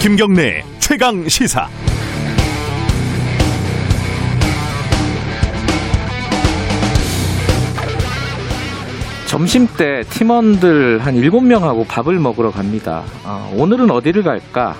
김경래 0.00 0.62
최강 0.78 1.28
시사. 1.28 1.68
점심 9.26 9.66
때 9.76 10.02
팀원들 10.08 11.00
한 11.00 11.16
7명하고 11.16 11.86
밥을 11.88 12.20
먹으러 12.20 12.52
갑니다. 12.52 13.02
어, 13.24 13.52
오늘은 13.56 13.90
어디를 13.90 14.22
갈까? 14.22 14.76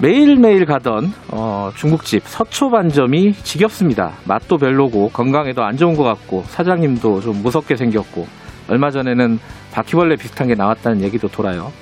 매일매일 0.00 0.66
가던 0.66 1.12
어, 1.28 1.72
중국집 1.74 2.22
서초 2.24 2.70
반점이 2.70 3.34
지겹습니다. 3.42 4.12
맛도 4.24 4.56
별로고 4.56 5.10
건강에도 5.10 5.64
안 5.64 5.76
좋은 5.76 5.96
것 5.96 6.04
같고 6.04 6.44
사장님도 6.48 7.22
좀 7.22 7.42
무섭게 7.42 7.74
생겼고 7.74 8.28
얼마 8.68 8.92
전에는 8.92 9.40
바퀴벌레 9.72 10.14
비슷한 10.14 10.46
게 10.46 10.54
나왔다는 10.54 11.02
얘기도 11.02 11.26
돌아요. 11.26 11.72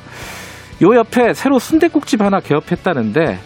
요 0.82 0.94
옆에 0.96 1.34
새로 1.34 1.58
순대국집 1.58 2.22
하나 2.22 2.40
개업했다는데 2.40 3.38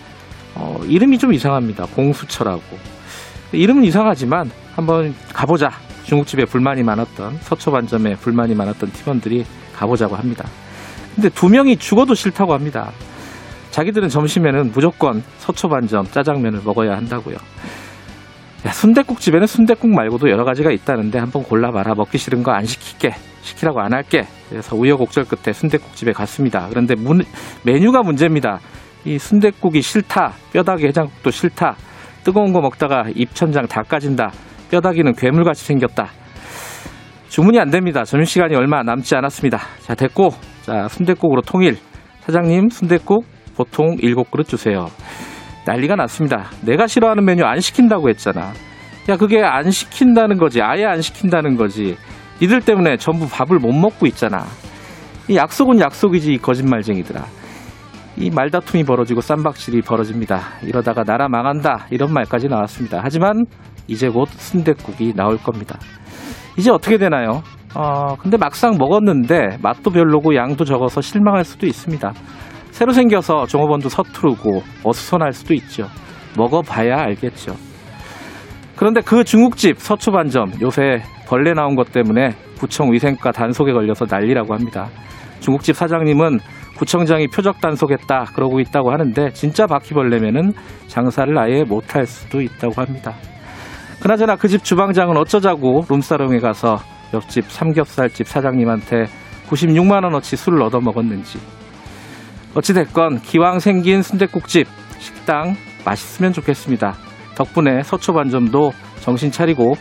어, 0.54 0.80
이름이 0.86 1.18
좀 1.18 1.32
이상합니다. 1.32 1.86
공수처라고. 1.86 2.62
이름은 3.52 3.84
이상하지만 3.84 4.50
한번 4.74 5.14
가보자. 5.32 5.70
중국집에 6.04 6.44
불만이 6.44 6.82
많았던 6.82 7.38
서초반점에 7.40 8.16
불만이 8.16 8.54
많았던 8.54 8.92
팀원들이 8.92 9.44
가보자고 9.74 10.14
합니다. 10.16 10.46
근데 11.14 11.28
두 11.30 11.48
명이 11.48 11.78
죽어도 11.78 12.14
싫다고 12.14 12.52
합니다. 12.52 12.92
자기들은 13.70 14.08
점심에는 14.10 14.72
무조건 14.72 15.24
서초반점 15.38 16.10
짜장면을 16.10 16.60
먹어야 16.64 16.96
한다고요. 16.96 17.36
야, 18.66 18.72
순대국 18.72 19.20
집에는 19.20 19.46
순대국 19.46 19.90
말고도 19.90 20.30
여러 20.30 20.44
가지가 20.44 20.70
있다는데 20.70 21.18
한번 21.18 21.42
골라봐라. 21.42 21.94
먹기 21.94 22.18
싫은 22.18 22.42
거 22.42 22.52
안 22.52 22.66
시킬게. 22.66 23.14
시키라고 23.44 23.80
안 23.80 23.92
할게. 23.92 24.26
그래서 24.48 24.74
우여곡절 24.74 25.24
끝에 25.24 25.52
순대국집에 25.52 26.12
갔습니다. 26.12 26.66
그런데 26.70 26.94
문, 26.94 27.22
메뉴가 27.64 28.02
문제입니다. 28.02 28.58
이 29.04 29.18
순대국이 29.18 29.82
싫다. 29.82 30.32
뼈다귀 30.52 30.86
해장국도 30.86 31.30
싫다. 31.30 31.76
뜨거운 32.24 32.52
거 32.52 32.60
먹다가 32.60 33.04
입천장 33.14 33.66
다 33.66 33.82
까진다. 33.82 34.32
뼈다귀는 34.70 35.12
괴물같이 35.12 35.64
생겼다. 35.64 36.08
주문이 37.28 37.58
안 37.58 37.70
됩니다. 37.70 38.04
점심시간이 38.04 38.54
얼마 38.56 38.82
남지 38.82 39.14
않았습니다. 39.14 39.58
자, 39.82 39.94
됐고. 39.94 40.30
자, 40.62 40.88
순대국으로 40.88 41.42
통일. 41.42 41.76
사장님, 42.20 42.70
순대국 42.70 43.26
보통 43.56 43.96
7그릇 43.96 44.48
주세요. 44.48 44.86
난리가 45.66 45.96
났습니다. 45.96 46.50
내가 46.62 46.86
싫어하는 46.86 47.24
메뉴 47.24 47.44
안 47.44 47.60
시킨다고 47.60 48.08
했잖아. 48.08 48.52
야, 49.10 49.16
그게 49.18 49.42
안 49.42 49.70
시킨다는 49.70 50.38
거지. 50.38 50.62
아예 50.62 50.84
안 50.84 51.02
시킨다는 51.02 51.56
거지. 51.56 51.96
니들 52.40 52.60
때문에 52.60 52.96
전부 52.96 53.28
밥을 53.28 53.58
못 53.58 53.72
먹고 53.72 54.06
있잖아. 54.06 54.44
이 55.28 55.36
약속은 55.36 55.80
약속이지, 55.80 56.34
이 56.34 56.38
거짓말쟁이들아. 56.38 57.24
이 58.16 58.30
말다툼이 58.30 58.84
벌어지고 58.84 59.20
쌈박질이 59.20 59.82
벌어집니다. 59.82 60.40
이러다가 60.62 61.02
나라 61.02 61.28
망한다. 61.28 61.86
이런 61.90 62.12
말까지 62.12 62.48
나왔습니다. 62.48 63.00
하지만 63.02 63.44
이제 63.88 64.08
곧 64.08 64.28
순대국이 64.28 65.14
나올 65.14 65.36
겁니다. 65.38 65.78
이제 66.56 66.70
어떻게 66.70 66.96
되나요? 66.96 67.42
어, 67.74 68.14
근데 68.16 68.36
막상 68.36 68.76
먹었는데 68.78 69.58
맛도 69.60 69.90
별로고 69.90 70.36
양도 70.36 70.64
적어서 70.64 71.00
실망할 71.00 71.44
수도 71.44 71.66
있습니다. 71.66 72.12
새로 72.70 72.92
생겨서 72.92 73.46
종업원도 73.46 73.88
서투르고 73.88 74.62
어수선할 74.84 75.32
수도 75.32 75.54
있죠. 75.54 75.88
먹어봐야 76.36 76.96
알겠죠. 76.98 77.56
그런데 78.76 79.00
그 79.00 79.24
중국집 79.24 79.78
서초반점 79.78 80.60
요새 80.60 81.02
벌레 81.26 81.52
나온 81.52 81.76
것 81.76 81.92
때문에 81.92 82.30
구청 82.58 82.92
위생과 82.92 83.32
단속에 83.32 83.72
걸려서 83.72 84.06
난리라고 84.08 84.54
합니다. 84.54 84.88
중국집 85.40 85.76
사장님은 85.76 86.40
구청장이 86.76 87.28
표적 87.28 87.60
단속했다 87.60 88.32
그러고 88.34 88.58
있다고 88.60 88.90
하는데 88.90 89.30
진짜 89.32 89.66
바퀴벌레면은 89.66 90.52
장사를 90.88 91.38
아예 91.38 91.62
못할 91.62 92.04
수도 92.06 92.40
있다고 92.40 92.74
합니다. 92.82 93.14
그나저나 94.00 94.36
그 94.36 94.48
집 94.48 94.64
주방장은 94.64 95.16
어쩌자고 95.16 95.84
룸사롱에 95.88 96.38
가서 96.38 96.78
옆집 97.14 97.44
삼겹살집 97.48 98.26
사장님한테 98.26 99.04
96만 99.48 100.02
원어치 100.04 100.36
술을 100.36 100.62
얻어 100.62 100.80
먹었는지 100.80 101.38
어찌됐건 102.56 103.20
기왕 103.20 103.60
생긴 103.60 104.02
순대국집 104.02 104.66
식당 104.98 105.54
맛있으면 105.84 106.32
좋겠습니다. 106.32 106.94
덕분에 107.34 107.82
서초 107.82 108.12
반점도 108.12 108.72
정신 109.00 109.30
차리고 109.30 109.76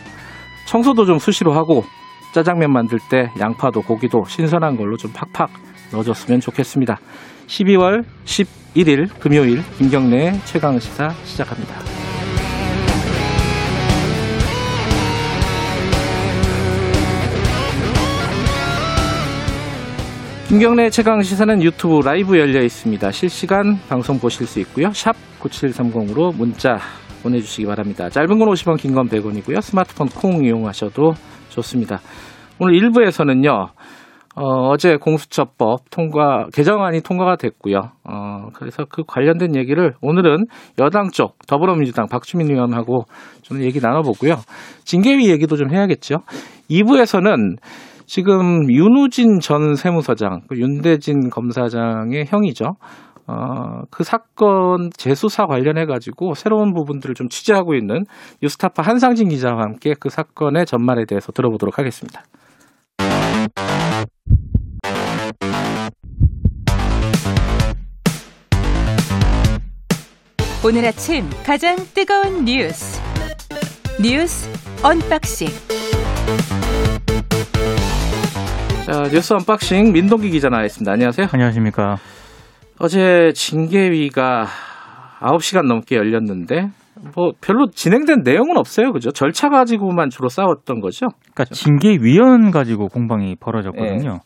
청소도 0.66 1.04
좀 1.06 1.18
수시로 1.18 1.52
하고 1.52 1.84
짜장면 2.32 2.72
만들 2.72 2.98
때 3.10 3.30
양파도 3.38 3.82
고기도 3.82 4.24
신선한 4.26 4.76
걸로 4.76 4.96
좀 4.96 5.12
팍팍 5.12 5.50
넣어줬으면 5.92 6.40
좋겠습니다. 6.40 6.98
12월 7.46 8.04
11일 8.24 9.08
금요일 9.20 9.62
김경래 9.78 10.40
최강 10.44 10.78
시사 10.78 11.10
시작합니다. 11.24 11.74
김경래 20.48 20.90
최강 20.90 21.22
시사는 21.22 21.62
유튜브 21.62 22.00
라이브 22.04 22.38
열려 22.38 22.62
있습니다. 22.62 23.10
실시간 23.10 23.78
방송 23.88 24.20
보실 24.20 24.46
수 24.46 24.60
있고요. 24.60 24.92
샵 24.92 25.16
9730으로 25.40 26.34
문자 26.34 26.78
보내주시기 27.24 27.66
바랍니다. 27.66 28.08
짧은 28.08 28.38
건 28.38 28.48
50원, 28.48 28.78
긴 28.78 28.94
건 28.94 29.08
100원이고요. 29.08 29.60
스마트폰 29.60 30.06
콩 30.08 30.44
이용하셔도 30.44 31.14
좋습니다. 31.48 31.98
오늘 32.60 32.74
1부에서는요. 32.78 33.68
어, 34.36 34.76
제 34.76 34.96
공수처법 34.96 35.90
통과 35.90 36.46
개정안이 36.52 37.00
통과가 37.02 37.36
됐고요. 37.36 37.90
어, 38.04 38.48
그래서 38.54 38.84
그 38.88 39.04
관련된 39.06 39.54
얘기를 39.56 39.94
오늘은 40.02 40.46
여당 40.80 41.10
쪽 41.12 41.38
더불어민주당 41.46 42.06
박주민 42.08 42.50
의원하고 42.50 43.04
좀 43.42 43.62
얘기 43.62 43.80
나눠보고요. 43.80 44.34
징계위 44.84 45.30
얘기도 45.30 45.56
좀 45.56 45.72
해야겠죠. 45.72 46.16
2부에서는 46.68 47.56
지금 48.06 48.70
윤우진 48.70 49.38
전 49.40 49.76
세무서장, 49.76 50.42
그 50.48 50.58
윤대진 50.58 51.30
검사장의 51.30 52.26
형이죠. 52.26 52.74
어, 53.26 53.82
그 53.90 54.04
사건 54.04 54.90
재수사 54.96 55.46
관련해 55.46 55.86
가지고 55.86 56.34
새로운 56.34 56.74
부분들을 56.74 57.14
좀 57.14 57.28
취재하고 57.28 57.74
있는 57.74 58.04
뉴스타파 58.42 58.82
한상진 58.82 59.28
기자와 59.28 59.62
함께 59.62 59.94
그 59.98 60.10
사건의 60.10 60.66
전말에 60.66 61.04
대해서 61.06 61.32
들어보도록 61.32 61.78
하겠습니다. 61.78 62.22
오늘 70.66 70.86
아침 70.86 71.28
가장 71.44 71.76
뜨거운 71.92 72.46
뉴스 72.46 72.98
뉴스 74.00 74.48
unboxing 74.82 75.48
자, 78.86 79.08
뉴스 79.10 79.32
unboxing 79.34 79.92
민동기 79.92 80.30
기자 80.30 80.48
나와 80.48 80.64
있습니다. 80.64 80.90
안녕하세요. 80.90 81.28
안녕하십니까. 81.30 81.98
어제 82.80 83.32
징계위가 83.34 84.46
9시간 85.20 85.66
넘게 85.66 85.96
열렸는데 85.96 86.68
뭐 87.14 87.32
별로 87.40 87.66
진행된 87.66 88.22
내용은 88.24 88.56
없어요. 88.56 88.92
그죠? 88.92 89.10
절차 89.10 89.48
가지고만 89.48 90.10
주로 90.10 90.28
싸웠던 90.28 90.80
거죠. 90.80 91.08
그러니까 91.34 91.44
징계위원 91.54 92.50
가지고 92.50 92.88
공방이 92.88 93.36
벌어졌거든요. 93.36 94.12
네. 94.12 94.18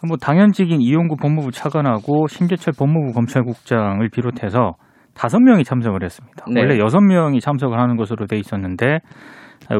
그뭐 0.00 0.16
당연직인 0.16 0.80
이용구 0.80 1.16
법무부 1.16 1.50
차관하고 1.50 2.28
심재철 2.28 2.74
법무부 2.78 3.12
검찰국장을 3.12 4.08
비롯해서 4.10 4.74
다섯 5.14 5.40
명이 5.40 5.64
참석을 5.64 6.04
했습니다. 6.04 6.44
네. 6.52 6.60
원래 6.60 6.78
여섯 6.78 7.00
명이 7.00 7.40
참석을 7.40 7.78
하는 7.78 7.96
것으로 7.96 8.26
돼 8.26 8.36
있었는데 8.36 9.00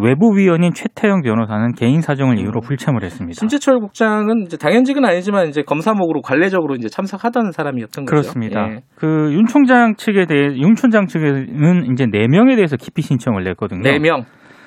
외부 0.03 0.37
위원인 0.37 0.73
최태영 0.75 1.23
변호사는 1.23 1.73
개인 1.73 2.01
사정을 2.03 2.39
이유로 2.39 2.61
불참을 2.61 3.03
했습니다. 3.03 3.39
신재철 3.39 3.81
국장은 3.81 4.43
이제 4.47 4.57
당연직은 4.59 5.05
아니지만 5.05 5.49
이제 5.49 5.63
검사목으로 5.63 6.21
관례적으로 6.21 6.75
이제 6.75 6.89
참석하던 6.89 7.53
사람이었던 7.53 8.05
거죠. 8.05 8.11
그렇습니다. 8.11 8.69
예. 8.71 8.81
그윤 8.97 9.47
총장 9.47 9.95
측에 9.97 10.27
대해 10.27 10.49
윤 10.57 10.75
총장 10.75 11.07
측에는 11.07 11.93
이제 11.93 12.07
네 12.11 12.27
명에 12.29 12.55
대해서 12.57 12.77
기피 12.77 13.01
신청을 13.03 13.45
냈거든요. 13.45 13.81
네 13.83 13.99
명. 13.99 14.25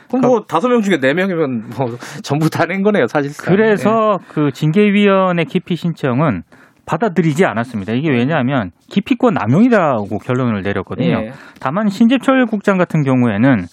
그럼 0.10 0.22
뭐 0.22 0.42
다섯 0.48 0.68
명 0.70 0.82
중에 0.82 0.98
네 1.00 1.14
명이면 1.14 1.70
뭐 1.78 1.86
전부 2.24 2.50
다 2.50 2.66
낸 2.66 2.82
거네요, 2.82 3.06
사실상. 3.08 3.54
그래서 3.56 4.18
그 4.28 4.52
징계위원회 4.52 5.44
기피 5.46 5.76
신청은 5.76 6.42
받아들이지 6.86 7.46
않았습니다. 7.46 7.94
이게 7.94 8.10
왜냐하면 8.10 8.72
기피권 8.90 9.36
남용이라고 9.36 10.18
결론을 10.18 10.64
내렸거든요. 10.64 11.26
예. 11.26 11.32
다만 11.62 11.88
신재철 11.88 12.48
국장 12.48 12.78
같은 12.78 13.04
경우에는 13.04 13.66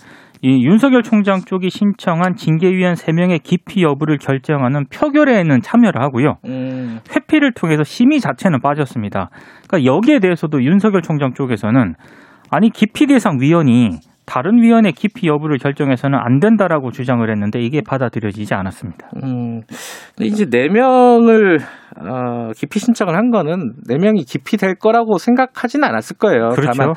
이 0.42 0.64
윤석열 0.64 1.02
총장 1.02 1.40
쪽이 1.40 1.70
신청한 1.70 2.34
징계위원 2.36 2.94
3명의 2.94 3.42
기피 3.42 3.82
여부를 3.82 4.18
결정하는 4.18 4.84
표결에는 4.92 5.60
참여를 5.60 6.00
하고요. 6.00 6.36
음, 6.46 7.00
회피를 7.14 7.52
통해서 7.52 7.82
심의 7.82 8.20
자체는 8.20 8.60
빠졌습니다. 8.60 9.30
그러니까 9.68 9.92
여기에 9.92 10.20
대해서도 10.20 10.62
윤석열 10.62 11.02
총장 11.02 11.32
쪽에서는 11.34 11.94
아니 12.50 12.70
기피 12.70 13.06
대상 13.06 13.38
위원이 13.40 13.98
다른 14.28 14.62
위원회 14.62 14.92
기피 14.92 15.26
여부를 15.26 15.56
결정해서는 15.56 16.18
안 16.18 16.38
된다라고 16.38 16.90
주장을 16.90 17.28
했는데 17.28 17.60
이게 17.60 17.80
받아들여지지 17.80 18.52
않았습니다. 18.52 19.08
음, 19.24 19.62
근데 20.14 20.28
이제 20.28 20.44
네 20.44 20.68
명을 20.68 21.58
어, 21.96 22.50
기피 22.54 22.78
신청을 22.78 23.16
한 23.16 23.30
거는 23.30 23.72
네 23.88 23.96
명이 23.96 24.24
기피 24.24 24.58
될 24.58 24.74
거라고 24.74 25.16
생각하지는 25.16 25.88
않았을 25.88 26.18
거예요. 26.18 26.50
그렇죠. 26.50 26.72
다만 26.76 26.94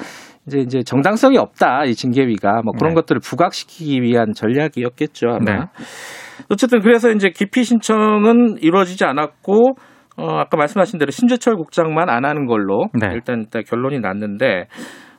이제 0.47 0.59
이제 0.59 0.83
정당성이 0.83 1.37
없다 1.37 1.85
이 1.85 1.93
징계위가 1.93 2.61
뭐 2.63 2.73
그런 2.77 2.93
네. 2.93 2.95
것들을 2.95 3.21
부각시키기 3.21 4.01
위한 4.01 4.33
전략이었겠죠 4.33 5.27
아마. 5.29 5.39
네. 5.39 5.59
어쨌든 6.49 6.81
그래서 6.81 7.11
이제 7.11 7.29
기피 7.29 7.63
신청은 7.63 8.57
이루어지지 8.61 9.05
않았고 9.05 9.75
어, 10.17 10.27
아까 10.39 10.57
말씀하신 10.57 10.99
대로 10.99 11.11
신재철 11.11 11.55
국장만 11.55 12.09
안 12.09 12.25
하는 12.25 12.45
걸로 12.45 12.85
네. 12.99 13.07
일단 13.13 13.41
일단 13.41 13.63
결론이 13.63 13.99
났는데 13.99 14.67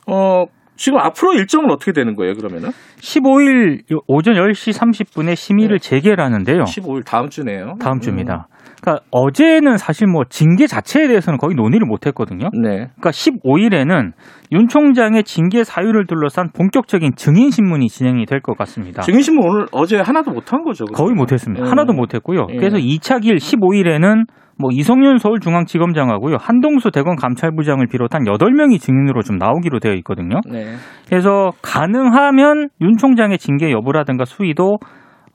어. 0.07 0.45
지금 0.75 0.97
앞으로 0.97 1.33
일정은 1.33 1.69
어떻게 1.69 1.91
되는 1.91 2.15
거예요, 2.15 2.33
그러면은? 2.33 2.71
15일 2.97 3.83
오전 4.07 4.33
10시 4.33 4.75
30분에 4.75 5.35
심의를 5.35 5.77
재개를 5.77 6.23
하는데요. 6.23 6.63
15일 6.63 7.05
다음 7.05 7.29
주네요. 7.29 7.75
다음 7.79 7.99
주입니다. 7.99 8.47
그러니까 8.83 9.05
어제는 9.11 9.77
사실 9.77 10.07
뭐 10.07 10.23
징계 10.29 10.67
자체에 10.67 11.07
대해서는 11.07 11.37
거의 11.37 11.55
논의를 11.55 11.87
못 11.87 12.05
했거든요. 12.05 12.47
음, 12.53 12.61
네. 12.63 12.69
그러니까 12.99 13.11
15일에는 13.11 14.11
윤 14.51 14.67
총장의 14.67 15.23
징계 15.23 15.63
사유를 15.63 16.05
둘러싼 16.05 16.49
본격적인 16.51 17.13
증인 17.15 17.49
신문이 17.49 17.87
진행이 17.87 18.25
될 18.25 18.41
것 18.41 18.57
같습니다. 18.57 19.01
증인 19.03 19.21
신문 19.21 19.47
오늘 19.47 19.65
어제 19.71 19.97
하나도 19.99 20.31
못 20.31 20.51
한 20.51 20.63
거죠. 20.63 20.83
그러면? 20.85 20.97
거의 20.97 21.15
못 21.15 21.31
했습니다. 21.31 21.63
음. 21.65 21.71
하나도 21.71 21.93
못 21.93 22.13
했고요. 22.13 22.47
예. 22.51 22.57
그래서 22.57 22.77
2차 22.77 23.21
길 23.21 23.35
15일에는 23.37 24.25
뭐 24.59 24.69
이성윤 24.71 25.17
서울중앙지검장하고요 25.17 26.35
한동수 26.39 26.91
대검 26.91 27.15
감찰부장을 27.15 27.87
비롯한 27.87 28.23
8명이 28.25 28.79
증인으로 28.79 29.21
좀 29.23 29.37
나오기로 29.37 29.79
되어 29.79 29.93
있거든요. 29.93 30.41
네. 30.51 30.75
그래서 31.07 31.51
가능하면 31.61 32.69
윤 32.81 32.97
총장의 32.97 33.37
징계 33.39 33.71
여부라든가 33.71 34.25
수위도 34.25 34.77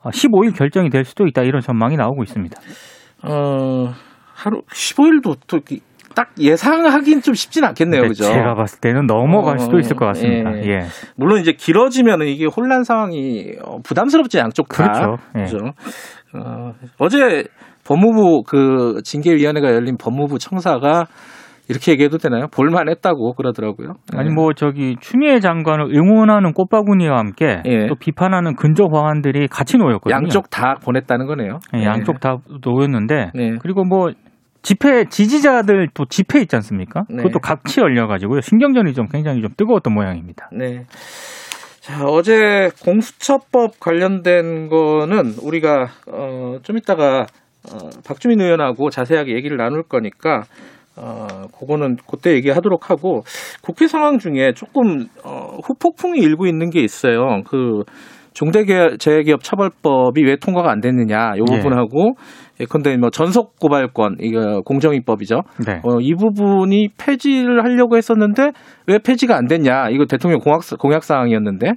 15일 0.03 0.55
결정이 0.55 0.89
될 0.89 1.03
수도 1.03 1.25
있다 1.27 1.41
이런 1.41 1.61
전망이 1.61 1.97
나오고 1.97 2.23
있습니다. 2.23 2.55
어, 3.23 3.93
하루 4.33 4.61
15일도 4.71 5.37
또 5.47 5.59
딱 6.19 6.31
예상하긴 6.37 7.21
좀 7.21 7.33
쉽진 7.33 7.63
않겠네요. 7.63 8.01
그죠? 8.01 8.25
제가 8.25 8.53
봤을 8.55 8.81
때는 8.81 9.05
넘어갈 9.05 9.55
어, 9.55 9.57
수도 9.59 9.79
있을 9.79 9.95
것 9.95 10.05
같습니다. 10.07 10.51
예. 10.57 10.69
예. 10.69 10.79
물론 11.15 11.39
이제 11.39 11.53
길어지면은 11.53 12.27
이게 12.27 12.45
혼란 12.45 12.83
상황이 12.83 13.53
어, 13.63 13.77
부담스럽지 13.83 14.37
양쪽 14.37 14.67
다. 14.67 14.83
그렇죠. 14.83 15.17
예. 15.37 15.43
그죠? 15.43 15.57
어, 16.35 16.73
어제 16.97 17.45
법무부 17.85 18.43
그 18.45 19.01
징계위원회가 19.03 19.73
열린 19.73 19.95
법무부 19.97 20.39
청사가 20.39 21.05
이렇게 21.69 21.91
얘기해도 21.91 22.17
되나요? 22.17 22.47
볼만했다고 22.47 23.33
그러더라고요. 23.33 23.93
아니 24.15 24.29
예. 24.29 24.33
뭐 24.33 24.53
저기 24.53 24.95
추미애 24.99 25.39
장관을 25.39 25.95
응원하는 25.95 26.53
꽃바구니와 26.53 27.17
함께 27.17 27.61
예. 27.65 27.87
또 27.87 27.95
비판하는 27.95 28.55
근저 28.55 28.85
화환들이 28.91 29.47
같이 29.47 29.77
놓였거든요. 29.77 30.15
양쪽 30.15 30.49
다 30.49 30.75
보냈다는 30.83 31.27
거네요. 31.27 31.59
예, 31.75 31.85
양쪽 31.85 32.19
다 32.19 32.37
놓였는데 32.65 33.31
네. 33.35 33.57
그리고 33.61 33.83
뭐 33.85 34.11
집회 34.63 35.05
지지자들 35.05 35.89
또 35.93 36.05
집회 36.05 36.41
있지 36.41 36.55
않습니까? 36.55 37.03
네. 37.07 37.17
그것도 37.17 37.39
같이 37.39 37.79
열려가지고요 37.79 38.41
신경전이 38.41 38.93
좀 38.93 39.07
굉장히 39.07 39.41
좀 39.41 39.51
뜨거웠던 39.55 39.93
모양입니다. 39.93 40.49
네. 40.51 40.85
자, 41.81 42.05
어제 42.05 42.69
공수처법 42.83 43.79
관련된 43.79 44.69
거는 44.69 45.33
우리가 45.41 45.87
어, 46.11 46.57
좀 46.63 46.77
이따가 46.77 47.25
어, 47.71 47.89
박주민 48.05 48.41
의원하고 48.41 48.89
자세하게 48.89 49.33
얘기를 49.35 49.57
나눌 49.57 49.83
거니까 49.83 50.43
어, 51.01 51.47
그거는 51.57 51.97
그때 52.09 52.33
얘기하도록 52.33 52.89
하고 52.89 53.23
국회 53.61 53.87
상황 53.87 54.17
중에 54.17 54.53
조금 54.53 55.05
어, 55.23 55.57
후폭풍이 55.63 56.19
일고 56.19 56.45
있는 56.45 56.69
게 56.69 56.81
있어요. 56.81 57.41
그 57.47 57.83
중대재해기업 58.33 59.43
처벌법이 59.43 60.23
왜 60.23 60.37
통과가 60.37 60.71
안 60.71 60.79
됐느냐 60.79 61.33
이 61.35 61.39
예. 61.39 61.57
부분하고 61.57 62.13
예컨대 62.61 62.95
뭐 62.97 63.09
전속 63.09 63.59
고발권 63.59 64.17
이거 64.21 64.61
공정위법이죠. 64.61 65.41
네. 65.65 65.81
어, 65.83 65.99
이 65.99 66.13
부분이 66.13 66.89
폐지를 66.97 67.63
하려고 67.63 67.97
했었는데 67.97 68.51
왜 68.87 68.99
폐지가 68.99 69.35
안 69.35 69.47
됐냐? 69.47 69.89
이거 69.89 70.05
대통령 70.05 70.39
공약, 70.39 70.61
공약 70.79 71.03
사항이었는데 71.03 71.71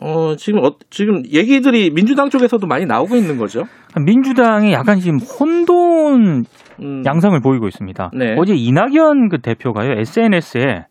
어, 0.00 0.34
지금 0.36 0.64
어, 0.64 0.72
지금 0.90 1.22
얘기들이 1.32 1.90
민주당 1.90 2.30
쪽에서도 2.30 2.66
많이 2.66 2.86
나오고 2.86 3.16
있는 3.16 3.38
거죠. 3.38 3.64
민주당이 3.98 4.72
약간 4.72 5.00
지금 5.00 5.18
혼돈 5.18 6.44
음, 6.80 7.02
양상을 7.04 7.38
보이고 7.40 7.66
있습니다. 7.68 8.10
네. 8.14 8.36
어제 8.38 8.54
이낙연 8.54 9.28
그 9.28 9.38
대표가요 9.40 9.92
SNS에 10.00 10.86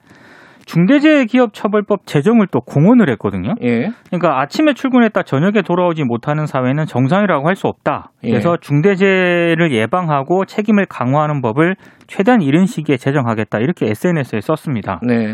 중대재해기업처벌법 0.68 2.06
제정을 2.06 2.48
또 2.52 2.60
공언을 2.62 3.10
했거든요. 3.12 3.56
예. 3.64 3.90
그러니까 4.08 4.40
아침에 4.42 4.74
출근했다 4.74 5.24
저녁에 5.24 5.62
돌아오지 5.64 6.04
못하는 6.04 6.46
사회는 6.46 6.86
정상이라고 6.86 7.48
할 7.48 7.58
수 7.58 7.66
없다. 7.68 8.12
그래서 8.22 8.52
예. 8.52 8.58
중대재해를 8.62 9.72
예방하고 9.72 10.46
책임을 10.46 10.86
강화하는 10.86 11.42
법을 11.42 11.76
최대한 12.06 12.44
이른 12.44 12.68
시기에 12.68 12.98
제정하겠다. 12.98 13.58
이렇게 13.58 13.88
SNS에 13.88 14.42
썼습니다. 14.42 15.00
네. 15.02 15.34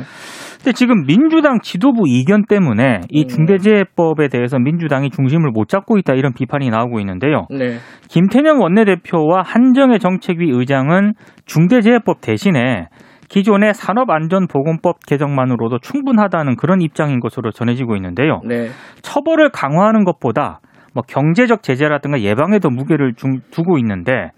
근데 0.58 0.72
지금 0.72 1.06
민주당 1.06 1.60
지도부 1.62 2.04
이견 2.08 2.46
때문에 2.46 3.02
이 3.10 3.24
음. 3.24 3.28
중대재해법에 3.28 4.30
대해서 4.30 4.58
민주당이 4.58 5.10
중심을 5.10 5.52
못 5.52 5.68
잡고 5.68 5.98
있다 5.98 6.14
이런 6.14 6.32
비판이 6.34 6.70
나오고 6.70 7.02
있는데요. 7.02 7.48
네. 7.50 7.80
김태년 8.08 8.62
원내대표와 8.62 9.42
한정혜 9.44 9.98
정책위 9.98 10.50
의장은 10.50 11.16
중대재해법 11.46 12.22
대신에 12.22 12.88
기존의 13.38 13.74
산업안전보건법 13.74 15.08
개정만으로도 15.08 15.80
충분하다는 15.80 16.56
그런 16.56 16.82
입장인 16.82 17.20
것으로 17.20 17.50
전해지고 17.50 17.96
있는데요. 17.96 18.42
네. 18.46 18.70
처벌을 19.02 19.50
강화하는 19.50 20.04
것보다 20.04 20.60
뭐 20.94 21.02
경제적 21.08 21.64
제재라든가 21.64 22.22
예방에 22.22 22.60
더 22.60 22.70
무게를 22.70 23.16
중- 23.16 23.40
두고 23.50 23.80
있는데 23.80 24.30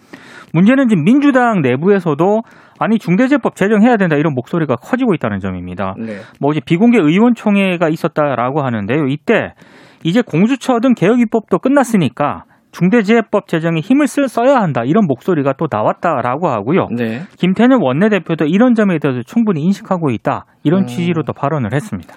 문제는 0.54 0.88
지금 0.88 1.04
민주당 1.04 1.62
내부에서도 1.62 2.44
아니 2.80 2.98
중대재해법 2.98 3.58
제정해야 3.58 3.98
된다 3.98 4.16
이런 4.16 4.34
목소리가 4.34 4.78
커지고 4.78 5.14
있다는 5.14 5.40
점입니다. 5.40 5.96
네. 5.98 6.20
뭐 6.40 6.52
어제 6.52 6.62
비공개 6.66 6.98
의원총회가 6.98 7.90
있었다라고 7.90 8.62
하는데요. 8.62 9.08
이때 9.08 9.56
이제 10.06 10.22
공수처 10.22 10.80
등 10.80 10.94
개혁 10.94 11.20
입법도 11.20 11.60
끝났으니까 11.60 12.46
중대재해법 12.76 13.48
제정에 13.48 13.80
힘을 13.80 14.08
쓸 14.08 14.28
써야 14.28 14.58
한다 14.58 14.84
이런 14.84 15.06
목소리가 15.08 15.54
또 15.58 15.68
나왔다라고 15.72 16.50
하고요. 16.50 16.88
네. 16.96 17.22
김태년 17.38 17.82
원내대표도 17.82 18.46
이런 18.46 18.76
점에 18.76 19.00
대해서 19.00 19.22
충분히 19.26 19.62
인식하고 19.62 20.10
있다 20.10 20.46
이런 20.64 20.82
음. 20.82 20.86
취지로 20.86 21.24
또 21.24 21.32
발언을 21.32 21.74
했습니다. 21.74 22.14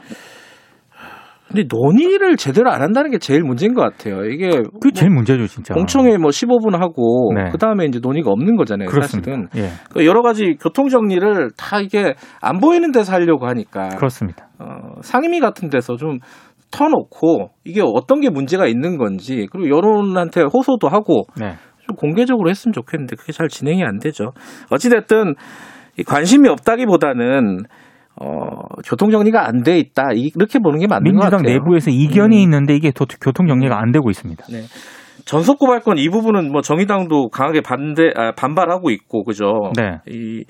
근데 1.46 1.64
논의를 1.66 2.37
제대로 2.37 2.70
안 2.70 2.82
한다는 2.82 3.10
게 3.10 3.19
제일 3.19 3.43
문제인 3.43 3.72
것 3.72 3.81
같아요. 3.81 4.25
이게 4.26 4.50
그게 4.50 4.93
제일 4.93 5.10
문제죠 5.10 5.46
진짜. 5.46 5.72
공청회 5.72 6.19
뭐 6.19 6.29
15분 6.29 6.77
하고 6.79 7.32
네. 7.34 7.50
그 7.50 7.56
다음에 7.56 7.86
이제 7.86 8.00
논의가 8.03 8.31
없는 8.31 8.56
거잖아요. 8.56 8.88
그렇습니다. 8.88 9.31
사실은 9.31 9.48
예, 9.56 9.70
그 9.91 10.05
여러 10.05 10.20
가지 10.20 10.56
교통 10.60 10.88
정리를 10.88 11.50
다 11.56 11.81
이게 11.81 12.15
안 12.43 12.58
보이는 12.58 12.93
데서 12.93 13.15
하려고 13.15 13.46
하니까 13.46 13.88
그렇습니다. 13.96 14.48
어, 14.58 15.00
상임위 15.00 15.41
같은 15.41 15.70
데서 15.70 15.96
좀 15.96 16.19
터놓고 16.70 17.51
이게 17.65 17.81
어떤 17.84 18.20
게 18.20 18.31
문제가 18.31 18.67
있는 18.67 18.96
건지 18.98 19.46
그리고 19.51 19.69
여론한테 19.77 20.43
호소도 20.43 20.89
하고 20.89 21.25
네. 21.39 21.55
좀 21.87 21.96
공개적으로 21.96 22.51
했으면 22.51 22.72
좋겠는데 22.72 23.17
그게 23.17 23.32
잘 23.32 23.48
진행이 23.48 23.82
안 23.84 23.98
되죠. 23.98 24.32
어찌됐든 24.70 25.34
이 25.98 26.03
관심이 26.05 26.48
없다기보다는 26.48 27.65
어, 28.20 28.27
교통 28.84 29.10
정리가 29.10 29.46
안 29.46 29.63
돼 29.63 29.79
있다 29.79 30.08
이렇게 30.15 30.58
보는 30.58 30.81
게 30.81 30.87
맞는 30.89 31.05
것 31.13 31.20
민주당 31.20 31.43
같아요. 31.43 31.55
내부에서 31.58 31.91
이견이 31.91 32.37
음. 32.37 32.43
있는데 32.43 32.75
이게 32.75 32.91
도- 32.91 33.06
교통 33.20 33.46
정리가 33.46 33.81
안 33.81 33.93
되고 33.93 34.10
있습니다. 34.10 34.44
네. 34.51 34.63
전속 35.25 35.58
고발권 35.58 35.98
이 35.98 36.08
부분은 36.08 36.51
뭐 36.53 36.63
정의당도 36.63 37.29
강하게 37.31 37.60
반대 37.60 38.10
아, 38.17 38.32
반발하고 38.32 38.91
있고 38.91 39.25
그죠. 39.25 39.53
네. 39.77 39.98
이 40.08 40.44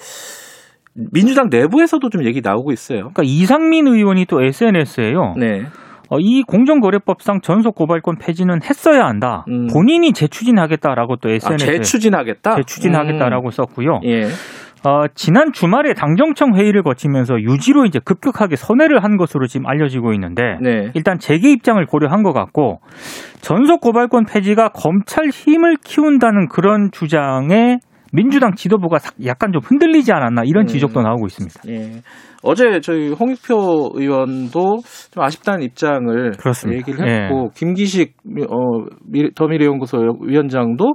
민주당 1.12 1.48
내부에서도 1.50 2.08
좀 2.10 2.24
얘기 2.26 2.40
나오고 2.42 2.72
있어요. 2.72 2.98
그러니까 3.00 3.22
이상민 3.24 3.86
의원이 3.86 4.24
또 4.26 4.42
SNS에요. 4.42 5.34
네. 5.36 5.62
어, 6.10 6.18
이 6.18 6.42
공정거래법상 6.42 7.40
전속 7.42 7.74
고발권 7.74 8.16
폐지는 8.18 8.60
했어야 8.62 9.04
한다. 9.04 9.44
음. 9.48 9.66
본인이 9.66 10.12
재추진하겠다라고 10.12 11.16
또 11.16 11.28
아, 11.28 11.32
SNS에 11.32 11.76
재추진하겠다. 11.76 12.56
재추진하겠다라고 12.56 13.50
썼고요. 13.50 14.00
음. 14.04 14.08
예. 14.08 14.28
어, 14.86 15.06
지난 15.14 15.52
주말에 15.52 15.92
당정청 15.92 16.54
회의를 16.54 16.82
거치면서 16.82 17.40
유지로 17.40 17.84
이제 17.84 17.98
급격하게 17.98 18.56
선회를 18.56 19.02
한 19.02 19.16
것으로 19.16 19.46
지금 19.46 19.66
알려지고 19.66 20.12
있는데 20.12 20.56
네. 20.60 20.90
일단 20.94 21.18
재개 21.18 21.50
입장을 21.50 21.84
고려한 21.84 22.22
것 22.22 22.32
같고 22.32 22.80
전속 23.40 23.80
고발권 23.80 24.26
폐지가 24.26 24.68
검찰 24.68 25.26
힘을 25.28 25.76
키운다는 25.82 26.48
그런 26.48 26.90
주장에 26.92 27.78
민주당 28.12 28.54
지도부가 28.54 28.98
사- 28.98 29.10
약간 29.24 29.52
좀 29.52 29.60
흔들리지 29.64 30.12
않았나 30.12 30.42
이런 30.44 30.64
음. 30.64 30.66
지적도 30.66 31.02
나오고 31.02 31.26
있습니다. 31.26 31.60
예. 31.68 32.02
어제 32.42 32.80
저희 32.80 33.12
홍익표 33.12 33.90
의원도 33.94 34.78
좀 35.10 35.22
아쉽다는 35.22 35.62
입장을 35.62 36.32
그렇습니다. 36.38 36.78
얘기를 36.78 37.24
했고 37.24 37.50
김기식 37.54 38.14
어, 38.48 38.84
미- 39.06 39.32
더미래연구소 39.34 39.98
위원장도 40.22 40.94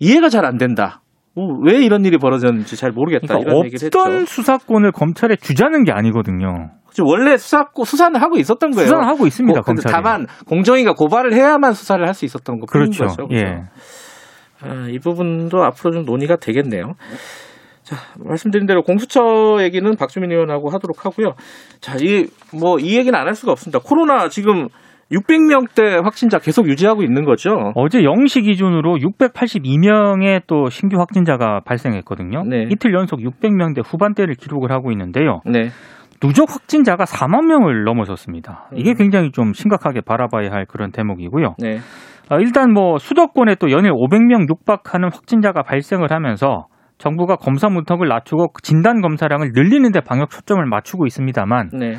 이해가 0.00 0.28
잘 0.28 0.44
안 0.44 0.58
된다. 0.58 1.00
어, 1.36 1.42
왜 1.64 1.82
이런 1.84 2.04
일이 2.04 2.18
벌어졌는지 2.18 2.76
잘 2.76 2.90
모르겠다 2.90 3.26
그러니까 3.28 3.50
이런 3.52 3.64
얘기를 3.66 3.86
했죠. 3.86 4.00
어떤 4.00 4.26
수사권을 4.26 4.90
검찰에 4.92 5.36
주자는 5.36 5.84
게 5.84 5.92
아니거든요. 5.92 6.70
지금 6.90 7.08
원래 7.08 7.36
수사 7.36 7.64
수사는 7.84 8.18
하고 8.20 8.38
있었던 8.38 8.70
거예요. 8.72 8.86
수사는 8.86 9.06
하고 9.06 9.26
있습니다, 9.26 9.60
고- 9.60 9.64
근데 9.64 9.82
검찰이. 9.82 9.92
다만 9.92 10.26
공정위가 10.48 10.94
고발을 10.94 11.32
해야만 11.34 11.72
수사를 11.74 12.04
할 12.04 12.14
수 12.14 12.24
있었던 12.24 12.58
거 12.58 12.66
그렇죠. 12.66 13.04
거죠. 13.04 13.28
그죠? 13.28 13.36
예. 13.40 13.62
아, 14.62 14.86
이 14.88 14.98
부분도 14.98 15.62
앞으로 15.64 15.92
좀 15.92 16.04
논의가 16.04 16.36
되겠네요. 16.36 16.94
자, 17.82 17.96
말씀드린 18.18 18.66
대로 18.66 18.82
공수처 18.82 19.58
얘기는 19.60 19.96
박주민 19.96 20.30
의원하고 20.30 20.68
하도록 20.70 21.06
하고요. 21.06 21.34
자, 21.80 21.96
이, 22.00 22.26
뭐, 22.52 22.78
이 22.78 22.96
얘기는 22.98 23.18
안 23.18 23.26
할 23.26 23.34
수가 23.34 23.52
없습니다. 23.52 23.78
코로나 23.82 24.28
지금 24.28 24.68
600명대 25.10 26.02
확진자 26.02 26.38
계속 26.38 26.68
유지하고 26.68 27.02
있는 27.02 27.24
거죠. 27.24 27.72
어제 27.76 28.00
0시 28.00 28.44
기준으로 28.44 28.98
682명의 28.98 30.42
또 30.46 30.68
신규 30.68 30.98
확진자가 30.98 31.60
발생했거든요. 31.64 32.42
네. 32.44 32.66
이틀 32.70 32.92
연속 32.92 33.20
600명대 33.20 33.82
후반대를 33.84 34.34
기록을 34.34 34.70
하고 34.70 34.92
있는데요. 34.92 35.40
네. 35.46 35.70
누적 36.20 36.50
확진자가 36.50 37.04
4만 37.04 37.46
명을 37.46 37.84
넘어섰습니다. 37.84 38.68
이게 38.74 38.90
음. 38.90 38.94
굉장히 38.96 39.30
좀 39.32 39.52
심각하게 39.54 40.00
바라봐야 40.02 40.50
할 40.50 40.66
그런 40.66 40.90
대목이고요. 40.90 41.54
네. 41.58 41.78
아, 42.30 42.36
일단 42.38 42.72
뭐 42.72 42.98
수도권에 42.98 43.54
또 43.56 43.70
연일 43.70 43.92
500명 43.92 44.48
육박하는 44.48 45.10
확진자가 45.12 45.62
발생을 45.62 46.10
하면서 46.12 46.66
정부가 46.98 47.36
검사 47.36 47.68
문턱을 47.68 48.08
낮추고 48.08 48.48
진단 48.62 49.00
검사량을 49.00 49.52
늘리는데 49.54 50.00
방역 50.00 50.30
초점을 50.30 50.64
맞추고 50.66 51.06
있습니다만 51.06 51.70
네. 51.78 51.94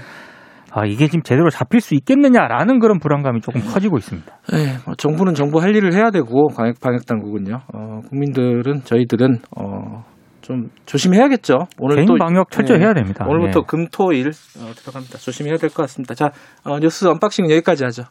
아, 0.71 0.85
이게 0.85 1.07
지금 1.07 1.23
제대로 1.23 1.49
잡힐 1.49 1.81
수 1.81 1.95
있겠느냐라는 1.95 2.79
그런 2.79 2.99
불안감이 2.99 3.41
조금 3.41 3.61
커지고 3.61 3.97
있습니다. 3.97 4.31
네, 4.51 4.77
뭐 4.85 4.93
정부는 4.95 5.33
정부 5.33 5.59
할 5.61 5.75
일을 5.75 5.93
해야 5.93 6.11
되고 6.11 6.47
방역 6.55 6.79
방역 6.79 7.05
당국은요. 7.07 7.57
어, 7.73 7.99
국민들은 8.09 8.83
저희들은 8.83 9.39
어, 9.57 10.03
좀 10.41 10.67
조심해야겠죠. 10.85 11.55
오늘 11.79 11.95
개인 11.95 12.07
또 12.07 12.15
방역 12.19 12.51
철저히 12.51 12.77
네, 12.77 12.85
해야 12.85 12.93
됩니다. 12.93 13.25
오늘부터 13.27 13.61
예. 13.61 13.63
금토일 13.67 14.27
어, 14.27 14.71
들어갑니다. 14.75 15.17
조심해야 15.17 15.57
될 15.57 15.69
것 15.71 15.77
같습니다. 15.83 16.13
자, 16.13 16.29
어, 16.65 16.77
뉴스 16.79 17.07
unboxing 17.07 17.49
여기까지 17.49 17.85
하죠. 17.85 18.03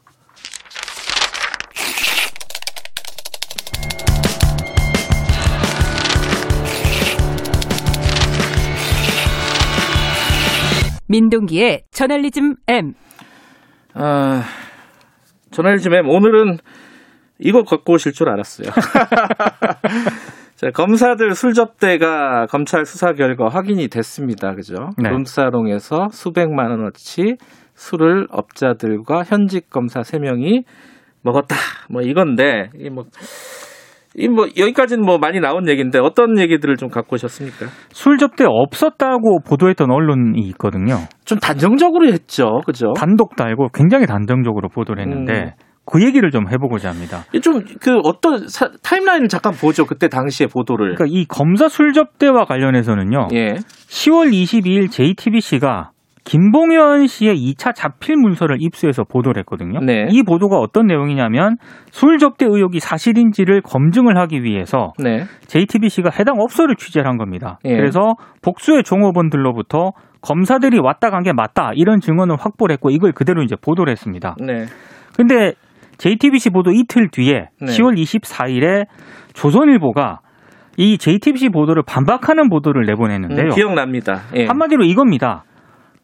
민동기의 11.09 11.85
저널리즘 11.91 12.55
M. 12.69 12.93
아, 13.95 14.43
저널리즘 15.51 15.95
M 15.95 16.09
오늘은 16.09 16.59
이거 17.39 17.63
갖고 17.63 17.95
오실 17.95 18.13
줄 18.13 18.29
알았어요. 18.29 18.69
자, 20.57 20.71
검사들 20.71 21.35
술접대가 21.35 22.47
검찰 22.47 22.85
수사 22.85 23.13
결과 23.13 23.49
확인이 23.49 23.89
됐습니다. 23.89 24.55
그죠? 24.55 24.91
네. 24.99 25.09
룸사롱에서 25.09 26.09
수백만 26.11 26.71
원어치 26.71 27.37
술을 27.75 28.27
업자들과 28.31 29.23
현직 29.23 29.71
검사 29.71 30.01
3명이 30.01 30.65
먹었다. 31.23 31.55
뭐 31.89 32.03
이건데, 32.03 32.71
이 32.77 32.91
뭐, 32.91 33.05
이 34.19 34.29
뭐, 34.29 34.47
여기까지는 34.57 35.05
뭐 35.05 35.19
많이 35.19 35.39
나온 35.41 35.69
얘기인데 35.69 35.99
어떤 36.01 36.39
얘기들을 36.39 36.77
좀 36.77 36.89
갖고 36.89 37.15
오셨습니까? 37.15 37.67
술 37.91 38.19
접대 38.19 38.45
없었다고 38.47 39.41
보도했던 39.49 39.91
언론이 39.91 40.41
있거든요. 40.49 40.97
좀 41.25 41.39
단정적으로 41.39 42.09
했죠. 42.09 42.61
그죠? 42.67 42.93
단독 42.97 43.37
달고 43.37 43.69
굉장히 43.73 44.07
단정적으로 44.07 44.69
보도를 44.69 45.03
했는데 45.03 45.33
음. 45.33 45.51
그 45.91 46.05
얘기를 46.05 46.31
좀 46.31 46.51
해보고자 46.51 46.91
합니다. 46.91 47.25
좀 47.41 47.63
그 47.81 47.97
어떤 48.05 48.47
사- 48.49 48.71
타임라인을 48.83 49.29
잠깐 49.29 49.53
보죠. 49.55 49.87
그때 49.87 50.09
당시의 50.09 50.49
보도를. 50.49 50.97
그러니까 50.97 51.07
이 51.09 51.25
검사 51.25 51.69
술 51.69 51.93
접대와 51.95 52.45
관련해서는요. 52.45 53.29
예. 53.35 53.55
10월 53.89 54.31
22일 54.31 54.91
JTBC가 54.91 55.93
김봉현 56.29 57.07
씨의 57.07 57.37
2차 57.37 57.75
자필 57.75 58.17
문서를 58.19 58.59
입수해서 58.61 59.03
보도를 59.03 59.41
했거든요. 59.41 59.81
네. 59.81 60.07
이 60.11 60.23
보도가 60.23 60.59
어떤 60.59 60.87
내용이냐면 60.87 61.57
술 61.91 62.19
접대 62.19 62.45
의혹이 62.45 62.81
사실인지를 62.81 63.63
검증을 63.63 64.19
하기 64.19 64.43
위해서 64.43 64.93
네. 64.99 65.25
JTBC가 65.47 66.11
해당 66.19 66.39
업소를 66.39 66.77
취재를 66.77 67.09
한 67.09 67.17
겁니다. 67.17 67.59
예. 67.65 67.75
그래서 67.75 68.15
복수의 68.43 68.83
종업원들로부터 68.85 69.93
검사들이 70.21 70.79
왔다 70.81 71.09
간 71.11 71.23
게 71.23 71.33
맞다 71.33 71.71
이런 71.75 72.01
증언을 72.01 72.37
확보를 72.39 72.75
했고 72.75 72.91
이걸 72.91 73.13
그대로 73.13 73.43
이제 73.43 73.57
보도를 73.57 73.91
했습니다. 73.91 74.37
네. 74.39 74.67
근데 75.17 75.55
JTBC 75.97 76.51
보도 76.51 76.71
이틀 76.73 77.09
뒤에 77.11 77.49
네. 77.61 77.67
10월 77.67 77.97
24일에 77.97 78.85
조선일보가 79.33 80.21
이 80.77 80.99
JTBC 80.99 81.49
보도를 81.49 81.83
반박하는 81.87 82.49
보도를 82.51 82.85
내보냈는데요. 82.87 83.47
음, 83.47 83.55
기억납니다. 83.55 84.21
예. 84.37 84.45
한마디로 84.47 84.85
이겁니다. 84.85 85.45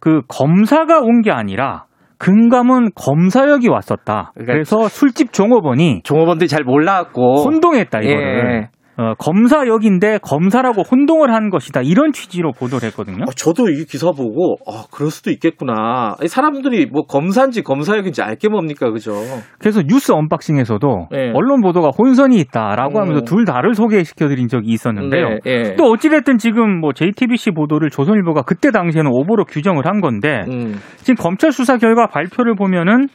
그 0.04 0.20
검사가 0.28 1.00
온 1.00 1.22
게 1.22 1.30
아니라 1.30 1.84
금감은 2.18 2.90
검사역이 2.94 3.68
왔었다. 3.68 4.32
그러니까 4.34 4.52
그래서 4.52 4.88
술집 4.88 5.32
종업원이 5.32 6.02
종업원들이 6.04 6.48
잘 6.48 6.62
몰라갖고 6.62 7.42
혼동했다 7.42 8.00
이거를. 8.00 8.62
예. 8.64 8.68
어, 8.96 9.14
검사역인데 9.18 10.18
검사라고 10.22 10.82
혼동을 10.82 11.32
한 11.32 11.50
것이다. 11.50 11.80
이런 11.82 12.12
취지로 12.12 12.52
보도를 12.52 12.86
했거든요. 12.88 13.24
어, 13.24 13.32
저도 13.32 13.68
이 13.68 13.84
기사 13.86 14.12
보고 14.12 14.56
아 14.66 14.84
그럴 14.92 15.10
수도 15.10 15.30
있겠구나. 15.30 16.16
이 16.22 16.28
사람들이 16.28 16.86
뭐 16.86 17.02
검사인지 17.02 17.62
검사역인지 17.62 18.22
알게 18.22 18.48
뭡니까, 18.48 18.90
그죠? 18.90 19.12
그래서 19.58 19.82
뉴스 19.82 20.12
언박싱에서도 20.12 21.08
예. 21.14 21.32
언론 21.34 21.60
보도가 21.60 21.90
혼선이 21.96 22.38
있다라고 22.38 22.98
음. 22.98 23.02
하면서 23.02 23.20
둘 23.22 23.44
다를 23.44 23.74
소개시켜드린 23.74 24.48
적이 24.48 24.68
있었는데요. 24.70 25.28
네, 25.28 25.38
예. 25.46 25.74
또 25.76 25.90
어찌됐든 25.90 26.38
지금 26.38 26.80
뭐 26.80 26.92
JTBC 26.92 27.50
보도를 27.50 27.90
조선일보가 27.90 28.42
그때 28.42 28.70
당시에는 28.70 29.10
오보로 29.12 29.44
규정을 29.46 29.86
한 29.86 30.00
건데 30.00 30.42
음, 30.48 30.74
지금 30.98 31.16
검찰 31.16 31.50
수사 31.50 31.78
결과 31.78 32.06
발표를 32.06 32.54
보면은 32.54 33.08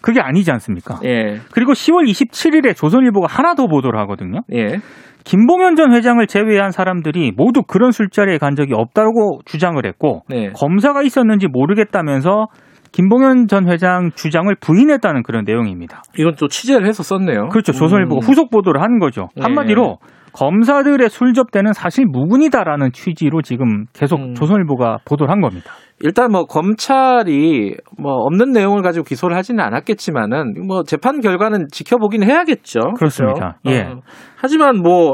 그게 0.00 0.20
아니지 0.20 0.50
않습니까? 0.52 0.98
예, 1.04 1.40
그리고 1.52 1.72
10월 1.72 2.08
27일에 2.08 2.74
조선일보가 2.74 3.26
하나 3.28 3.54
더 3.54 3.66
보도를 3.66 4.00
하거든요. 4.00 4.40
예. 4.52 4.78
김봉현 5.24 5.76
전 5.76 5.92
회장을 5.92 6.26
제외한 6.26 6.70
사람들이 6.70 7.32
모두 7.36 7.62
그런 7.62 7.90
술자리에 7.90 8.38
간 8.38 8.56
적이 8.56 8.74
없다고 8.74 9.40
주장을 9.44 9.84
했고 9.84 10.22
네. 10.28 10.50
검사가 10.54 11.02
있었는지 11.02 11.46
모르겠다면서 11.46 12.46
김봉현 12.92 13.46
전 13.46 13.70
회장 13.70 14.10
주장을 14.14 14.52
부인했다는 14.60 15.22
그런 15.22 15.44
내용입니다. 15.44 16.02
이건 16.18 16.34
또 16.38 16.48
취재를 16.48 16.86
해서 16.86 17.02
썼네요. 17.02 17.48
그렇죠. 17.48 17.72
조선일보가 17.72 18.16
음. 18.16 18.26
후속 18.26 18.50
보도를 18.50 18.82
한 18.82 18.98
거죠. 18.98 19.28
네. 19.36 19.42
한마디로 19.42 19.98
검사들의 20.32 21.08
술 21.10 21.32
접대는 21.34 21.72
사실 21.72 22.06
무근이다라는 22.06 22.92
취지로 22.92 23.42
지금 23.42 23.86
계속 23.92 24.20
음. 24.20 24.34
조선일보가 24.34 24.98
보도를 25.04 25.30
한 25.30 25.40
겁니다. 25.40 25.72
일단 26.02 26.32
뭐 26.32 26.44
검찰이 26.44 27.76
뭐 27.98 28.12
없는 28.24 28.52
내용을 28.52 28.82
가지고 28.82 29.04
기소를 29.04 29.36
하지는 29.36 29.62
않았겠지만은 29.62 30.66
뭐 30.66 30.82
재판 30.82 31.20
결과는 31.20 31.66
지켜보긴 31.70 32.22
해야겠죠. 32.22 32.80
그렇습니다. 32.96 33.58
그렇죠? 33.62 33.78
예. 33.78 33.92
어, 33.92 34.00
하지만 34.36 34.78
뭐 34.78 35.12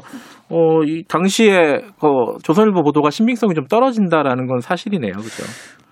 어, 0.49 0.83
이 0.85 1.03
당시에 1.09 1.81
그 2.01 2.39
조선일보 2.45 2.83
보도가 2.83 3.11
신빙성이 3.11 3.55
좀 3.55 3.67
떨어진다라는 3.67 4.47
건 4.47 4.61
사실이네요. 4.61 5.13
그죠? 5.13 5.43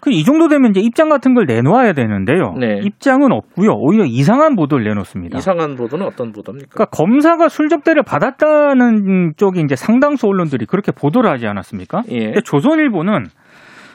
그 0.04 0.10
이 0.10 0.22
정도 0.22 0.48
되면 0.48 0.70
이제 0.70 0.80
입장 0.80 1.08
같은 1.08 1.34
걸 1.34 1.46
내놓아야 1.46 1.92
되는데요. 1.94 2.54
네. 2.58 2.80
입장은 2.82 3.32
없고요. 3.32 3.70
오히려 3.72 4.04
이상한 4.04 4.54
보도를 4.54 4.84
내놓습니다. 4.84 5.38
이상한 5.38 5.74
보도는 5.74 6.06
어떤 6.06 6.30
보도입니까? 6.32 6.68
그러니까 6.70 6.96
검사가 6.96 7.48
술 7.48 7.68
접대를 7.68 8.02
받았다는 8.02 9.32
쪽이 9.36 9.60
이제 9.62 9.76
상당수 9.76 10.26
언론들이 10.26 10.66
그렇게 10.66 10.92
보도를 10.92 11.30
하지 11.30 11.46
않았습니까? 11.46 12.02
예. 12.10 12.32
조선일보는 12.44 13.24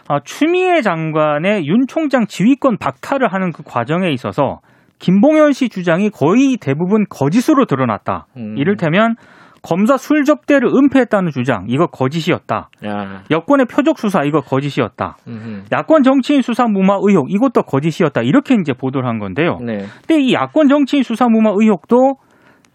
아, 0.08 0.20
추미애 0.24 0.82
장관의 0.82 1.68
윤 1.68 1.86
총장 1.88 2.26
지휘권 2.26 2.78
박탈을 2.80 3.32
하는 3.32 3.52
그 3.52 3.62
과정에 3.64 4.10
있어서 4.12 4.60
김봉현 4.98 5.54
씨 5.54 5.70
주장이 5.70 6.10
거의 6.10 6.58
대부분 6.60 7.06
거짓으로 7.10 7.66
드러났다. 7.66 8.26
음. 8.36 8.58
이를테면 8.58 9.16
검사 9.62 9.98
술 9.98 10.24
접대를 10.24 10.70
은폐했다는 10.70 11.32
주장 11.32 11.66
이거 11.68 11.88
거짓이었다. 11.88 12.70
야. 12.86 13.24
여권의 13.30 13.66
표적 13.68 14.00
수사 14.00 14.24
이거 14.24 14.42
거짓이었다. 14.42 15.18
음흠. 15.28 15.64
야권 15.72 16.04
정치인 16.04 16.42
수사 16.42 16.66
무마 16.66 16.98
의혹 17.02 17.32
이것도 17.32 17.64
거짓이었다. 17.64 18.22
이렇게 18.22 18.56
이제 18.56 18.74
보도를 18.74 19.08
한 19.08 19.20
건데요. 19.20 19.58
네. 19.62 19.86
근데 20.08 20.22
이 20.22 20.34
야권 20.34 20.68
정치인 20.68 21.04
수사 21.04 21.28
무마 21.28 21.52
의혹도 21.56 22.16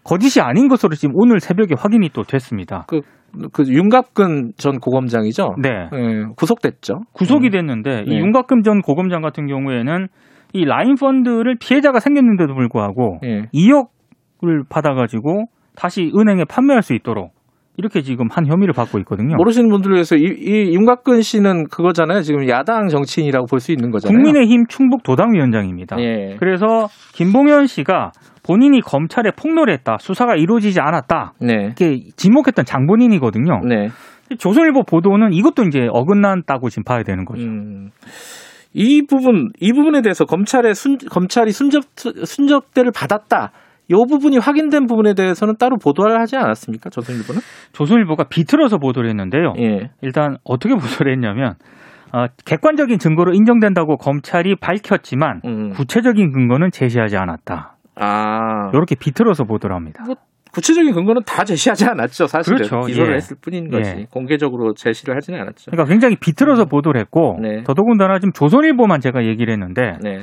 거짓이 0.03 0.41
아닌 0.41 0.67
것으로 0.67 0.95
지금 0.95 1.15
오늘 1.15 1.39
새벽에 1.39 1.73
확인이 1.77 2.09
또 2.09 2.23
됐습니다. 2.23 2.85
그, 2.87 3.01
그 3.51 3.63
윤갑근 3.67 4.53
전 4.57 4.79
고검장이죠. 4.79 5.55
네. 5.61 5.69
예, 5.91 6.25
구속됐죠. 6.37 7.01
구속이 7.13 7.47
음. 7.47 7.51
됐는데 7.51 8.03
이 8.05 8.09
네. 8.11 8.17
윤곽금 8.19 8.61
전 8.61 8.81
고검장 8.81 9.21
같은 9.21 9.47
경우에는 9.47 10.07
이 10.53 10.63
라인 10.63 10.95
펀드를 10.95 11.57
피해자가 11.59 11.99
생겼는데도 11.99 12.53
불구하고 12.53 13.19
예. 13.25 13.41
2억을 13.53 14.69
받아가지고 14.69 15.47
다시 15.75 16.11
은행에 16.15 16.45
판매할 16.45 16.81
수 16.83 16.93
있도록 16.93 17.33
이렇게 17.77 18.01
지금 18.01 18.27
한 18.31 18.45
혐의를 18.47 18.73
받고 18.73 18.99
있거든요. 18.99 19.35
모르시는 19.35 19.69
분들을 19.69 19.95
위해서 19.95 20.15
이, 20.15 20.21
이 20.21 20.73
윤곽근 20.75 21.21
씨는 21.21 21.67
그거잖아요. 21.67 22.21
지금 22.21 22.47
야당 22.47 22.87
정치인이라고 22.87 23.47
볼 23.47 23.59
수 23.59 23.71
있는 23.73 23.91
거잖아요. 23.91 24.15
국민의힘 24.15 24.67
충북 24.67 25.03
도당위원장입니다. 25.03 25.97
예. 25.99 26.37
그래서 26.39 26.87
김봉현 27.13 27.67
씨가 27.67 28.11
본인이 28.43 28.79
검찰에 28.79 29.31
폭로를 29.31 29.73
했다. 29.73 29.97
수사가 29.99 30.35
이루어지지 30.35 30.79
않았다. 30.79 31.33
네. 31.41 31.53
이렇게 31.65 31.99
지목했던 32.15 32.63
장본인이거든요. 32.63 33.61
네. 33.67 33.89
조선일보 34.37 34.83
보도는 34.83 35.33
이것도 35.33 35.63
이제 35.63 35.87
어긋난다고 35.91 36.69
지금 36.69 36.83
봐야 36.83 37.03
되는 37.03 37.25
거죠. 37.25 37.43
음. 37.43 37.89
이 38.73 39.05
부분 39.07 39.49
이 39.59 39.71
부분에 39.73 40.01
대해서 40.01 40.25
검찰의 40.25 40.75
순, 40.75 40.97
검찰이 40.97 41.51
순접 41.51 41.83
순접대를 41.95 42.91
받았다. 42.91 43.51
이 43.87 43.93
부분이 43.93 44.37
확인된 44.37 44.85
부분에 44.87 45.13
대해서는 45.13 45.55
따로 45.57 45.77
보도를 45.77 46.19
하지 46.19 46.35
않았습니까? 46.37 46.89
조선일보는? 46.89 47.41
조선일보가 47.73 48.25
비틀어서 48.29 48.77
보도를 48.77 49.09
했는데요. 49.09 49.53
예. 49.59 49.89
일단 50.01 50.37
어떻게 50.43 50.73
보도를 50.75 51.13
했냐면 51.13 51.55
어, 52.13 52.27
객관적인 52.45 52.97
증거로 52.99 53.33
인정된다고 53.33 53.97
검찰이 53.97 54.55
밝혔지만 54.55 55.41
음. 55.45 55.69
구체적인 55.71 56.31
근거는 56.31 56.71
제시하지 56.71 57.17
않았다. 57.17 57.75
아. 57.95 58.69
이렇게 58.73 58.95
비틀어서 58.95 59.43
보도를 59.43 59.75
합니다. 59.75 60.03
구체적인 60.53 60.93
근거는 60.93 61.23
다 61.25 61.43
제시하지 61.43 61.85
않았죠. 61.85 62.27
사실은 62.27 62.57
그렇죠. 62.59 62.79
기소를 62.87 63.11
예. 63.11 63.15
했을 63.17 63.35
뿐인 63.41 63.69
거지. 63.69 63.89
예. 63.89 64.05
공개적으로 64.09 64.73
제시를 64.73 65.13
하지는 65.15 65.41
않았죠. 65.41 65.71
그러니까 65.71 65.89
굉장히 65.91 66.15
비틀어서 66.15 66.65
보도를 66.65 67.01
했고 67.01 67.37
네. 67.41 67.63
더더군다나 67.63 68.19
지금 68.19 68.31
조선일보만 68.31 69.01
제가 69.01 69.25
얘기를 69.25 69.51
했는데 69.51 69.97
네. 70.01 70.21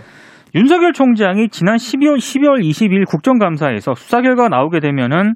윤석열 0.55 0.93
총장이 0.93 1.49
지난 1.49 1.77
12월 1.77 2.17
12월 2.19 2.61
20일 2.61 3.07
국정감사에서 3.07 3.95
수사 3.95 4.21
결과가 4.21 4.49
나오게 4.49 4.81
되면은 4.81 5.35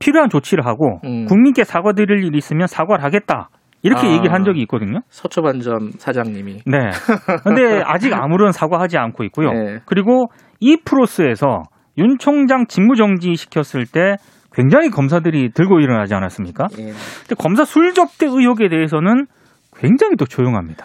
필요한 0.00 0.28
조치를 0.28 0.66
하고 0.66 1.00
음. 1.04 1.26
국민께 1.26 1.64
사과드릴 1.64 2.24
일이 2.24 2.38
있으면 2.38 2.66
사과를 2.66 3.04
하겠다. 3.04 3.50
이렇게 3.82 4.08
아. 4.08 4.10
얘기를 4.10 4.32
한 4.32 4.44
적이 4.44 4.62
있거든요. 4.62 5.00
서초반점 5.08 5.92
사장님이. 5.98 6.62
네. 6.66 6.90
근데 7.44 7.82
아직 7.84 8.12
아무런 8.12 8.50
사과하지 8.50 8.98
않고 8.98 9.22
있고요. 9.24 9.52
네. 9.52 9.78
그리고 9.86 10.26
이 10.58 10.76
프로스에서 10.84 11.62
윤 11.96 12.18
총장 12.18 12.66
직무정지 12.66 13.36
시켰을 13.36 13.86
때 13.86 14.16
굉장히 14.52 14.90
검사들이 14.90 15.50
들고 15.52 15.78
일어나지 15.78 16.14
않았습니까? 16.14 16.66
예. 16.78 16.84
근데 16.84 17.34
검사 17.38 17.64
술접대 17.64 18.26
의혹에 18.26 18.68
대해서는 18.68 19.26
굉장히 19.76 20.16
또 20.16 20.24
조용합니다. 20.24 20.84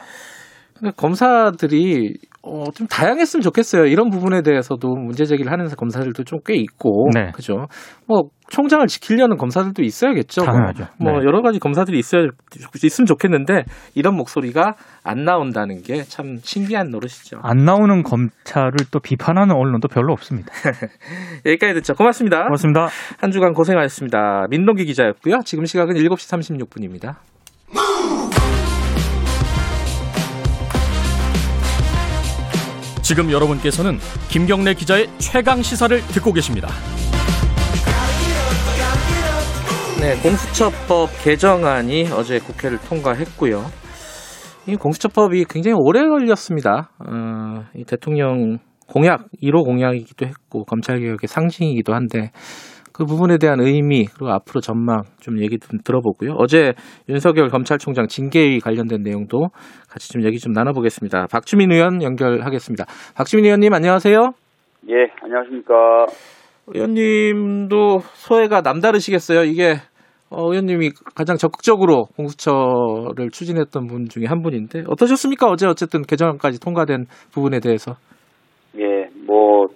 검사들이 0.98 2.18
어, 2.46 2.66
좀 2.76 2.88
다양했으면 2.88 3.42
좋겠어요. 3.42 3.86
이런 3.86 4.10
부분에 4.10 4.42
대해서도 4.42 4.96
문제 4.96 5.24
제기를 5.24 5.50
하는 5.52 5.66
검사들도 5.68 6.24
좀 6.26 6.40
꽤 6.46 6.56
있고, 6.56 7.10
네. 7.16 7.32
그죠? 7.34 7.68
뭐 8.06 8.24
총장을 8.50 8.86
지키려는 8.86 9.38
검사들도 9.38 9.82
있어야겠죠. 9.82 10.44
뭐. 10.44 10.52
당연하죠. 10.52 10.86
뭐, 11.00 11.14
네. 11.14 11.18
여러 11.26 11.42
가지 11.42 11.58
검사들이 11.60 11.98
있어야 11.98 12.28
있으면 12.84 13.06
좋겠는데 13.06 13.64
이런 13.96 14.16
목소리가 14.18 14.76
안 15.04 15.24
나온다는 15.24 15.82
게 15.84 16.04
참 16.10 16.38
신기한 16.44 16.90
노릇이죠. 16.90 17.38
안 17.44 17.64
나오는 17.64 18.04
검찰을 18.04 18.74
또 18.92 19.00
비판하는 19.00 19.56
언론도 19.56 19.88
별로 19.88 20.12
없습니다. 20.12 20.52
여기까지 21.46 21.76
듣죠. 21.76 21.94
고맙습니다. 21.94 22.44
고맙습니다. 22.44 22.90
한 23.20 23.32
주간 23.32 23.54
고생하셨습니다. 23.54 24.48
민동기 24.50 24.84
기자였고요. 24.86 25.40
지금 25.46 25.64
시각은 25.64 25.96
7시 25.96 26.68
36분입니다. 26.68 27.16
지금 33.04 33.30
여러분께서는 33.30 34.00
김경래 34.30 34.74
기자의 34.74 35.10
최강 35.18 35.62
시사를 35.62 36.00
듣고 36.08 36.32
계십니다. 36.32 36.70
네, 40.00 40.16
공수처법 40.22 41.10
개정안이 41.22 42.08
어제 42.14 42.40
국회를 42.40 42.80
통과했고요. 42.80 43.66
이 44.68 44.78
공수처법이 44.78 45.46
굉장히 45.50 45.76
오래 45.78 46.00
걸렸습니다. 46.08 46.92
어, 47.00 47.66
이 47.76 47.84
대통령 47.84 48.60
공약, 48.88 49.26
1호 49.42 49.66
공약이기도 49.66 50.26
했고, 50.26 50.64
검찰 50.64 51.00
개혁의 51.00 51.28
상징이기도 51.28 51.94
한데, 51.94 52.32
그 52.94 53.06
부분에 53.06 53.38
대한 53.40 53.60
의미, 53.60 54.06
그리고 54.06 54.32
앞으로 54.32 54.62
전망 54.62 55.02
좀 55.20 55.42
얘기 55.42 55.58
좀 55.58 55.80
들어보고요. 55.84 56.34
어제 56.38 56.74
윤석열 57.10 57.50
검찰총장 57.50 58.08
징계위 58.08 58.60
관련된 58.60 59.02
내용도 59.02 59.50
같이 59.90 60.12
좀 60.14 60.24
얘기 60.24 60.38
좀 60.38 60.54
나눠보겠습니다. 60.54 61.26
박주민 61.32 61.72
의원 61.72 62.04
연결하겠습니다. 62.04 62.86
박주민 63.16 63.46
의원님, 63.46 63.74
안녕하세요. 63.74 64.34
예, 64.90 64.96
안녕하십니까. 65.22 65.74
의원님도 66.68 68.00
소회가 68.14 68.62
남다르시겠어요. 68.62 69.44
이게 69.44 69.76
어, 70.30 70.50
의원님이 70.52 70.92
가장 71.16 71.38
적극적으로 71.38 72.06
공수처를 72.16 73.30
추진했던 73.32 73.88
분 73.88 74.06
중에 74.10 74.26
한 74.26 74.42
분인데 74.42 74.84
어떠셨습니까? 74.88 75.48
어제 75.48 75.68
어쨌든 75.68 76.02
개정안까지 76.02 76.60
통과된 76.60 77.06
부분에 77.32 77.60
대해서. 77.60 77.94
예, 78.78 79.10
뭐, 79.28 79.68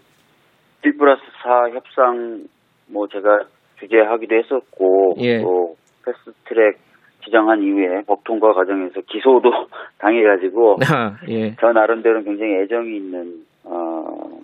1 0.84 0.98
플러스 0.98 1.22
4 1.44 1.70
협상, 1.76 2.46
뭐, 2.90 3.08
제가 3.08 3.46
주재하기도 3.80 4.36
했었고, 4.36 5.16
예. 5.20 5.42
또, 5.42 5.76
패스트 6.06 6.32
트랙 6.46 6.78
지정한 7.24 7.62
이후에 7.62 8.04
법 8.08 8.24
통과 8.24 8.54
과정에서 8.54 9.02
기소도 9.02 9.52
당해가지고, 10.00 10.78
아, 10.94 11.16
예. 11.30 11.56
저 11.60 11.72
나름대로는 11.72 12.24
굉장히 12.24 12.56
애정이 12.64 12.96
있는, 12.96 13.46
어, 13.66 14.40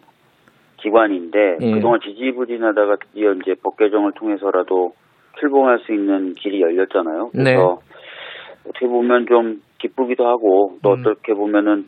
기관인데, 0.77 1.57
예. 1.61 1.71
그동안 1.71 1.99
지지부진하다가 2.01 2.97
드디어 2.97 3.33
이제 3.33 3.55
법 3.63 3.77
개정을 3.77 4.11
통해서라도 4.15 4.93
출범할 5.39 5.79
수 5.79 5.93
있는 5.93 6.33
길이 6.33 6.61
열렸잖아요. 6.61 7.29
그래서, 7.31 7.51
네. 7.51 8.69
어떻게 8.69 8.87
보면 8.87 9.25
좀 9.27 9.61
기쁘기도 9.79 10.27
하고, 10.27 10.77
또 10.83 10.93
음. 10.93 10.99
어떻게 10.99 11.33
보면은, 11.33 11.85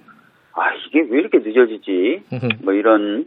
아, 0.54 0.74
이게 0.88 1.02
왜 1.10 1.20
이렇게 1.20 1.39
늦어지지? 1.39 2.24
뭐 2.63 2.74
이런 2.74 3.26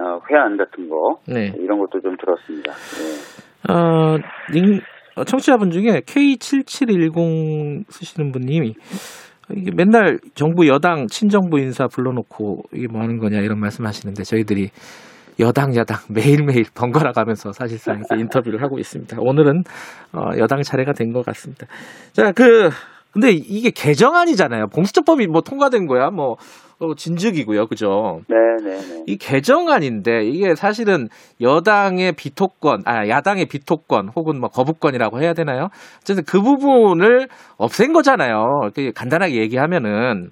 어, 0.00 0.20
회한 0.30 0.56
같은 0.56 0.88
거 0.88 1.18
네. 1.26 1.52
이런 1.58 1.78
것도 1.78 2.00
좀 2.00 2.16
들었습니다. 2.16 2.72
예. 2.72 3.72
어, 3.72 4.18
님, 4.52 4.80
어, 5.16 5.24
청취자분 5.24 5.70
중에 5.70 6.00
K7710 6.00 7.84
쓰시는 7.88 8.32
분님이 8.32 8.74
이게 9.54 9.70
맨날 9.74 10.18
정부 10.34 10.68
여당 10.68 11.06
친정부 11.06 11.58
인사 11.58 11.86
불러놓고 11.86 12.64
이게 12.72 12.86
뭐 12.86 13.00
하는 13.02 13.18
거냐 13.18 13.38
이런 13.40 13.58
말씀하시는데 13.60 14.22
저희들이 14.22 14.70
여당 15.40 15.74
야당 15.76 15.98
매일매일 16.10 16.64
번갈아 16.74 17.12
가면서 17.12 17.52
사실상 17.52 18.02
인터뷰를 18.10 18.60
하고 18.62 18.78
있습니다. 18.78 19.16
오늘은 19.20 19.62
어, 20.12 20.30
여당 20.38 20.62
차례가 20.62 20.92
된 20.92 21.12
것 21.12 21.24
같습니다. 21.24 21.66
자, 22.12 22.32
그 22.32 22.70
근데 23.12 23.30
이게 23.32 23.70
개정안이잖아요. 23.70 24.66
공수처법이 24.66 25.26
뭐 25.28 25.40
통과된 25.40 25.86
거야. 25.86 26.10
뭐 26.10 26.36
어, 26.80 26.94
진즉이고요. 26.94 27.66
그죠? 27.66 28.20
네, 28.28 28.36
네, 28.62 28.76
네. 28.78 29.04
이 29.06 29.16
개정안인데 29.16 30.26
이게 30.26 30.54
사실은 30.54 31.08
여당의 31.40 32.12
비토권, 32.12 32.82
아 32.84 33.08
야당의 33.08 33.46
비토권 33.46 34.10
혹은 34.14 34.38
뭐 34.40 34.48
거부권이라고 34.48 35.20
해야 35.20 35.34
되나요? 35.34 35.68
어쨌든 36.00 36.24
그 36.24 36.40
부분을 36.40 37.28
없앤 37.56 37.92
거잖아요. 37.92 38.60
이렇게 38.62 38.92
간단하게 38.92 39.34
얘기하면은 39.36 40.30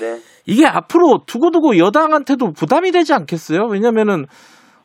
네. 0.00 0.18
이게 0.46 0.66
앞으로 0.66 1.24
두고두고 1.26 1.76
여당한테도 1.76 2.52
부담이 2.52 2.92
되지 2.92 3.12
않겠어요? 3.12 3.66
왜냐면은 3.66 4.26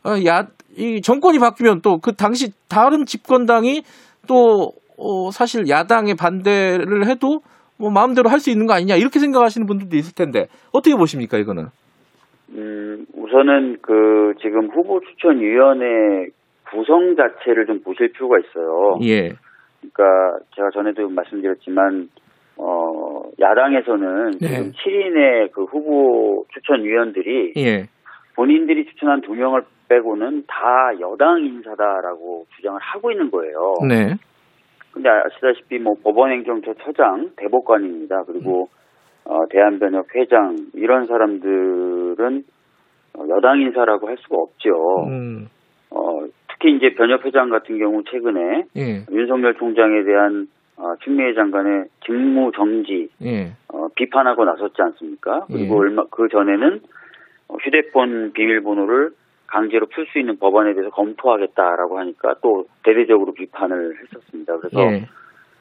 어, 0.04 0.16
야, 0.26 0.48
이 0.76 1.02
정권이 1.02 1.40
바뀌면 1.40 1.82
또 1.82 2.00
그 2.02 2.16
당시 2.16 2.52
다른 2.68 3.06
집권당이 3.06 3.84
또 4.28 4.72
어, 4.98 5.32
사실 5.32 5.68
야당의 5.70 6.16
반대를 6.16 7.08
해도 7.08 7.42
뭐 7.82 7.89
마음대로 7.89 8.30
할 8.30 8.39
수 8.39 8.50
있는 8.50 8.65
거 8.67 8.74
아니냐 8.74 8.96
이렇게 8.96 9.20
생각하시는 9.20 9.67
분들도 9.67 9.96
있을 9.98 10.13
텐데 10.15 10.48
어떻게 10.72 10.96
보십니까 10.96 11.38
이거는? 11.38 11.65
음, 12.54 13.06
우선은 13.15 13.78
그 13.82 14.34
지금 14.41 14.70
후보 14.70 15.00
추천 15.02 15.39
위원회 15.39 16.28
구성 16.70 17.15
자체를 17.15 17.65
좀 17.65 17.82
보실 17.84 18.12
필요가 18.13 18.38
있어요. 18.39 18.98
예, 19.04 19.30
그러니까 19.80 20.39
제가 20.56 20.70
전에도 20.74 21.10
말씀드렸지만 21.10 22.08
어, 22.58 23.24
야당에서는 23.39 24.32
네. 24.39 24.48
지금 24.48 24.72
7인의 24.72 25.52
그 25.52 25.63
후보 25.65 26.46
추천 26.54 26.84
위원들이 26.84 27.54
예, 27.58 27.88
본인들이 28.36 28.86
추천한 28.86 29.22
두 29.22 29.34
명을 29.34 29.63
빼고는 29.89 30.44
다 30.48 30.56
여당 31.02 31.44
인사다라고 31.44 32.46
주장을 32.56 32.80
하고 32.80 33.12
있는 33.12 33.30
거예요. 33.30 33.74
네, 33.88 34.15
근데 34.92 35.10
아시다시피 35.10 35.80
뭐 35.80 35.96
법원행정처처장, 36.04 37.32
대법관입니다. 37.38 38.24
그리고 38.24 38.70
어, 39.26 39.48
대한변협 39.50 40.08
회장 40.16 40.58
이런 40.74 41.08
사람들은 41.08 42.44
어, 43.14 43.24
여당 43.30 43.62
인사라고 43.62 44.08
할 44.08 44.18
수가 44.18 44.38
없죠. 44.38 45.06
음, 45.08 45.48
어, 45.90 46.26
특히 46.50 46.76
이제 46.76 46.94
변협 46.96 47.26
회장 47.26 47.50
같은 47.50 47.78
경우 47.78 48.04
최근에 48.04 48.66
예, 48.78 49.06
윤석열 49.12 49.56
총장에 49.56 50.04
대한 50.04 50.48
어, 50.78 50.96
추미애 51.04 51.34
장관의 51.34 51.86
직무 52.06 52.52
정지 52.56 53.10
예, 53.24 53.52
어, 53.74 53.88
비판하고 53.96 54.46
나섰지 54.46 54.82
않습니까? 54.82 55.46
그리고 55.48 55.76
예. 55.76 55.80
얼마 55.80 56.04
그 56.10 56.28
전에는 56.30 56.82
어, 57.50 57.56
휴대폰 57.62 58.32
비밀번호를 58.34 59.12
강제로 59.52 59.86
풀 59.88 60.06
수 60.08 60.18
있는 60.18 60.38
법안에 60.40 60.74
대해서 60.74 60.90
검토하겠다라고 60.92 62.00
하니까 62.00 62.36
또 62.42 62.66
대대적으로 62.84 63.34
비판을 63.34 63.98
했었습니다. 64.02 64.58
그래서 64.58 64.82
예, 64.82 65.06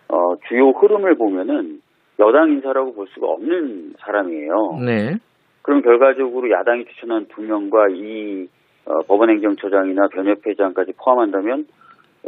어, 0.09 0.37
주요 0.49 0.71
흐름을 0.71 1.17
보면은 1.17 1.81
여당 2.21 2.51
인사라고 2.53 2.95
볼 2.95 3.09
수가 3.09 3.27
없는 3.29 3.95
사람이에요. 3.99 4.79
네, 4.85 5.17
그럼 5.63 5.83
결과적으로 5.83 6.51
야당이 6.51 6.85
추천한 6.87 7.27
두 7.35 7.43
명과 7.43 7.89
이 7.91 8.47
어, 8.87 9.01
법원행정처장이나 9.09 10.09
변협회장까지 10.09 10.93
포함한다면 11.03 11.67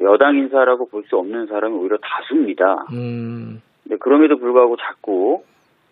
여당 0.03 0.37
인사라고 0.37 0.89
볼 0.89 1.05
수 1.05 1.17
없는 1.17 1.47
사람이 1.47 1.75
오히려 1.77 1.97
다수입니다. 1.99 2.87
음, 2.93 3.61
근데 3.85 3.97
그럼에도 3.99 4.37
불구하고 4.39 4.77
자꾸 4.77 5.43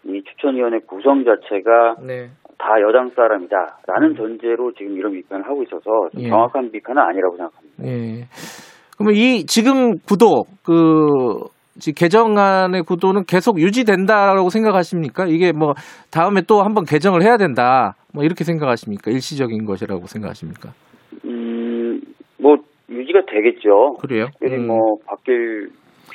이 0.04 0.22
추천위원회 0.24 0.78
구성 0.86 1.24
자체가 1.24 1.96
네. 2.06 2.30
다 2.58 2.66
여당 2.86 3.10
사람이다라는 3.10 4.16
전제로 4.16 4.72
지금 4.72 4.96
이런 4.96 5.12
비판을 5.12 5.46
하고 5.46 5.62
있어서 5.62 6.08
좀 6.12 6.22
예. 6.22 6.28
정확한 6.28 6.70
비판은 6.70 7.02
아니라고 7.02 7.36
생각합니다. 7.36 7.84
예. 7.84 8.26
그러면 8.96 9.14
이 9.14 9.46
지금 9.46 9.98
구도 10.06 10.44
그 10.62 11.48
지- 11.78 11.92
개정안의 11.94 12.82
구도는 12.82 13.24
계속 13.24 13.58
유지된다라고 13.58 14.50
생각하십니까? 14.50 15.24
이게 15.26 15.52
뭐 15.52 15.72
다음에 16.10 16.42
또 16.46 16.62
한번 16.62 16.84
개정을 16.84 17.22
해야 17.22 17.38
된다. 17.38 17.94
뭐 18.12 18.24
이렇게 18.24 18.44
생각하십니까? 18.44 19.10
일시적인 19.10 19.64
것이라고 19.64 20.06
생각하십니까? 20.06 20.70
음, 21.24 22.00
뭐 22.38 22.56
유지가 22.90 23.20
되겠죠. 23.26 23.94
그래요? 24.00 24.26
음. 24.42 24.66
뭐 24.66 24.96
바뀔 25.06 25.70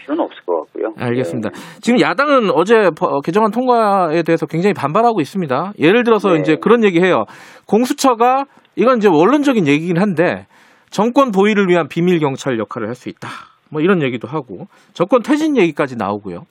필요는 0.05 0.23
없을 0.23 0.43
것 0.45 0.63
같고요. 0.65 0.93
알겠습니다. 0.97 1.49
네. 1.49 1.55
지금 1.81 1.99
야당은 1.99 2.51
어제 2.51 2.91
버- 2.97 3.19
개정안 3.21 3.51
통과에 3.51 4.21
대해서 4.23 4.45
굉장히 4.45 4.73
반발하고 4.73 5.19
있습니다. 5.21 5.73
예를 5.79 6.03
들어서 6.03 6.33
네. 6.33 6.39
이제 6.39 6.55
그런 6.61 6.83
얘기 6.83 7.01
해요. 7.01 7.25
공수처가 7.67 8.45
이건 8.75 8.97
이제 8.97 9.07
원론적인 9.09 9.67
얘기긴 9.67 9.97
한데 9.99 10.45
정권 10.91 11.31
보위를 11.31 11.67
위한 11.67 11.87
비밀 11.87 12.19
경찰 12.19 12.57
역할을 12.59 12.87
할 12.87 12.95
수 12.95 13.09
있다. 13.09 13.27
뭐 13.71 13.81
이런 13.81 14.01
얘기도 14.03 14.27
하고 14.27 14.67
정권 14.93 15.21
퇴진 15.23 15.57
얘기까지 15.57 15.95
나오고요. 15.97 16.41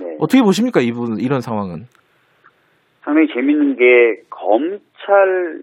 네. 0.00 0.16
어떻게 0.20 0.40
보십니까 0.42 0.80
이분 0.80 1.18
이런 1.18 1.40
상황은? 1.40 1.84
상당히 3.04 3.26
재밌는 3.34 3.76
게 3.76 3.84
검찰의 4.30 5.62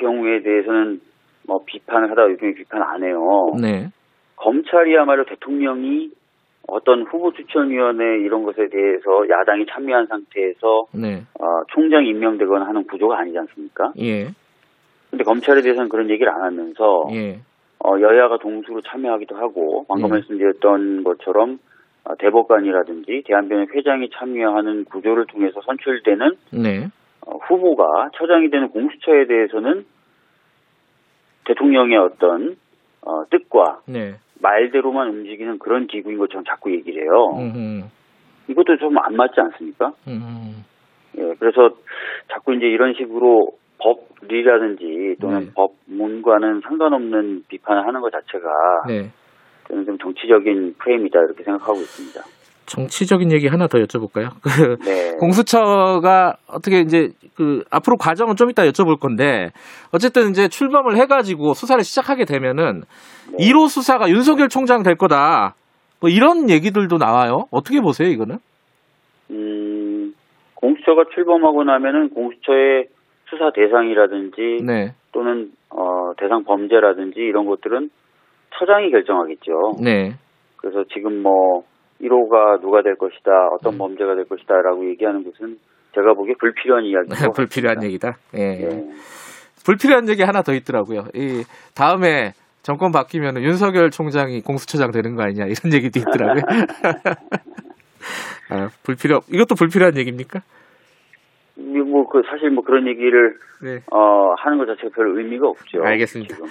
경우에 0.00 0.42
대해서는 0.42 1.00
뭐 1.46 1.60
비판을 1.66 2.10
하다가 2.10 2.30
요즘에 2.30 2.52
비판 2.54 2.82
안 2.82 3.02
해요. 3.02 3.18
네, 3.60 3.88
검찰이야말로 4.40 5.24
대통령이 5.24 6.10
어떤 6.66 7.02
후보 7.02 7.32
추천위원회 7.32 8.20
이런 8.24 8.44
것에 8.44 8.68
대해서 8.68 9.28
야당이 9.28 9.66
참여한 9.70 10.06
상태에서 10.06 10.86
네, 10.94 11.22
어, 11.38 11.64
총장이 11.68 12.08
임명되거나 12.08 12.66
하는 12.66 12.84
구조가 12.84 13.18
아니지 13.18 13.38
않습니까? 13.38 13.92
예, 13.98 14.28
근데 15.10 15.24
검찰에 15.24 15.62
대해서는 15.62 15.88
그런 15.88 16.10
얘기를 16.10 16.32
안 16.32 16.42
하면서 16.42 17.08
예, 17.12 17.40
어, 17.84 18.00
여야가 18.00 18.38
동수로 18.38 18.82
참여하기도 18.82 19.36
하고 19.36 19.84
방금 19.88 20.08
예. 20.08 20.12
말씀드렸던 20.12 21.04
것처럼 21.04 21.58
어, 22.04 22.14
대법관이라든지 22.16 23.24
대한변협 23.26 23.74
회장이 23.74 24.10
참여하는 24.14 24.84
구조를 24.84 25.26
통해서 25.26 25.60
선출되는 25.62 26.36
네, 26.52 26.88
어, 27.26 27.36
후보가 27.48 28.10
처장이 28.14 28.48
되는 28.50 28.68
공수처에 28.68 29.26
대해서는 29.26 29.84
대통령의 31.46 31.96
어떤 31.98 32.56
어, 33.02 33.24
뜻과 33.30 33.80
네, 33.86 34.14
말대로만 34.40 35.08
움직이는 35.08 35.58
그런 35.58 35.86
기구인 35.86 36.18
것처럼 36.18 36.44
자꾸 36.44 36.72
얘기를 36.72 37.02
해요. 37.02 37.36
음, 37.38 37.84
이것도 38.48 38.76
좀 38.78 38.96
안 38.98 39.14
맞지 39.16 39.40
않습니까? 39.40 39.92
음, 40.08 40.64
예, 41.18 41.34
그래서 41.38 41.70
자꾸 42.32 42.54
이제 42.54 42.66
이런 42.66 42.94
식으로 42.94 43.52
법리라든지 43.78 45.16
또는 45.20 45.40
네. 45.40 45.50
법문과는 45.54 46.60
상관없는 46.62 47.44
비판을 47.48 47.86
하는 47.86 48.00
것 48.00 48.12
자체가 48.12 48.48
네. 48.88 49.10
저는 49.68 49.86
좀 49.86 49.98
정치적인 49.98 50.74
프레임이다 50.78 51.18
이렇게 51.20 51.42
생각하고 51.44 51.78
있습니다. 51.78 52.20
정치적인 52.66 53.32
얘기 53.32 53.48
하나 53.48 53.66
더 53.66 53.78
여쭤볼까요? 53.78 54.30
그 54.42 54.76
네. 54.84 55.16
공수처가 55.18 56.36
어떻게 56.48 56.80
이제 56.80 57.08
그 57.34 57.64
앞으로 57.70 57.96
과정은 57.96 58.36
좀 58.36 58.50
이따 58.50 58.62
여쭤볼 58.64 59.00
건데 59.00 59.50
어쨌든 59.92 60.30
이제 60.30 60.48
출범을 60.48 60.96
해가지고 60.96 61.54
수사를 61.54 61.82
시작하게 61.82 62.24
되면은 62.24 62.82
네. 63.32 63.36
1호 63.38 63.68
수사가 63.68 64.08
윤석열 64.10 64.48
총장 64.48 64.82
될 64.82 64.96
거다. 64.96 65.54
뭐 66.00 66.08
이런 66.08 66.48
얘기들도 66.48 66.96
나와요. 66.96 67.44
어떻게 67.50 67.80
보세요, 67.80 68.08
이거는? 68.08 68.38
음, 69.30 70.14
공수처가 70.54 71.04
출범하고 71.14 71.64
나면은 71.64 72.10
공수처의 72.10 72.86
수사 73.28 73.52
대상이라든지 73.52 74.64
네, 74.64 74.92
또는 75.12 75.52
어, 75.70 76.12
대상 76.18 76.44
범죄라든지 76.44 77.20
이런 77.20 77.46
것들은 77.46 77.90
처장이 78.58 78.90
결정하겠죠. 78.90 79.76
네, 79.82 80.12
그래서 80.56 80.84
지금 80.92 81.22
뭐 81.22 81.64
1호가 82.00 82.60
누가 82.60 82.82
될 82.82 82.96
것이다, 82.96 83.30
음. 83.30 83.52
어떤 83.52 83.78
범죄가 83.78 84.14
될 84.14 84.24
것이다라고 84.24 84.88
얘기하는 84.90 85.24
것은 85.24 85.58
제가 85.94 86.14
보기에 86.14 86.34
불필요한 86.38 86.84
이야기고 86.84 87.14
불필요한 87.34 87.82
얘기다. 87.84 88.16
예. 88.36 88.62
예. 88.62 88.84
불필요한 89.64 90.08
얘기 90.08 90.22
하나 90.22 90.42
더 90.42 90.52
있더라고요. 90.54 91.04
이 91.14 91.44
다음에 91.74 92.32
정권 92.62 92.92
바뀌면 92.92 93.42
윤석열 93.42 93.90
총장이 93.90 94.42
공수처장 94.42 94.90
되는 94.90 95.16
거 95.16 95.22
아니냐 95.22 95.46
이런 95.46 95.72
얘기도 95.72 96.00
있더라고요. 96.00 96.42
아, 98.50 98.68
불필요 98.82 99.20
이것도 99.28 99.54
불필요한 99.54 99.96
얘기입니까? 99.96 100.40
뭐 101.60 102.08
그 102.08 102.22
사실 102.28 102.50
뭐 102.50 102.64
그런 102.64 102.86
얘기를 102.88 103.36
네. 103.62 103.80
어, 103.92 104.32
하는 104.38 104.58
것 104.58 104.66
자체가 104.66 104.88
별 104.94 105.18
의미가 105.18 105.48
없죠. 105.48 105.82
알겠습니다. 105.82 106.36
네. 106.36 106.46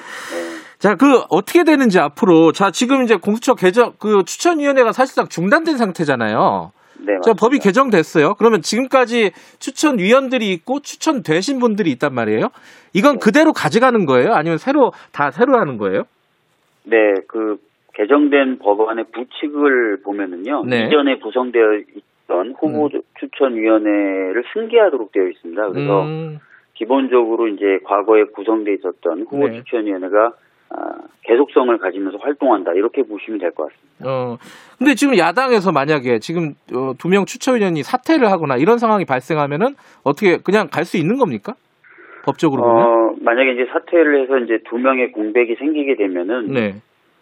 자, 0.77 0.95
그 0.95 1.05
어떻게 1.29 1.63
되는지 1.63 1.99
앞으로 1.99 2.51
자 2.51 2.71
지금 2.71 3.03
이제 3.03 3.15
공수처 3.15 3.55
개정 3.55 3.93
그 3.99 4.23
추천위원회가 4.23 4.91
사실상 4.91 5.27
중단된 5.27 5.77
상태잖아요. 5.77 6.71
네, 6.99 7.13
자, 7.23 7.31
맞습니다. 7.31 7.33
법이 7.39 7.59
개정됐어요. 7.59 8.35
그러면 8.35 8.61
지금까지 8.61 9.31
추천위원들이 9.59 10.51
있고 10.53 10.79
추천되신 10.81 11.59
분들이 11.59 11.91
있단 11.91 12.13
말이에요. 12.13 12.49
이건 12.93 13.13
네. 13.13 13.19
그대로 13.23 13.53
가져가는 13.53 14.05
거예요? 14.05 14.33
아니면 14.33 14.57
새로 14.57 14.91
다 15.11 15.31
새로 15.31 15.57
하는 15.59 15.77
거예요? 15.77 16.03
네, 16.83 16.97
그 17.27 17.57
개정된 17.95 18.59
법안의 18.59 19.05
부칙을 19.13 20.01
보면은요. 20.03 20.63
네. 20.65 20.87
이전에 20.87 21.17
구성되어 21.19 21.81
있던 22.29 22.53
후보 22.59 22.89
추천위원회를 23.19 24.43
승계하도록 24.53 25.11
되어 25.11 25.27
있습니다. 25.27 25.69
그래서 25.69 26.03
음, 26.03 26.39
기본적으로 26.75 27.47
이제 27.47 27.79
과거에 27.83 28.23
구성돼 28.35 28.75
있었던 28.75 29.21
후보 29.23 29.47
네. 29.49 29.57
추천위원회가 29.63 30.33
아, 30.71 30.75
계속성을 31.23 31.75
가지면서 31.79 32.19
활동한다 32.19 32.73
이렇게 32.73 33.01
보시면 33.01 33.39
될 33.39 33.51
것 33.51 33.69
같습니다. 33.71 34.05
어. 34.05 34.37
근데 34.77 34.93
지금 34.93 35.17
야당에서 35.17 35.71
만약에 35.71 36.19
지금 36.19 36.53
어, 36.73 36.93
두명 36.99 37.25
추천위원이 37.25 37.81
사퇴를 37.81 38.31
하거나 38.31 38.55
이런 38.55 38.77
상황이 38.77 39.03
발생하면은 39.03 39.73
어떻게 40.03 40.37
그냥 40.37 40.69
갈 40.71 40.85
수 40.85 40.97
있는 40.97 41.17
겁니까? 41.17 41.55
법적으로 42.23 42.61
보면? 42.61 42.85
어, 42.85 43.15
만약에 43.21 43.53
이제 43.53 43.65
사퇴를 43.71 44.23
해서 44.23 44.37
이제 44.37 44.59
두 44.69 44.77
명의 44.77 45.11
공백이 45.11 45.55
생기게 45.55 45.95
되면은 45.95 46.53
네. 46.53 46.75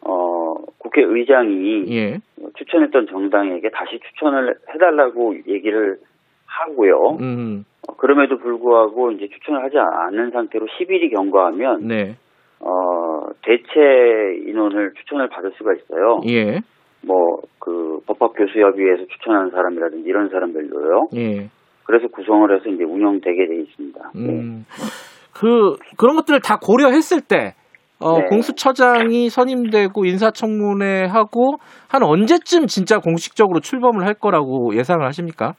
어, 0.07 0.53
국회의장이 0.77 1.85
예. 1.89 2.19
추천했던 2.57 3.07
정당에게 3.07 3.69
다시 3.69 3.99
추천을 3.99 4.55
해달라고 4.73 5.35
얘기를 5.47 5.97
하고요. 6.45 7.17
음. 7.19 7.65
어, 7.87 7.95
그럼에도 7.97 8.37
불구하고 8.37 9.11
이제 9.11 9.27
추천을 9.27 9.63
하지 9.63 9.77
않는 9.77 10.31
상태로 10.31 10.65
10일이 10.65 11.13
경과하면 11.13 11.87
네. 11.87 12.15
어, 12.59 13.27
대체 13.43 14.49
인원을 14.49 14.93
추천을 14.97 15.27
받을 15.27 15.51
수가 15.57 15.73
있어요. 15.73 16.21
예. 16.27 16.61
뭐그 17.01 18.01
법학 18.07 18.33
교수협의회에서 18.33 19.05
추천하는 19.07 19.51
사람이라든지 19.51 20.07
이런 20.07 20.29
사람들로요. 20.29 21.09
예. 21.15 21.49
그래서 21.83 22.07
구성을 22.07 22.53
해서 22.53 22.69
이제 22.69 22.83
운영되게 22.83 23.47
돼 23.47 23.55
있습니다. 23.61 24.11
네. 24.15 24.29
음. 24.29 24.65
그 25.33 25.75
그런 25.97 26.15
것들을 26.15 26.39
다 26.41 26.57
고려했을 26.61 27.21
때 27.21 27.53
어, 27.99 28.19
네. 28.19 28.25
공수처장이 28.29 29.29
선임되고 29.29 30.05
인사청문회 30.05 31.05
하고 31.05 31.57
한 31.89 32.03
언제쯤 32.03 32.67
진짜 32.67 32.99
공식적으로 32.99 33.60
출범을 33.60 34.05
할 34.05 34.13
거라고 34.13 34.75
예상을 34.75 35.03
하십니까? 35.05 35.53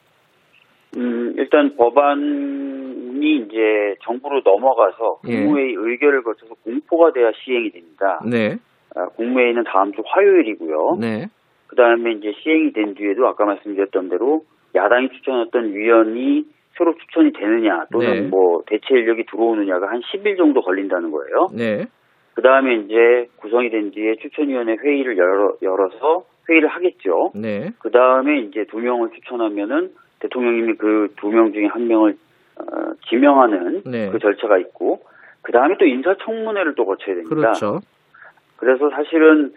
음, 0.97 1.33
일단 1.37 1.75
법안이 1.75 3.35
이제 3.45 3.95
정부로 4.03 4.41
넘어가서 4.43 5.19
예. 5.27 5.43
국무회의 5.43 5.75
의결을 5.77 6.23
거쳐서 6.23 6.55
공포가 6.63 7.11
돼야 7.11 7.31
시행이 7.43 7.71
됩니다. 7.71 8.19
네. 8.29 8.55
아, 8.95 9.07
국무회의는 9.15 9.65
다음 9.65 9.91
주 9.91 10.01
화요일이고요. 10.05 10.97
네. 10.99 11.25
그 11.67 11.75
다음에 11.75 12.13
이제 12.13 12.31
시행이 12.41 12.73
된 12.73 12.95
뒤에도 12.95 13.27
아까 13.27 13.45
말씀드렸던 13.45 14.09
대로 14.09 14.41
야당이 14.73 15.09
추천했던 15.09 15.73
위원이 15.73 16.45
새로 16.77 16.95
추천이 16.95 17.31
되느냐 17.33 17.85
또는 17.91 18.11
네. 18.11 18.21
뭐 18.29 18.61
대체 18.65 18.85
인력이 18.91 19.25
들어오느냐가 19.29 19.87
한 19.87 19.99
10일 19.99 20.37
정도 20.37 20.61
걸린다는 20.61 21.11
거예요. 21.11 21.47
네. 21.55 21.85
그 22.39 22.43
다음에 22.43 22.73
이제 22.75 23.27
구성이 23.35 23.69
된 23.69 23.91
뒤에 23.91 24.15
추천위원회 24.21 24.77
회의를 24.81 25.17
열어, 25.17 25.55
열어서 25.61 26.23
회의를 26.47 26.69
하겠죠. 26.69 27.33
네. 27.35 27.71
그 27.79 27.91
다음에 27.91 28.39
이제 28.39 28.63
두 28.69 28.77
명을 28.77 29.09
추천하면은 29.09 29.91
대통령님이 30.19 30.75
그 30.75 31.09
두 31.17 31.27
명 31.31 31.51
중에 31.51 31.65
한 31.65 31.85
명을 31.89 32.15
어, 32.55 32.63
지명하는 33.09 33.81
네. 33.87 34.09
그 34.09 34.19
절차가 34.19 34.57
있고 34.59 35.01
그 35.41 35.51
다음에 35.51 35.75
또 35.77 35.85
인사청문회를 35.85 36.75
또 36.75 36.85
거쳐야 36.85 37.15
됩니다. 37.15 37.35
그렇죠. 37.35 37.79
그래서 38.55 38.89
사실은 38.89 39.53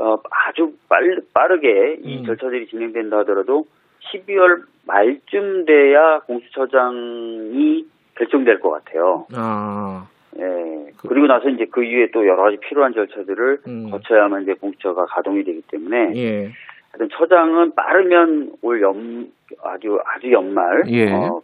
어, 0.00 0.16
아주 0.30 0.72
빨, 0.88 1.20
빠르게 1.34 1.98
이 2.02 2.20
음. 2.20 2.24
절차들이 2.24 2.68
진행된다 2.68 3.18
하더라도 3.18 3.66
12월 4.14 4.62
말쯤 4.86 5.66
돼야 5.66 6.20
공수처장이 6.20 7.84
결정될 8.16 8.60
것 8.60 8.70
같아요. 8.70 9.26
아. 9.34 10.08
예. 10.38 10.92
그 10.96 11.12
리고 11.12 11.26
나서 11.26 11.48
이제 11.48 11.66
그 11.70 11.84
이후에 11.84 12.10
또 12.12 12.26
여러 12.26 12.44
가지 12.44 12.58
필요한 12.58 12.94
절차들을 12.94 13.58
음. 13.66 13.90
거쳐야만 13.90 14.42
이제 14.42 14.54
공수처가 14.54 15.06
가동이 15.06 15.44
되기 15.44 15.62
때문에 15.70 16.12
예. 16.16 16.52
하여튼 16.90 17.08
처장은 17.16 17.74
빠르면 17.74 18.52
올 18.62 18.82
연, 18.82 19.30
아주, 19.62 19.98
아주 20.04 20.30
연말. 20.32 20.84
예. 20.88 21.10
어, 21.10 21.40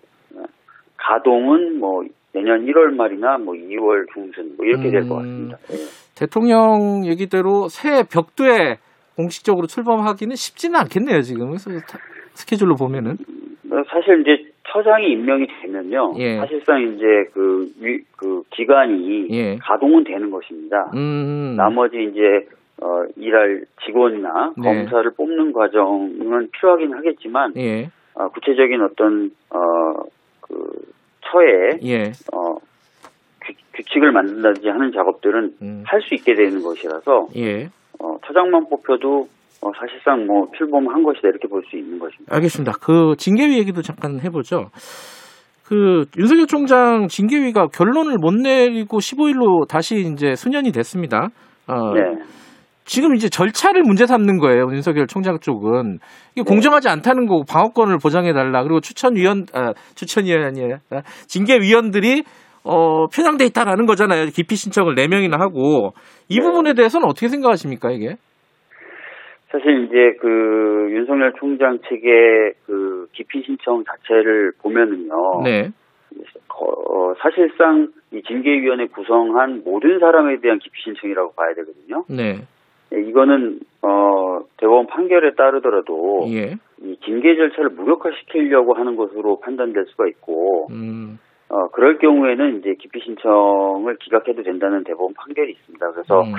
가동은 0.96 1.78
뭐 1.78 2.04
내년 2.32 2.66
1월 2.66 2.94
말이나 2.94 3.38
뭐 3.38 3.54
2월 3.54 4.06
중순 4.12 4.56
뭐 4.56 4.66
이렇게 4.66 4.90
될것 4.90 5.10
음. 5.10 5.50
같습니다. 5.50 5.58
예. 5.72 5.76
대통령 6.14 7.06
얘기대로 7.06 7.68
새 7.68 8.04
벽두에 8.04 8.78
공식적으로 9.16 9.66
출범하기는 9.66 10.36
쉽지는 10.36 10.78
않겠네요, 10.80 11.22
지금. 11.22 11.56
스케줄로 12.34 12.76
보면은. 12.76 13.16
어, 13.70 13.82
사실 13.88 14.20
이제 14.20 14.44
처장이 14.70 15.12
임명이 15.12 15.46
되면요. 15.62 16.14
예. 16.18 16.36
사실상 16.36 16.82
이제 16.82 17.30
그, 17.32 17.70
위- 17.80 18.02
그 18.16 18.42
기관이 18.50 19.28
예. 19.30 19.56
가동은 19.56 20.04
되는 20.04 20.30
것입니다. 20.30 20.90
음. 20.94 21.54
나머지 21.56 21.96
이제 22.10 22.46
어, 22.80 23.02
일할 23.16 23.62
직원이나 23.84 24.52
네. 24.56 24.62
검사를 24.62 25.10
뽑는 25.10 25.52
과정은 25.52 26.48
필요하긴 26.52 26.94
하겠지만 26.94 27.52
예. 27.56 27.90
어, 28.14 28.28
구체적인 28.28 28.80
어떤 28.82 29.30
어, 29.50 29.58
그 30.40 30.70
처에 31.22 31.78
예. 31.84 32.12
어, 32.32 32.56
규, 33.40 33.52
규칙을 33.74 34.12
만든다든지 34.12 34.68
하는 34.68 34.92
작업들은 34.92 35.54
음. 35.62 35.82
할수 35.86 36.14
있게 36.14 36.34
되는 36.34 36.62
것이라서 36.62 37.28
예. 37.36 37.68
어, 38.00 38.18
처장만 38.26 38.68
뽑혀도 38.68 39.28
어, 39.60 39.70
사실상 39.78 40.26
뭐 40.26 40.46
출범한 40.56 41.02
것이다 41.02 41.28
이렇게 41.28 41.48
볼 41.48 41.62
수 41.68 41.76
있는 41.76 41.98
것입니다. 41.98 42.34
알겠습니다. 42.34 42.72
그 42.80 43.14
징계위 43.18 43.58
얘기도 43.58 43.82
잠깐 43.82 44.20
해보죠. 44.20 44.70
그 45.64 46.06
윤석열 46.16 46.46
총장 46.46 47.08
징계위가 47.08 47.66
결론을 47.68 48.16
못 48.18 48.32
내리고 48.34 48.98
15일로 48.98 49.68
다시 49.68 49.96
이제 49.96 50.34
수년이 50.34 50.72
됐습니다. 50.72 51.28
어, 51.66 51.92
네. 51.92 52.00
지금 52.84 53.14
이제 53.14 53.28
절차를 53.28 53.82
문제 53.82 54.06
삼는 54.06 54.38
거예요. 54.38 54.62
윤석열 54.72 55.06
총장 55.06 55.38
쪽은 55.40 55.98
이게 56.32 56.42
네. 56.42 56.48
공정하지 56.48 56.88
않다는 56.88 57.26
거고 57.26 57.44
방어권을 57.44 57.98
보장해 57.98 58.32
달라. 58.32 58.62
그리고 58.62 58.80
추천위원 58.80 59.44
아, 59.52 59.74
추천위원이 59.94 60.44
아니라 60.44 60.78
아, 60.90 61.02
징계위원들이 61.26 62.22
어, 62.64 63.06
편향돼 63.08 63.44
있다라는 63.46 63.84
거잖아요. 63.84 64.26
기피 64.26 64.56
신청을 64.56 64.94
4명이나 64.94 65.38
하고 65.38 65.92
이 66.28 66.36
네. 66.36 66.40
부분에 66.42 66.72
대해서는 66.72 67.06
어떻게 67.06 67.28
생각하십니까, 67.28 67.90
이게? 67.90 68.16
사실 69.50 69.84
이제 69.84 70.16
그 70.20 70.88
윤석열 70.90 71.32
총장 71.38 71.78
측의 71.80 72.54
그 72.66 73.08
기피 73.12 73.42
신청 73.42 73.82
자체를 73.84 74.52
보면은요. 74.62 75.42
네. 75.42 75.70
어, 76.48 77.14
사실상 77.18 77.88
이 78.12 78.22
징계위원회 78.22 78.86
구성한 78.88 79.62
모든 79.64 79.98
사람에 79.98 80.40
대한 80.40 80.58
기피 80.58 80.82
신청이라고 80.82 81.32
봐야 81.32 81.54
되거든요. 81.54 82.04
네. 82.08 82.40
예, 82.94 83.00
이거는 83.00 83.60
어, 83.82 84.40
대법원 84.56 84.86
판결에 84.86 85.34
따르더라도 85.34 86.26
예. 86.28 86.56
이 86.82 86.96
징계 87.04 87.36
절차를 87.36 87.70
무력화시키려고 87.70 88.74
하는 88.74 88.96
것으로 88.96 89.40
판단될 89.40 89.86
수가 89.86 90.08
있고 90.08 90.68
음. 90.70 91.18
어, 91.48 91.68
그럴 91.68 91.98
경우에는 91.98 92.58
이제 92.58 92.74
기피 92.78 93.00
신청을 93.00 93.96
기각해도 94.00 94.42
된다는 94.42 94.84
대법원 94.84 95.14
판결이 95.14 95.52
있습니다. 95.52 95.90
그래서 95.92 96.22
음. 96.22 96.34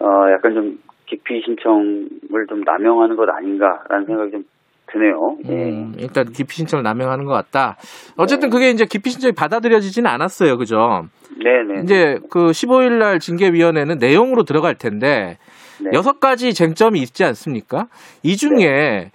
어, 0.00 0.32
약간 0.32 0.54
좀 0.54 0.78
기피 1.10 1.42
신청을 1.44 2.46
좀 2.48 2.60
남용하는 2.60 3.16
것 3.16 3.28
아닌가라는 3.28 4.06
생각이 4.06 4.30
좀 4.30 4.44
드네요. 4.86 5.36
예. 5.48 5.70
음, 5.70 5.94
일단 5.98 6.30
기피 6.32 6.54
신청을 6.54 6.84
남용하는 6.84 7.24
것 7.24 7.32
같다. 7.32 7.76
어쨌든 8.16 8.48
그게 8.48 8.70
이제 8.70 8.86
기피 8.88 9.10
신청이 9.10 9.32
받아들여지지는 9.34 10.08
않았어요. 10.08 10.56
그죠? 10.56 11.06
네네. 11.42 11.82
이제 11.82 12.18
그 12.30 12.50
15일 12.50 12.98
날 12.98 13.18
징계위원회는 13.18 13.98
내용으로 13.98 14.44
들어갈 14.44 14.76
텐데 14.76 15.38
네. 15.82 15.90
여섯 15.94 16.20
가지 16.20 16.54
쟁점이 16.54 17.00
있지 17.00 17.24
않습니까? 17.24 17.86
이 18.22 18.36
중에 18.36 19.10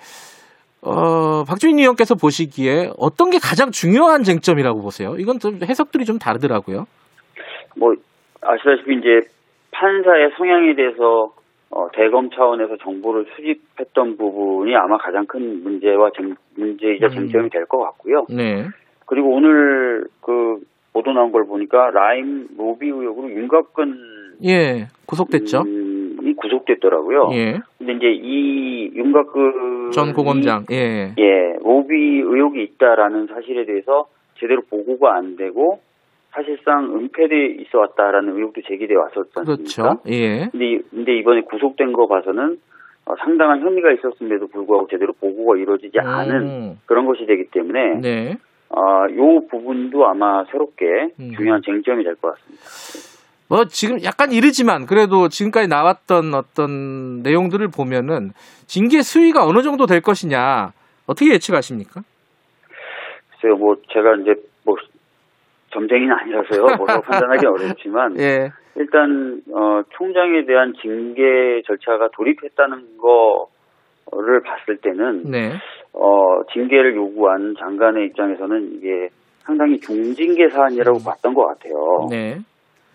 어, 0.81 1.43
박주민 1.45 1.79
의원께서 1.79 2.15
보시기에 2.15 2.91
어떤 2.97 3.29
게 3.29 3.37
가장 3.39 3.71
중요한 3.71 4.23
쟁점이라고 4.23 4.81
보세요? 4.81 5.15
이건 5.17 5.39
좀 5.39 5.59
해석들이 5.63 6.05
좀 6.05 6.19
다르더라고요. 6.19 6.85
뭐 7.77 7.93
아시다시피 8.41 8.95
이제 8.97 9.27
판사의 9.71 10.31
성향에 10.37 10.75
대해서 10.75 11.33
어, 11.75 11.89
대검 11.93 12.29
차원에서 12.29 12.77
정보를 12.77 13.25
수집했던 13.35 14.15
부분이 14.15 14.73
아마 14.77 14.97
가장 14.97 15.25
큰 15.25 15.61
문제와 15.61 16.09
쟁, 16.15 16.33
문제이자 16.55 17.07
음. 17.07 17.11
쟁점이 17.11 17.49
될 17.49 17.65
것 17.65 17.79
같고요. 17.79 18.25
네. 18.29 18.65
그리고 19.05 19.31
오늘 19.35 20.05
그 20.21 20.59
보도 20.93 21.11
나온 21.11 21.33
걸 21.33 21.45
보니까 21.45 21.89
라임 21.91 22.47
로비 22.57 22.87
의혹으로 22.87 23.29
윤곽근 23.29 23.97
예. 24.45 24.87
구속됐죠. 25.05 25.63
음, 25.63 26.17
이 26.23 26.33
구속됐더라고요. 26.35 27.29
예. 27.33 27.59
근데 27.77 27.93
이제 27.93 28.07
이 28.23 28.91
윤곽근 28.95 29.91
전 29.91 30.13
고검장. 30.13 30.65
예. 30.71 31.13
예 31.17 31.55
로비 31.61 31.93
의혹이 32.21 32.63
있다라는 32.63 33.27
사실에 33.27 33.65
대해서 33.65 34.05
제대로 34.39 34.61
보고가 34.69 35.13
안 35.15 35.35
되고 35.35 35.81
사실상 36.35 36.93
은폐돼 36.93 37.61
있어 37.61 37.79
왔다라는 37.79 38.35
의혹도 38.35 38.61
제기돼 38.67 38.93
왔었지 38.95 39.31
않습니까? 39.35 39.55
그렇죠. 39.55 40.01
예. 40.07 40.47
근데, 40.51 40.65
이- 40.65 40.79
근데 40.91 41.17
이번에 41.17 41.41
구속된 41.41 41.93
거 41.93 42.07
봐서는 42.07 42.57
어, 43.05 43.13
상당한 43.23 43.61
혐의가 43.61 43.91
있었음에도 43.93 44.47
불구하고 44.47 44.87
제대로 44.89 45.13
보고가 45.13 45.57
이루어지지 45.57 45.97
않은 45.99 46.35
음. 46.41 46.79
그런 46.87 47.05
것이 47.05 47.25
되기 47.25 47.45
때문에 47.51 47.99
네. 48.01 48.35
어, 48.69 49.05
요 49.15 49.47
부분도 49.49 50.05
아마 50.07 50.43
새롭게 50.45 50.85
음. 51.19 51.31
중요한 51.37 51.61
쟁점이 51.63 52.03
될 52.03 52.15
것 52.15 52.33
같습니다. 52.35 52.63
뭐 53.47 53.65
지금 53.65 54.03
약간 54.03 54.31
이르지만 54.31 54.87
그래도 54.87 55.29
지금까지 55.29 55.67
나왔던 55.67 56.33
어떤 56.33 57.21
내용들을 57.21 57.67
보면은 57.69 58.31
징계 58.65 59.03
수위가 59.03 59.45
어느 59.45 59.61
정도 59.61 59.85
될 59.85 60.01
것이냐 60.01 60.71
어떻게 61.05 61.31
예측하십니까? 61.33 62.01
글쎄요, 63.39 63.55
뭐 63.57 63.75
제가 63.93 64.15
이제 64.15 64.33
뭐 64.33 64.43
점쟁이는 65.75 66.11
아니라서요, 66.11 66.77
뭐라고 66.77 67.01
판단하기 67.03 67.45
어렵지만 67.45 68.17
예. 68.19 68.49
일단 68.75 69.41
어, 69.53 69.81
총장에 69.91 70.45
대한 70.45 70.73
징계 70.81 71.61
절차가 71.65 72.09
돌입했다는 72.13 72.97
거를 72.97 74.41
봤을 74.41 74.77
때는 74.77 75.23
네. 75.23 75.51
어, 75.93 76.43
징계를 76.53 76.95
요구한 76.95 77.55
장관의 77.59 78.07
입장에서는 78.07 78.73
이게 78.73 79.09
상당히 79.43 79.79
중징계 79.79 80.49
사안이라고 80.49 80.99
봤던 81.05 81.33
것 81.33 81.45
같아요. 81.47 82.07
네. 82.09 82.39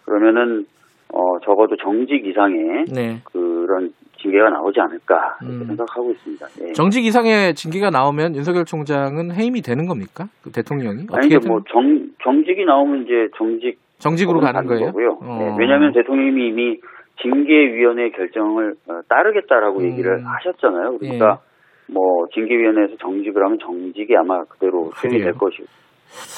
그러면은 0.04 0.66
어, 1.12 1.38
적어도 1.44 1.76
정직 1.76 2.26
이상의 2.26 2.84
네. 2.92 3.20
그런 3.24 3.92
징계가 4.20 4.50
나오지 4.50 4.80
않을까 4.80 5.38
음. 5.42 5.64
생각하고 5.66 6.10
있습니다. 6.12 6.46
예. 6.62 6.72
정직 6.72 7.04
이상의 7.04 7.54
징계가 7.54 7.90
나오면 7.90 8.36
윤석열 8.36 8.64
총장은 8.64 9.32
해임이 9.32 9.62
되는 9.62 9.86
겁니까? 9.86 10.26
그 10.42 10.50
대통령이 10.52 11.06
아니 11.12 11.26
이제 11.26 11.38
뭐 11.46 11.60
정, 11.70 12.08
정직이 12.22 12.64
나오면 12.64 13.04
이제 13.04 13.28
정직 13.36 13.78
정직으로 13.98 14.40
가는 14.40 14.66
거예요. 14.66 14.86
거고요. 14.86 15.18
어. 15.20 15.38
네, 15.38 15.56
왜냐하면 15.58 15.92
대통령이 15.92 16.48
이미 16.48 16.80
징계위원회 17.22 18.10
결정을 18.10 18.74
어, 18.88 19.00
따르겠다라고 19.08 19.80
음. 19.80 19.84
얘기를 19.90 20.24
하셨잖아요. 20.24 20.98
그러니까 20.98 21.40
뭐 21.86 22.26
징계위원회에서 22.32 22.96
정직을 22.96 23.44
하면 23.44 23.58
정직이 23.60 24.16
아마 24.16 24.44
그대로 24.44 24.90
수행이 24.94 25.18
될 25.22 25.32
그래요. 25.32 25.38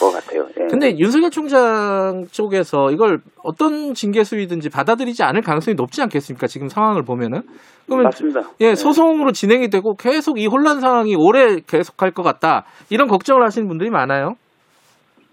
것 0.00 0.10
같아요. 0.12 0.46
예. 0.60 0.66
근데 0.70 0.96
윤석열 0.98 1.30
총장 1.30 2.24
쪽에서 2.30 2.90
이걸 2.90 3.18
어떤 3.42 3.94
징계 3.94 4.24
수위든지 4.24 4.70
받아들이지 4.70 5.22
않을 5.22 5.42
가능성이 5.42 5.74
높지 5.74 6.02
않겠습니까? 6.02 6.46
지금 6.46 6.68
상황을 6.68 7.02
보면은. 7.02 7.42
그러면 7.86 8.04
맞습니다. 8.04 8.40
예, 8.60 8.68
네. 8.68 8.74
소송으로 8.74 9.32
진행이 9.32 9.68
되고 9.68 9.94
계속 9.94 10.38
이 10.38 10.46
혼란 10.46 10.80
상황이 10.80 11.14
오래 11.16 11.56
계속할 11.66 12.12
것 12.12 12.22
같다. 12.22 12.64
이런 12.90 13.08
걱정을 13.08 13.42
하시는 13.42 13.66
분들이 13.66 13.90
많아요. 13.90 14.34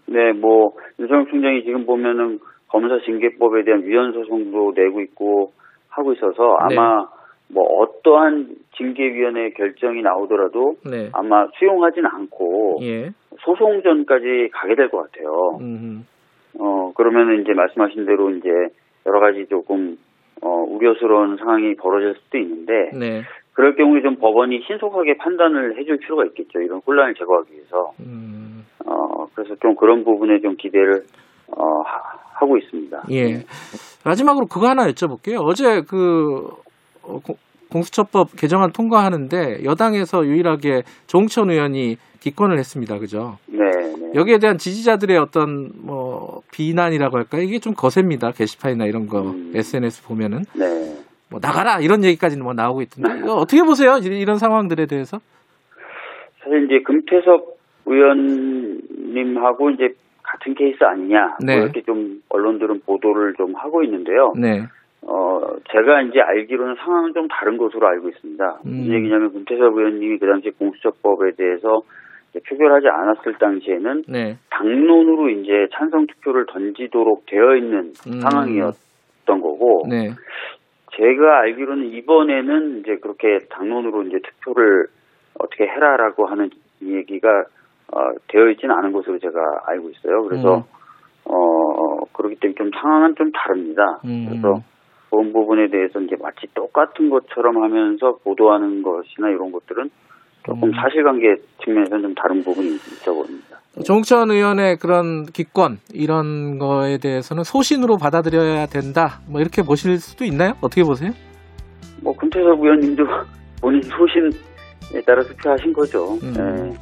네, 0.08 0.34
뭐 0.34 0.72
윤석열 1.00 1.26
총장이 1.30 1.64
지금 1.64 1.86
보면은 1.86 2.40
검사 2.68 3.00
징계법에 3.06 3.64
대한 3.66 3.84
위헌 3.84 4.14
소송도 4.14 4.74
내고 4.76 5.02
있고 5.02 5.52
하고 5.90 6.14
있어서 6.14 6.58
네. 6.70 6.76
아마 6.76 7.06
뭐 7.54 7.64
어떠한 7.82 8.56
징계위원회 8.78 9.52
결정이 9.52 10.02
나오더라도 10.02 10.76
네. 10.90 11.10
아마 11.14 11.48
수용하진 11.58 12.06
않고 12.06 12.80
예. 12.84 13.12
소송전까지 13.42 14.50
가게 14.54 14.76
될 14.76 14.90
것 14.90 15.12
같아요. 15.12 15.58
음, 15.62 16.06
어 16.60 16.92
그러면은 16.96 17.42
이제 17.42 17.54
말씀하신 17.54 18.06
대로 18.06 18.30
이제 18.32 18.50
여러 19.06 19.20
가지 19.20 19.46
조금 19.50 19.98
어 20.42 20.48
우려스러운 20.70 21.38
상황이 21.38 21.76
벌어질 21.76 22.16
수도 22.22 22.38
있는데 22.38 22.92
네. 22.98 23.22
그럴 23.54 23.76
경우에 23.76 24.02
좀 24.02 24.16
법원이 24.18 24.62
신속하게 24.68 25.18
판단을 25.18 25.78
해줄 25.78 25.98
필요가 25.98 26.26
있겠죠. 26.26 26.60
이런 26.62 26.80
혼란을 26.86 27.14
제거하기 27.16 27.52
위해서. 27.54 27.92
음, 28.00 28.66
어 28.86 29.26
그래서 29.34 29.56
좀 29.56 29.76
그런 29.76 30.04
부분에 30.04 30.40
좀 30.42 30.56
기대를 30.56 31.04
어 31.58 31.64
하- 31.82 32.20
하고 32.40 32.58
있습니다. 32.58 33.04
예. 33.12 33.44
마지막으로 34.06 34.46
그거 34.46 34.68
하나 34.70 34.88
여쭤볼게요. 34.88 35.42
어제 35.44 35.82
그 35.82 36.48
어, 36.48 36.58
공- 37.24 37.36
공수처법 37.72 38.36
개정안 38.36 38.72
통과하는데 38.72 39.64
여당에서 39.64 40.26
유일하게 40.26 40.84
조홍천 41.08 41.52
의원이 41.52 41.98
기권을 42.20 42.58
했습니다. 42.58 42.98
그죠? 43.00 43.38
네, 43.46 43.60
네. 43.70 44.12
여기에 44.16 44.40
대한 44.40 44.58
지지자들의 44.58 45.18
어떤 45.18 45.72
뭐 45.76 46.42
비난이라고 46.52 47.18
할까요? 47.18 47.42
이게 47.44 47.60
좀 47.60 47.74
거셉니다. 47.76 48.32
게시판이나 48.32 48.86
이런 48.86 49.08
거 49.08 49.22
음. 49.22 49.52
SNS 49.56 50.04
보면은 50.04 50.44
네. 50.54 50.66
뭐 51.30 51.40
나가라 51.42 51.80
이런 51.80 52.04
얘기까지는 52.04 52.44
뭐 52.44 52.54
나오고 52.54 52.82
있던데 52.82 53.20
이거 53.20 53.36
어떻게 53.36 53.62
보세요? 53.64 53.98
이- 54.02 54.20
이런 54.20 54.38
상황들에 54.40 54.88
대해서? 54.88 55.20
사실 56.44 56.66
이제 56.66 56.82
금태섭 56.84 57.58
의원님하고 57.86 59.70
이제 59.72 59.94
같은 60.24 60.54
케이스 60.56 60.84
아니냐 60.84 61.38
네. 61.44 61.56
뭐 61.58 61.64
이렇게 61.66 61.84
좀 61.84 62.22
언론들은 62.30 62.82
보도를 62.86 63.36
좀 63.36 63.56
하고 63.56 63.84
있는데요. 63.84 64.34
네. 64.38 64.64
어 65.02 65.40
제가 65.72 66.02
이제 66.02 66.20
알기로는 66.20 66.76
상황은 66.76 67.14
좀 67.14 67.28
다른 67.30 67.58
것으로 67.58 67.88
알고 67.88 68.10
있습니다. 68.10 68.60
음. 68.66 68.70
무슨 68.70 68.94
얘기냐면 68.94 69.32
금태섭 69.32 69.74
의원님이 69.78 70.18
그 70.18 70.28
당시 70.28 70.50
공수처법에 70.52 71.32
대해서 71.38 71.82
표결하지 72.48 72.88
않았을 72.88 73.34
당시에는 73.40 74.04
네. 74.08 74.38
당론으로 74.52 75.30
이제 75.30 75.68
찬성 75.74 76.06
투표를 76.06 76.46
던지도록 76.48 77.26
되어 77.26 77.56
있는 77.56 77.94
음. 78.08 78.20
상황이었던 78.20 79.42
거고 79.42 79.84
네. 79.90 80.10
제가 80.96 81.40
알기로는 81.40 81.94
이번에는 81.94 82.80
이제 82.80 82.98
그렇게 82.98 83.38
당론으로 83.50 84.04
이제 84.04 84.18
투표를 84.20 84.88
어떻게 85.40 85.64
해라라고 85.64 86.26
하는 86.28 86.50
얘기가 86.84 87.46
어, 87.92 88.12
되어 88.28 88.50
있지는 88.50 88.76
않은 88.76 88.92
것으로 88.92 89.18
제가 89.18 89.34
알고 89.66 89.90
있어요. 89.90 90.24
그래서 90.24 90.58
음. 90.58 90.64
어 91.26 92.06
그렇기 92.14 92.36
때문에 92.36 92.56
좀 92.56 92.72
상황은 92.80 93.16
좀 93.16 93.32
다릅니다. 93.32 94.00
음. 94.06 94.28
그래서 94.30 94.62
그런 95.10 95.34
부분에 95.34 95.70
대해서 95.70 96.00
이제 96.00 96.16
마치 96.22 96.48
똑같은 96.54 97.10
것처럼 97.10 97.62
하면서 97.64 98.18
보도하는 98.24 98.84
것이나 98.84 99.30
이런 99.30 99.52
것들은 99.52 99.90
조금 100.46 100.70
음. 100.70 100.74
사실관계 100.74 101.36
측면에서는 101.64 102.02
좀 102.02 102.16
다른 102.16 102.44
부분이 102.44 102.76
있어 102.76 103.14
보입니다. 103.14 103.60
조홍천 103.86 104.32
의원의 104.32 104.78
그런 104.78 105.26
기권 105.26 105.78
이런 105.94 106.58
거에 106.58 106.98
대해서는 106.98 107.44
소신으로 107.44 107.98
받아들여야 107.98 108.66
된다. 108.68 109.20
뭐 109.30 109.42
이렇게 109.42 109.62
보실 109.62 109.98
수도 110.00 110.26
있나요? 110.26 110.54
어떻게 110.62 110.84
보세요? 110.84 111.12
뭐 112.02 112.16
금태섭 112.16 112.60
의원님도 112.60 113.04
본인 113.62 113.82
소신에 113.82 115.02
따라 115.06 115.22
투표하신 115.24 115.74
거죠. 115.74 116.14
음. 116.24 116.34
네. 116.34 116.74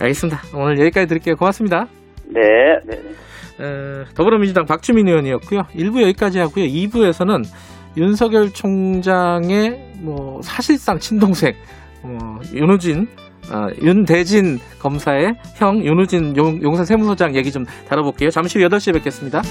알겠습니다. 0.00 0.38
오늘 0.56 0.78
여기까지 0.78 1.06
드릴게요. 1.06 1.36
고맙습니다. 1.36 1.86
네, 2.26 2.40
네. 2.86 2.96
네. 2.96 3.29
에, 3.60 4.04
더불어민주당 4.14 4.64
박주민 4.64 5.08
의원이었고요. 5.08 5.62
1부 5.74 6.02
여기까지 6.02 6.38
하고요. 6.38 6.64
2부에서는 6.66 7.44
윤석열 7.96 8.52
총장의 8.52 9.94
뭐 9.98 10.40
사실상 10.42 10.98
친동생 10.98 11.54
어, 12.02 12.38
윤우진 12.52 13.08
아, 13.50 13.68
윤대진 13.82 14.58
검사의 14.78 15.34
형 15.56 15.84
윤우진 15.84 16.36
용, 16.36 16.62
용산 16.62 16.84
세무서장 16.84 17.34
얘기 17.34 17.50
좀 17.50 17.64
다뤄볼게요. 17.88 18.30
잠시 18.30 18.58
후 18.58 18.68
8시에 18.68 18.94
뵙겠습니다. 18.94 19.42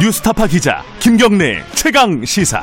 뉴스타파 0.00 0.46
기자 0.46 0.82
김경래 1.00 1.62
최강 1.74 2.24
시사. 2.24 2.62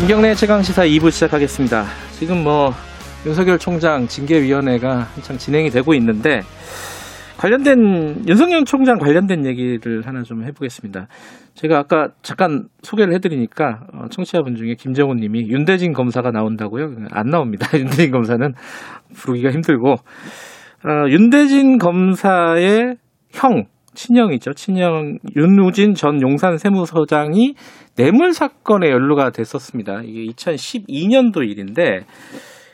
김경래 0.00 0.34
최강 0.34 0.62
시사 0.62 0.84
2부 0.86 1.10
시작하겠습니다. 1.10 1.84
지금 2.18 2.42
뭐 2.42 2.72
윤석열 3.26 3.58
총장 3.58 4.06
징계위원회가 4.08 5.00
한창 5.14 5.36
진행이 5.36 5.68
되고 5.68 5.92
있는데 5.92 6.40
관련된 7.36 8.24
윤석열 8.26 8.64
총장 8.64 8.98
관련된 8.98 9.44
얘기를 9.44 10.06
하나 10.06 10.22
좀 10.22 10.42
해보겠습니다. 10.42 11.06
제가 11.54 11.78
아까 11.80 12.08
잠깐 12.22 12.68
소개를 12.82 13.12
해드리니까 13.12 13.80
어, 13.92 14.04
청취자분 14.10 14.56
중에 14.56 14.74
김정훈님이 14.74 15.50
윤대진 15.50 15.92
검사가 15.92 16.30
나온다고요? 16.30 16.94
안 17.10 17.26
나옵니다. 17.28 17.68
윤대진 17.78 18.10
검사는 18.10 18.54
부르기가 19.14 19.50
힘들고 19.50 19.92
어, 19.92 21.08
윤대진 21.10 21.76
검사의 21.76 22.96
형 23.32 23.66
친형이죠. 24.00 24.52
친형 24.54 25.18
윤우진 25.36 25.94
전 25.94 26.22
용산 26.22 26.56
세무서장이 26.56 27.54
뇌물 27.96 28.32
사건에 28.32 28.88
연루가 28.88 29.30
됐었습니다. 29.30 30.02
이게 30.04 30.32
2012년도 30.32 31.46
일인데 31.46 32.06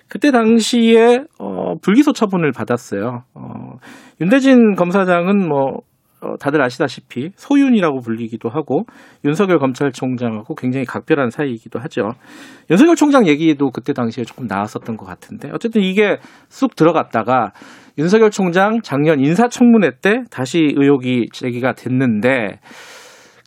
그때 0.08 0.30
당시에 0.30 1.24
어, 1.40 1.74
불기소 1.82 2.12
처분을 2.12 2.52
받았어요. 2.52 3.24
어, 3.34 3.78
윤대진 4.20 4.76
검사장은 4.76 5.48
뭐 5.48 5.80
어, 6.26 6.36
다들 6.38 6.60
아시다시피 6.62 7.30
소윤이라고 7.36 8.00
불리기도 8.00 8.48
하고 8.48 8.84
윤석열 9.24 9.58
검찰총장하고 9.58 10.54
굉장히 10.54 10.84
각별한 10.84 11.30
사이이기도 11.30 11.78
하죠. 11.80 12.10
윤석열 12.70 12.96
총장 12.96 13.26
얘기도 13.26 13.70
그때 13.70 13.92
당시에 13.92 14.24
조금 14.24 14.46
나왔었던 14.46 14.96
것 14.96 15.06
같은데 15.06 15.50
어쨌든 15.52 15.82
이게 15.82 16.18
쑥 16.48 16.74
들어갔다가 16.74 17.52
윤석열 17.98 18.30
총장 18.30 18.80
작년 18.82 19.20
인사청문회 19.20 19.98
때 20.02 20.22
다시 20.30 20.72
의혹이 20.76 21.28
제기가 21.32 21.72
됐는데 21.72 22.58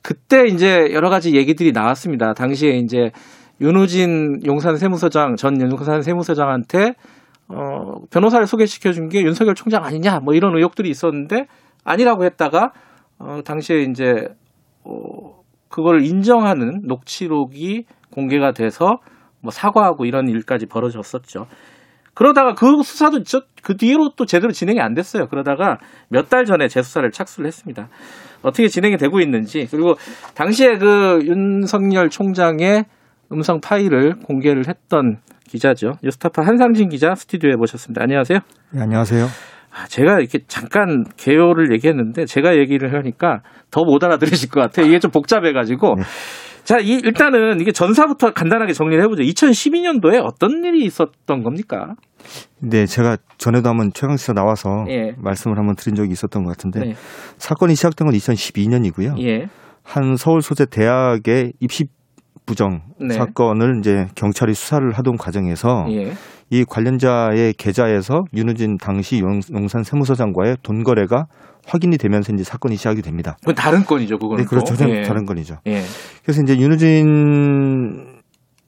그때 0.04 0.46
이제 0.48 0.88
여러 0.94 1.10
가지 1.10 1.36
얘기들이 1.36 1.72
나왔습니다. 1.72 2.34
당시에 2.34 2.78
이제 2.78 3.12
윤우진 3.62 4.46
용산 4.46 4.78
세무서장 4.78 5.36
전 5.36 5.62
용산 5.62 6.02
세무서장한테 6.02 6.94
어, 7.50 7.96
변호사를 8.12 8.46
소개시켜 8.46 8.92
준 8.92 9.10
게 9.10 9.22
윤석열 9.24 9.56
총장 9.56 9.84
아니냐 9.84 10.20
뭐 10.24 10.34
이런 10.36 10.56
의혹들이 10.56 10.90
있었는데 10.90 11.48
아니라고 11.90 12.24
했다가 12.26 12.72
어, 13.20 13.40
당시에 13.44 13.82
이제 13.82 14.28
어, 14.84 15.40
그걸 15.70 16.06
인정하는 16.06 16.82
녹취록이 16.86 17.86
공개가 18.12 18.52
돼서 18.54 19.00
뭐 19.42 19.52
사과하고 19.52 20.06
이런 20.06 20.28
일까지 20.28 20.66
벌어졌었죠. 20.68 21.48
그러다가 22.14 22.54
그 22.54 22.84
수사도 22.84 23.18
있죠. 23.20 23.42
그 23.64 23.78
뒤로 23.78 24.12
또 24.18 24.26
제대로 24.26 24.52
진행이 24.52 24.80
안 24.82 24.94
됐어요. 24.94 25.28
그러다가 25.28 25.78
몇 26.10 26.28
달 26.30 26.46
전에 26.46 26.68
재수사를 26.68 27.10
착수를 27.12 27.48
했습니다. 27.48 27.88
어떻게 28.42 28.68
진행이 28.68 28.98
되고 28.98 29.20
있는지 29.20 29.68
그리고 29.72 29.96
당시에 30.36 30.78
그 30.78 31.20
윤석열 31.24 32.10
총장의 32.10 32.86
음성 33.32 33.60
파일을 33.62 34.16
공개를 34.26 34.68
했던 34.68 35.18
기자죠. 35.48 35.94
뉴스타파 36.04 36.42
한상진 36.44 36.90
기자 36.90 37.16
스튜디오에 37.16 37.56
모셨습니다. 37.56 38.04
안녕하세요. 38.04 38.40
네, 38.72 38.82
안녕하세요. 38.82 39.59
아, 39.80 39.88
제가 39.88 40.20
이렇게 40.20 40.40
잠깐 40.48 41.04
개요를 41.18 41.72
얘기했는데 41.74 42.26
제가 42.26 42.58
얘기를 42.58 42.94
하니까 42.94 43.42
더 43.72 43.84
못 43.84 44.04
알아들으실 44.04 44.50
것 44.50 44.60
같아요. 44.62 44.86
이게 44.86 45.00
좀 45.00 45.10
복잡해가지고. 45.12 45.96
네. 45.96 46.04
자, 46.66 46.78
이, 46.80 47.00
일단은 47.04 47.62
이게 47.62 47.72
전사부터 47.72 48.32
간단하게 48.34 48.74
정리를 48.74 49.02
해보죠. 49.04 49.24
2012년도에 49.24 50.22
어떤 50.24 50.64
일이 50.64 50.84
있었던 50.86 51.42
겁니까? 51.44 51.96
네, 52.62 52.86
제가 52.86 53.18
전에도 53.38 53.70
한번 53.70 53.92
최강시사 53.94 54.34
나와서 54.34 54.86
예. 54.90 55.14
말씀을 55.18 55.58
한번 55.58 55.76
드린 55.76 55.96
적이 55.96 56.12
있었던 56.12 56.44
것 56.44 56.50
같은데 56.50 56.80
네. 56.82 56.94
사건이 57.38 57.74
시작된 57.76 58.06
건 58.08 58.16
2012년이고요. 58.16 59.20
예. 59.24 59.48
한 59.84 60.16
서울 60.18 60.42
소재 60.42 60.66
대학의 60.66 61.54
입시 61.60 61.86
부정 62.46 62.82
네. 63.00 63.16
사건을 63.16 63.80
이제 63.80 64.06
경찰이 64.16 64.54
수사를 64.54 64.92
하던 64.92 65.16
과정에서 65.18 65.86
예. 65.92 66.12
이 66.52 66.66
관련자의 66.66 67.54
계좌에서 67.54 68.24
윤우진 68.34 68.78
당시 68.78 69.20
용- 69.20 69.40
용산 69.54 69.84
세무서장과의 69.84 70.58
돈 70.64 70.84
거래가 70.84 71.26
확인이 71.68 71.98
되면서 71.98 72.34
이제 72.34 72.44
사건이 72.44 72.76
시작이 72.76 73.02
됩니다. 73.02 73.38
그건 73.42 73.56
다른 73.56 73.84
건이죠, 73.86 74.18
그거는. 74.18 74.44
네, 74.44 74.48
그렇죠. 74.50 74.74
예. 74.90 75.04
다른 75.04 75.26
건이죠. 75.26 75.58
예. 75.68 75.82
그래서 76.24 76.42
이제 76.42 76.58
윤우진 76.58 78.18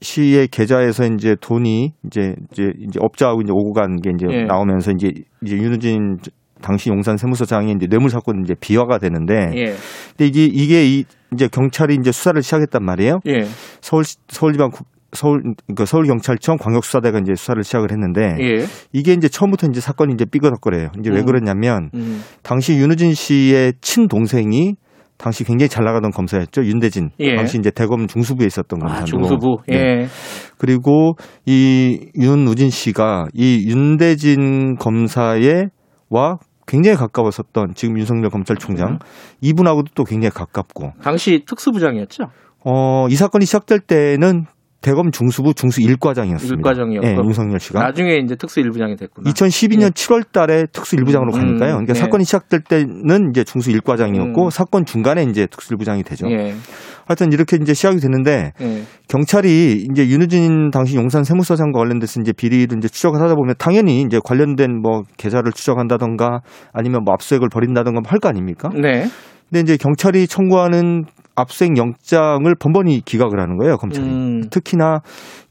씨의 0.00 0.48
계좌에서 0.48 1.04
이제 1.06 1.36
돈이 1.40 1.92
이제 2.06 2.34
이제 2.52 2.72
이제 2.80 2.98
업자하고 3.00 3.42
이제 3.42 3.52
오고 3.52 3.72
간 3.72 3.96
게 4.02 4.10
이제 4.10 4.26
예. 4.30 4.44
나오면서 4.44 4.92
이제 4.92 5.10
이제 5.44 5.56
윤우진 5.56 6.18
당시 6.60 6.90
용산 6.90 7.16
세무서장이 7.16 7.72
이제 7.72 7.86
뇌물 7.88 8.10
사건 8.10 8.42
이제 8.44 8.54
비화가 8.60 8.98
되는데 8.98 9.34
예. 9.56 9.74
근데 10.16 10.26
이게 10.26 10.44
이게 10.44 10.86
이 10.86 11.04
이제 11.32 11.48
경찰이 11.48 11.96
이제 12.00 12.12
수사를 12.12 12.40
시작했단 12.42 12.84
말이에요. 12.84 13.20
예. 13.26 13.44
서울 13.80 14.04
서울지방 14.28 14.70
국- 14.70 14.86
서울 15.12 15.42
그 15.74 15.84
서울 15.84 16.06
경찰청 16.06 16.56
광역수사대가 16.56 17.18
이제 17.18 17.34
수사를 17.34 17.62
시작을 17.62 17.90
했는데 17.90 18.34
예. 18.40 18.64
이게 18.92 19.12
이제 19.12 19.28
처음부터 19.28 19.66
이제 19.68 19.80
사건이 19.80 20.14
이제 20.14 20.24
삐거덕거려요. 20.24 20.88
이제 20.98 21.10
왜 21.10 21.20
음. 21.20 21.26
그러냐면 21.26 21.90
음. 21.94 22.22
당시 22.42 22.74
윤우진 22.74 23.12
씨의 23.12 23.74
친동생이 23.82 24.74
당시 25.18 25.44
굉장히 25.44 25.68
잘 25.68 25.84
나가던 25.84 26.10
검사였죠. 26.10 26.64
윤대진. 26.64 27.10
예. 27.20 27.36
당시 27.36 27.58
이제 27.58 27.70
대검 27.70 28.06
중수부에 28.06 28.46
있었던 28.46 28.82
아, 28.82 28.86
검사고. 28.86 29.06
중수부. 29.06 29.56
예. 29.70 29.76
네. 29.76 30.06
그리고 30.58 31.14
이 31.46 32.10
윤우진 32.18 32.70
씨가 32.70 33.26
이 33.34 33.68
윤대진 33.68 34.76
검사의 34.76 35.68
와 36.10 36.38
굉장히 36.66 36.96
가까웠었던 36.96 37.74
지금 37.74 37.98
윤석열 37.98 38.30
검찰총장 38.30 38.92
음. 38.92 38.98
이분하고도 39.42 39.92
또 39.94 40.04
굉장히 40.04 40.30
가깝고 40.30 40.92
당시 41.02 41.44
특수부장이었죠? 41.46 42.24
어, 42.64 43.06
이 43.08 43.14
사건이 43.14 43.44
시작될 43.44 43.80
때는 43.80 44.46
대검 44.82 45.10
중수부 45.10 45.54
중수 45.54 45.80
1과장이었습니다. 45.80 46.56
일과정이었고. 46.58 47.08
예, 47.08 47.14
윤석열 47.14 47.58
씨가. 47.60 47.80
나중에 47.82 48.16
이제 48.16 48.34
특수 48.36 48.60
일부장이 48.60 48.96
됐구나. 48.96 49.30
2012년 49.30 49.92
7월 49.92 50.30
달에 50.32 50.64
특수 50.72 50.96
1부장으로 50.96 51.34
음, 51.34 51.38
가니까요. 51.40 51.70
그러니까 51.72 51.92
네. 51.94 51.98
사건이 51.98 52.24
시작될 52.24 52.60
때는 52.68 53.30
이제 53.30 53.44
중수 53.44 53.70
1과장이었고 53.70 54.44
음. 54.44 54.50
사건 54.50 54.84
중간에 54.84 55.22
이제 55.22 55.46
특수 55.46 55.74
1부장이 55.74 56.04
되죠. 56.04 56.26
예. 56.30 56.54
하여튼 57.06 57.32
이렇게 57.32 57.56
이제 57.60 57.74
시작이 57.74 57.98
됐는데 57.98 58.52
예. 58.60 58.82
경찰이 59.08 59.86
이제 59.90 60.06
윤우진 60.08 60.70
당시 60.70 60.96
용산 60.96 61.24
세무서장과 61.24 61.78
관련돼서 61.78 62.20
이제 62.20 62.32
비리를 62.32 62.76
이제 62.78 62.88
추적을 62.88 63.20
하다 63.20 63.34
보면 63.34 63.54
당연히 63.58 64.02
이제 64.02 64.18
관련된 64.24 64.80
뭐 64.80 65.02
계좌를 65.16 65.52
추적한다던가 65.52 66.40
아니면 66.72 67.02
뭐 67.04 67.12
압수수색을 67.14 67.48
벌인다던가 67.48 68.02
할 68.06 68.18
거 68.20 68.28
아닙니까? 68.28 68.68
네. 68.80 69.06
근데 69.52 69.60
이제 69.60 69.76
경찰이 69.76 70.26
청구하는 70.26 71.04
압수수색 71.34 71.76
영장을 71.76 72.54
번번이 72.58 73.02
기각을 73.04 73.38
하는 73.38 73.58
거예요, 73.58 73.76
검찰이. 73.76 74.06
음. 74.06 74.48
특히나 74.50 75.00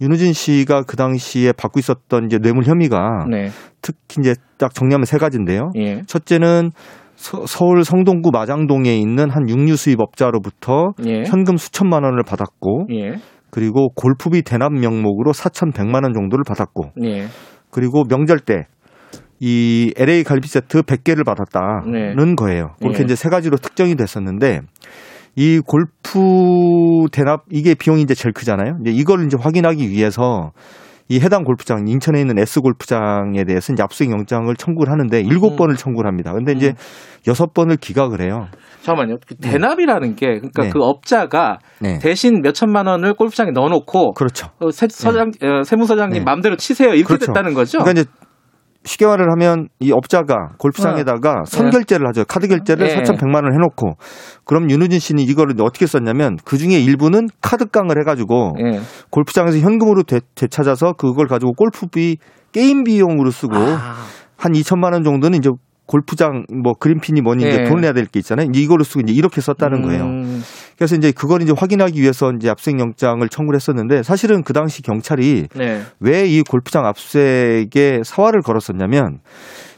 윤우진 0.02 0.34
씨가 0.34 0.84
그 0.88 0.98
당시에 0.98 1.52
받고 1.52 1.80
있었던 1.80 2.26
이제 2.26 2.40
뇌물 2.40 2.64
혐의가 2.64 3.26
네. 3.30 3.50
특히 3.82 4.22
이제 4.22 4.34
딱 4.58 4.74
정리하면 4.74 5.06
세 5.06 5.20
가지인데요. 5.20 5.70
예. 5.76 6.02
첫째는 6.08 6.72
서, 7.16 7.66
울 7.66 7.84
성동구 7.84 8.32
마장동에 8.32 8.98
있는 8.98 9.30
한 9.30 9.48
육류 9.48 9.76
수입업자로부터 9.76 10.94
예. 11.06 11.24
현금 11.28 11.58
수천만 11.58 12.04
원을 12.04 12.24
받았고 12.24 12.88
예. 12.92 13.18
그리고 13.52 13.90
골프비 13.90 14.42
대납 14.42 14.74
명목으로 14.74 15.32
4,100만 15.32 16.04
원 16.04 16.14
정도를 16.14 16.44
받았고 16.48 16.94
예. 17.04 17.28
그리고 17.70 18.04
명절 18.10 18.40
때 18.40 18.66
이 19.44 19.92
LA 19.98 20.24
갈비 20.24 20.48
세트 20.48 20.84
100개를 20.84 21.26
받았다는 21.26 22.16
네. 22.16 22.36
거예요. 22.36 22.76
그렇게 22.80 23.00
예. 23.00 23.04
이제 23.04 23.16
세 23.16 23.28
가지로 23.28 23.58
특정이 23.58 23.96
됐었는데 23.96 24.62
이 25.36 25.60
골프 25.66 27.08
대납 27.12 27.46
이게 27.50 27.74
비용이 27.74 28.04
이제 28.04 28.14
제일 28.14 28.34
크잖아요. 28.34 28.78
이제 28.82 28.92
이걸 28.92 29.26
이제 29.26 29.38
확인하기 29.40 29.90
위해서 29.90 30.52
이 31.10 31.20
해당 31.20 31.44
골프장 31.44 31.88
인천에 31.88 32.22
있는 32.22 32.38
S 32.38 32.62
골프장에 32.62 33.44
대해서 33.46 33.74
이제 33.74 33.82
압수수색 33.82 34.12
영장을 34.12 34.56
청구를 34.56 34.94
하는데 34.94 35.20
일곱 35.22 35.54
음. 35.54 35.56
번을 35.58 35.76
청구를 35.76 36.08
합니다. 36.08 36.32
근데 36.34 36.54
이제 36.54 36.74
여섯 37.28 37.54
번을 37.54 37.78
기각을 37.78 38.22
해요. 38.22 38.48
잠깐만요. 38.84 39.18
그 39.28 39.36
대납이라는 39.36 40.16
게 40.16 40.28
그러니까 40.38 40.64
네. 40.64 40.70
그 40.70 40.80
업자가 40.82 41.58
네. 41.80 42.00
대신 42.00 42.42
몇 42.42 42.54
천만 42.54 42.88
원을 42.88 43.16
골프장에 43.16 43.52
넣어놓고 43.52 44.14
그렇죠. 44.14 44.50
어, 44.60 44.72
세, 44.72 44.88
서장, 44.88 45.32
어, 45.42 45.64
세무서장님 45.64 46.20
네. 46.20 46.24
마음대로 46.24 46.56
치세요 46.56 46.90
이렇게 46.90 47.04
그렇죠. 47.04 47.26
됐다는 47.28 47.56
거죠. 47.56 47.80
그러니까 47.80 48.02
이제 48.02 48.10
말을 49.08 49.32
하면 49.32 49.68
이 49.80 49.92
업자가 49.92 50.54
골프장에다가 50.58 51.44
선결제를 51.46 52.08
하죠. 52.08 52.26
카드 52.26 52.48
결제를 52.48 52.88
네. 52.88 52.96
4,100만 52.96 53.36
원을 53.36 53.54
해놓고 53.54 53.96
그럼 54.44 54.70
윤우진 54.70 55.00
씨는 55.00 55.24
이거를 55.24 55.56
어떻게 55.62 55.86
썼냐면 55.86 56.38
그 56.46 56.58
중에 56.58 56.80
일부는 56.80 57.28
카드깡을 57.42 58.00
해가지고 58.00 58.56
예. 58.60 58.80
골프장에서 59.12 59.60
현금으로 59.60 60.04
되, 60.04 60.20
되찾아서 60.36 60.94
그걸 60.94 61.28
가지고 61.28 61.54
골프비 61.54 62.18
게임 62.52 62.84
비용으로 62.84 63.32
쓰고 63.32 63.56
아, 63.56 63.96
한 64.38 64.54
2천만 64.54 64.94
원 64.94 65.04
정도는 65.04 65.38
이제 65.40 65.50
골프장 65.92 66.46
뭐 66.64 66.74
그린핀이 66.74 67.20
뭐니 67.22 67.44
이제 67.46 67.64
예. 67.64 67.64
돈 67.66 67.82
내야 67.82 67.92
될 67.92 68.06
게 68.06 68.20
있잖아요. 68.20 68.48
이제 68.50 68.62
이거를 68.62 68.86
쓰고 68.86 69.02
이제 69.02 69.12
이렇게 69.12 69.42
썼다는 69.42 69.82
거예요. 69.82 70.04
음, 70.06 70.42
그래서 70.78 70.96
이제 70.96 71.12
그걸 71.12 71.42
이제 71.42 71.54
확인하기 71.56 72.02
위해서 72.02 72.32
이제 72.32 72.50
압수수색 72.50 72.80
영장을 72.80 73.28
청구를 73.28 73.58
했었는데 73.58 74.02
사실은 74.04 74.44
그 74.44 74.54
당시 74.54 74.82
경찰이 74.82 75.48
네. 75.54 75.82
왜이 76.00 76.44
골프장 76.44 76.86
압수수색에 76.86 78.04
사활을 78.06 78.42
걸었었냐면 78.42 79.20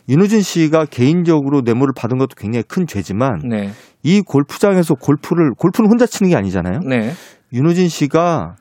윤우진 0.08 0.42
씨가 0.42 0.86
개인적으로 0.86 1.62
뇌물을 1.62 1.94
받은 1.98 2.20
것도 2.20 2.36
굉장히 2.38 2.64
큰 2.68 2.86
죄지만 2.86 3.40
네. 3.50 3.72
이 4.04 4.22
골프장에서 4.22 4.94
골프를 4.94 5.52
골프는 5.58 5.90
혼자 5.90 6.06
치는 6.06 6.30
게 6.30 6.36
아니잖아요. 6.36 6.80
네. 6.88 7.14
윤우진 7.54 7.88
씨가 7.88 8.56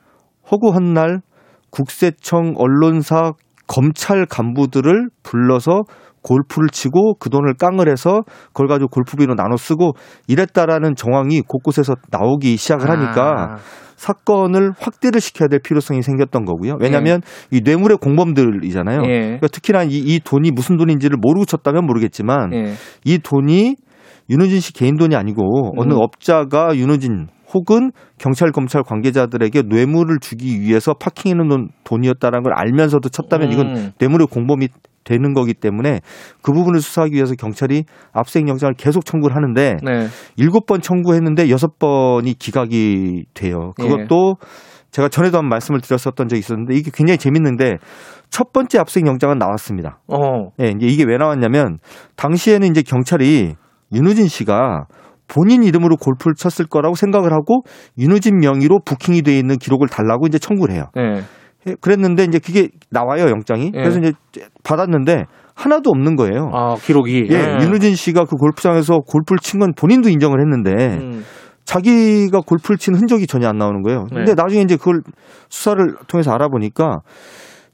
허구한 0.51 0.93
날 0.93 1.19
국세청 1.69 2.55
언론사 2.57 3.33
검찰 3.67 4.25
간부들을 4.25 5.09
불러서 5.23 5.83
골프를 6.23 6.69
치고 6.69 7.15
그 7.19 7.29
돈을 7.29 7.53
깡을 7.55 7.89
해서 7.89 8.21
그걸 8.47 8.67
가지고 8.67 8.89
골프비로 8.89 9.35
나눠 9.35 9.57
쓰고 9.57 9.93
이랬다라는 10.27 10.95
정황이 10.95 11.41
곳곳에서 11.41 11.93
나오기 12.09 12.57
시작을 12.57 12.89
하니까 12.89 13.53
아, 13.53 13.57
사건을 13.95 14.71
확대를 14.77 15.21
시켜야 15.21 15.47
될 15.47 15.59
필요성이 15.59 16.01
생겼던 16.01 16.45
거고요. 16.45 16.77
왜냐하면 16.79 17.21
이 17.51 17.61
뇌물의 17.63 17.97
공범들이잖아요. 17.97 19.01
예. 19.05 19.19
그러니까 19.19 19.47
특히나 19.47 19.83
이, 19.83 19.97
이 19.97 20.19
돈이 20.23 20.51
무슨 20.51 20.77
돈인지를 20.77 21.17
모르고 21.21 21.45
쳤다면 21.45 21.85
모르겠지만 21.85 22.53
예. 22.53 22.73
이 23.05 23.19
돈이 23.19 23.75
윤우진 24.29 24.59
씨 24.59 24.73
개인 24.73 24.97
돈이 24.97 25.15
아니고 25.15 25.73
어느 25.77 25.93
음. 25.93 25.99
업자가 26.01 26.75
윤우진 26.75 27.27
혹은 27.53 27.91
경찰 28.17 28.51
검찰 28.51 28.83
관계자들에게 28.83 29.63
뇌물을 29.63 30.17
주기 30.19 30.61
위해서 30.61 30.93
파킹해 30.93 31.35
놓은 31.35 31.69
돈이었다는 31.83 32.43
걸 32.43 32.53
알면서도 32.53 33.09
쳤다면 33.09 33.51
이건 33.51 33.67
음. 33.67 33.91
뇌물의 33.99 34.27
공범이 34.27 34.69
되는 35.03 35.33
거기 35.33 35.53
때문에 35.53 35.99
그 36.41 36.51
부분을 36.53 36.79
수사하기 36.79 37.13
위해서 37.13 37.35
경찰이 37.35 37.83
압수수색 38.13 38.47
영장을 38.47 38.73
계속 38.75 39.05
청구를 39.05 39.35
하는데 39.35 39.77
네. 39.83 40.07
일곱 40.37 40.65
번 40.65 40.81
청구했는데 40.81 41.49
여섯 41.49 41.77
번이 41.77 42.35
기각이 42.35 43.25
돼요. 43.33 43.73
예. 43.81 43.83
그것도 43.83 44.35
제가 44.91 45.09
전에도 45.09 45.39
한 45.39 45.49
말씀을 45.49 45.81
드렸었던 45.81 46.27
적이 46.27 46.39
있었는데 46.39 46.75
이게 46.75 46.91
굉장히 46.93 47.17
재밌는데 47.17 47.77
첫 48.29 48.53
번째 48.53 48.79
압수수색 48.79 49.07
영장은 49.07 49.37
나왔습니다. 49.37 49.99
어. 50.07 50.49
예, 50.61 50.67
이제 50.67 50.85
이게 50.85 51.03
왜 51.03 51.17
나왔냐면 51.17 51.79
당시에는 52.15 52.69
이제 52.69 52.81
경찰이 52.81 53.55
윤우진 53.91 54.27
씨가 54.27 54.85
본인 55.27 55.63
이름으로 55.63 55.95
골프를 55.97 56.33
쳤을 56.37 56.65
거라고 56.67 56.95
생각을 56.95 57.31
하고 57.33 57.63
윤우진 57.97 58.39
명의로 58.39 58.79
부킹이 58.85 59.21
돼 59.21 59.37
있는 59.37 59.57
기록을 59.57 59.87
달라고 59.87 60.27
이제 60.27 60.37
청구를 60.39 60.75
해요. 60.75 60.85
네. 60.95 61.21
예, 61.67 61.75
그랬는데 61.79 62.25
이제 62.25 62.39
그게 62.39 62.67
나와요 62.89 63.29
영장이. 63.29 63.67
예. 63.67 63.71
그래서 63.71 63.99
이제 63.99 64.11
받았는데 64.63 65.23
하나도 65.55 65.89
없는 65.91 66.15
거예요. 66.15 66.49
아, 66.53 66.75
기록이. 66.75 67.27
예, 67.29 67.63
윤우진 67.63 67.95
씨가 67.95 68.25
그 68.25 68.35
골프장에서 68.35 68.99
골프를 69.07 69.37
친 69.39 69.59
건 69.59 69.73
본인도 69.75 70.09
인정을 70.09 70.39
했는데 70.41 70.97
음. 71.01 71.23
자기가 71.63 72.41
골프를 72.41 72.77
친 72.77 72.93
흔적이 72.95 73.27
전혀 73.27 73.47
안 73.47 73.57
나오는 73.57 73.81
거예요. 73.83 74.05
근데 74.09 74.33
네. 74.33 74.33
나중에 74.35 74.61
이제 74.63 74.75
그걸 74.75 75.01
수사를 75.49 75.95
통해서 76.07 76.31
알아보니까 76.31 76.99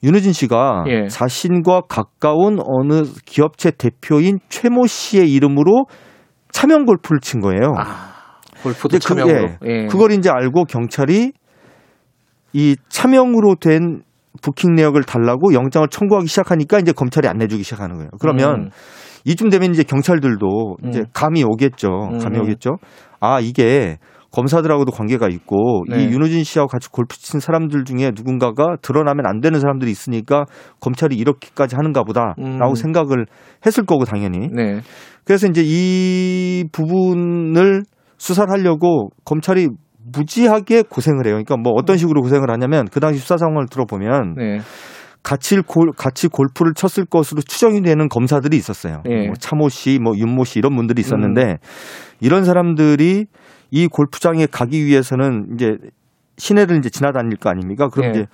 윤우진 0.04 0.34
씨가 0.34 0.84
예. 0.88 1.08
자신과 1.08 1.82
가까운 1.89 2.60
어느 2.64 3.04
기업체 3.26 3.72
대표인 3.72 4.39
최모 4.50 4.86
씨의 4.86 5.32
이름으로 5.32 5.86
차명 6.52 6.86
골프를 6.86 7.20
친 7.22 7.41
거예요. 7.41 7.74
아, 7.78 8.14
골프도 8.64 8.89
그- 8.89 9.00
차명으로. 9.00 9.39
예. 9.39 9.58
예. 9.66 9.86
그걸 9.88 10.12
이제 10.12 10.30
알고 10.30 10.66
경찰이 10.66 11.34
이 12.54 12.76
차명으로 12.89 13.56
된 13.56 14.02
부킹 14.41 14.76
내역을 14.76 15.04
달라고 15.04 15.54
영장을 15.54 15.88
청구하기 15.89 16.28
시작하니까 16.28 16.80
이제 16.80 16.91
검찰이 16.91 17.28
안 17.28 17.38
내주기 17.38 17.64
시작하는 17.64 17.95
거예요. 17.97 18.10
그러면 18.20 18.56
음. 18.66 18.70
이쯤 19.26 19.50
되면 19.50 19.72
이제 19.72 19.84
경찰들도 19.84 20.78
이제 20.88 21.00
음. 21.00 21.06
감이 21.14 21.41
감이 21.41 21.43
오겠죠. 21.43 21.88
감이 22.22 22.38
음. 22.38 22.43
오겠죠. 22.43 22.78
아 23.20 23.39
이게 23.39 23.97
검사들하고도 24.32 24.91
관계가 24.91 25.27
있고 25.30 25.84
네. 25.89 26.03
이 26.03 26.07
윤호진 26.07 26.43
씨하고 26.43 26.67
같이 26.67 26.89
골프 26.89 27.17
친 27.17 27.39
사람들 27.39 27.84
중에 27.84 28.11
누군가가 28.15 28.75
드러나면 28.82 29.25
안 29.25 29.41
되는 29.41 29.59
사람들이 29.59 29.89
있으니까 29.91 30.45
검찰이 30.80 31.15
이렇게까지 31.15 31.75
하는가 31.75 32.03
보다라고 32.03 32.69
음. 32.69 32.75
생각을 32.75 33.25
했을 33.65 33.86
거고 33.86 34.05
당연히. 34.05 34.49
네. 34.51 34.82
그래서 35.23 35.47
이제 35.47 35.61
이 35.65 36.65
부분을 36.71 37.84
수사를 38.17 38.51
하려고 38.51 39.09
검찰이 39.25 39.69
무지하게 40.11 40.84
고생을 40.84 41.25
해요. 41.25 41.34
그러니까 41.34 41.57
뭐 41.57 41.73
어떤 41.75 41.97
식으로 41.97 42.21
고생을 42.21 42.49
하냐면 42.49 42.88
그 42.91 42.99
당시 42.99 43.19
수사 43.19 43.38
상황을 43.38 43.67
들어보면 43.69 44.36
네. 44.38 44.59
같이 45.21 45.57
골 45.61 45.91
같이 45.95 46.27
골프를 46.27 46.73
쳤을 46.73 47.05
것으로 47.05 47.41
추정이 47.41 47.82
되는 47.82 48.07
검사들이 48.07 48.55
있었어요. 48.57 49.03
예. 49.09 49.27
뭐 49.27 49.36
차모 49.38 49.69
씨, 49.69 49.99
뭐 50.01 50.13
윤모 50.17 50.45
씨 50.45 50.59
이런 50.59 50.75
분들이 50.75 51.01
있었는데 51.01 51.43
음. 51.43 51.57
이런 52.21 52.45
사람들이 52.45 53.25
이 53.72 53.88
골프장에 53.88 54.45
가기 54.45 54.86
위해서는 54.86 55.49
이제 55.53 55.78
시내를 56.38 56.78
이제 56.78 56.89
지나다닐 56.89 57.38
거 57.38 57.49
아닙니까? 57.49 57.89
그럼 57.89 58.07
예. 58.07 58.09
이제 58.11 58.26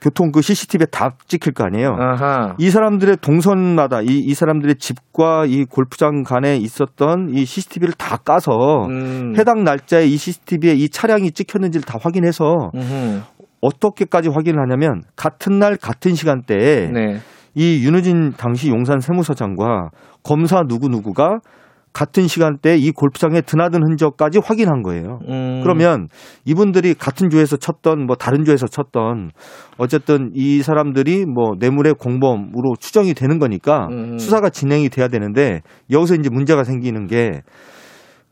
교통 0.00 0.32
그 0.32 0.42
CCTV에 0.42 0.86
다 0.90 1.14
찍힐 1.28 1.52
거 1.52 1.64
아니에요. 1.64 1.94
아하. 1.96 2.56
이 2.58 2.70
사람들의 2.70 3.18
동선마다 3.20 4.02
이, 4.02 4.18
이 4.18 4.34
사람들의 4.34 4.74
집과 4.76 5.46
이 5.46 5.64
골프장 5.64 6.24
간에 6.24 6.56
있었던 6.56 7.30
이 7.30 7.44
CCTV를 7.44 7.94
다 7.94 8.16
까서 8.16 8.86
음. 8.86 9.34
해당 9.38 9.62
날짜에 9.62 10.06
이 10.06 10.16
CCTV에 10.16 10.74
이 10.74 10.88
차량이 10.88 11.30
찍혔는지를 11.30 11.84
다 11.84 11.98
확인해서 12.02 12.72
음흠. 12.74 13.20
어떻게까지 13.60 14.28
확인을 14.28 14.60
하냐면 14.60 15.02
같은 15.14 15.60
날 15.60 15.76
같은 15.76 16.14
시간대에 16.14 16.90
네. 16.90 17.20
이 17.54 17.84
윤우진 17.84 18.32
당시 18.32 18.70
용산 18.70 18.98
세무서장과 18.98 19.90
검사 20.24 20.62
누구누구가 20.66 21.38
같은 21.92 22.26
시간대에 22.26 22.76
이 22.76 22.90
골프장에 22.90 23.42
드나든 23.42 23.82
흔적까지 23.82 24.40
확인한 24.42 24.82
거예요. 24.82 25.20
음. 25.28 25.60
그러면 25.62 26.08
이분들이 26.44 26.94
같은 26.94 27.28
조에서 27.30 27.56
쳤던 27.56 28.06
뭐 28.06 28.16
다른 28.16 28.44
조에서 28.44 28.66
쳤던 28.66 29.30
어쨌든 29.78 30.30
이 30.34 30.62
사람들이 30.62 31.26
뭐 31.26 31.52
뇌물의 31.58 31.94
공범으로 31.94 32.76
추정이 32.78 33.14
되는 33.14 33.38
거니까 33.38 33.88
음. 33.90 34.18
수사가 34.18 34.50
진행이 34.50 34.88
돼야 34.88 35.08
되는데 35.08 35.60
여기서 35.90 36.14
이제 36.14 36.30
문제가 36.30 36.64
생기는 36.64 37.06
게 37.06 37.42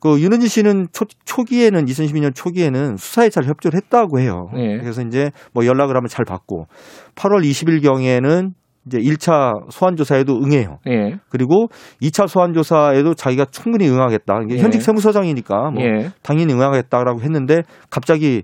그 0.00 0.18
윤은지 0.20 0.48
씨는 0.48 0.88
초, 0.92 1.04
초기에는 1.24 1.84
2012년 1.84 2.34
초기에는 2.34 2.96
수사에 2.96 3.28
잘 3.28 3.44
협조를 3.44 3.76
했다고 3.76 4.18
해요. 4.18 4.48
예. 4.56 4.78
그래서 4.78 5.02
이제 5.02 5.30
뭐 5.52 5.66
연락을 5.66 5.94
하면 5.94 6.08
잘 6.08 6.24
받고 6.24 6.66
8월 7.14 7.44
20일 7.44 7.82
경에는 7.82 8.54
이제 8.86 8.98
1차 8.98 9.70
소환 9.70 9.96
조사에도 9.96 10.40
응해요. 10.42 10.78
예. 10.88 11.18
그리고 11.28 11.68
2차 12.02 12.26
소환 12.28 12.52
조사에도 12.52 13.14
자기가 13.14 13.46
충분히 13.46 13.88
응하겠다. 13.88 14.40
이게 14.44 14.56
예. 14.56 14.58
현직 14.60 14.82
세무서장이니까 14.82 15.70
뭐 15.70 15.82
예. 15.82 16.10
당연히 16.22 16.54
응하겠다라고 16.54 17.20
했는데 17.20 17.62
갑자기 17.90 18.42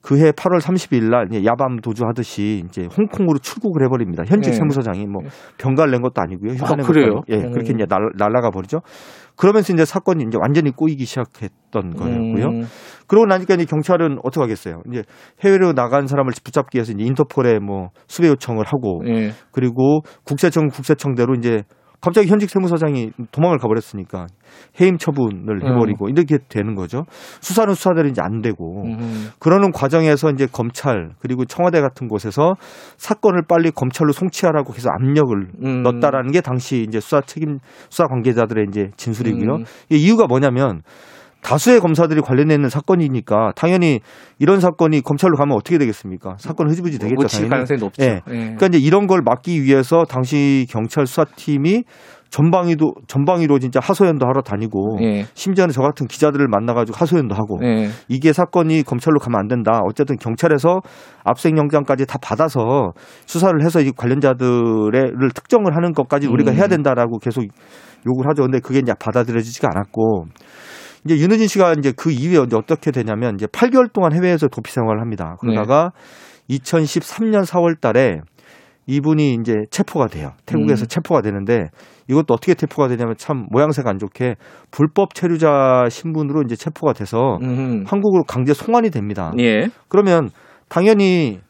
그해 0.00 0.32
8월 0.32 0.60
30일 0.60 1.08
날 1.08 1.28
야밤 1.46 1.80
도주하듯이 1.80 2.62
이제 2.66 2.86
홍콩으로 2.96 3.38
출국을 3.38 3.84
해버립니다. 3.86 4.24
현직 4.26 4.50
예. 4.50 4.52
세무서장이 4.52 5.06
뭐 5.06 5.22
병가를 5.58 5.90
낸 5.92 6.02
것도 6.02 6.20
아니고요. 6.20 6.52
휴가 6.52 6.74
아, 6.74 6.76
낸 6.76 6.86
그래요? 6.86 7.06
것도 7.06 7.22
아니고. 7.26 7.32
예, 7.32 7.46
음. 7.46 7.52
그렇게 7.52 7.72
이제 7.72 7.86
날, 7.86 8.10
날아가 8.16 8.50
버리죠. 8.50 8.80
그러면서 9.36 9.72
이제 9.72 9.84
사건이 9.86 10.24
이제 10.28 10.36
완전히 10.38 10.70
꼬이기 10.70 11.06
시작했던 11.06 11.94
거였고요. 11.96 12.46
음. 12.46 12.64
그러고 13.06 13.26
나니까 13.26 13.54
이제 13.54 13.64
경찰은 13.64 14.18
어떻게 14.22 14.40
하겠어요? 14.40 14.82
이제 14.90 15.02
해외로 15.44 15.72
나간 15.72 16.06
사람을 16.06 16.32
붙잡기 16.42 16.76
위해서 16.76 16.92
이제 16.92 17.04
인터폴에 17.04 17.58
뭐 17.58 17.90
수배 18.08 18.28
요청을 18.28 18.64
하고 18.66 19.02
예. 19.06 19.32
그리고 19.52 20.00
국세청 20.24 20.68
국세청대로 20.68 21.34
이제 21.34 21.62
갑자기 22.04 22.28
현직 22.28 22.50
세무서장이 22.50 23.12
도망을 23.32 23.56
가버렸으니까 23.56 24.26
해임 24.78 24.98
처분을 24.98 25.64
해버리고 25.64 26.10
이렇게 26.10 26.36
되는 26.50 26.74
거죠. 26.74 27.06
수사는 27.40 27.72
수사대로 27.72 28.08
이제 28.08 28.20
안 28.22 28.42
되고 28.42 28.84
음. 28.84 29.30
그러는 29.38 29.72
과정에서 29.72 30.28
이제 30.28 30.46
검찰 30.52 31.12
그리고 31.18 31.46
청와대 31.46 31.80
같은 31.80 32.06
곳에서 32.06 32.56
사건을 32.98 33.44
빨리 33.48 33.70
검찰로 33.70 34.12
송치하라고 34.12 34.74
해서 34.74 34.90
압력을 34.90 35.48
음. 35.64 35.82
넣었다라는 35.82 36.30
게 36.30 36.42
당시 36.42 36.84
이제 36.86 37.00
수사 37.00 37.22
책임 37.22 37.58
수사 37.88 38.06
관계자들의 38.06 38.66
이제 38.68 38.90
진술이고요. 38.98 39.54
음. 39.54 39.64
이 39.88 39.96
이유가 39.96 40.26
뭐냐면 40.26 40.82
다수의 41.44 41.78
검사들이 41.80 42.22
관련돼 42.22 42.54
있는 42.54 42.70
사건이니까 42.70 43.52
당연히 43.54 44.00
이런 44.38 44.60
사건이 44.60 45.02
검찰로 45.02 45.36
가면 45.36 45.54
어떻게 45.54 45.76
되겠습니까? 45.76 46.36
사건 46.38 46.70
흐지부지 46.70 46.98
되겠죠. 46.98 47.14
묻힐 47.16 47.28
당연히. 47.28 47.50
가능성이 47.50 47.80
높죠. 47.80 48.02
예. 48.02 48.06
예. 48.06 48.20
그러니까 48.30 48.66
이제 48.66 48.78
이런 48.78 49.06
걸 49.06 49.20
막기 49.22 49.62
위해서 49.62 50.04
당시 50.08 50.66
경찰 50.70 51.06
수사팀이 51.06 51.84
전방위도 52.30 52.94
전방위로 53.06 53.58
진짜 53.60 53.78
하소연도 53.80 54.26
하러 54.26 54.40
다니고 54.40 54.98
예. 55.02 55.26
심지어는 55.34 55.72
저 55.72 55.82
같은 55.82 56.08
기자들을 56.08 56.48
만나가지고 56.48 56.96
하소연도 56.96 57.34
하고 57.34 57.58
예. 57.62 57.90
이게 58.08 58.32
사건이 58.32 58.82
검찰로 58.82 59.20
가면 59.20 59.38
안 59.38 59.46
된다. 59.46 59.80
어쨌든 59.88 60.16
경찰에서 60.16 60.80
압수영장까지 61.24 62.06
다 62.06 62.18
받아서 62.20 62.92
수사를 63.26 63.62
해서 63.62 63.80
이 63.80 63.92
관련자들을 63.92 65.30
특정을 65.34 65.76
하는 65.76 65.92
것까지 65.92 66.26
우리가 66.26 66.52
음. 66.52 66.56
해야 66.56 66.66
된다라고 66.66 67.18
계속 67.18 67.44
요구를 68.06 68.30
하죠. 68.30 68.42
근데 68.42 68.58
그게 68.60 68.80
이제 68.80 68.92
받아들여지지가 68.98 69.68
않았고 69.72 70.24
이제 71.04 71.16
윤우진 71.16 71.48
씨가 71.48 71.74
이제 71.78 71.92
그 71.96 72.10
이후에 72.10 72.38
어떻게 72.38 72.90
되냐면 72.90 73.34
이제 73.34 73.46
8개월 73.46 73.92
동안 73.92 74.12
해외에서 74.12 74.48
도피 74.48 74.72
생활을 74.72 75.00
합니다. 75.00 75.36
그러다가 75.40 75.92
네. 76.48 76.56
2013년 76.56 77.44
4월 77.44 77.80
달에 77.80 78.20
이분이 78.86 79.34
이제 79.40 79.54
체포가 79.70 80.08
돼요. 80.08 80.32
태국에서 80.44 80.84
음. 80.84 80.88
체포가 80.88 81.22
되는데 81.22 81.70
이것도 82.08 82.34
어떻게 82.34 82.54
체포가 82.54 82.88
되냐면 82.88 83.14
참 83.16 83.46
모양새가 83.50 83.88
안 83.88 83.98
좋게 83.98 84.36
불법 84.70 85.14
체류자 85.14 85.86
신분으로 85.90 86.42
이제 86.42 86.54
체포가 86.54 86.92
돼서 86.92 87.38
음. 87.42 87.84
한국으로 87.86 88.24
강제 88.24 88.52
송환이 88.52 88.90
됩니다. 88.90 89.32
예. 89.38 89.68
그러면 89.88 90.30
당연히 90.68 91.40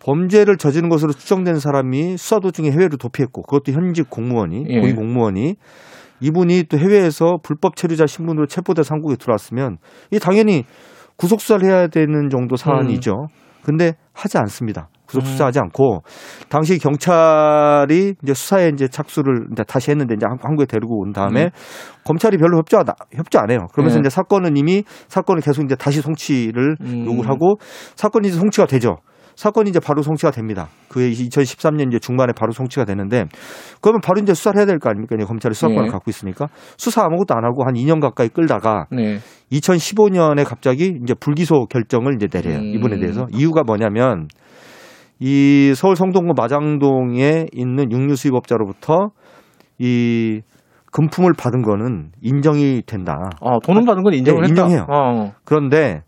범죄를 0.00 0.56
저지른 0.58 0.88
것으로 0.88 1.12
추정된 1.12 1.60
사람이 1.60 2.16
수사 2.16 2.40
도중에 2.40 2.70
해외로 2.70 2.96
도피했고 2.96 3.42
그것도 3.42 3.72
현직 3.72 4.10
공무원이 4.10 4.66
예. 4.68 4.80
고위 4.80 4.92
공무원이 4.92 5.56
이분이 6.22 6.64
또 6.70 6.78
해외에서 6.78 7.38
불법 7.42 7.76
체류자 7.76 8.06
신분으로 8.06 8.46
체포돼서 8.46 8.94
한국에 8.94 9.16
들어왔으면 9.16 9.78
이 10.10 10.18
당연히 10.18 10.64
구속 11.16 11.40
수사를 11.40 11.64
해야 11.68 11.88
되는 11.88 12.30
정도 12.30 12.56
사안이죠. 12.56 13.12
근데 13.64 13.94
하지 14.12 14.38
않습니다. 14.38 14.88
구속 15.06 15.26
수사하지 15.26 15.58
않고 15.58 16.00
당시 16.48 16.78
경찰이 16.78 18.14
이제 18.22 18.34
수사에 18.34 18.70
이제 18.72 18.88
착수를 18.88 19.46
이제 19.52 19.62
다시 19.64 19.90
했는데 19.90 20.14
이제 20.14 20.24
한- 20.26 20.38
한국에 20.42 20.64
데리고 20.66 21.00
온 21.02 21.12
다음에 21.12 21.44
음. 21.44 21.50
검찰이 22.04 22.38
별로 22.38 22.56
협조 22.58 22.78
안, 22.78 22.84
협조 23.14 23.38
안 23.38 23.50
해요. 23.50 23.58
그러면서 23.72 23.96
네. 23.96 24.00
이제 24.00 24.08
사건은 24.10 24.56
이미 24.56 24.84
사건을 25.08 25.42
계속 25.42 25.64
이제 25.64 25.74
다시 25.74 26.00
송치를 26.00 26.76
음. 26.80 27.04
요구를 27.06 27.28
하고 27.28 27.56
사건이 27.94 28.28
이제 28.28 28.38
송치가 28.38 28.66
되죠. 28.66 28.96
사건이 29.36 29.70
이제 29.70 29.80
바로 29.80 30.02
송치가 30.02 30.30
됩니다. 30.30 30.68
그해 30.88 31.10
2013년 31.10 31.88
이제 31.88 31.98
중반에 31.98 32.32
바로 32.36 32.52
송치가 32.52 32.84
되는데 32.84 33.24
그러면 33.80 34.00
바로 34.02 34.20
이제 34.20 34.34
수사를 34.34 34.58
해야 34.58 34.66
될 34.66 34.78
거 34.78 34.90
아닙니까? 34.90 35.14
이제 35.16 35.24
검찰이 35.24 35.54
수사권을 35.54 35.84
네. 35.84 35.88
갖고 35.90 36.10
있으니까 36.10 36.48
수사 36.76 37.02
아무것도 37.04 37.34
안 37.34 37.44
하고 37.44 37.64
한 37.64 37.74
2년 37.74 38.00
가까이 38.00 38.28
끌다가 38.28 38.86
네. 38.90 39.18
2015년에 39.52 40.44
갑자기 40.46 40.98
이제 41.02 41.14
불기소 41.14 41.66
결정을 41.66 42.14
이제 42.16 42.26
내려요. 42.28 42.58
음. 42.58 42.74
이분에 42.74 42.98
대해서 42.98 43.26
이유가 43.32 43.62
뭐냐면 43.64 44.28
이 45.18 45.72
서울 45.76 45.94
성동구 45.96 46.34
마장동에 46.36 47.46
있는 47.52 47.92
육류 47.92 48.16
수입업자로부터 48.16 49.10
이 49.78 50.40
금품을 50.92 51.32
받은 51.38 51.62
거는 51.62 52.10
인정이 52.20 52.82
된다. 52.86 53.30
어, 53.40 53.58
돈은 53.60 53.84
받은 53.84 54.02
건 54.02 54.12
인정을 54.14 54.42
네, 54.42 54.48
했다. 54.50 54.62
인정해요. 54.64 54.86
어. 54.90 55.32
그런데 55.44 56.02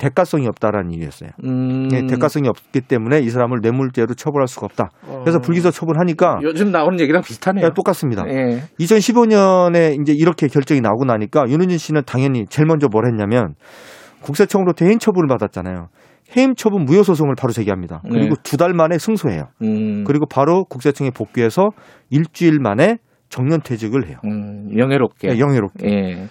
대가성이 0.00 0.46
없다라는 0.48 0.92
이유였어요. 0.92 1.30
음. 1.44 1.88
예, 1.92 2.06
대가성이 2.06 2.48
없기 2.48 2.80
때문에 2.80 3.20
이 3.20 3.28
사람을 3.28 3.58
뇌물죄로 3.60 4.14
처벌할 4.14 4.48
수가 4.48 4.64
없다. 4.64 4.88
그래서 5.20 5.38
어. 5.38 5.40
불기소 5.40 5.70
처분하니까 5.70 6.40
요즘 6.42 6.72
나오는 6.72 6.98
얘기랑 6.98 7.22
비슷하네요. 7.22 7.66
예, 7.66 7.70
똑같습니다. 7.74 8.24
예. 8.28 8.62
2015년에 8.80 10.00
이제 10.00 10.14
이렇게 10.16 10.48
결정이 10.48 10.80
나오고 10.80 11.04
나니까 11.04 11.44
윤은진 11.48 11.76
씨는 11.76 12.02
당연히 12.06 12.46
제일 12.48 12.66
먼저 12.66 12.88
뭘 12.90 13.04
했냐면 13.06 13.54
국세청으로부터 14.22 14.86
해임 14.86 14.98
처분을 14.98 15.28
받았잖아요. 15.28 15.88
해임 16.36 16.54
처분 16.54 16.84
무효 16.84 17.02
소송을 17.02 17.34
바로 17.36 17.52
제기합니다. 17.52 18.00
그리고 18.08 18.36
네. 18.36 18.42
두달 18.42 18.72
만에 18.72 18.98
승소해요. 18.98 19.48
음. 19.62 20.04
그리고 20.04 20.24
바로 20.26 20.64
국세청에 20.64 21.10
복귀해서 21.10 21.70
일주일 22.08 22.58
만에 22.60 22.96
정년 23.28 23.60
퇴직을 23.60 24.08
해요. 24.08 24.16
음, 24.24 24.68
명예롭게. 24.74 25.28
예, 25.28 25.38
영예롭게. 25.38 25.88
예. 25.88 26.28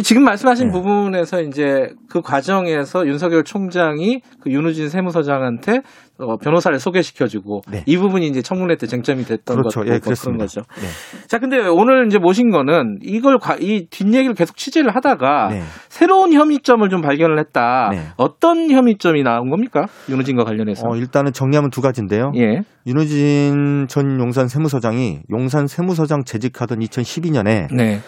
지금 0.00 0.24
말씀하신 0.24 0.68
네. 0.68 0.72
부분에서 0.72 1.42
이제 1.42 1.90
그 2.08 2.22
과정에서 2.22 3.06
윤석열 3.06 3.44
총장이 3.44 4.22
그 4.40 4.50
윤우진 4.50 4.88
세무서장한테 4.88 5.82
어, 6.18 6.36
변호사를 6.36 6.78
소개시켜주고 6.78 7.62
네. 7.70 7.82
이 7.86 7.96
부분이 7.96 8.26
이제 8.28 8.42
청문회 8.42 8.76
때 8.76 8.86
쟁점이 8.86 9.24
됐던 9.24 9.56
그렇죠. 9.56 9.80
것 9.80 9.86
예, 9.88 9.98
뭐 10.02 10.14
그런. 10.14 10.38
거죠. 10.38 10.60
네. 10.80 10.86
자, 11.26 11.38
근데 11.38 11.58
오늘 11.66 12.06
이제 12.06 12.18
모신 12.18 12.50
거는 12.50 13.00
이걸 13.02 13.38
과- 13.38 13.56
이 13.60 13.86
뒷얘기를 13.90 14.34
계속 14.34 14.56
취재를 14.56 14.94
하다가 14.94 15.48
네. 15.50 15.62
새로운 15.88 16.32
혐의점을 16.32 16.88
좀 16.88 17.00
발견을 17.02 17.38
했다. 17.40 17.88
네. 17.92 18.02
어떤 18.16 18.70
혐의점이 18.70 19.22
나온 19.22 19.50
겁니까? 19.50 19.86
윤우진과 20.08 20.44
관련해서. 20.44 20.88
어, 20.88 20.96
일단은 20.96 21.32
정리하면 21.32 21.70
두 21.70 21.80
가지인데요. 21.80 22.32
예. 22.36 22.62
윤호진 22.86 23.86
전 23.88 24.18
용산 24.20 24.48
세무서장이 24.48 25.20
용산 25.30 25.66
세무서장 25.66 26.24
재직하던 26.24 26.78
2012년에 26.80 27.68
네. 27.74 28.00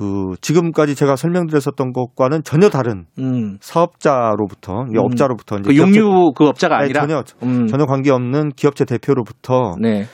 그 0.00 0.34
지금까지 0.40 0.94
제가 0.94 1.14
설명드렸었던 1.14 1.92
것과는 1.92 2.42
전혀 2.42 2.70
다른 2.70 3.04
음. 3.18 3.58
사업자로부터 3.60 4.86
이 4.88 4.96
음. 4.96 5.04
업자로부터 5.04 5.58
이제 5.58 5.68
그 5.68 5.76
용유 5.76 6.32
그 6.34 6.46
업자가 6.46 6.76
아니, 6.76 6.84
아니라 6.84 7.02
전혀 7.02 7.22
음. 7.42 7.66
전혀 7.66 7.84
관계없는 7.84 8.52
기업체 8.56 8.86
대표로부터 8.86 9.74
네. 9.78 10.06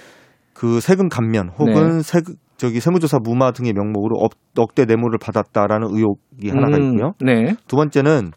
그 0.55 0.81
세금 0.81 1.09
감면 1.09 1.51
혹은 1.57 2.03
세금 2.03 2.35
저기 2.57 2.81
세무조사 2.81 3.19
무마 3.23 3.53
등의 3.53 3.75
명목으로 3.75 4.17
억, 4.19 4.33
억대 4.59 4.87
뇌물을 4.87 5.21
받았다라는 5.21 5.87
의혹이 5.93 6.51
하나가 6.51 6.79
음, 6.79 6.95
있고요. 6.95 7.13
네. 7.25 7.55
두 7.69 7.77
번째는 7.77 8.33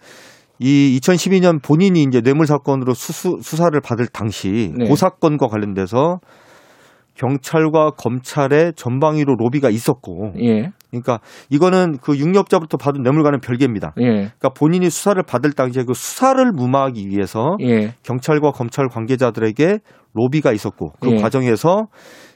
이 0.59 0.99
2012년 1.01 1.63
본인이 1.63 2.03
이제 2.03 2.21
뇌물 2.21 2.45
사건으로 2.45 2.93
수수, 2.93 3.39
수사를 3.41 3.71
받을 3.81 4.05
당시 4.05 4.71
네. 4.77 4.87
그 4.87 4.95
사건과 4.95 5.47
관련돼서 5.47 6.19
경찰과 7.19 7.91
검찰의 7.91 8.73
전방위로 8.75 9.35
로비가 9.35 9.69
있었고, 9.69 10.33
예. 10.41 10.71
그러니까 10.89 11.19
이거는 11.49 11.97
그 12.01 12.17
육류업자부터 12.17 12.77
받은 12.77 13.03
뇌물과는 13.03 13.41
별개입니다. 13.41 13.93
예. 13.99 14.05
그러니까 14.05 14.49
본인이 14.49 14.89
수사를 14.89 15.21
받을 15.23 15.51
당시에 15.51 15.83
그 15.83 15.93
수사를 15.93 16.43
무마하기 16.51 17.07
위해서 17.09 17.57
예. 17.61 17.93
경찰과 18.03 18.51
검찰 18.51 18.87
관계자들에게 18.87 19.79
로비가 20.13 20.53
있었고 20.53 20.93
그 21.01 21.11
예. 21.11 21.15
과정에서 21.17 21.87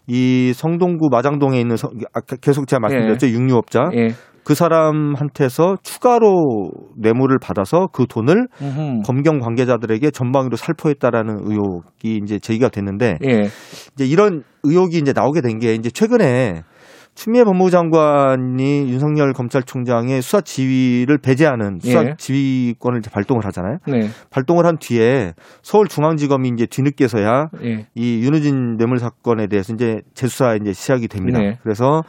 이 0.05 0.51
성동구 0.53 1.07
마장동에 1.09 1.59
있는 1.59 1.77
성- 1.77 1.91
아까 2.13 2.35
계속 2.35 2.67
제가 2.67 2.81
말씀드렸죠 2.81 3.27
육류업자 3.29 3.89
예. 3.95 4.09
그 4.43 4.55
사람한테서 4.55 5.77
추가로 5.83 6.71
뇌물을 6.97 7.37
받아서 7.41 7.87
그 7.93 8.05
돈을 8.07 8.47
음흠. 8.61 9.01
검경 9.05 9.39
관계자들에게 9.39 10.11
전방위로 10.11 10.57
살포했다라는 10.57 11.37
의혹이 11.43 12.19
이제 12.23 12.39
제기가 12.39 12.69
됐는데 12.69 13.17
예. 13.25 13.47
이제 13.95 14.05
이런 14.05 14.43
의혹이 14.63 14.97
이제 14.97 15.13
나오게 15.13 15.41
된 15.41 15.53
게 15.59 15.75
이제 15.75 15.89
최근에 15.89 16.63
추미애 17.15 17.43
법무부 17.43 17.69
장관이 17.69 18.89
윤석열 18.89 19.33
검찰총장의 19.33 20.23
수사 20.23 20.41
지휘를 20.41 21.19
배제하는 21.19 21.77
수사 21.79 22.03
예. 22.03 22.15
지휘권을 22.17 22.99
이제 22.99 23.11
발동을 23.11 23.45
하잖아요. 23.45 23.77
네. 23.87 24.09
발동을 24.31 24.65
한 24.65 24.77
뒤에 24.79 25.33
서울중앙지검이 25.61 26.49
이제 26.55 26.65
뒤늦게서야 26.65 27.49
예. 27.63 27.85
이 27.93 28.23
윤우진 28.23 28.77
뇌물 28.77 28.97
사건에 28.97 29.45
대해서 29.45 29.73
이제 29.73 30.01
재수사 30.15 30.55
이제 30.55 30.73
시작이 30.73 31.07
됩니다. 31.07 31.39
네. 31.39 31.57
그래서 31.61 32.01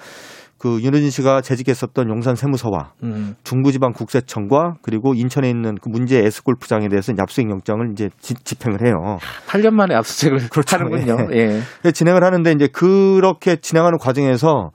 그 0.65 0.81
윤호진 0.81 1.11
씨가 1.11 1.43
재직했었던 1.43 2.09
용산 2.09 2.37
세무서와 2.37 2.93
음. 3.03 3.35
중부지방국세청과 3.45 4.77
그리고 4.81 5.13
인천에 5.13 5.51
있는 5.51 5.75
그 5.75 5.91
문제 5.91 6.25
S골프장에 6.25 6.89
대해서 6.89 7.13
압수수색 7.21 7.51
영장을 7.51 7.87
이제 7.93 8.09
지- 8.19 8.33
집행을 8.33 8.81
해요. 8.87 9.19
8년 9.47 9.75
만에 9.75 9.95
압수수색을 9.95 10.49
그렇죠. 10.49 10.77
하는군요. 10.79 11.29
예. 11.33 11.37
예. 11.37 11.47
그래서 11.83 11.93
진행을 11.93 12.25
하는데 12.25 12.51
이제 12.53 12.67
그렇게 12.69 13.57
진행하는 13.57 13.99
과정에서 13.99 14.71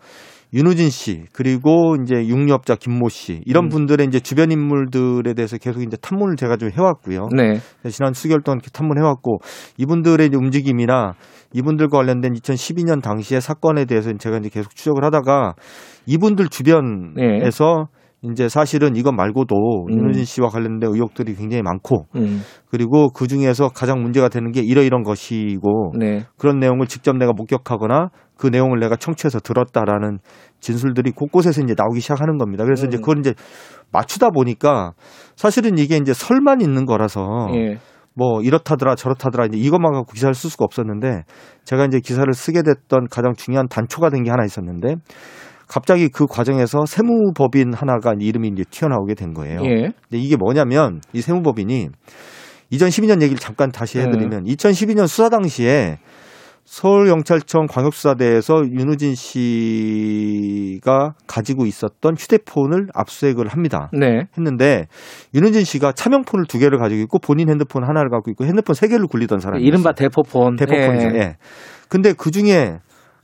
윤우진 0.54 0.90
씨 0.90 1.26
그리고 1.32 1.96
이제 2.02 2.16
육류업자 2.28 2.76
김모 2.76 3.10
씨 3.10 3.42
이런 3.46 3.66
음. 3.66 3.70
분들의 3.70 4.08
이제 4.08 4.20
주변 4.20 4.52
인물들에 4.52 5.34
대해서 5.34 5.58
계속 5.58 5.84
이제 5.84 5.96
탐문을 5.98 6.38
제가 6.38 6.58
좀 6.58 6.72
해왔고요. 6.72 7.28
네. 7.36 7.60
지난 7.90 8.14
수개월 8.14 8.42
동안 8.42 8.58
이렇게 8.58 8.72
탐문해왔고 8.72 9.40
이분들의 9.78 10.30
움직임이나 10.34 11.14
이분들과 11.54 11.98
관련된 11.98 12.34
2012년 12.34 13.02
당시의 13.02 13.42
사건에 13.42 13.86
대해서 13.86 14.12
제가 14.14 14.38
이제 14.38 14.50
계속 14.50 14.76
추적을 14.76 15.04
하다가 15.04 15.54
이분들 16.08 16.50
주변에서 16.50 17.88
이제 18.22 18.50
사실은 18.50 18.96
이것 18.96 19.14
말고도 19.14 19.56
음. 19.90 19.98
윤우진 19.98 20.26
씨와 20.26 20.50
관련된 20.50 20.90
의혹들이 20.92 21.36
굉장히 21.36 21.62
많고 21.62 22.06
음. 22.16 22.42
그리고 22.70 23.10
그 23.12 23.28
중에서 23.28 23.70
가장 23.70 24.02
문제가 24.02 24.30
되는 24.30 24.52
게 24.52 24.62
이러이런 24.62 25.04
것이고 25.04 25.94
네. 25.98 26.26
그런 26.38 26.60
내용을 26.60 26.88
직접 26.88 27.16
내가 27.16 27.32
목격하거나 27.34 28.10
그 28.40 28.48
내용을 28.48 28.80
내가 28.80 28.96
청취해서 28.96 29.40
들었다라는 29.42 30.20
진술들이 30.62 31.12
곳곳에서 31.12 31.62
이제 31.62 31.74
나오기 31.78 32.00
시작하는 32.00 32.38
겁니다. 32.38 32.64
그래서 32.64 32.88
이제 32.88 32.98
음. 32.98 33.02
그걸 33.02 33.20
이제 33.20 33.34
맞추다 33.92 34.30
보니까 34.30 34.94
사실은 35.36 35.78
이게 35.78 35.98
이제 35.98 36.14
설만 36.14 36.62
있는 36.62 36.86
거라서 36.86 37.50
예. 37.56 37.78
뭐 38.14 38.42
이렇다더라 38.42 38.96
저렇다더라 38.96 39.48
이제 39.48 39.58
이것만 39.58 39.92
갖고 39.92 40.14
기사를 40.14 40.34
쓸 40.34 40.50
수가 40.50 40.64
없었는데 40.64 41.24
제가 41.66 41.86
이제 41.86 42.00
기사를 42.00 42.32
쓰게 42.34 42.62
됐던 42.64 43.08
가장 43.12 43.34
중요한 43.36 43.68
단초가 43.68 44.10
된 44.10 44.24
게 44.24 44.30
하나 44.30 44.46
있었는데 44.46 44.96
갑자기 45.68 46.08
그 46.08 46.26
과정에서 46.26 46.86
세무법인 46.86 47.74
하나가 47.74 48.14
이름이 48.18 48.48
이제 48.48 48.64
튀어나오게 48.72 49.16
된 49.16 49.34
거예요. 49.34 49.60
예. 49.66 49.82
근데 49.84 50.18
이게 50.18 50.38
뭐냐면 50.38 51.02
이 51.12 51.22
세무법인이 51.22 51.90
2012년 52.72 53.22
얘기를 53.22 53.38
잠깐 53.38 53.70
다시 53.72 54.00
해드리면 54.00 54.46
2012년 54.46 55.08
수사 55.08 55.28
당시에 55.30 55.98
서울경찰청 56.70 57.66
광역수사대에서 57.66 58.62
윤우진 58.72 59.16
씨가 59.16 61.16
가지고 61.26 61.66
있었던 61.66 62.14
휴대폰을 62.16 62.90
압수수색을 62.94 63.48
합니다. 63.48 63.90
네. 63.92 64.28
했는데 64.38 64.86
윤우진 65.34 65.64
씨가 65.64 65.94
차명폰을 65.94 66.46
두 66.46 66.60
개를 66.60 66.78
가지고 66.78 67.02
있고 67.02 67.18
본인 67.18 67.50
핸드폰 67.50 67.84
하나를 67.84 68.12
갖고 68.12 68.30
있고 68.30 68.46
핸드폰 68.46 68.76
세 68.76 68.88
개를 68.88 69.08
굴리던 69.08 69.40
사람이에요. 69.40 69.68
이른바 69.68 69.94
대포폰. 69.94 70.58
대포폰이죠. 70.58 71.08
예. 71.16 71.20
예. 71.20 71.38
근데 71.90 72.14
그 72.14 72.30
중에 72.30 72.78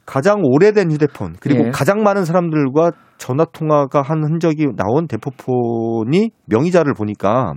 가장 0.07 0.39
오래된 0.41 0.91
휴대폰 0.91 1.35
그리고 1.39 1.67
예. 1.67 1.69
가장 1.69 2.01
많은 2.01 2.25
사람들과 2.25 2.93
전화 3.19 3.45
통화가 3.45 4.01
한 4.01 4.23
흔적이 4.23 4.69
나온 4.75 5.07
대포폰이 5.07 6.31
명의자를 6.47 6.95
보니까 6.95 7.53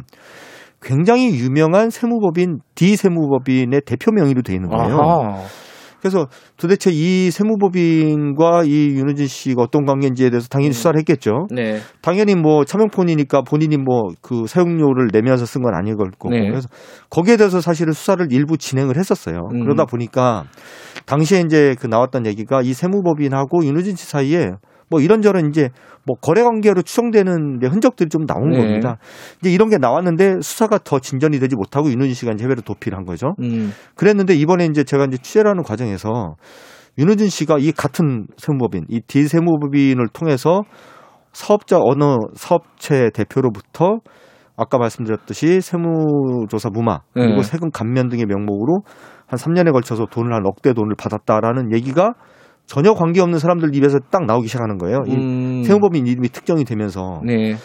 굉장히 0.82 1.40
유명한 1.40 1.88
세무법인 1.88 2.58
D 2.74 2.94
세무법인의 2.94 3.80
대표 3.86 4.12
명의로 4.12 4.42
돼 4.42 4.52
있는 4.52 4.68
거예요. 4.68 4.98
아하. 4.98 5.67
그래서 6.00 6.26
도대체 6.56 6.90
이 6.92 7.30
세무법인과 7.30 8.64
이 8.64 8.88
윤우진 8.96 9.26
씨가 9.26 9.62
어떤 9.62 9.84
관계인지에 9.84 10.30
대해서 10.30 10.48
당연히 10.48 10.72
수사를 10.72 10.98
했겠죠. 11.00 11.46
네. 11.50 11.78
당연히 12.02 12.34
뭐 12.34 12.64
차명폰이니까 12.64 13.42
본인이 13.42 13.76
뭐 13.76 14.08
그 14.22 14.46
사용료를 14.46 15.08
내면서 15.12 15.44
쓴 15.46 15.62
건 15.62 15.74
아닐 15.74 15.96
거고 15.96 16.30
네. 16.30 16.48
그래서 16.48 16.68
거기에 17.10 17.36
대해서 17.36 17.60
사실은 17.60 17.92
수사를 17.92 18.26
일부 18.30 18.56
진행을 18.56 18.96
했었어요. 18.96 19.48
음. 19.52 19.64
그러다 19.64 19.84
보니까 19.84 20.44
당시에 21.06 21.40
이제 21.40 21.74
그 21.80 21.86
나왔던 21.86 22.26
얘기가 22.26 22.62
이 22.62 22.72
세무법인하고 22.72 23.64
윤우진 23.64 23.96
씨 23.96 24.06
사이에 24.06 24.50
뭐 24.90 25.00
이런저런 25.00 25.48
이제 25.48 25.70
뭐 26.04 26.16
거래 26.16 26.42
관계로 26.42 26.82
추정되는 26.82 27.60
흔적들이 27.62 28.08
좀 28.08 28.26
나온 28.26 28.50
네. 28.50 28.58
겁니다. 28.58 28.96
이제 29.40 29.52
이런 29.52 29.68
게 29.68 29.78
나왔는데 29.78 30.40
수사가 30.40 30.78
더 30.82 30.98
진전이 30.98 31.38
되지 31.38 31.56
못하고 31.56 31.90
윤우진 31.90 32.14
씨가 32.14 32.32
이제 32.32 32.44
해외로 32.44 32.62
도피를 32.62 32.96
한 32.96 33.04
거죠. 33.04 33.34
음. 33.42 33.72
그랬는데 33.94 34.34
이번에 34.34 34.66
이제 34.66 34.84
제가 34.84 35.04
이제 35.06 35.18
취재를 35.18 35.50
하는 35.50 35.62
과정에서 35.62 36.36
윤우진 36.98 37.28
씨가 37.28 37.58
이 37.60 37.72
같은 37.72 38.26
세무법인, 38.36 38.86
이 38.88 39.00
D 39.06 39.28
세무법인을 39.28 40.08
통해서 40.12 40.62
사업자 41.32 41.78
어느 41.80 42.16
사업체 42.34 43.10
대표로부터 43.14 43.98
아까 44.56 44.78
말씀드렸듯이 44.78 45.60
세무조사 45.60 46.70
무마 46.70 46.98
그리고 47.14 47.36
네. 47.36 47.42
세금 47.42 47.70
감면 47.70 48.08
등의 48.08 48.26
명목으로 48.26 48.80
한 49.26 49.38
3년에 49.38 49.72
걸쳐서 49.72 50.06
돈을 50.10 50.34
한 50.34 50.44
억대 50.44 50.72
돈을 50.72 50.96
받았다라는 50.98 51.72
얘기가 51.72 52.14
전혀 52.68 52.92
관계없는 52.92 53.38
사람들 53.38 53.74
입에서 53.74 53.98
딱 54.10 54.26
나오기 54.26 54.46
시작하는 54.46 54.76
거예요. 54.76 54.98
이 55.06 55.14
음. 55.14 55.62
세무법인 55.64 56.06
이름이 56.06 56.28
특정이 56.28 56.64
되면서 56.64 57.22
네. 57.24 57.56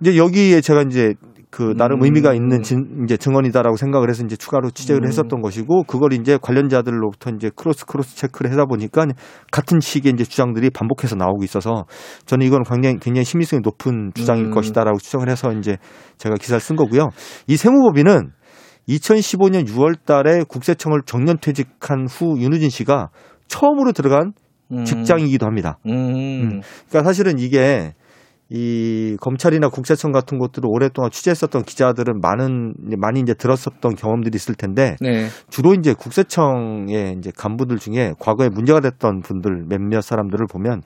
이제 0.00 0.16
여기에 0.16 0.62
제가 0.62 0.82
이제 0.82 1.12
그 1.50 1.74
나름 1.76 2.00
음. 2.00 2.04
의미가 2.04 2.32
있는 2.32 2.62
진, 2.62 3.04
이제 3.04 3.18
증언이다라고 3.18 3.76
생각을 3.76 4.08
해서 4.08 4.24
이제 4.24 4.34
추가로 4.34 4.70
취재를 4.70 5.02
음. 5.02 5.06
했었던 5.06 5.42
것이고 5.42 5.84
그걸 5.84 6.14
이제 6.14 6.38
관련자들로부터 6.40 7.30
이제 7.36 7.50
cross 7.54 7.84
cross 7.84 8.16
check를 8.16 8.50
하다 8.52 8.64
보니까 8.64 9.06
같은 9.52 9.80
시기에 9.80 10.12
이제 10.12 10.24
주장들이 10.24 10.70
반복해서 10.70 11.14
나오고 11.14 11.44
있어서 11.44 11.84
저는 12.24 12.46
이건 12.46 12.62
굉장히 12.62 12.96
굉장히 12.98 13.24
신빙성이 13.26 13.60
높은 13.62 14.12
주장일 14.14 14.46
음. 14.46 14.50
것이다라고 14.50 14.98
추정을 14.98 15.28
해서 15.28 15.52
이제 15.52 15.76
제가 16.16 16.36
기사를 16.36 16.58
쓴 16.58 16.74
거고요. 16.76 17.08
이 17.46 17.56
세무법인은 17.56 18.30
2015년 18.88 19.66
6월 19.68 20.04
달에 20.06 20.44
국세청을 20.48 21.00
정년 21.04 21.36
퇴직한 21.38 22.06
후 22.08 22.38
윤우진 22.38 22.70
씨가 22.70 23.10
처음으로 23.48 23.92
들어간 23.92 24.32
음. 24.72 24.84
직장이기도 24.84 25.46
합니다. 25.46 25.78
음. 25.86 26.60
그러니까 26.88 27.02
사실은 27.04 27.38
이게 27.38 27.94
이 28.48 29.16
검찰이나 29.20 29.68
국세청 29.68 30.12
같은 30.12 30.38
곳들을 30.38 30.68
오랫동안 30.70 31.10
취재했었던 31.10 31.64
기자들은 31.64 32.20
많은 32.20 32.74
많이 32.96 33.18
이제 33.18 33.34
들었었던 33.34 33.96
경험들이 33.96 34.36
있을 34.36 34.54
텐데 34.54 34.94
네. 35.00 35.26
주로 35.50 35.74
이제 35.74 35.94
국세청의 35.94 37.16
이제 37.18 37.32
간부들 37.36 37.78
중에 37.78 38.14
과거에 38.20 38.48
문제가 38.48 38.78
됐던 38.78 39.22
분들 39.22 39.64
몇몇 39.68 40.00
사람들을 40.00 40.46
보면 40.48 40.82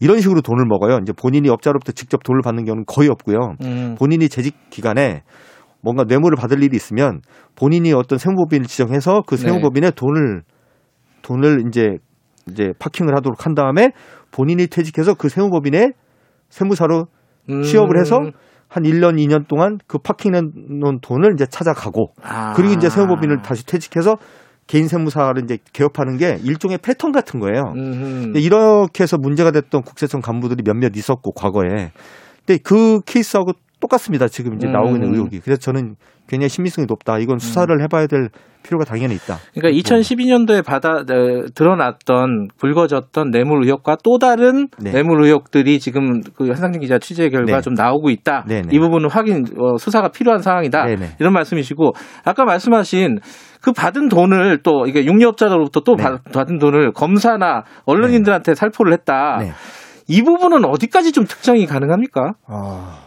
이런 0.00 0.20
식으로 0.20 0.40
돈을 0.40 0.64
먹어요. 0.66 0.98
이제 1.02 1.12
본인이 1.12 1.48
업자로부터 1.48 1.92
직접 1.92 2.24
돈을 2.24 2.40
받는 2.42 2.64
경우는 2.64 2.84
거의 2.86 3.08
없고요. 3.08 3.54
음. 3.62 3.94
본인이 3.96 4.28
재직 4.28 4.70
기간에 4.70 5.22
뭔가 5.82 6.02
뇌물을 6.02 6.36
받을 6.36 6.64
일이 6.64 6.74
있으면 6.74 7.20
본인이 7.54 7.92
어떤 7.92 8.18
세무법인을 8.18 8.66
지정해서 8.66 9.22
그 9.24 9.36
네. 9.36 9.42
세무법인에 9.42 9.92
돈을 9.92 10.42
돈을 11.24 11.64
이제 11.66 11.96
이제 12.48 12.72
파킹을 12.78 13.16
하도록 13.16 13.44
한 13.44 13.54
다음에 13.54 13.90
본인이 14.30 14.66
퇴직해서 14.66 15.14
그 15.14 15.28
세무법인에 15.28 15.92
세무사로 16.50 17.06
음. 17.50 17.62
취업을 17.62 17.98
해서 17.98 18.20
한 18.68 18.82
1년, 18.82 19.16
2년 19.16 19.48
동안 19.48 19.78
그 19.86 19.98
파킹해 19.98 20.40
놓은 20.68 21.00
돈을 21.00 21.34
이제 21.34 21.46
찾아가고 21.46 22.12
아. 22.22 22.52
그리고 22.54 22.74
이제 22.74 22.88
세무법인을 22.88 23.42
다시 23.42 23.64
퇴직해서 23.66 24.16
개인 24.66 24.88
세무사를 24.88 25.42
이제 25.44 25.58
개업하는 25.72 26.16
게 26.16 26.38
일종의 26.42 26.78
패턴 26.78 27.12
같은 27.12 27.38
거예요. 27.38 27.62
음. 27.76 28.32
이렇게 28.34 29.02
해서 29.02 29.18
문제가 29.18 29.50
됐던 29.50 29.82
국세청 29.82 30.20
간부들이 30.20 30.62
몇몇 30.64 30.96
있었고 30.96 31.32
과거에. 31.32 31.92
근데 32.46 32.58
그 32.62 33.00
케이스하고 33.04 33.52
똑같습니다. 33.88 34.28
지금 34.28 34.54
이제 34.54 34.66
나오고 34.66 34.94
있는 34.96 35.08
음. 35.08 35.14
의혹이. 35.14 35.40
그래서 35.40 35.60
저는 35.60 35.96
굉장히 36.26 36.48
신빙성이 36.48 36.86
높다. 36.88 37.18
이건 37.18 37.38
수사를 37.38 37.68
해봐야 37.82 38.06
될 38.06 38.30
필요가 38.62 38.86
당연히 38.86 39.14
있다. 39.14 39.36
그러니까 39.52 39.78
2012년도에 39.82 40.64
받아 40.64 40.92
어, 41.00 41.04
드러났던 41.54 42.48
불거졌던 42.58 43.30
뇌물 43.30 43.62
의혹과 43.64 43.98
또 44.02 44.16
다른 44.18 44.68
네. 44.80 44.92
뇌물 44.92 45.22
의혹들이 45.22 45.78
지금 45.80 46.22
그 46.34 46.46
한상진 46.48 46.80
기자 46.80 46.98
취재 46.98 47.28
결과 47.28 47.56
네. 47.56 47.60
좀 47.60 47.74
나오고 47.74 48.08
있다. 48.08 48.44
네네. 48.48 48.68
이 48.72 48.78
부분은 48.78 49.10
확인 49.10 49.44
어, 49.58 49.76
수사가 49.76 50.08
필요한 50.08 50.40
상황이다. 50.40 50.86
네네. 50.86 51.16
이런 51.20 51.34
말씀이시고 51.34 51.92
아까 52.24 52.44
말씀하신 52.46 53.18
그 53.60 53.72
받은 53.72 54.08
돈을 54.08 54.60
또 54.62 54.86
이게 54.86 55.04
육류업자로부터 55.04 55.80
또 55.80 55.96
네. 55.96 56.02
받- 56.04 56.24
받은 56.32 56.58
돈을 56.58 56.92
검사나 56.92 57.64
언론인들한테 57.84 58.54
살포를 58.54 58.94
했다. 58.94 59.36
네. 59.40 59.52
이 60.08 60.22
부분은 60.22 60.64
어디까지 60.64 61.12
좀 61.12 61.24
특정이 61.24 61.64
가능합니까? 61.66 62.32
아, 62.46 63.03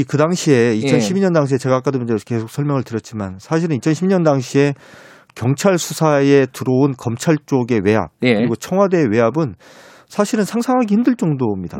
이 0.00 0.04
그 0.04 0.16
당시에 0.16 0.74
2012년 0.76 1.32
당시에 1.34 1.58
제가 1.58 1.76
아까도 1.76 1.98
이제 2.02 2.14
계속 2.26 2.50
설명을 2.50 2.82
드렸지만 2.82 3.36
사실은 3.38 3.78
2010년 3.78 4.24
당시에 4.24 4.74
경찰 5.34 5.78
수사에 5.78 6.46
들어온 6.52 6.94
검찰 6.96 7.36
쪽의 7.46 7.80
외압 7.84 8.10
예. 8.22 8.34
그리고 8.34 8.56
청와대의 8.56 9.08
외압은 9.12 9.54
사실은 10.08 10.44
상상하기 10.44 10.92
힘들 10.92 11.16
정도입니다. 11.16 11.78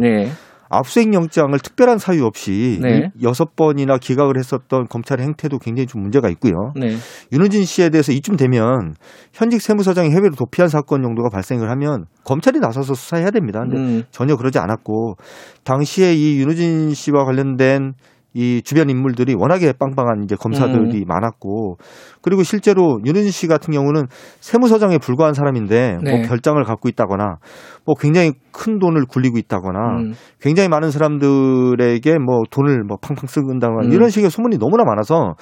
네. 0.71 0.77
압수수색 0.77 1.15
영장을 1.15 1.59
특별한 1.59 1.99
사유 1.99 2.25
없이 2.25 2.79
네. 2.81 3.11
여섯 3.23 3.57
번이나 3.57 3.99
기각을 3.99 4.39
했었던 4.39 4.87
검찰의 4.89 5.27
행태도 5.27 5.59
굉장히 5.59 5.87
좀 5.87 6.03
문제가 6.03 6.29
있고요. 6.31 6.73
네. 6.77 6.97
윤우진 7.33 7.65
씨에 7.65 7.91
대해서 7.91 8.13
이쯤 8.13 8.37
되면 8.37 8.95
현직 9.33 9.63
세무서장이 9.63 10.11
해외로 10.11 10.35
도피한 10.35 10.69
사건 10.69 11.03
정도가 11.03 11.29
발생을 11.31 11.71
하면 11.71 12.07
검찰이 12.25 12.59
나서서 12.59 12.95
수사해야 12.95 13.31
됩니다. 13.31 13.61
근데 13.61 13.77
음. 13.77 14.03
전혀 14.11 14.37
그러지 14.37 14.59
않았고 14.59 15.17
당시에 15.65 16.15
이 16.15 16.39
윤우진 16.39 16.95
씨와 16.95 17.25
관련된 17.25 17.95
이 18.37 18.61
주변 18.63 18.91
인물들이 18.91 19.35
워낙에 19.35 19.73
빵빵한 19.79 20.25
이제 20.25 20.37
검사들이 20.37 21.05
많았고 21.07 21.79
그리고 22.21 22.43
실제로 22.43 23.01
윤은희 23.03 23.31
씨 23.31 23.47
같은 23.47 23.73
경우는 23.73 24.05
세무서장에 24.41 24.99
불과한 24.99 25.33
사람인데 25.33 25.97
네. 26.03 26.11
뭐 26.11 26.29
별장을 26.29 26.63
갖고 26.65 26.91
있다거나 26.91 27.37
뭐 27.87 27.95
굉장히 27.99 28.33
큰 28.53 28.79
돈을 28.79 29.07
굴리고 29.07 29.39
있다거나 29.39 29.79
음. 30.01 30.13
굉장히 30.41 30.69
많은 30.69 30.91
사람들에게 30.91 32.19
뭐 32.19 32.43
돈을 32.51 32.83
뭐 32.85 32.99
팡팡 33.01 33.27
쓰는다거나 33.27 33.87
음. 33.87 33.93
이런 33.93 34.11
식의 34.11 34.29
소문이 34.29 34.59
너무나 34.59 34.85
많아서 34.85 35.35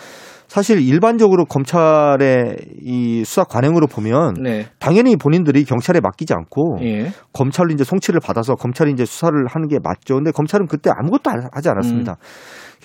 사실 0.46 0.80
일반적으로 0.80 1.46
검찰의 1.46 2.56
이 2.82 3.24
수사 3.24 3.44
관행으로 3.44 3.86
보면 3.86 4.34
네. 4.42 4.66
당연히 4.78 5.16
본인들이 5.16 5.64
경찰에 5.64 6.00
맡기지 6.00 6.34
않고 6.34 6.76
예. 6.82 7.10
검찰로 7.32 7.72
이제 7.72 7.82
송치를 7.82 8.20
받아서 8.20 8.54
검찰이 8.54 8.92
이제 8.92 9.04
수사를 9.04 9.32
하는 9.48 9.68
게 9.68 9.78
맞죠. 9.82 10.14
근데 10.16 10.30
검찰은 10.30 10.66
그때 10.68 10.90
아무것도 10.94 11.30
안- 11.30 11.48
하지 11.50 11.70
않았습니다. 11.70 12.12
음. 12.12 12.16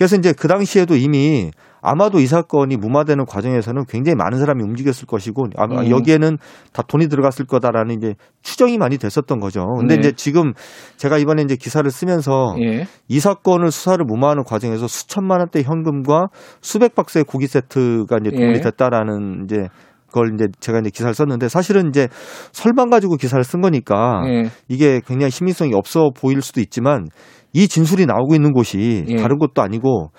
그래서 0.00 0.16
이제 0.16 0.32
그 0.32 0.48
당시에도 0.48 0.96
이미 0.96 1.50
아마도 1.82 2.20
이 2.20 2.26
사건이 2.26 2.78
무마되는 2.78 3.26
과정에서는 3.26 3.84
굉장히 3.86 4.16
많은 4.16 4.38
사람이 4.38 4.62
움직였을 4.62 5.06
것이고 5.06 5.48
아마 5.58 5.82
음. 5.82 5.90
여기에는 5.90 6.38
다 6.72 6.82
돈이 6.88 7.08
들어갔을 7.08 7.44
거다라는 7.44 7.98
이제 7.98 8.14
추정이 8.40 8.78
많이 8.78 8.96
됐었던 8.96 9.40
거죠. 9.40 9.66
근데 9.78 9.96
네. 9.96 10.00
이제 10.00 10.12
지금 10.12 10.54
제가 10.96 11.18
이번에 11.18 11.42
이제 11.42 11.54
기사를 11.54 11.90
쓰면서 11.90 12.54
예. 12.62 12.86
이 13.08 13.20
사건을 13.20 13.70
수사를 13.70 14.02
무마하는 14.02 14.44
과정에서 14.44 14.88
수천만 14.88 15.40
원대 15.40 15.60
현금과 15.60 16.28
수백 16.62 16.94
박스의 16.94 17.24
고기 17.24 17.46
세트가 17.46 18.20
이제 18.22 18.30
동원이 18.30 18.56
예. 18.56 18.60
됐다라는 18.62 19.44
이제 19.44 19.66
그걸 20.06 20.32
이제 20.34 20.46
제가 20.60 20.78
이제 20.78 20.88
기사를 20.88 21.12
썼는데 21.12 21.48
사실은 21.50 21.90
이제 21.90 22.08
설만 22.52 22.88
가지고 22.88 23.16
기사를 23.16 23.44
쓴 23.44 23.60
거니까 23.60 24.22
예. 24.28 24.50
이게 24.68 25.02
굉장히 25.06 25.30
신빙성이 25.30 25.72
없어 25.74 26.08
보일 26.18 26.40
수도 26.40 26.62
있지만 26.62 27.04
이 27.52 27.68
진술이 27.68 28.06
나오고 28.06 28.34
있는 28.34 28.52
곳이 28.52 29.04
예. 29.08 29.16
다른 29.16 29.38
곳도 29.38 29.62
아니고 29.62 30.10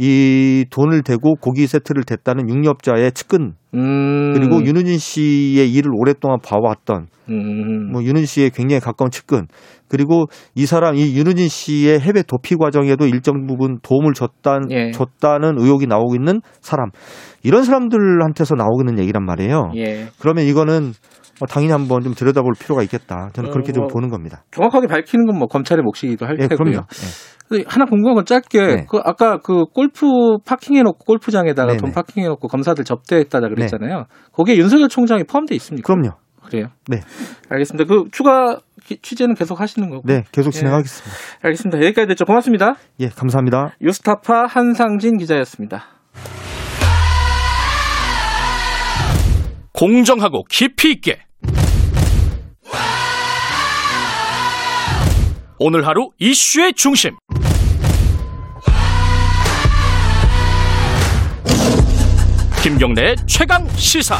이 0.00 0.64
돈을 0.70 1.02
대고 1.02 1.34
고기 1.40 1.66
세트를 1.66 2.04
댔다는 2.04 2.48
육렵자의 2.48 3.10
측근 3.12 3.54
음. 3.74 4.32
그리고 4.32 4.64
윤우진 4.64 4.96
씨의 4.96 5.72
일을 5.72 5.90
오랫동안 5.92 6.38
봐왔던 6.40 7.08
음. 7.30 7.90
뭐 7.90 8.02
윤은 8.02 8.24
씨의 8.24 8.50
굉장히 8.50 8.80
가까운 8.80 9.10
측근 9.10 9.48
그리고 9.88 10.26
이 10.54 10.66
사람 10.66 10.94
이 10.94 11.16
윤우진 11.16 11.48
씨의 11.48 11.98
해외 11.98 12.22
도피 12.22 12.54
과정에도 12.54 13.06
일정 13.06 13.46
부분 13.46 13.80
도움을 13.82 14.12
줬다, 14.14 14.60
예. 14.70 14.92
줬다는 14.92 15.58
의혹이 15.58 15.86
나오고 15.86 16.14
있는 16.14 16.40
사람 16.60 16.90
이런 17.42 17.64
사람들한테서 17.64 18.54
나오고 18.54 18.82
있는 18.82 18.98
얘기란 19.00 19.24
말이에요. 19.24 19.72
예. 19.76 20.06
그러면 20.20 20.44
이거는 20.44 20.92
뭐 21.38 21.46
당연히 21.48 21.72
한번 21.72 22.02
좀 22.02 22.14
들여다볼 22.14 22.52
필요가 22.58 22.82
있겠다. 22.82 23.30
저는 23.32 23.50
그렇게 23.50 23.70
어, 23.70 23.72
좀뭐 23.74 23.88
보는 23.88 24.08
겁니다. 24.10 24.42
정확하게 24.50 24.86
밝히는 24.88 25.26
건 25.26 25.38
뭐 25.38 25.46
검찰의 25.46 25.82
몫이기도 25.84 26.26
할 26.26 26.36
예, 26.40 26.48
테고요. 26.48 26.56
그럼요. 26.56 26.86
예. 27.54 27.64
하나 27.66 27.84
궁금한 27.86 28.14
건 28.16 28.24
짧게 28.26 28.60
네. 28.66 28.86
그 28.90 28.98
아까 29.04 29.38
그 29.38 29.64
골프 29.66 30.06
파킹해놓고 30.44 30.98
골프장에다가 31.04 31.68
네네. 31.68 31.78
돈 31.78 31.92
파킹해놓고 31.92 32.46
검사들 32.48 32.84
접대했다다 32.84 33.48
그랬잖아요. 33.48 34.04
거기에 34.32 34.56
윤석열 34.56 34.88
총장이 34.88 35.24
포함돼 35.24 35.54
있습니까? 35.54 35.86
그럼요. 35.94 36.16
그래요. 36.44 36.66
네. 36.88 37.00
알겠습니다. 37.50 37.84
그 37.92 38.04
추가 38.10 38.58
기- 38.84 38.98
취재는 39.00 39.34
계속 39.34 39.60
하시는 39.60 39.88
거고. 39.90 40.02
네, 40.06 40.24
계속 40.32 40.48
예. 40.54 40.58
진행하겠습니다. 40.58 41.16
알겠습니다. 41.42 41.78
여기까지 41.86 42.08
됐죠. 42.08 42.24
고맙습니다. 42.24 42.74
예, 43.00 43.08
감사합니다. 43.08 43.74
유스타파 43.82 44.46
한상진 44.46 45.18
기자였습니다. 45.18 45.84
공정하고 49.72 50.42
깊이 50.50 50.90
있게 50.92 51.18
오늘 55.60 55.84
하루 55.84 56.10
이슈의 56.18 56.72
중심 56.74 57.16
김경래의 62.62 63.16
최강 63.26 63.68
시사 63.70 64.16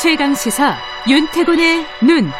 최강 0.00 0.34
시사 0.34 0.76
윤태곤의 1.08 1.86
눈. 2.02 2.30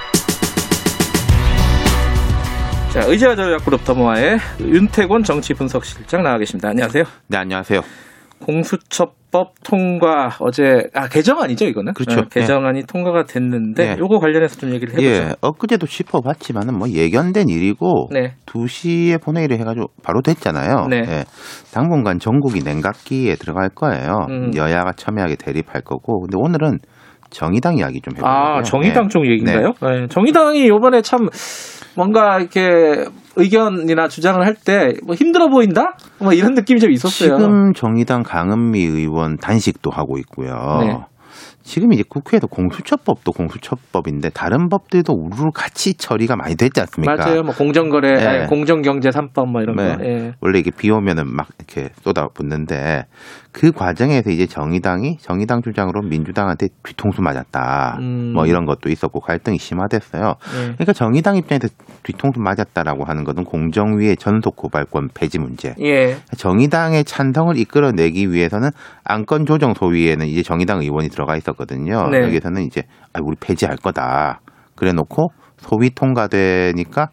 자, 2.93 3.03
의지와 3.07 3.35
전략그룹 3.35 3.85
더모아의 3.85 4.39
윤태곤 4.61 5.25
정치 5.25 5.53
분석실장 5.53 6.23
나와 6.23 6.39
계십니다. 6.39 6.69
안녕하세요. 6.69 7.05
네, 7.27 7.37
안녕하세요. 7.37 8.04
공수처법 8.45 9.55
통과 9.65 10.31
어제 10.41 10.89
아 10.95 11.09
개정안이죠 11.09 11.67
이거는 11.67 11.95
그렇죠. 11.95 12.21
어, 12.21 12.25
개정안이 12.31 12.85
통과가 12.85 13.25
됐는데 13.25 13.95
네. 13.95 13.97
요거 13.99 14.19
관련해서 14.19 14.57
좀 14.57 14.73
얘기를 14.73 14.93
해보죠. 14.93 15.07
예, 15.07 15.35
엊그제도 15.41 15.87
짚어봤지만은 15.87 16.79
뭐 16.79 16.89
예견된 16.89 17.49
일이고 17.49 18.09
네. 18.13 18.35
2시에 18.47 19.23
본회의를 19.23 19.59
해가지고 19.59 19.87
바로 20.03 20.21
됐잖아요. 20.23 20.87
네. 20.89 21.03
예, 21.07 21.25
당분간 21.73 22.19
전국이 22.19 22.63
냉각기에 22.63 23.37
들어갈 23.37 23.69
거예요. 23.71 24.27
음. 24.29 24.51
여야가 24.55 24.93
첨예하게 24.93 25.37
대립할 25.37 25.83
거고. 25.83 26.21
근데 26.23 26.37
오늘은 26.39 26.79
정의당 27.31 27.77
이야기 27.79 28.01
좀 28.01 28.15
해보려고요. 28.17 28.43
아 28.43 28.63
정의당 28.63 29.05
예. 29.05 29.09
쪽 29.09 29.27
얘기인가요? 29.27 29.73
네, 29.83 30.07
정의당이 30.09 30.67
이번에 30.67 31.03
참 31.03 31.29
뭔가 31.97 32.39
이렇게 32.39 33.05
의견이나 33.37 34.09
주장을 34.09 34.45
할 34.45 34.55
때 34.65 34.95
뭐 35.05 35.15
힘들어 35.15 35.49
보인다? 35.49 35.97
뭐 36.19 36.33
이런 36.33 36.55
느낌이 36.55 36.81
좀 36.81 36.91
있었어요. 36.91 37.37
지금 37.39 37.73
정의당 37.73 38.23
강은미 38.23 38.81
의원 38.85 39.37
단식도 39.37 39.91
하고 39.91 40.19
있고요. 40.19 40.55
네. 40.81 40.99
지금 41.63 41.93
이제 41.95 42.03
국회에서 42.07 42.47
공수처법도 42.47 43.33
공수처법인데 43.33 44.31
다른 44.31 44.69
법들도 44.69 45.13
우르르 45.15 45.51
같이 45.55 45.95
처리가 45.95 46.37
많이 46.37 46.57
됐지 46.57 46.79
않습니까? 46.81 47.17
맞아요. 47.17 47.43
뭐 47.43 47.55
공정거래, 47.55 48.13
네. 48.13 48.47
공정경제 48.47 49.09
3법 49.09 49.51
뭐 49.51 49.63
이런 49.63 49.77
네. 49.77 49.97
거. 49.97 50.05
예. 50.05 50.33
원래 50.43 50.59
이게 50.59 50.71
비 50.71 50.91
오면은 50.91 51.27
막 51.27 51.49
이렇게 51.59 51.89
쏟아붓는데 52.03 53.07
그 53.55 53.71
과정에서 53.71 54.31
이제 54.31 54.47
정의당이 54.47 55.19
정의당 55.19 55.63
주장으로 55.63 56.03
민주당한테 56.03 56.67
뒤통수 56.83 57.23
맞았다. 57.23 57.99
음. 58.01 58.33
뭐 58.35 58.47
이런 58.47 58.67
것도 58.67 58.91
있었고 58.91 59.21
갈등이 59.21 59.59
심화됐어요. 59.59 60.35
예. 60.57 60.61
그러니까 60.73 60.93
정의당 60.93 61.37
입장에서 61.37 61.69
뒤통수 62.03 62.41
맞았다라고 62.41 63.05
하는 63.05 63.23
것은 63.23 63.45
공정위의 63.45 64.17
전속 64.17 64.57
고발권 64.57 65.11
폐지 65.15 65.39
문제. 65.39 65.73
예. 65.81 66.17
정의당의 66.37 67.05
찬성을 67.05 67.57
이끌어내기 67.57 68.33
위해서는 68.33 68.71
안건 69.05 69.47
조정 69.47 69.73
소위에는 69.73 70.27
이제 70.27 70.43
정의당 70.43 70.81
의원이 70.81 71.09
들어가 71.09 71.37
있었거든요. 71.37 72.09
네. 72.11 72.23
여기서는 72.25 72.63
이제 72.63 72.83
아, 73.13 73.21
우리 73.23 73.37
폐지할 73.39 73.77
거다. 73.77 74.41
그래놓고 74.75 75.29
소위 75.59 75.91
통과되니까 75.91 77.07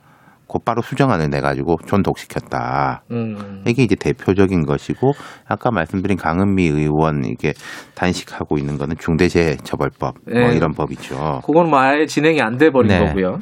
곧바로 0.52 0.82
수정안을 0.82 1.30
내가지고 1.30 1.78
존독시켰다. 1.88 3.04
음. 3.12 3.64
이게 3.66 3.84
이제 3.84 3.96
대표적인 3.96 4.66
것이고 4.66 5.14
아까 5.48 5.72
말씀드린 5.72 6.18
강은미 6.18 6.68
의원 6.68 7.24
이게 7.24 7.54
단식하고 7.96 8.58
있는 8.58 8.78
거는 8.78 8.98
중대재해처벌법 9.00 10.16
뭐 10.30 10.34
네. 10.50 10.56
이런 10.58 10.74
법이죠. 10.74 11.40
그건 11.46 11.70
뭐 11.70 11.80
아예 11.80 12.06
진행이 12.06 12.42
안 12.42 12.58
돼 12.58 12.70
버린 12.70 12.90
네. 12.90 13.00
거고요. 13.00 13.38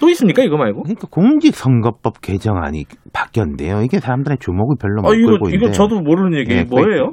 또 0.00 0.08
있습니까 0.10 0.42
이거 0.42 0.56
말고? 0.58 0.82
그러니까 0.82 1.08
공직선거법 1.10 2.20
개정안이 2.20 2.84
바뀌었는데요. 3.12 3.80
이게 3.82 3.98
사람들의 3.98 4.36
주목을 4.38 4.76
별로 4.80 5.00
못 5.02 5.12
아 5.12 5.14
이거 5.14 5.30
끌고 5.30 5.48
있는데 5.48 5.64
이거 5.66 5.72
저도 5.72 6.00
모르는 6.02 6.38
얘기 6.38 6.52
예, 6.52 6.64
뭐예요? 6.64 7.12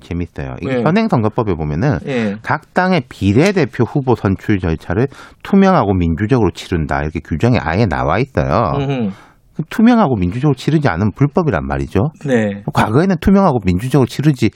재밌어요. 0.00 0.56
이게 0.60 0.76
네. 0.76 0.82
현행 0.82 1.08
선거법에 1.08 1.54
보면은 1.54 1.98
예. 2.06 2.36
각 2.42 2.74
당의 2.74 3.02
비례대표 3.08 3.84
후보 3.84 4.14
선출 4.14 4.58
절차를 4.58 5.06
투명하고 5.42 5.94
민주적으로 5.94 6.50
치른다 6.52 7.00
이렇게 7.00 7.20
규정이 7.20 7.58
아예 7.60 7.86
나와 7.86 8.18
있어요. 8.18 8.72
음흠. 8.76 9.10
그 9.56 9.62
투명하고 9.70 10.16
민주적으로 10.16 10.54
치르지 10.54 10.88
않으면 10.88 11.12
불법이란 11.14 11.66
말이죠. 11.66 12.00
네. 12.26 12.62
과거에는 12.72 13.16
투명하고 13.20 13.58
민주적으로 13.64 14.06
치르지 14.06 14.50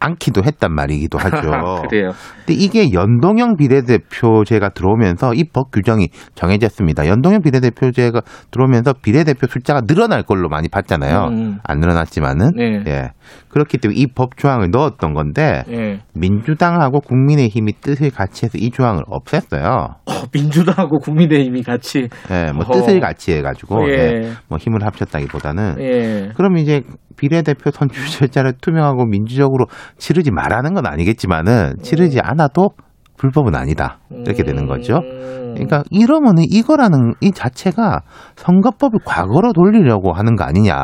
않기도 0.00 0.42
했단 0.44 0.72
말이기도 0.74 1.18
하죠. 1.18 1.82
그래요. 1.88 2.10
근데 2.46 2.54
이게 2.54 2.92
연동형 2.92 3.56
비례대표제가 3.56 4.70
들어오면서 4.70 5.34
이 5.34 5.44
법 5.52 5.70
규정이 5.72 6.08
정해졌습니다. 6.34 7.06
연동형 7.08 7.40
비례대표제가 7.42 8.20
들어오면서 8.50 8.92
비례대표 9.02 9.46
숫자가 9.46 9.80
늘어날 9.82 10.22
걸로 10.22 10.48
많이 10.48 10.68
봤잖아요. 10.68 11.28
음. 11.30 11.58
안 11.64 11.78
늘어났지만은 11.80 12.50
네. 12.56 12.82
예 12.86 13.10
그렇기 13.48 13.78
때문에 13.78 13.98
이 13.98 14.06
법 14.14 14.36
조항을 14.36 14.70
넣었던 14.70 15.14
건데 15.14 15.62
예. 15.70 16.00
민주당하고 16.14 17.00
국민의힘이 17.00 17.72
뜻을 17.80 18.10
같이 18.10 18.46
해서 18.46 18.58
이 18.58 18.70
조항을 18.70 19.04
없앴어요. 19.04 19.64
어, 19.64 20.12
민주당하고 20.32 20.98
국민의힘이 20.98 21.62
같이 21.62 22.08
예, 22.30 22.52
뭐 22.52 22.64
어허. 22.64 22.72
뜻을 22.74 23.00
같이 23.00 23.32
해가지고 23.32 23.88
예. 23.90 23.94
예, 23.94 24.32
뭐 24.48 24.58
힘을 24.58 24.84
합쳤다기보다는 24.84 25.76
예. 25.80 26.28
그럼 26.36 26.56
이제 26.58 26.82
비례대표 27.18 27.70
선출 27.70 28.06
절차를 28.06 28.54
투명하고 28.60 29.04
민주적으로 29.06 29.66
치르지 29.98 30.30
말라는 30.30 30.72
건 30.74 30.86
아니겠지만은 30.86 31.74
치르지 31.82 32.20
않아도 32.22 32.70
불법은 33.18 33.54
아니다 33.56 33.98
이렇게 34.24 34.44
되는 34.44 34.66
거죠. 34.66 34.94
음. 34.98 35.52
그러니까 35.54 35.82
이러면은 35.90 36.44
이거라는 36.48 37.14
이 37.20 37.32
자체가 37.32 38.02
선거법을 38.36 39.00
과거로 39.04 39.52
돌리려고 39.52 40.12
하는 40.12 40.36
거 40.36 40.44
아니냐. 40.44 40.74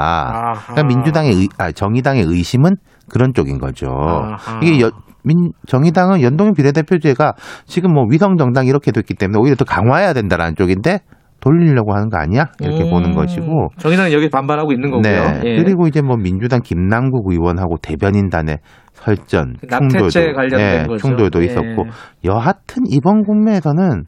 그러니까 0.67 0.83
민주당의 0.89 1.33
의, 1.35 1.49
아, 1.59 1.71
정의당의 1.71 2.25
의심은 2.25 2.73
그런 3.09 3.33
쪽인 3.35 3.59
거죠. 3.59 3.87
아하. 3.89 4.59
이게 4.63 4.81
여- 4.81 4.91
민 5.23 5.53
정의당은 5.69 6.21
연동형 6.23 6.55
비례대표제가 6.55 7.35
지금 7.67 7.95
뭐 7.95 8.05
위성 8.11 8.37
정당 8.37 8.67
이렇게 8.67 8.91
됐기 8.93 9.15
때문에 9.15 9.39
오히려 9.41 9.55
더 9.57 9.65
강화해야 9.65 10.13
된다라는 10.13 10.55
쪽인데 10.57 10.99
돌리려고 11.45 11.93
하는 11.93 12.09
거 12.09 12.17
아니야? 12.17 12.47
이렇게 12.61 12.85
음, 12.85 12.91
보는 12.91 13.15
것이고. 13.15 13.69
정의당은 13.79 14.13
여기 14.13 14.31
반발하고 14.31 14.73
있는 14.73 14.91
거고요. 14.91 15.03
네. 15.03 15.41
예. 15.45 15.57
그리고 15.63 15.87
이제 15.87 16.01
뭐 16.01 16.17
민주당 16.17 16.61
김남국 16.63 17.31
의원하고 17.31 17.77
대변인단의 17.83 18.59
설전, 18.95 19.57
낙태죄 19.69 20.09
충돌도, 20.09 20.37
관련된 20.37 20.61
예, 20.61 20.87
거죠. 20.87 21.07
충돌도 21.07 21.43
예. 21.43 21.45
있었고 21.47 21.85
여하튼 22.25 22.85
이번 22.89 23.25
국면에서는 23.25 24.05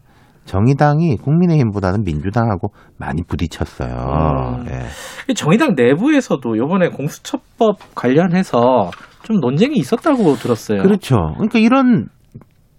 정의당이 0.46 1.16
국민의힘보다는 1.16 2.04
민주당하고 2.04 2.68
많이 2.98 3.22
부딪혔어요. 3.28 4.60
음. 4.60 4.66
예. 4.70 4.86
이 5.28 5.34
정의당 5.34 5.74
내부에서도 5.76 6.56
이번에 6.56 6.88
공수처법 6.88 7.76
관련해서 7.94 8.90
좀 9.24 9.40
논쟁이 9.40 9.76
있었다고 9.76 10.36
들었어요. 10.36 10.82
그렇죠. 10.82 11.16
그러니까 11.34 11.58
이런 11.58 12.06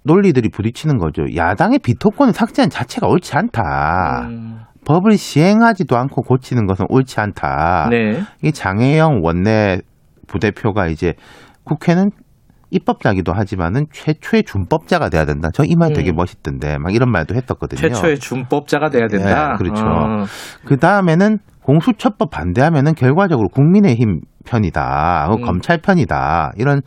논리들이 0.07 0.49
부딪히는 0.49 0.97
거죠. 0.97 1.23
야당의 1.35 1.79
비토권을 1.79 2.33
삭제한 2.33 2.69
자체가 2.69 3.07
옳지 3.07 3.35
않다. 3.35 4.27
음, 4.29 4.59
법을 4.85 5.17
시행하지도 5.17 5.95
않고 5.97 6.23
고치는 6.23 6.65
것은 6.65 6.85
옳지 6.89 7.19
않다. 7.19 7.89
네. 7.91 8.21
이 8.41 8.51
장혜영 8.51 9.19
원내 9.21 9.81
부대표가 10.27 10.87
이제 10.87 11.13
국회는 11.65 12.09
입법자기도 12.69 13.33
하지만은 13.33 13.85
최초의 13.91 14.43
준법자가 14.43 15.09
돼야 15.09 15.25
된다. 15.25 15.49
저 15.53 15.63
이말 15.63 15.93
되게 15.93 16.11
음. 16.11 16.15
멋있던데 16.15 16.77
막 16.79 16.93
이런 16.93 17.11
말도 17.11 17.35
했었거든요. 17.35 17.79
최초의 17.79 18.19
준법자가 18.19 18.89
돼야 18.89 19.07
된다. 19.07 19.51
네, 19.51 19.57
그렇죠. 19.57 19.85
어. 19.85 20.23
그 20.65 20.77
다음에는 20.77 21.37
공수처법 21.63 22.29
반대하면은 22.29 22.95
결과적으로 22.95 23.49
국민의힘 23.49 24.21
편이다, 24.47 25.27
어, 25.29 25.35
음. 25.35 25.41
검찰 25.41 25.77
편이다 25.77 26.53
이런 26.57 26.81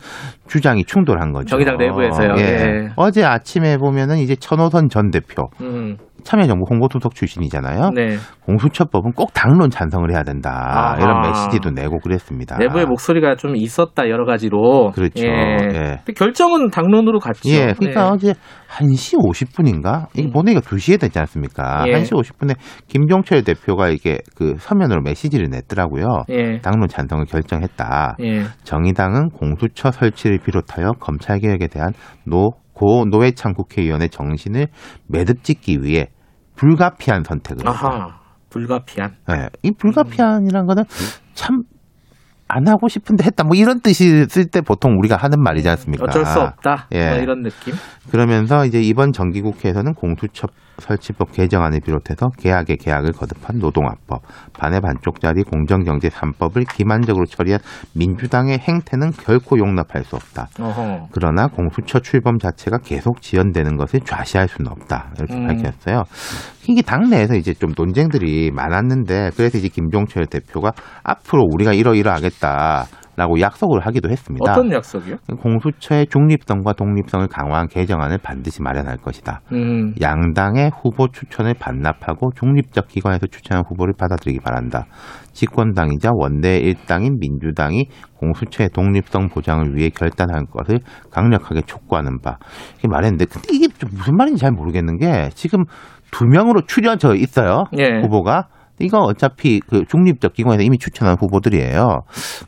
주장이 0.47 0.83
충돌한 0.83 1.31
거죠. 1.31 1.47
정의당 1.47 1.77
내부에서요. 1.77 2.33
예. 2.37 2.41
예. 2.43 2.89
어제 2.95 3.23
아침에 3.23 3.77
보면은 3.77 4.17
이제 4.17 4.35
천호선 4.35 4.89
전 4.89 5.11
대표 5.11 5.43
음, 5.61 5.97
참여정부 6.23 6.65
홍보수석 6.69 7.15
출신이잖아요. 7.15 7.91
네. 7.95 8.17
공수처법은 8.45 9.13
꼭 9.13 9.33
당론 9.33 9.69
찬성을 9.69 10.11
해야 10.11 10.23
된다 10.23 10.49
아하. 10.51 10.97
이런 10.97 11.21
메시지도 11.21 11.71
내고 11.71 11.99
그랬습니다. 11.99 12.57
내부의 12.57 12.85
목소리가 12.85 13.35
좀 13.35 13.55
있었다 13.55 14.09
여러 14.09 14.25
가지로. 14.25 14.91
그렇죠. 14.93 15.23
예. 15.23 15.29
예. 15.29 15.79
근데 15.97 16.13
결정은 16.15 16.69
당론으로 16.69 17.19
갔죠. 17.19 17.49
예, 17.49 17.73
그러니까 17.77 18.03
네. 18.03 18.09
어제 18.09 18.33
1시 18.69 19.17
50분인가? 19.17 20.07
이게 20.13 20.27
음. 20.27 20.31
본회의가 20.31 20.61
2시에 20.61 20.99
되지 20.99 21.19
않습니까? 21.19 21.83
예. 21.87 21.91
1시 21.93 22.11
50분에 22.11 22.55
김종철 22.87 23.43
대표가 23.43 23.89
이게 23.89 24.19
그 24.35 24.55
서면으로 24.57 25.01
메시지를 25.03 25.47
냈더라고요. 25.49 26.23
예. 26.29 26.59
당론 26.61 26.87
찬성을 26.87 27.25
결정 27.25 27.50
했다. 27.59 28.15
예. 28.21 28.45
정의당은 28.63 29.29
공수처 29.29 29.91
설치를 29.91 30.39
비롯하여 30.39 30.93
검찰개혁에 30.99 31.67
대한 31.67 31.93
노, 32.25 32.51
고 32.73 33.05
노회찬 33.05 33.53
국회의원의 33.53 34.09
정신을 34.09 34.67
매듭짓기 35.07 35.83
위해 35.83 36.07
불가피한 36.55 37.23
선택을 37.23 37.67
했다. 37.67 37.87
아하. 37.87 38.21
불가피한. 38.49 39.15
예, 39.31 39.49
이 39.63 39.71
불가피한이란 39.71 40.65
거는 40.65 40.83
참안 41.33 42.67
하고 42.67 42.87
싶은데 42.87 43.23
했다. 43.25 43.43
뭐 43.43 43.55
이런 43.55 43.81
뜻이 43.81 44.25
쓸 44.29 44.45
때 44.47 44.61
보통 44.61 44.97
우리가 44.97 45.15
하는 45.15 45.41
말이지 45.41 45.69
않습니까? 45.69 46.05
어쩔 46.05 46.25
수 46.25 46.39
없다. 46.41 46.87
예. 46.91 47.09
뭐 47.09 47.17
이런 47.19 47.43
느낌. 47.43 47.73
그러면서 48.09 48.65
이제 48.65 48.81
이번 48.81 49.13
정기국회에서는 49.13 49.93
공수처 49.93 50.47
설치법 50.79 51.31
개정안을 51.31 51.79
비롯해서 51.81 52.29
계약의 52.37 52.77
계약을 52.77 53.11
거듭한 53.13 53.59
노동화법, 53.59 54.21
반의 54.53 54.81
반쪽짜리 54.81 55.43
공정경제 55.43 56.09
3법을 56.09 56.67
기만적으로 56.75 57.25
처리한 57.25 57.59
민주당의 57.95 58.59
행태는 58.59 59.11
결코 59.11 59.57
용납할 59.57 60.03
수 60.03 60.15
없다. 60.15 60.47
어허. 60.59 61.07
그러나 61.11 61.47
공수처 61.47 61.99
출범 61.99 62.37
자체가 62.37 62.79
계속 62.79 63.21
지연되는 63.21 63.77
것을 63.77 64.01
좌시할 64.01 64.47
수는 64.47 64.71
없다. 64.71 65.11
이렇게 65.17 65.35
음. 65.35 65.47
밝혔어요. 65.47 66.03
이게 66.67 66.81
당내에서 66.81 67.35
이제 67.35 67.53
좀 67.53 67.73
논쟁들이 67.75 68.51
많았는데 68.51 69.31
그래서 69.35 69.57
이제 69.57 69.67
김종철 69.67 70.27
대표가 70.27 70.71
앞으로 71.03 71.43
우리가 71.51 71.73
이러이러하겠다. 71.73 72.85
라고 73.17 73.39
약속을 73.39 73.85
하기도 73.85 74.09
했습니다. 74.09 74.51
어떤 74.51 74.71
약속이요? 74.71 75.17
공수처의 75.41 76.07
중립성과 76.07 76.73
독립성을 76.73 77.27
강화한 77.27 77.67
개정안을 77.67 78.19
반드시 78.19 78.61
마련할 78.61 78.97
것이다. 78.97 79.41
음. 79.51 79.93
양당의 80.01 80.71
후보 80.81 81.07
추천을 81.09 81.53
반납하고 81.53 82.31
중립적 82.35 82.87
기관에서 82.87 83.27
추천한 83.27 83.63
후보를 83.67 83.93
받아들이기 83.97 84.39
바란다. 84.39 84.85
집권당이자 85.33 86.11
원내 86.13 86.57
일당인 86.59 87.17
민주당이 87.19 87.87
공수처의 88.17 88.69
독립성 88.69 89.29
보장을 89.29 89.75
위해 89.75 89.89
결단한 89.89 90.45
것을 90.45 90.79
강력하게 91.11 91.61
촉구하는 91.61 92.21
바. 92.21 92.37
이렇게 92.73 92.87
말했는데, 92.87 93.25
근데 93.25 93.47
이게 93.51 93.67
좀 93.67 93.89
무슨 93.93 94.15
말인지 94.15 94.41
잘 94.41 94.51
모르겠는 94.51 94.97
게 94.97 95.29
지금 95.33 95.63
두 96.11 96.25
명으로 96.25 96.61
추려져 96.67 97.15
있어요. 97.15 97.63
예. 97.77 98.01
후보가. 98.01 98.47
이거 98.81 98.99
어차피 98.99 99.59
그 99.59 99.83
중립적 99.85 100.33
기관에서 100.33 100.63
이미 100.63 100.77
추천한 100.77 101.15
후보들이에요. 101.19 102.01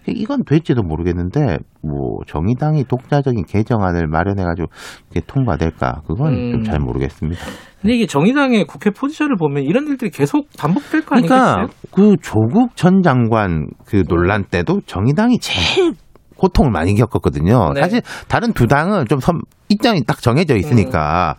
이건 0.07 0.43
될지도 0.45 0.83
모르겠는데 0.83 1.57
뭐 1.81 2.19
정의당이 2.27 2.85
독자적인 2.85 3.45
개정안을 3.45 4.07
마련해가지고 4.07 4.67
이게 5.11 5.21
통과될까 5.25 6.01
그건 6.07 6.33
음. 6.33 6.51
좀잘 6.51 6.79
모르겠습니다. 6.79 7.41
근데 7.81 7.95
이게 7.95 8.05
정의당의 8.05 8.65
국회 8.65 8.91
포지션을 8.91 9.35
보면 9.35 9.63
이런 9.63 9.87
일들이 9.87 10.09
계속 10.09 10.47
반복될 10.57 11.01
거 11.01 11.15
그러니까 11.15 11.57
아니겠어요? 11.57 11.67
그 11.91 12.15
조국 12.21 12.75
전 12.77 13.01
장관 13.01 13.67
그 13.85 14.03
논란 14.07 14.45
때도 14.45 14.81
정의당이 14.85 15.39
제일 15.39 15.93
고통을 16.43 16.71
많이 16.71 16.93
겪었거든요. 16.95 17.71
네. 17.73 17.79
사실 17.79 18.01
다른 18.27 18.51
두 18.51 18.67
당은 18.67 19.05
좀 19.07 19.19
선, 19.21 19.39
입장이 19.69 20.03
딱 20.05 20.21
정해져 20.21 20.57
있으니까 20.57 21.35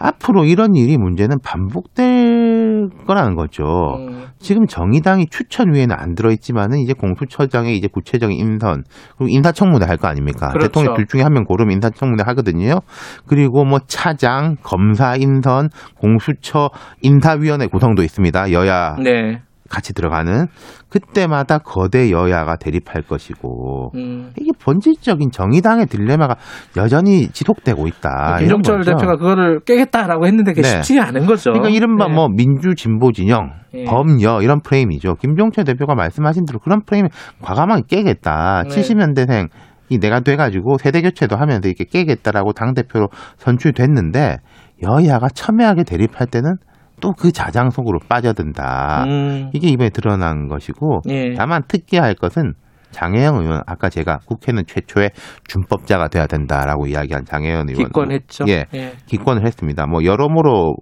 앞으로 0.00 0.44
이런 0.44 0.74
일이 0.74 0.98
문제는 0.98 1.38
반복될 1.44 2.88
거라는 3.06 3.36
거죠. 3.36 3.62
음. 3.98 4.26
지금 4.40 4.66
정의당이 4.66 5.26
추천 5.30 5.72
위에는 5.72 5.94
안 5.96 6.14
들어있지만은 6.16 6.78
이제 6.78 6.92
공수처장의 6.92 7.76
이제 7.76 7.86
구체적인 7.88 8.36
인선 8.36 8.82
그리고 9.16 9.28
인사청문회 9.30 9.86
할 9.86 9.98
거 9.98 10.08
아닙니까? 10.08 10.48
그렇죠. 10.48 10.66
대통령 10.68 10.94
둘 10.94 11.06
중에 11.06 11.22
한 11.22 11.32
명 11.32 11.44
고르면 11.44 11.72
인사청문회 11.74 12.24
하거든요. 12.26 12.80
그리고 13.26 13.64
뭐 13.64 13.78
차장, 13.86 14.56
검사 14.62 15.14
인선, 15.16 15.68
공수처 15.98 16.70
인사위원회 17.02 17.66
구성도 17.68 18.02
있습니다. 18.02 18.50
여야 18.52 18.96
네. 19.02 19.42
같이 19.68 19.92
들어가는 19.92 20.46
그때마다 20.88 21.58
거대 21.58 22.10
여야가 22.10 22.56
대립할 22.56 23.02
것이고 23.02 23.92
음. 23.94 24.32
이게 24.38 24.50
본질적인 24.58 25.30
정의당의 25.30 25.86
딜레마가 25.86 26.36
여전히 26.76 27.28
지속되고 27.28 27.86
있다. 27.86 28.10
아, 28.10 28.38
거죠. 28.78 28.92
대표가 28.92 29.16
그거를 29.16 29.60
깨겠다라고 29.60 30.26
했는데 30.26 30.52
그게 30.52 30.62
네. 30.62 30.68
쉽지가 30.68 31.08
않은 31.08 31.26
거죠. 31.26 31.52
그러니까 31.52 31.68
이른바 31.68 32.08
네. 32.08 32.14
뭐 32.14 32.28
민주 32.28 32.74
진보 32.74 33.12
진영, 33.12 33.50
예. 33.74 33.84
범여 33.84 34.42
이런 34.42 34.60
프레임이죠. 34.60 35.16
김종철 35.16 35.64
대표가 35.64 35.94
말씀하신 35.94 36.44
대로 36.46 36.58
그런 36.58 36.82
프레임을 36.84 37.10
과감하게 37.42 37.82
깨겠다. 37.88 38.64
네. 38.68 38.74
70년대생 38.74 39.48
이 39.90 39.98
내가 39.98 40.20
돼가지고 40.20 40.76
세대 40.78 41.00
교체도 41.02 41.36
하면서 41.36 41.66
이렇게 41.68 41.84
깨겠다라고 41.84 42.52
당 42.52 42.74
대표로 42.74 43.08
선출됐는데 43.38 44.36
여야가 44.82 45.28
첨예하게 45.28 45.84
대립할 45.84 46.26
때는 46.26 46.56
또 47.00 47.12
그 47.12 47.32
자장 47.32 47.70
속으로 47.70 47.98
빠져든다. 48.08 49.04
음. 49.06 49.50
이게 49.52 49.68
이번에 49.68 49.90
드러난 49.90 50.48
것이고 50.48 51.00
예. 51.08 51.34
다만 51.34 51.62
특기할 51.66 52.14
것은 52.14 52.54
장혜영 52.90 53.38
의원 53.40 53.62
아까 53.66 53.88
제가 53.88 54.18
국회는 54.26 54.64
최초의 54.66 55.10
준법자가 55.46 56.08
돼야 56.08 56.26
된다라고 56.26 56.86
이야기한 56.86 57.24
장혜영 57.24 57.66
의원 57.68 57.86
기권했죠. 57.88 58.44
예, 58.48 58.64
예. 58.74 58.92
기권을 59.06 59.44
했습니다. 59.44 59.86
뭐 59.86 60.04
여러모로 60.04 60.74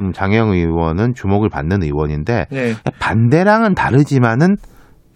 음, 0.00 0.12
장혜영 0.12 0.50
의원은 0.50 1.14
주목을 1.14 1.48
받는 1.48 1.82
의원인데 1.82 2.46
네. 2.50 2.74
반대랑은 3.00 3.74
다르지만은 3.74 4.56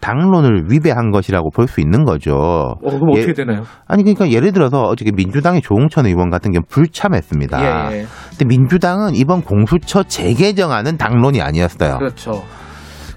당론을 0.01 0.67
위배한 0.71 1.11
것이라고 1.11 1.51
볼 1.51 1.69
수 1.69 1.81
있는 1.81 2.05
거죠. 2.05 2.33
어, 2.35 2.77
그럼 2.81 3.15
예, 3.17 3.19
어떻게 3.21 3.33
되나요? 3.35 3.63
아니 3.87 4.03
그러니까 4.03 4.31
예를 4.31 4.53
들어서 4.53 4.83
어저께 4.85 5.13
민주당의 5.13 5.61
조홍천 5.61 6.07
의원 6.07 6.31
같은 6.31 6.51
경우 6.53 6.63
불참했습니다. 6.69 7.93
예, 7.93 7.97
예. 8.01 8.07
근데 8.31 8.45
민주당은 8.47 9.15
이번 9.15 9.43
공수처 9.43 10.03
재개정안은 10.05 10.97
당론이 10.97 11.43
아니었어요. 11.43 11.99
그렇죠. 11.99 12.43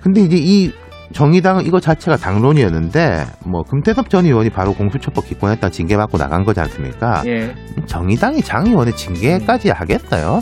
근데 0.02 0.22
이제 0.22 0.36
이 0.38 0.72
정의당은 1.14 1.66
이거 1.66 1.80
자체가 1.80 2.18
당론이었는데 2.18 3.26
뭐 3.46 3.64
금태섭 3.64 4.10
전 4.10 4.26
의원이 4.26 4.50
바로 4.50 4.74
공수처법 4.74 5.26
기권했다 5.26 5.70
징계받고 5.70 6.18
나간 6.18 6.44
거지 6.44 6.60
않습니까? 6.62 7.22
예. 7.28 7.54
정의당이 7.86 8.42
장 8.42 8.66
의원의 8.68 8.96
징계까지 8.96 9.70
하겠어요? 9.72 10.40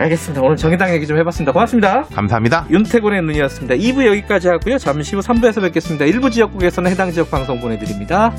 알겠습니다. 0.00 0.40
오늘 0.42 0.56
정의당 0.56 0.94
얘기 0.94 1.06
좀 1.06 1.18
해봤습니다. 1.18 1.52
고맙습니다. 1.52 2.04
감사합니다. 2.04 2.66
윤태곤의 2.70 3.20
눈이었습니다. 3.22 3.74
2부 3.74 4.06
여기까지 4.06 4.48
하고요. 4.48 4.78
잠시 4.78 5.14
후 5.14 5.20
3부에서 5.20 5.60
뵙겠습니다. 5.60 6.06
일부 6.06 6.30
지역국에서는 6.30 6.90
해당 6.90 7.12
지역 7.12 7.30
방송 7.30 7.60
보내드립니다. 7.60 8.32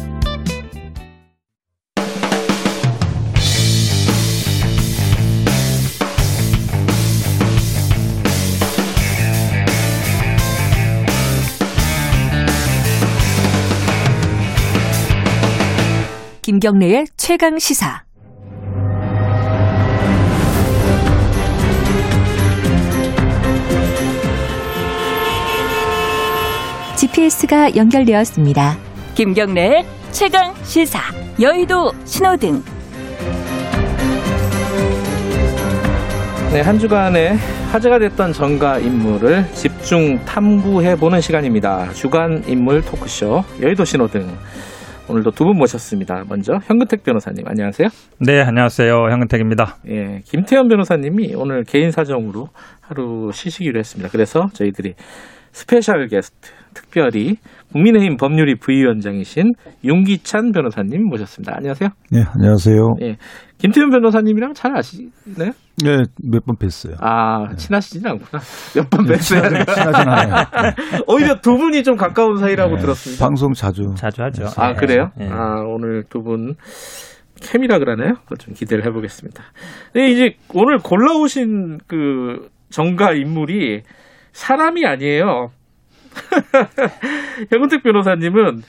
김 16.41 16.59
김경래의 16.59 17.05
최강 17.17 17.59
시사. 17.59 18.10
GPS가 27.05 27.75
연결되었습니다. 27.75 28.77
김경래의 29.15 29.83
최강 30.11 30.53
시사 30.61 30.99
여의도 31.41 31.93
신호등 32.05 32.61
네, 36.53 36.61
한 36.61 36.77
주간에 36.77 37.29
화제가 37.71 37.97
됐던 37.97 38.33
전가 38.33 38.77
인물을 38.77 39.51
집중 39.53 40.23
탐구해보는 40.25 41.21
시간입니다. 41.21 41.91
주간 41.93 42.43
인물 42.47 42.83
토크쇼 42.83 43.45
여의도 43.63 43.83
신호등. 43.83 44.37
오늘도 45.09 45.31
두 45.31 45.45
분 45.45 45.57
모셨습니다. 45.57 46.23
먼저 46.29 46.59
현근택 46.65 47.03
변호사님 47.03 47.47
안녕하세요. 47.47 47.89
네, 48.19 48.43
안녕하세요. 48.43 49.09
현근택입니다. 49.09 49.77
예, 49.87 50.21
김태현 50.25 50.67
변호사님이 50.67 51.33
오늘 51.33 51.63
개인 51.63 51.89
사정으로 51.91 52.49
하루 52.79 53.31
쉬시기로 53.33 53.79
했습니다. 53.79 54.11
그래서 54.11 54.51
저희들이 54.53 54.93
special 55.51 56.07
guest 56.07 56.51
특별히 56.73 57.35
국민의힘 57.71 58.17
법률위 58.17 58.55
부위원장이신 58.55 59.53
윤기찬 59.83 60.51
변호사님 60.51 61.05
모셨습니다. 61.09 61.53
안녕하세요. 61.57 61.89
네, 62.11 62.23
안녕하세요. 62.35 62.95
예, 63.01 63.17
김태현 63.57 63.89
변호사님이랑 63.89 64.53
잘 64.53 64.75
아시나요? 64.75 65.51
네, 65.83 65.97
몇 66.23 66.45
번 66.45 66.55
뵀어요. 66.57 66.95
아, 66.99 67.47
친하시진 67.55 68.05
않구나. 68.05 68.43
몇 68.75 68.89
번 68.89 69.05
뵀어요. 69.05 69.19
친하진, 69.21 69.65
친하진 69.65 70.09
않아요. 70.09 70.45
오히려 71.07 71.35
두 71.41 71.57
분이 71.57 71.83
좀 71.83 71.95
가까운 71.95 72.37
사이라고 72.37 72.75
네, 72.75 72.81
들었습니다. 72.81 73.25
방송 73.25 73.53
자주. 73.53 73.83
자주 73.95 74.21
하죠. 74.23 74.45
아, 74.57 74.73
그래요? 74.73 75.09
네. 75.17 75.27
아, 75.29 75.61
오늘 75.65 76.03
두분 76.09 76.55
케미라 77.41 77.79
그러나요? 77.79 78.13
그거 78.23 78.35
좀 78.35 78.53
기대를 78.53 78.85
해보겠습니다. 78.85 79.43
네, 79.95 80.11
이제 80.11 80.35
오늘 80.53 80.77
골라오신 80.77 81.79
그 81.87 82.49
정가 82.69 83.13
인물이 83.13 83.81
사람이 84.33 84.85
아니에요. 84.85 85.49
현근택 87.49 87.83
변호사님은 87.83 88.61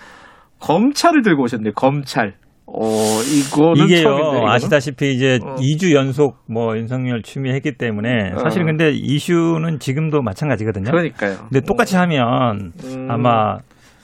검찰을 0.61 1.23
들고 1.23 1.43
오셨네요. 1.45 1.73
검찰. 1.75 2.35
어, 2.67 2.85
이거는 2.85 3.85
이게요 3.85 4.03
처음인데, 4.03 4.39
이거는? 4.39 4.49
아시다시피 4.49 5.13
이제 5.13 5.39
어. 5.43 5.57
2주 5.57 5.95
연속 5.95 6.39
뭐 6.49 6.77
윤석열 6.77 7.23
추미했기 7.23 7.77
때문에 7.77 8.33
사실 8.43 8.63
어. 8.63 8.67
근데 8.67 8.91
이슈는 8.91 9.79
지금도 9.79 10.23
마찬가지거든요. 10.23 10.91
그러니까요. 10.91 11.37
근데 11.51 11.61
똑같이 11.61 11.97
하면 11.97 12.73
음. 12.85 13.09
아마 13.11 13.59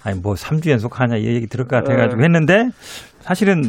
아니 0.05 0.21
뭐 0.21 0.35
3주 0.35 0.71
연속 0.71 1.01
하냐 1.01 1.17
이 1.17 1.25
얘기 1.27 1.47
들을 1.47 1.67
것 1.67 1.77
같아 1.77 1.97
가지고 1.97 2.21
네. 2.21 2.25
했는데 2.25 2.69
사실은 3.21 3.63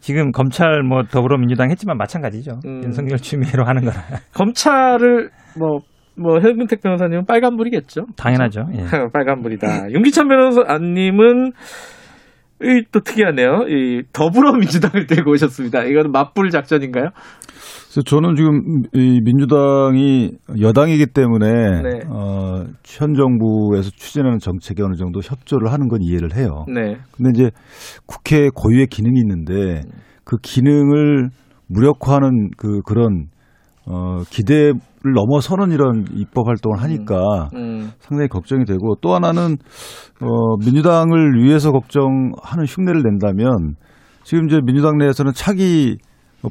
지금 0.00 0.32
검찰 0.32 0.82
뭐 0.82 1.02
더불어민주당 1.04 1.70
했지만 1.70 1.96
마찬가지죠. 1.96 2.58
음. 2.66 2.82
윤석열 2.84 3.18
추미애로 3.18 3.64
하는 3.64 3.84
거라 3.84 4.02
검찰을 4.34 5.30
뭐, 5.56 5.78
뭐, 6.16 6.40
현근택 6.40 6.82
변호사님은 6.82 7.26
빨간불이겠죠? 7.26 8.06
당연하죠. 8.16 8.66
예. 8.74 8.84
빨간불이다. 9.12 9.90
윤기찬 9.90 10.28
변호사님은 10.28 11.52
이, 12.62 12.84
또 12.92 13.00
특이하네요. 13.00 13.66
이 13.68 14.02
더불어민주당을 14.12 15.06
들고 15.06 15.32
오셨습니다. 15.32 15.84
이거는 15.84 16.12
맞불 16.12 16.50
작전인가요? 16.50 17.10
그래서 17.94 18.02
저는 18.06 18.34
지금 18.34 18.82
이 18.92 19.20
민주당이 19.22 20.32
여당이기 20.60 21.06
때문에 21.06 21.82
네. 21.82 22.00
어, 22.08 22.64
현 22.84 23.14
정부에서 23.14 23.90
추진하는 23.90 24.38
정책에 24.38 24.82
어느 24.82 24.94
정도 24.94 25.20
협조를 25.20 25.72
하는 25.72 25.88
건 25.88 26.00
이해를 26.02 26.34
해요. 26.34 26.64
네. 26.68 26.96
근데 27.16 27.30
이제 27.34 27.50
국회 28.06 28.48
고유의 28.52 28.86
기능이 28.88 29.20
있는데 29.20 29.82
그 30.24 30.38
기능을 30.42 31.28
무력화하는 31.68 32.50
그 32.56 32.80
그런 32.84 33.26
어, 33.86 34.22
기대를 34.28 34.74
넘어서는 35.12 35.72
이런 35.72 36.06
입법 36.14 36.48
활동을 36.48 36.80
하니까 36.82 37.50
음, 37.54 37.90
상당히 37.98 38.28
걱정이 38.28 38.64
되고 38.64 38.94
또 39.02 39.14
하나는 39.14 39.56
어 40.20 40.56
민주당을 40.64 41.42
위해서 41.42 41.72
걱정하는 41.72 42.64
흉내를 42.66 43.02
낸다면 43.02 43.74
지금 44.22 44.46
이제 44.46 44.60
민주당 44.64 44.96
내에서는 44.96 45.32
차기 45.34 45.98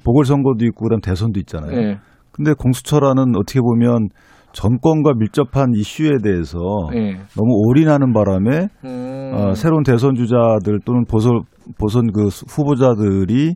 보궐선거도 0.04 0.66
있고 0.66 0.86
그다음 0.86 1.01
대선도 1.01 1.39
있잖아요. 1.41 1.72
네. 1.72 1.97
근데 2.32 2.54
공수처라는 2.54 3.36
어떻게 3.36 3.60
보면 3.60 4.10
정권과 4.54 5.14
밀접한 5.18 5.74
이슈에 5.76 6.18
대해서 6.24 6.60
네. 6.91 7.18
너무 7.36 7.68
올인하는 7.68 8.14
바람에 8.14 8.68
음, 8.86 9.32
어, 9.34 9.54
새로운 9.56 9.84
대선 9.84 10.16
주자들 10.16 10.80
또는 10.86 11.06
보선 11.06 11.41
보선 11.80 12.12
그 12.12 12.28
후보자들이 12.28 13.56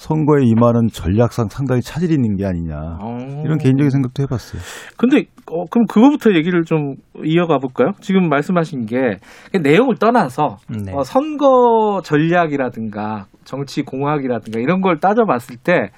선거에 0.00 0.44
임하는 0.46 0.88
전략상 0.90 1.48
상당히 1.50 1.82
차질이 1.82 2.14
있는 2.14 2.34
게 2.36 2.46
아니냐 2.46 2.74
어. 3.02 3.18
이런 3.44 3.58
개인적인 3.58 3.90
생각도 3.90 4.22
해봤어요. 4.22 4.62
근데 4.96 5.26
어, 5.46 5.64
그럼 5.70 5.84
그거부터 5.86 6.30
얘기를 6.34 6.64
좀 6.64 6.94
이어가 7.22 7.58
볼까요? 7.58 7.92
지금 8.00 8.30
말씀하신 8.30 8.86
게 8.86 9.18
내용을 9.62 9.96
떠나서 9.96 10.56
네. 10.70 10.90
어, 10.94 11.02
선거 11.02 12.00
전략이라든가 12.02 13.26
정치 13.44 13.82
공학이라든가 13.82 14.58
이런 14.58 14.80
걸 14.80 15.00
따져봤을 15.00 15.56
때 15.62 15.90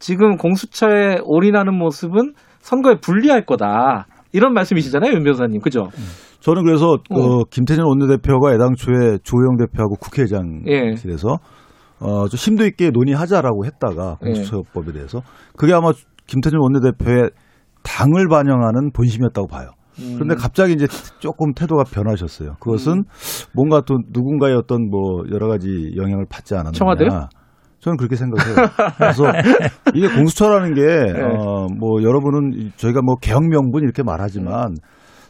지금 0.00 0.36
공수처에 0.36 1.18
올인하는 1.22 1.78
모습은 1.78 2.32
선거에 2.58 2.96
불리할 3.00 3.46
거다. 3.46 4.06
이런 4.32 4.52
말씀이시잖아요, 4.52 5.12
윤 5.12 5.22
변호사님. 5.22 5.60
그죠? 5.60 5.90
저는 6.40 6.64
그래서 6.64 6.94
어. 7.08 7.20
어, 7.20 7.44
김태년 7.48 7.86
원내대표가 7.86 8.52
애당초에 8.52 9.18
조영 9.22 9.58
대표하고 9.58 9.94
국회의장실에서 9.94 11.38
어, 12.04 12.28
좀 12.28 12.36
심도 12.36 12.66
있게 12.66 12.90
논의하자라고 12.90 13.64
했다가 13.64 14.18
예. 14.22 14.26
공수처법에 14.26 14.92
대해서 14.92 15.22
그게 15.56 15.72
아마 15.72 15.92
김태년 16.26 16.60
원내대표의 16.60 17.30
당을 17.82 18.28
반영하는 18.28 18.92
본심이었다고 18.92 19.48
봐요. 19.48 19.70
음. 20.00 20.12
그런데 20.14 20.34
갑자기 20.34 20.74
이제 20.74 20.86
조금 21.20 21.54
태도가 21.54 21.84
변하셨어요. 21.84 22.56
그것은 22.60 23.04
뭔가 23.54 23.80
또 23.86 23.98
누군가의 24.12 24.54
어떤 24.54 24.88
뭐 24.90 25.22
여러 25.32 25.48
가지 25.48 25.92
영향을 25.96 26.26
받지 26.28 26.54
않았느냐. 26.54 26.72
청와대요? 26.72 27.28
저는 27.80 27.96
그렇게 27.98 28.16
생각해요. 28.16 28.54
그래서 28.96 29.24
이게 29.94 30.08
공수처라는 30.08 30.74
게, 30.74 30.82
네. 30.82 31.20
어, 31.20 31.66
뭐 31.78 32.02
여러분은 32.02 32.70
저희가 32.76 33.02
뭐 33.02 33.16
개혁 33.16 33.46
명분 33.46 33.82
이렇게 33.82 34.02
말하지만 34.02 34.74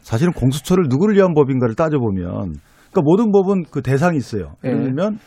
사실은 0.03 0.33
공수처를 0.33 0.85
누구를 0.89 1.17
위한 1.17 1.35
법인가를 1.35 1.75
따져보면 1.75 2.23
그러니까 2.25 3.03
모든 3.03 3.33
법은 3.33 3.65
그 3.71 3.83
대상이 3.83 4.17
있어요. 4.17 4.53
예를 4.63 4.79
네. 4.79 4.85
들면 4.85 5.19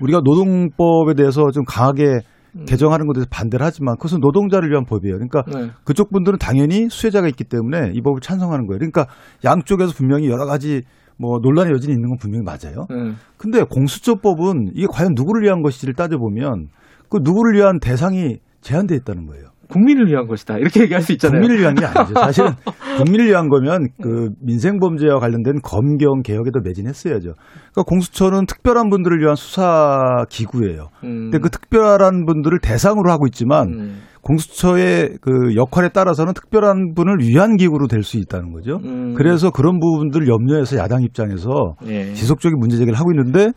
우리가 0.00 0.20
노동법에 0.24 1.14
대해서 1.14 1.50
좀 1.52 1.64
강하게 1.64 2.20
음. 2.56 2.64
개정하는 2.66 3.06
것에 3.06 3.18
대해서 3.18 3.28
반대를 3.30 3.64
하지만 3.64 3.96
그것은 3.96 4.20
노동자를 4.20 4.70
위한 4.70 4.84
법이에요. 4.84 5.16
그러니까 5.16 5.42
네. 5.52 5.70
그쪽 5.84 6.10
분들은 6.10 6.38
당연히 6.38 6.88
수혜자가 6.88 7.28
있기 7.28 7.44
때문에 7.44 7.92
이 7.94 8.00
법을 8.02 8.20
찬성하는 8.20 8.66
거예요. 8.66 8.78
그러니까 8.78 9.06
양쪽에서 9.44 9.92
분명히 9.94 10.28
여러 10.28 10.46
가지 10.46 10.82
뭐 11.18 11.38
논란의 11.40 11.72
여진이 11.72 11.92
있는 11.92 12.08
건 12.10 12.18
분명히 12.18 12.44
맞아요. 12.44 12.86
네. 12.90 13.12
근데 13.36 13.62
공수처법은 13.62 14.72
이게 14.74 14.86
과연 14.90 15.12
누구를 15.14 15.42
위한 15.42 15.62
것인지를 15.62 15.94
따져보면 15.94 16.68
그 17.08 17.18
누구를 17.22 17.58
위한 17.58 17.78
대상이 17.80 18.38
제한돼 18.60 18.96
있다는 18.96 19.26
거예요. 19.26 19.46
국민을 19.68 20.06
위한 20.06 20.26
것이다. 20.26 20.58
이렇게 20.58 20.82
얘기할 20.82 21.02
수 21.02 21.12
있잖아요. 21.12 21.40
국민을 21.40 21.60
위한 21.60 21.74
게 21.74 21.84
아니죠. 21.84 22.14
사실은 22.20 22.52
국민을 22.98 23.26
위한 23.26 23.48
거면 23.48 23.88
그 24.02 24.30
민생 24.40 24.78
범죄와 24.78 25.18
관련된 25.18 25.60
검경 25.62 26.22
개혁에도 26.22 26.60
매진했어야죠. 26.62 27.32
그러니까 27.34 27.82
공수처는 27.86 28.46
특별한 28.46 28.88
분들을 28.90 29.18
위한 29.20 29.34
수사 29.34 30.24
기구예요. 30.28 30.88
음. 31.04 31.30
근데 31.30 31.38
그 31.38 31.50
특별한 31.50 32.24
분들을 32.26 32.58
대상으로 32.60 33.10
하고 33.10 33.26
있지만 33.26 33.68
음. 33.68 33.96
공수처의 34.22 35.18
그 35.20 35.54
역할에 35.54 35.88
따라서는 35.90 36.34
특별한 36.34 36.94
분을 36.94 37.18
위한 37.20 37.56
기구로 37.56 37.86
될 37.86 38.02
수 38.02 38.18
있다는 38.18 38.52
거죠. 38.52 38.78
음. 38.84 39.14
그래서 39.16 39.50
그런 39.50 39.80
부분들을 39.80 40.28
염려해서 40.28 40.76
야당 40.76 41.02
입장에서 41.02 41.74
예. 41.86 42.12
지속적인 42.12 42.56
문제 42.58 42.76
제기를 42.76 42.96
하고 42.98 43.10
있는데 43.12 43.50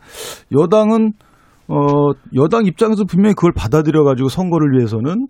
여당은 0.52 1.12
어 1.68 2.10
여당 2.34 2.66
입장에서 2.66 3.04
분명히 3.04 3.34
그걸 3.34 3.52
받아들여 3.54 4.02
가지고 4.02 4.28
선거를 4.28 4.76
위해서는 4.76 5.26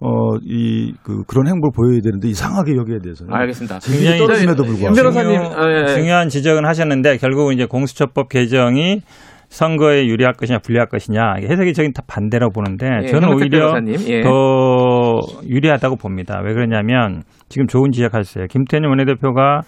어 0.00 0.38
이 0.44 0.92
그 1.02 1.24
그런 1.26 1.48
행보를 1.48 1.72
보여야 1.74 2.00
되는데 2.02 2.28
이상하게 2.28 2.76
여기에 2.76 2.98
대해서는 3.02 3.34
알겠습니다. 3.34 3.78
굉장히 3.80 4.18
떨어짐에도 4.18 4.62
윤 4.64 4.68
불구하고 4.70 4.94
변호사님, 4.94 5.42
중요- 5.42 5.52
아, 5.56 5.70
예, 5.70 5.82
예. 5.82 5.86
중요한 5.94 6.28
지적은 6.28 6.64
하셨는데 6.64 7.16
결국은 7.16 7.54
이제 7.54 7.66
공수처법 7.66 8.28
개정이 8.28 9.00
선거에 9.48 10.06
유리할 10.06 10.34
것이냐 10.34 10.58
불리할 10.58 10.86
것이냐 10.88 11.36
해석이 11.42 11.72
저긴 11.72 11.92
다 11.94 12.02
반대라고 12.06 12.52
보는데 12.52 12.86
예, 13.02 13.06
저는 13.06 13.32
오히려 13.34 13.74
예. 14.06 14.20
더 14.22 15.18
유리하다고 15.48 15.96
봅니다. 15.96 16.40
왜 16.44 16.52
그러냐면 16.52 17.22
지금 17.48 17.66
좋은 17.66 17.90
지적하셨어요. 17.90 18.46
김태년 18.48 18.90
원내대표가 18.90 19.62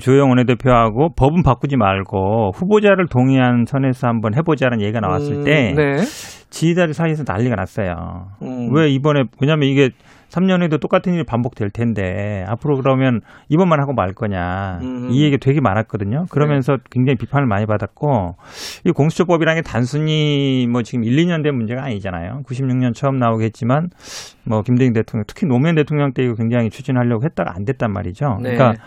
조영 0.00 0.30
원내대표하고 0.30 1.14
법은 1.14 1.42
바꾸지 1.42 1.76
말고 1.76 2.52
후보자를 2.54 3.06
동의한 3.08 3.64
선에서 3.66 4.08
한번 4.08 4.34
해보자는 4.34 4.80
얘기가 4.80 5.00
나왔을 5.00 5.36
음, 5.36 5.44
때 5.44 5.74
네. 5.76 5.96
지지자들 6.50 6.94
사이에서 6.94 7.24
난리가 7.26 7.56
났어요. 7.56 8.28
음. 8.42 8.68
왜 8.74 8.88
이번에 8.90 9.24
왜냐면 9.40 9.68
이게 9.68 9.90
3년 10.32 10.60
후에도 10.60 10.78
똑같은 10.78 11.12
일이 11.12 11.24
반복될 11.24 11.70
텐데 11.70 12.44
앞으로 12.48 12.76
그러면 12.76 13.20
이번만 13.50 13.80
하고 13.80 13.92
말 13.92 14.14
거냐 14.14 14.78
음. 14.80 15.08
이 15.10 15.24
얘기 15.24 15.36
되게 15.38 15.60
많았거든요. 15.60 16.24
그러면서 16.30 16.78
굉장히 16.90 17.16
비판을 17.16 17.46
많이 17.46 17.66
받았고 17.66 18.36
이 18.84 18.90
공수처법이라는 18.92 19.62
게 19.62 19.68
단순히 19.68 20.66
뭐 20.70 20.82
지금 20.82 21.04
1, 21.04 21.16
2년 21.16 21.42
된 21.42 21.54
문제가 21.54 21.84
아니잖아요. 21.84 22.42
96년 22.46 22.94
처음 22.94 23.18
나오게 23.18 23.44
했지만 23.46 23.90
뭐 24.44 24.62
김대중 24.62 24.94
대통령 24.94 25.24
특히 25.26 25.46
노무현 25.46 25.74
대통령 25.74 26.12
때 26.12 26.22
이거 26.22 26.34
굉장히 26.34 26.70
추진하려고 26.70 27.24
했다가 27.24 27.52
안 27.54 27.64
됐단 27.64 27.92
말이죠. 27.92 28.38
네. 28.42 28.54
그러니까 28.54 28.82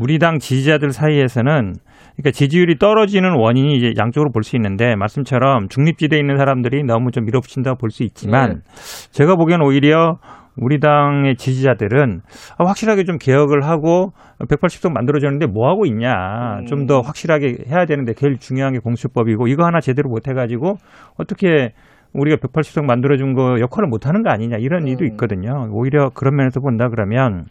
우리 0.00 0.18
당 0.18 0.38
지지자들 0.38 0.92
사이에서는 0.92 1.74
그러니까 2.16 2.30
지지율이 2.32 2.78
떨어지는 2.78 3.32
원인이 3.36 3.76
이제 3.76 3.92
양쪽으로 3.98 4.30
볼 4.30 4.42
수 4.44 4.56
있는데 4.56 4.94
말씀처럼 4.96 5.68
중립지대에 5.68 6.18
있는 6.18 6.36
사람들이 6.36 6.84
너무 6.84 7.10
좀 7.10 7.24
밀어붙인다고 7.24 7.78
볼 7.78 7.90
수 7.90 8.02
있지만 8.04 8.62
제가 9.10 9.36
보기엔 9.36 9.60
오히려 9.62 10.18
우리 10.56 10.78
당의 10.78 11.34
지지자들은 11.36 12.20
아, 12.58 12.64
확실하게 12.64 13.02
좀 13.04 13.18
개혁을 13.18 13.64
하고 13.64 14.12
180석 14.38 14.92
만들어졌는데 14.92 15.46
뭐 15.46 15.68
하고 15.68 15.84
있냐. 15.86 16.60
좀더 16.68 17.00
확실하게 17.00 17.64
해야 17.68 17.86
되는데 17.86 18.14
제일 18.14 18.38
중요한 18.38 18.72
게 18.72 18.78
공수법이고 18.78 19.48
이거 19.48 19.64
하나 19.64 19.80
제대로 19.80 20.08
못 20.08 20.28
해가지고 20.28 20.76
어떻게 21.16 21.72
우리가 22.12 22.36
180석 22.36 22.84
만들어준 22.84 23.34
거 23.34 23.58
역할을 23.58 23.88
못 23.88 24.06
하는 24.06 24.22
거 24.22 24.30
아니냐 24.30 24.58
이런 24.58 24.86
일도 24.86 25.04
있거든요. 25.06 25.68
오히려 25.72 26.10
그런 26.10 26.36
면에서 26.36 26.60
본다 26.60 26.88
그러면 26.88 27.46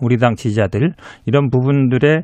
우리 0.00 0.16
당 0.18 0.34
지지자들 0.36 0.92
이런 1.26 1.50
부분들의 1.50 2.22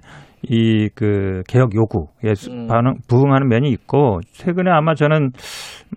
이 0.48 0.88
그 0.94 1.42
개혁 1.48 1.74
요구에 1.74 2.34
수- 2.34 2.50
음. 2.50 2.68
반응 2.68 2.94
부응하는 3.08 3.48
면이 3.48 3.70
있고 3.70 4.20
최근에 4.32 4.70
아마 4.70 4.94
저는 4.94 5.30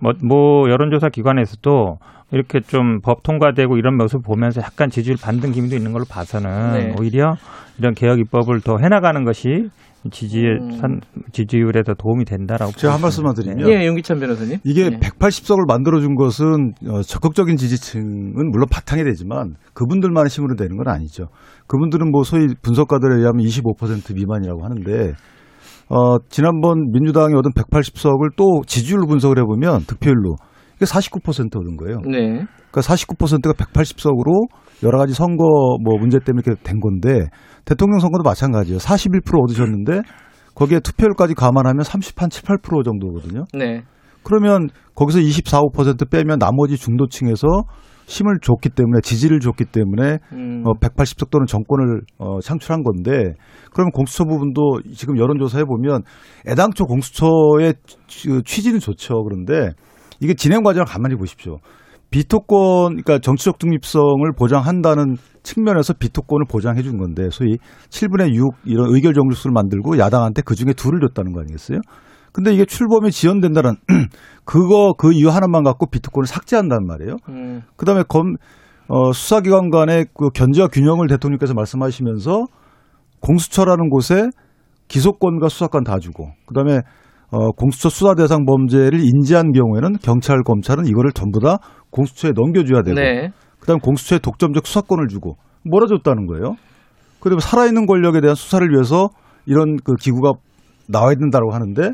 뭐, 0.02 0.14
뭐 0.28 0.68
여론조사 0.70 1.10
기관에서도 1.10 1.98
이렇게 2.32 2.60
좀 2.62 3.02
법 3.04 3.22
통과되고 3.24 3.78
이런 3.78 3.98
모습을 3.98 4.24
보면서 4.26 4.62
약간 4.62 4.90
지지율 4.90 5.18
반등 5.22 5.52
기미도 5.52 5.76
있는 5.76 5.92
걸로 5.92 6.06
봐서는 6.10 6.74
네. 6.74 6.96
오히려 7.00 7.36
이런 7.78 7.94
개혁 7.94 8.20
입법을 8.20 8.62
더 8.62 8.78
해나가는 8.82 9.24
것이 9.26 9.70
지지 10.10 10.40
음. 10.48 10.72
산 10.80 11.00
지지율에 11.32 11.84
더 11.84 11.94
도움이 11.94 12.26
된다라고 12.26 12.72
제가 12.72 12.94
한 12.94 12.98
보고 13.02 13.04
말씀만. 13.06 13.36
드리면 13.36 13.70
예, 13.70 13.86
용기찬 13.86 14.20
변호사님. 14.20 14.58
이게 14.64 14.86
예. 14.86 14.90
180석을 14.90 15.68
만들어준 15.68 16.16
것은 16.16 16.74
어, 16.90 17.02
적극적인 17.04 17.56
지지층은 17.58 18.50
물론 18.50 18.66
바탕이 18.72 19.04
되지만 19.04 19.54
그분들만의 19.76 20.30
힘으로 20.30 20.56
되는 20.56 20.76
건 20.78 20.88
아니죠. 20.88 21.28
그분들은 21.72 22.12
뭐 22.12 22.24
소위 22.24 22.48
분석가들에 22.62 23.16
의하면 23.16 23.46
25% 23.46 24.14
미만이라고 24.14 24.62
하는데 24.62 25.14
어, 25.88 26.18
지난번 26.28 26.92
민주당이 26.92 27.34
얻은 27.34 27.52
180석을 27.52 28.36
또 28.36 28.62
지지율로 28.68 29.08
분석을 29.08 29.40
해보면 29.40 29.86
득표율로 29.88 30.36
이게 30.76 30.86
49% 30.86 31.56
얻은 31.56 31.78
거예요. 31.78 32.00
네. 32.10 32.46
그러니까 32.72 32.82
49%가 32.82 33.54
180석으로 33.54 34.50
여러 34.84 34.98
가지 34.98 35.14
선거 35.14 35.46
뭐 35.82 35.98
문제 35.98 36.20
때문에 36.20 36.44
이렇게 36.46 36.62
된 36.62 36.82
건데 36.82 37.28
대통령 37.64 38.00
선거도 38.00 38.24
마찬가지예요. 38.24 38.78
41% 38.78 39.42
얻으셨는데 39.44 40.02
거기에 40.56 40.82
투표율까지 40.82 41.36
감안하면 41.36 41.84
30, 41.84 42.22
한 42.22 42.30
7, 42.30 42.44
8% 42.44 42.84
정도거든요. 42.84 43.46
네. 43.54 43.84
그러면 44.24 44.68
거기서 44.94 45.20
24, 45.20 45.62
5% 45.62 46.10
빼면 46.12 46.38
나머지 46.40 46.76
중도층에서 46.76 47.48
힘을 48.12 48.40
줬기 48.42 48.70
때문에 48.70 49.00
지지를 49.02 49.40
줬기 49.40 49.64
때문에 49.66 50.20
음. 50.34 50.64
어, 50.66 50.74
180석 50.74 51.30
또는 51.30 51.46
정권을 51.48 52.02
어, 52.18 52.42
창출한 52.42 52.84
건데 52.84 53.34
그러면 53.72 53.92
공수처 53.92 54.26
부분도 54.26 54.82
지금 54.94 55.18
여론조사해 55.18 55.64
보면 55.64 56.02
애당초 56.46 56.84
공수처의 56.86 57.76
취- 58.08 58.28
취지는 58.44 58.80
좋죠. 58.80 59.24
그런데 59.24 59.72
이게 60.20 60.34
진행 60.34 60.62
과정을 60.62 60.86
가만히 60.86 61.16
보십시오. 61.16 61.58
비토권, 62.10 62.90
그러니까 62.98 63.20
정치적 63.20 63.58
중립성을 63.60 64.30
보장한다는 64.38 65.16
측면에서 65.44 65.94
비토권을 65.94 66.46
보장해 66.50 66.82
준 66.82 66.98
건데 66.98 67.30
소위 67.32 67.56
7분의 67.90 68.36
6 68.36 68.52
이런 68.66 68.94
의결 68.94 69.14
정수를 69.14 69.54
만들고 69.54 69.98
야당한테 69.98 70.42
그 70.46 70.56
중에 70.56 70.74
둘을 70.74 71.00
줬다는 71.00 71.32
거 71.32 71.40
아니겠어요? 71.40 71.80
근데 72.32 72.54
이게 72.54 72.66
출범에 72.66 73.10
지연된다는 73.10 73.76
그거 74.46 74.94
그 74.98 75.14
이유 75.14 75.30
하나만 75.30 75.64
갖고 75.64 75.88
비토권을 75.90 76.28
삭제한다는 76.28 76.86
말이에요. 76.88 77.18
음. 77.30 77.62
그다음에 77.76 78.04
검 78.08 78.36
어, 78.88 79.12
수사기관 79.14 79.70
간의 79.70 80.08
그 80.14 80.30
견제와 80.30 80.68
균형을 80.68 81.08
대통령께서 81.08 81.54
말씀하시면서 81.54 82.46
공수처라는 83.22 83.90
곳에 83.90 84.30
기소권과 84.88 85.48
수사권 85.48 85.84
다 85.84 86.00
주고 86.00 86.30
그다음에 86.46 86.80
어, 87.32 87.52
공수처 87.52 87.90
수사 87.90 88.14
대상 88.14 88.46
범죄를 88.46 89.00
인지한 89.00 89.54
경우에는 89.54 89.94
경찰 90.04 90.42
검찰은 90.44 90.86
이거를 90.88 91.14
전부 91.14 91.40
다 91.40 91.60
공수처에 91.92 92.32
넘겨줘야 92.36 92.82
되고 92.82 93.00
네. 93.00 93.30
그다음에 93.62 93.80
공수처에 93.82 94.20
독점적 94.20 94.68
수사권을 94.68 95.08
주고 95.08 95.38
몰아줬다는 95.64 96.26
거예요. 96.26 96.56
그리고 97.22 97.40
살아있는 97.40 97.86
권력에 97.86 98.20
대한 98.20 98.36
수사를 98.36 98.68
위해서 98.70 99.08
이런 99.46 99.78
그 99.78 99.94
기구가 99.94 100.34
나와야 100.90 101.16
된다고 101.16 101.54
하는데 101.54 101.94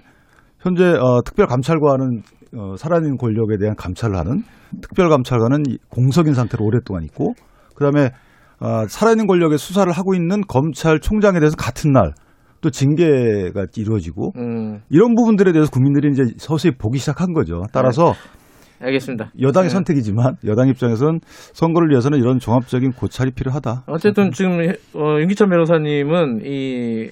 현재 0.67 0.83
어, 0.99 1.21
특별감찰관은 1.25 2.21
어, 2.57 2.75
살아있는 2.77 3.17
권력에 3.17 3.57
대한 3.57 3.75
감찰을 3.75 4.15
하는 4.17 4.43
특별감찰관은 4.81 5.63
이- 5.69 5.77
공석인 5.89 6.33
상태로 6.33 6.65
오랫동안 6.65 7.03
있고 7.03 7.33
그다음에 7.75 8.11
어, 8.59 8.87
살아있는 8.87 9.27
권력의 9.27 9.57
수사를 9.57 9.91
하고 9.91 10.13
있는 10.15 10.41
검찰총장에 10.47 11.39
대해서 11.39 11.55
같은 11.55 11.91
날 11.91 12.13
또 12.59 12.71
징계가 12.71 13.67
이루어지고 13.77 14.31
음. 14.35 14.79
이런 14.89 15.13
부분들에 15.13 15.51
대해서 15.51 15.69
국민들이 15.69 16.09
이제 16.11 16.23
서서히 16.39 16.73
보기 16.75 16.97
시작한 16.97 17.31
거죠. 17.31 17.61
따라서 17.71 18.13
알겠습니다. 18.81 19.31
여당의 19.39 19.69
네. 19.69 19.73
선택이지만 19.75 20.37
여당 20.43 20.67
입장에서는 20.67 21.19
선거를 21.53 21.91
위해서는 21.91 22.17
이런 22.17 22.39
종합적인 22.39 22.93
고찰이 22.93 23.29
필요하다. 23.35 23.83
어쨌든 23.85 24.31
지금 24.31 24.57
어, 24.95 25.19
윤기찬 25.19 25.49
변호사님은 25.49 26.41
이 26.45 27.09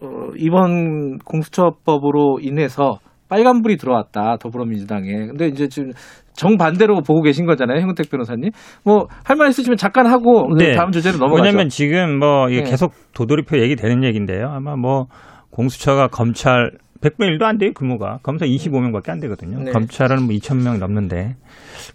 어, 0.00 0.06
이번 0.36 1.18
공수처법으로 1.18 2.38
인해서 2.40 2.98
빨간불이 3.28 3.76
들어왔다 3.76 4.36
더불어민주당에. 4.40 5.10
근데 5.26 5.48
이제 5.48 5.68
지금 5.68 5.90
정반대로 6.32 7.02
보고 7.02 7.20
계신 7.22 7.44
거잖아요, 7.46 7.80
형택 7.80 8.08
변호사님. 8.10 8.50
뭐 8.84 9.08
할 9.24 9.36
말 9.36 9.48
있으시면 9.50 9.76
잠깐 9.76 10.06
하고 10.06 10.48
네. 10.56 10.74
다음 10.74 10.92
주제로 10.92 11.18
넘어가죠. 11.18 11.42
왜냐하면 11.42 11.68
지금 11.68 12.18
뭐 12.18 12.48
이게 12.48 12.62
네. 12.62 12.70
계속 12.70 12.92
도돌이표 13.14 13.58
얘기 13.60 13.76
되는 13.76 14.02
얘기인데요. 14.04 14.48
아마 14.48 14.76
뭐 14.76 15.06
공수처가 15.50 16.08
검찰 16.08 16.70
100분의 17.00 17.38
1도 17.38 17.42
안 17.44 17.58
돼요 17.58 17.70
규모가 17.76 18.18
검사 18.22 18.44
25명밖에 18.46 19.10
안 19.10 19.20
되거든요. 19.20 19.58
네. 19.62 19.70
검찰은 19.72 20.22
뭐 20.22 20.34
2천 20.34 20.64
명 20.64 20.78
넘는데 20.80 21.36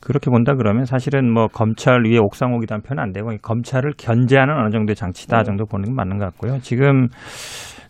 그렇게 0.01 0.29
본다 0.29 0.53
그러면 0.55 0.85
사실은 0.85 1.29
뭐 1.33 1.47
검찰 1.47 2.03
위에 2.05 2.17
옥상옥이라는 2.19 2.83
표현은 2.83 3.03
안 3.03 3.11
되고 3.11 3.29
검찰을 3.41 3.93
견제하는 3.97 4.53
어느 4.55 4.69
정도의 4.71 4.95
장치다 4.95 5.39
네. 5.39 5.43
정도 5.43 5.65
보는 5.65 5.85
게 5.89 5.91
맞는 5.93 6.19
것 6.19 6.25
같고요. 6.25 6.59
지금 6.61 7.07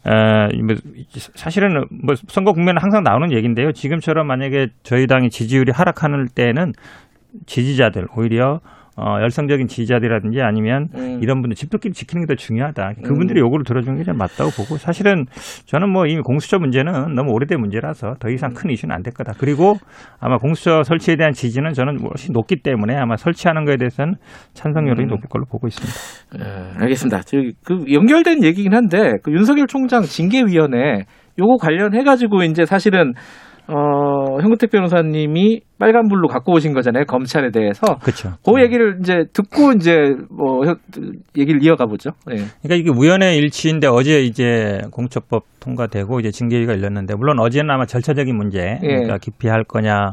에, 0.06 0.62
뭐 0.62 0.76
사실은 1.36 1.86
뭐 1.90 2.16
선거 2.28 2.54
국면은 2.54 2.82
항상 2.82 3.04
나오는 3.04 3.32
얘기인데요. 3.32 3.72
지금처럼 3.72 4.28
만약에 4.28 4.70
저희 4.84 5.08
당이 5.08 5.30
지지율이 5.30 5.72
하락하는 5.72 6.28
때는 6.28 6.74
지지자들 7.46 8.08
오히려 8.16 8.62
어, 8.96 9.18
열성적인 9.22 9.68
지지자들이라든지 9.68 10.42
아니면 10.42 10.88
음. 10.96 11.20
이런 11.22 11.42
분들 11.42 11.56
집도끼리 11.56 11.94
지키는 11.94 12.26
게 12.26 12.34
더 12.34 12.36
중요하다. 12.36 12.94
그분들이 13.04 13.40
요구를 13.40 13.66
들어주는 13.66 13.98
게 13.98 14.04
좀 14.04 14.18
맞다고 14.18 14.52
보고 14.52 14.78
사실은 14.78 15.26
저는 15.66 15.90
뭐 15.92 16.06
이미 16.06 16.22
공수처 16.22 16.60
문제는 16.60 17.16
너무 17.16 17.32
오래된 17.32 17.60
문제라서 17.60 18.16
더 18.20 18.30
이상 18.30 18.54
큰 18.54 18.70
이슈는 18.70 18.94
안 18.94 19.02
될 19.04 19.14
거다. 19.14 19.34
그리고 19.40 19.76
아마 20.20 20.38
공수처 20.38 20.84
설치에 20.84 21.16
대한 21.16 21.34
지지는 21.34 21.74
저는 21.74 22.00
훨씬 22.02 22.34
높기 22.34 22.58
때문에 22.64 22.96
아마 22.96 23.16
설치하는 23.18 23.66
거에 23.66 23.78
대해서는 23.78 24.16
찬성 24.54 24.88
여론이 24.88 25.06
음. 25.06 25.10
높을 25.10 25.28
걸로 25.30 25.46
보고 25.50 25.68
있습니다. 25.68 25.94
예, 26.40 26.82
알겠습니다. 26.84 27.22
그 27.66 27.84
연결된 27.92 28.44
얘기긴 28.44 28.74
한데 28.74 29.14
그 29.24 29.32
윤석열 29.32 29.68
총장 29.68 30.04
징계위원회 30.04 31.06
요거 31.40 31.58
관련해 31.58 32.04
가지고 32.04 32.44
이제 32.44 32.66
사실은 32.66 33.14
어 33.68 34.40
형근택 34.42 34.72
변호사님이 34.72 35.62
빨간불로 35.80 36.28
갖고 36.28 36.54
오신 36.54 36.74
거잖아요 36.74 37.06
검찰에 37.06 37.50
대해서. 37.52 37.96
그렇죠. 38.02 38.32
그 38.44 38.62
얘기를 38.62 38.98
이제 39.00 39.24
듣고 39.34 39.72
이제 39.74 40.16
뭐 40.30 40.66
형- 40.66 40.76
얘기를 41.38 41.64
이어가 41.64 41.86
보죠. 41.86 42.12
예. 42.32 42.36
그러니까 42.62 42.76
이게 42.76 42.90
우연의 42.90 43.38
일치인데 43.38 43.88
어제 43.88 44.22
이제 44.22 44.82
공처법 44.92 45.44
통과되고 45.62 46.20
이제 46.20 46.32
징계위가 46.32 46.74
열렸는데 46.74 47.16
물론 47.16 47.40
어제는 47.40 47.72
아마 47.72 47.86
절차적인 47.86 48.36
문제, 48.36 48.78
그러니까 48.82 49.18
기피할 49.18 49.64
거냐, 49.64 50.12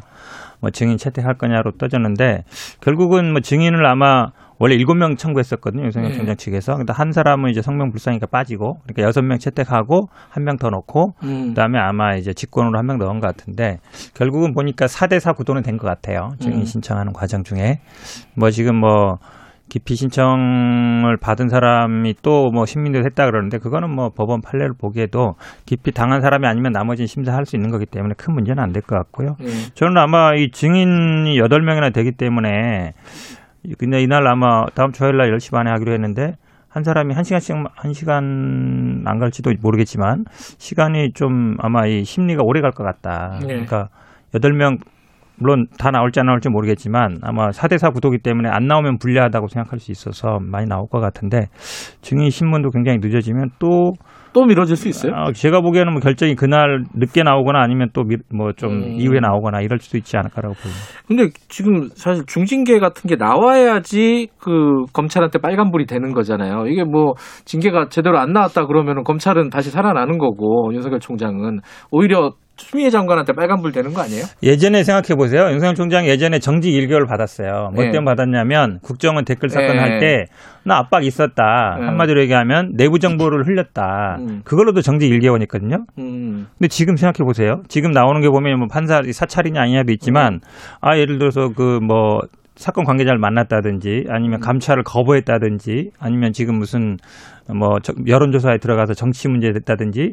뭐 0.60 0.70
증인 0.70 0.96
채택할 0.96 1.34
거냐로 1.34 1.72
떠졌는데 1.72 2.44
결국은 2.80 3.32
뭐 3.32 3.40
증인을 3.40 3.84
아마 3.86 4.26
원래 4.60 4.74
일곱 4.76 4.94
명 4.94 5.16
청구했었거든요 5.16 5.84
윤석열 5.84 6.10
네. 6.10 6.16
총장 6.16 6.36
측에서. 6.36 6.76
근데 6.76 6.92
한 6.92 7.12
사람은 7.12 7.50
이제 7.50 7.62
성명 7.62 7.90
불상이니까 7.90 8.26
빠지고 8.28 8.76
그러니까 8.84 9.02
여섯 9.02 9.22
명 9.22 9.38
채택하고 9.38 10.08
한 10.28 10.44
명 10.44 10.58
더 10.58 10.68
넣고 10.70 11.14
음. 11.24 11.48
그다음에 11.48 11.78
아마 11.78 12.14
이제 12.16 12.32
직권으로 12.34 12.76
한 12.78 12.86
명 12.86 12.98
넣은 12.98 13.20
것 13.20 13.26
같은데 13.26 13.78
결국은 14.14 14.52
보니까 14.54 14.86
4대4 14.86 15.34
구도는 15.34 15.62
된 15.62 15.78
것 15.78 15.86
같아요. 15.86 16.30
증인 16.40 16.58
음. 16.60 16.64
신청하는 16.64 17.12
과정 17.14 17.42
중에 17.42 17.80
뭐 18.36 18.50
지금 18.50 18.76
뭐 18.76 19.16
기피 19.70 19.94
신청을 19.94 21.16
받은 21.20 21.48
사람이 21.48 22.14
또 22.22 22.50
뭐 22.52 22.66
신민도 22.66 22.98
했다 23.04 23.24
그러는데 23.26 23.58
그거는 23.58 23.88
뭐 23.94 24.10
법원 24.10 24.40
판례를 24.42 24.72
보기에도 24.78 25.34
기피 25.64 25.92
당한 25.92 26.20
사람이 26.20 26.46
아니면 26.46 26.72
나머지는 26.72 27.06
심사할 27.06 27.46
수 27.46 27.54
있는 27.56 27.70
거기 27.70 27.86
때문에 27.86 28.14
큰 28.18 28.34
문제는 28.34 28.62
안 28.62 28.72
될 28.72 28.82
것 28.82 28.96
같고요. 28.96 29.36
예. 29.42 29.46
저는 29.74 29.96
아마 29.96 30.34
이 30.34 30.50
증인이 30.50 31.38
8명이나 31.38 31.94
되기 31.94 32.12
때문에 32.12 32.92
근데 33.78 34.02
이날 34.02 34.26
아마 34.26 34.64
다음 34.74 34.92
주 34.92 35.04
화요일 35.04 35.18
날 35.18 35.30
10시 35.32 35.52
반에 35.52 35.70
하기로 35.70 35.92
했는데 35.92 36.32
한 36.68 36.82
사람이 36.84 37.14
한 37.14 37.24
시간씩 37.24 37.56
한 37.74 37.92
시간 37.92 39.02
안 39.04 39.18
갈지도 39.18 39.52
모르겠지만 39.60 40.24
시간이 40.30 41.12
좀 41.14 41.56
아마 41.58 41.86
이 41.86 42.04
심리가 42.04 42.42
오래 42.44 42.60
갈 42.60 42.70
것 42.72 42.84
같다. 42.84 43.38
네. 43.40 43.46
그러니까 43.48 43.88
8명 44.34 44.78
물론 45.36 45.66
다 45.78 45.90
나올지 45.90 46.20
안 46.20 46.26
나올지 46.26 46.48
모르겠지만 46.48 47.18
아마 47.22 47.48
4대4 47.48 47.92
구도기 47.94 48.18
때문에 48.18 48.48
안 48.50 48.66
나오면 48.66 48.98
불리하다고 48.98 49.48
생각할 49.48 49.78
수 49.78 49.90
있어서 49.90 50.38
많이 50.40 50.66
나올 50.68 50.86
것 50.86 51.00
같은데 51.00 51.46
증인 52.02 52.30
신문도 52.30 52.70
굉장히 52.70 52.98
늦어지면 53.02 53.50
또 53.58 53.92
또 54.32 54.44
미뤄질 54.44 54.76
수 54.76 54.88
있어요? 54.88 55.12
아, 55.14 55.32
제가 55.32 55.60
보기에는 55.60 55.92
뭐 55.92 56.00
결정이 56.00 56.34
그날 56.34 56.84
늦게 56.94 57.22
나오거나 57.22 57.60
아니면 57.60 57.88
또 57.92 58.04
뭐좀 58.32 58.70
음. 58.70 59.00
이후에 59.00 59.20
나오거나 59.20 59.60
이럴 59.60 59.78
수도 59.78 59.98
있지 59.98 60.16
않을까라고 60.16 60.54
보입니다. 60.54 60.84
근데 61.06 61.28
지금 61.48 61.88
사실 61.94 62.24
중징계 62.26 62.78
같은 62.78 63.08
게 63.08 63.16
나와야지 63.16 64.28
그 64.38 64.84
검찰한테 64.92 65.38
빨간불이 65.40 65.86
되는 65.86 66.12
거잖아요. 66.12 66.66
이게 66.66 66.84
뭐 66.84 67.14
징계가 67.44 67.88
제대로 67.88 68.18
안 68.18 68.32
나왔다 68.32 68.66
그러면은 68.66 69.02
검찰은 69.04 69.50
다시 69.50 69.70
살아나는 69.70 70.18
거고 70.18 70.70
윤석열 70.72 71.00
총장은 71.00 71.60
오히려 71.90 72.32
추미애 72.56 72.90
장관한테 72.90 73.32
빨간불 73.32 73.72
되는 73.72 73.94
거 73.94 74.02
아니에요? 74.02 74.24
예전에 74.42 74.84
생각해 74.84 75.16
보세요. 75.16 75.50
윤석열 75.50 75.74
총장이 75.74 76.08
예전에 76.08 76.38
정직 76.40 76.70
1개월 76.72 77.08
받았어요. 77.08 77.70
뭐 77.74 77.84
네. 77.84 77.90
때문에 77.90 78.04
받았냐면 78.04 78.80
국정원 78.82 79.24
댓글 79.24 79.48
사건 79.48 79.76
네. 79.76 79.78
할때 79.78 80.26
나 80.62 80.76
압박 80.76 81.04
있었다. 81.06 81.76
네. 81.78 81.86
한마디로 81.86 82.20
얘기하면 82.20 82.72
내부 82.76 82.98
정보를 82.98 83.46
흘렸다. 83.46 84.18
음. 84.20 84.42
그걸로도 84.44 84.82
정직 84.82 85.10
1개월 85.10 85.40
있거든요. 85.42 85.86
음. 85.98 86.48
근데 86.58 86.68
지금 86.68 86.96
생각해 86.96 87.24
보세요. 87.24 87.62
지금 87.68 87.92
나오는 87.92 88.20
게 88.20 88.28
보면 88.28 88.58
뭐 88.58 88.68
판사 88.70 89.00
사찰이냐 89.10 89.58
아니냐도 89.62 89.90
있지만 89.92 90.40
아 90.82 90.98
예를 90.98 91.18
들어서 91.18 91.48
그뭐 91.54 92.20
사건 92.56 92.84
관계자를 92.84 93.18
만났다든지 93.18 94.04
아니면 94.10 94.38
감찰을 94.40 94.82
거부했다든지 94.82 95.92
아니면 95.98 96.34
지금 96.34 96.58
무슨 96.58 96.98
뭐 97.48 97.78
저- 97.82 97.94
여론조사에 98.06 98.58
들어가서 98.58 98.92
정치 98.92 99.28
문제 99.28 99.50
됐다든지 99.52 100.12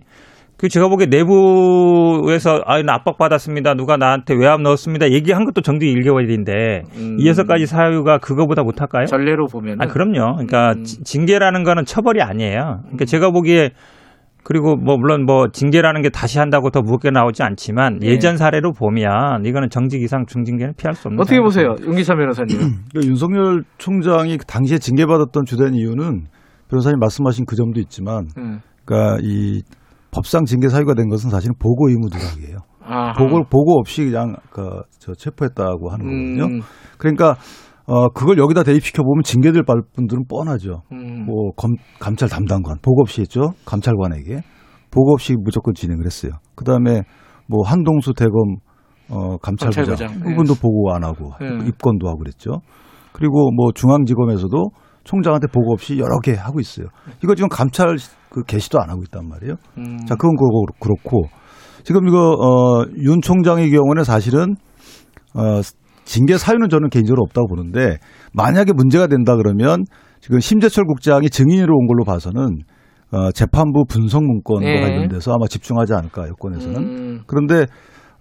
그 0.58 0.70
제가 0.70 0.88
보기에 0.88 1.06
내부에서 1.08 2.62
아, 2.66 2.82
나 2.82 2.96
압박받았습니다. 2.96 3.76
누가 3.76 3.96
나한테 3.98 4.34
외압 4.34 4.60
넣었습니다. 4.62 5.12
얘기한 5.12 5.46
것도 5.46 5.62
정직 5.62 5.86
1개월인데 5.88 6.82
음. 6.98 7.18
이 7.20 7.28
여섯 7.28 7.46
가지 7.46 7.68
사유가 7.68 8.18
그거보다 8.18 8.64
못할까요? 8.64 9.06
전례로 9.06 9.46
보면은 9.48 9.82
아, 9.84 9.88
그럼요. 9.88 10.34
그러니까 10.38 10.72
음. 10.76 10.84
지- 10.84 11.04
징계라는 11.04 11.64
거는 11.64 11.86
처벌이 11.86 12.22
아니에요. 12.24 12.80
그러니까 12.84 13.06
제가 13.06 13.30
보기에 13.30 13.70
그리고 14.44 14.76
뭐 14.78 14.98
물론 14.98 15.26
뭐 15.26 15.50
징계라는 15.52 16.02
게 16.02 16.10
다시 16.10 16.40
한다고 16.40 16.72
더 16.72 16.82
무겁게 16.82 17.12
나오지 17.12 17.44
않지만 17.44 18.00
네. 18.00 18.08
예전 18.08 18.38
사례로 18.38 18.72
보면 18.72 19.46
이거는 19.46 19.70
정직 19.70 20.02
이상 20.02 20.26
중징계는 20.26 20.74
피할 20.78 20.96
수 20.96 21.10
없는 21.10 21.20
어떻게. 21.22 21.40
보세요, 21.40 21.76
윤기찬 21.86 22.18
변호사님? 22.18 22.58
그러니까 22.90 23.10
윤석열 23.10 23.64
총장이 23.78 24.38
당시에 24.48 24.80
징계받았던 24.80 25.44
주된 25.46 25.74
이유는 25.76 26.28
변호사님 26.70 26.98
말씀하신 27.00 27.46
그 27.46 27.56
점도 27.58 27.80
있지만, 27.82 28.28
음. 28.38 28.60
그러니까 28.86 29.18
이 29.22 29.62
법상 30.12 30.46
징계 30.46 30.70
사유가 30.70 30.94
된 30.94 31.10
것은 31.10 31.30
사실은 31.30 31.56
보고 31.60 31.90
의무 31.90 32.08
누락이에요. 32.12 32.58
보고 33.18 33.44
보고 33.44 33.80
없이 33.80 34.06
그냥 34.06 34.36
그저 34.50 35.14
체포했다고 35.14 35.90
하는 35.90 36.06
거거든요. 36.06 36.46
음. 36.46 36.62
그러니까 36.98 37.36
어 37.86 38.10
그걸 38.10 38.38
여기다 38.38 38.64
대입시켜 38.64 39.04
보면 39.04 39.24
징계될 39.24 39.64
받을 39.64 39.82
분들은 39.94 40.24
뻔하죠. 40.28 40.82
음. 40.92 41.26
뭐 41.26 41.52
검, 41.56 41.76
감찰 42.00 42.30
담당관 42.30 42.78
보고 42.82 43.02
없이 43.02 43.22
했죠. 43.22 43.52
감찰관에게 43.66 44.42
보고 44.92 45.14
없이 45.14 45.36
무조건 45.38 45.74
진행을 45.74 46.06
했어요. 46.06 46.32
그 46.56 46.64
다음에 46.64 47.04
뭐 47.48 47.66
한동수 47.66 48.14
대검 48.14 48.58
어 49.10 49.38
감찰부장 49.38 49.86
감찰부장, 49.86 50.20
예. 50.20 50.30
그분도 50.32 50.56
보고 50.56 50.92
안 50.94 51.04
하고 51.04 51.32
예. 51.42 51.68
입건도 51.68 52.08
하고 52.08 52.20
그랬죠. 52.20 52.62
그리고 53.14 53.52
뭐 53.52 53.72
중앙지검에서도 53.74 54.70
총장한테 55.06 55.48
보고 55.48 55.72
없이 55.72 55.98
여러 55.98 56.20
개 56.20 56.34
하고 56.34 56.60
있어요. 56.60 56.88
이거 57.24 57.34
지금 57.36 57.48
감찰 57.48 57.96
그 58.38 58.44
개시도 58.44 58.80
안 58.80 58.92
하고 58.92 59.02
있단 59.04 59.28
말이에요. 59.28 59.56
음. 59.80 59.98
자, 60.06 60.16
그건 60.16 60.36
그렇고 60.80 61.28
지금 61.84 62.08
이거 62.08 62.36
어윤 62.38 63.22
총장의 63.22 63.72
경우는 63.72 64.04
사실은 64.04 64.56
어 65.34 65.62
징계 66.06 66.38
사유는 66.38 66.70
저는 66.70 66.90
개인적으로 66.90 67.24
없다고 67.24 67.48
보는데 67.48 67.98
만약에 68.34 68.74
문제가 68.74 69.08
된다 69.08 69.36
그러면 69.36 69.86
지금 70.22 70.40
심재철 70.40 70.86
국장이 70.86 71.30
증인으로 71.30 71.76
온 71.76 71.88
걸로 71.88 72.04
봐서는 72.04 72.60
어 73.12 73.32
재판부 73.32 73.86
분석 73.88 74.24
문건과 74.24 74.66
네. 74.66 74.82
관련돼서 74.82 75.32
아마 75.32 75.48
집중하지 75.48 75.94
않을까 75.94 76.28
여권에서는 76.28 76.78
음. 76.78 77.22
그런데 77.26 77.66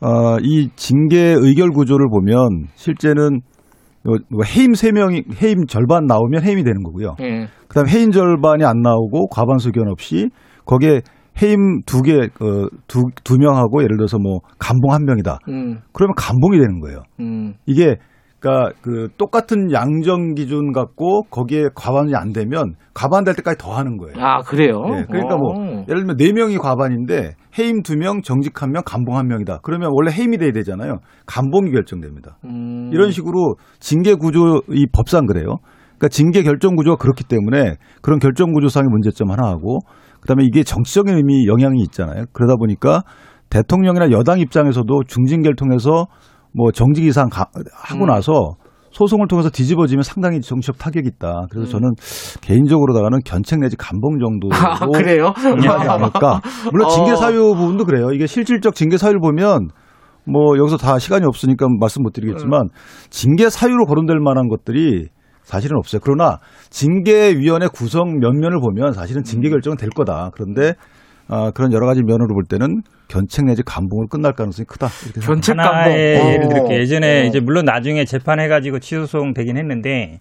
어, 0.00 0.36
이 0.42 0.70
징계 0.76 1.34
의결 1.38 1.70
구조를 1.70 2.06
보면 2.10 2.68
실제는 2.74 3.40
해임 4.46 4.74
세명이 4.74 5.24
해임 5.42 5.66
절반 5.66 6.04
나오면 6.06 6.42
해임이 6.42 6.64
되는 6.64 6.82
거고요. 6.82 7.16
예. 7.20 7.46
그다음에 7.68 7.90
해임 7.90 8.10
절반이 8.10 8.64
안 8.64 8.80
나오고 8.80 9.28
과반수 9.28 9.68
의견 9.68 9.88
없이 9.88 10.30
거기에 10.64 11.00
해임 11.42 11.82
두 11.84 12.02
개, 12.02 12.14
어, 12.14 12.68
두, 12.86 13.02
두 13.22 13.36
명하고 13.36 13.82
예를 13.82 13.96
들어서 13.96 14.18
뭐 14.18 14.40
감봉 14.58 14.92
한 14.92 15.04
명이다. 15.04 15.38
음. 15.48 15.80
그러면 15.92 16.14
감봉이 16.16 16.58
되는 16.58 16.80
거예요. 16.80 17.02
음. 17.20 17.54
이게 17.66 17.96
그러니까 18.38 18.72
그 18.82 19.08
똑같은 19.16 19.72
양정 19.72 20.34
기준 20.34 20.72
갖고 20.72 21.22
거기에 21.30 21.68
과반이 21.74 22.14
안 22.14 22.32
되면 22.32 22.74
과반될 22.94 23.34
때까지 23.36 23.58
더 23.58 23.72
하는 23.74 23.96
거예요. 23.96 24.14
아 24.18 24.42
그래요? 24.42 24.82
예, 24.88 25.04
그러니까 25.08 25.36
뭐 25.36 25.52
어. 25.54 25.84
예를 25.88 26.04
들면 26.04 26.16
네 26.16 26.32
명이 26.32 26.58
과반인데 26.58 27.34
해임 27.58 27.82
두 27.82 27.96
명, 27.96 28.22
정직 28.22 28.62
한 28.62 28.72
명, 28.72 28.82
감봉 28.84 29.16
한 29.16 29.26
명이다. 29.26 29.60
그러면 29.62 29.90
원래 29.92 30.12
해임이 30.12 30.38
돼야 30.38 30.52
되잖아요. 30.52 30.98
감봉이 31.26 31.72
결정됩니다. 31.72 32.38
음. 32.44 32.90
이런 32.92 33.10
식으로 33.10 33.56
징계 33.80 34.14
구조 34.14 34.60
이 34.70 34.86
법상 34.92 35.26
그래요. 35.26 35.56
그러니까 35.98 36.08
징계 36.08 36.42
결정 36.42 36.76
구조가 36.76 36.96
그렇기 36.96 37.24
때문에 37.24 37.76
그런 38.02 38.18
결정 38.18 38.52
구조상의 38.52 38.88
문제점 38.90 39.30
하나 39.30 39.48
하고 39.48 39.78
그다음에 40.20 40.44
이게 40.44 40.62
정치적인 40.62 41.16
의미 41.16 41.46
영향이 41.46 41.80
있잖아요. 41.84 42.24
그러다 42.32 42.56
보니까 42.56 43.02
대통령이나 43.48 44.10
여당 44.10 44.40
입장에서도 44.40 45.04
중징계를 45.06 45.56
통해서 45.56 46.06
뭐 46.56 46.72
정직 46.72 47.04
이상 47.04 47.28
가- 47.28 47.50
하고 47.74 48.04
음. 48.04 48.06
나서 48.06 48.56
소송을 48.92 49.28
통해서 49.28 49.50
뒤집어지면 49.50 50.02
상당히 50.02 50.40
정치적 50.40 50.78
타격이 50.78 51.06
있다. 51.16 51.46
그래서 51.50 51.68
음. 51.68 51.70
저는 51.70 51.90
개인적으로다가는 52.40 53.18
견책 53.26 53.60
내지 53.60 53.76
감봉 53.76 54.18
정도로 54.18 54.54
아, 54.54 54.86
그래요? 54.86 55.32
하지 55.36 55.68
않을까. 55.68 56.40
물론 56.72 56.88
징계 56.88 57.12
어. 57.12 57.16
사유 57.16 57.54
부분도 57.54 57.84
그래요. 57.84 58.10
이게 58.12 58.26
실질적 58.26 58.74
징계 58.74 58.96
사유를 58.96 59.20
보면 59.20 59.68
뭐 60.24 60.56
여기서 60.56 60.78
다 60.78 60.98
시간이 60.98 61.26
없으니까 61.26 61.66
말씀 61.78 62.02
못 62.02 62.12
드리겠지만 62.14 62.68
징계 63.10 63.50
사유로 63.50 63.84
거론될 63.84 64.18
만한 64.18 64.48
것들이 64.48 65.08
사실은 65.42 65.76
없어요. 65.76 66.00
그러나 66.02 66.38
징계위원회 66.70 67.68
구성 67.68 68.18
면면을 68.18 68.60
보면 68.60 68.92
사실은 68.92 69.22
징계 69.22 69.50
결정은 69.50 69.76
될 69.76 69.90
거다. 69.90 70.30
그런데 70.34 70.72
아, 71.28 71.50
그런 71.54 71.72
여러 71.72 71.86
가지 71.86 72.02
면으로 72.02 72.34
볼 72.34 72.44
때는 72.48 72.82
견책 73.08 73.46
내지 73.46 73.62
감봉으로 73.64 74.08
끝날 74.08 74.32
가능성이 74.32 74.64
크다. 74.66 74.88
견책 75.22 75.56
감봉. 75.56 75.92
어. 75.92 75.96
예를 75.96 76.48
들게 76.48 76.78
예전에 76.80 77.22
어. 77.22 77.24
이제 77.24 77.40
물론 77.40 77.64
나중에 77.64 78.04
재판해가지고 78.04 78.78
취소소송 78.80 79.32
되긴 79.34 79.56
했는데 79.56 80.20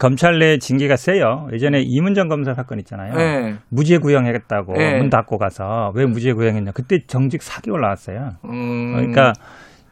검찰 0.00 0.38
내 0.38 0.58
징계가 0.58 0.96
세요. 0.96 1.48
예전에 1.52 1.80
이문정 1.84 2.28
검사 2.28 2.54
사건 2.54 2.78
있잖아요. 2.80 3.14
네. 3.14 3.54
무죄 3.70 3.98
구형하겠다고 3.98 4.74
네. 4.74 4.98
문 4.98 5.08
닫고 5.10 5.38
가서 5.38 5.92
왜 5.94 6.04
무죄 6.06 6.32
구형했냐. 6.32 6.72
그때 6.72 6.98
정직 7.06 7.40
4개월 7.40 7.80
나왔어요. 7.80 8.32
음. 8.44 8.92
그러니까 8.94 9.32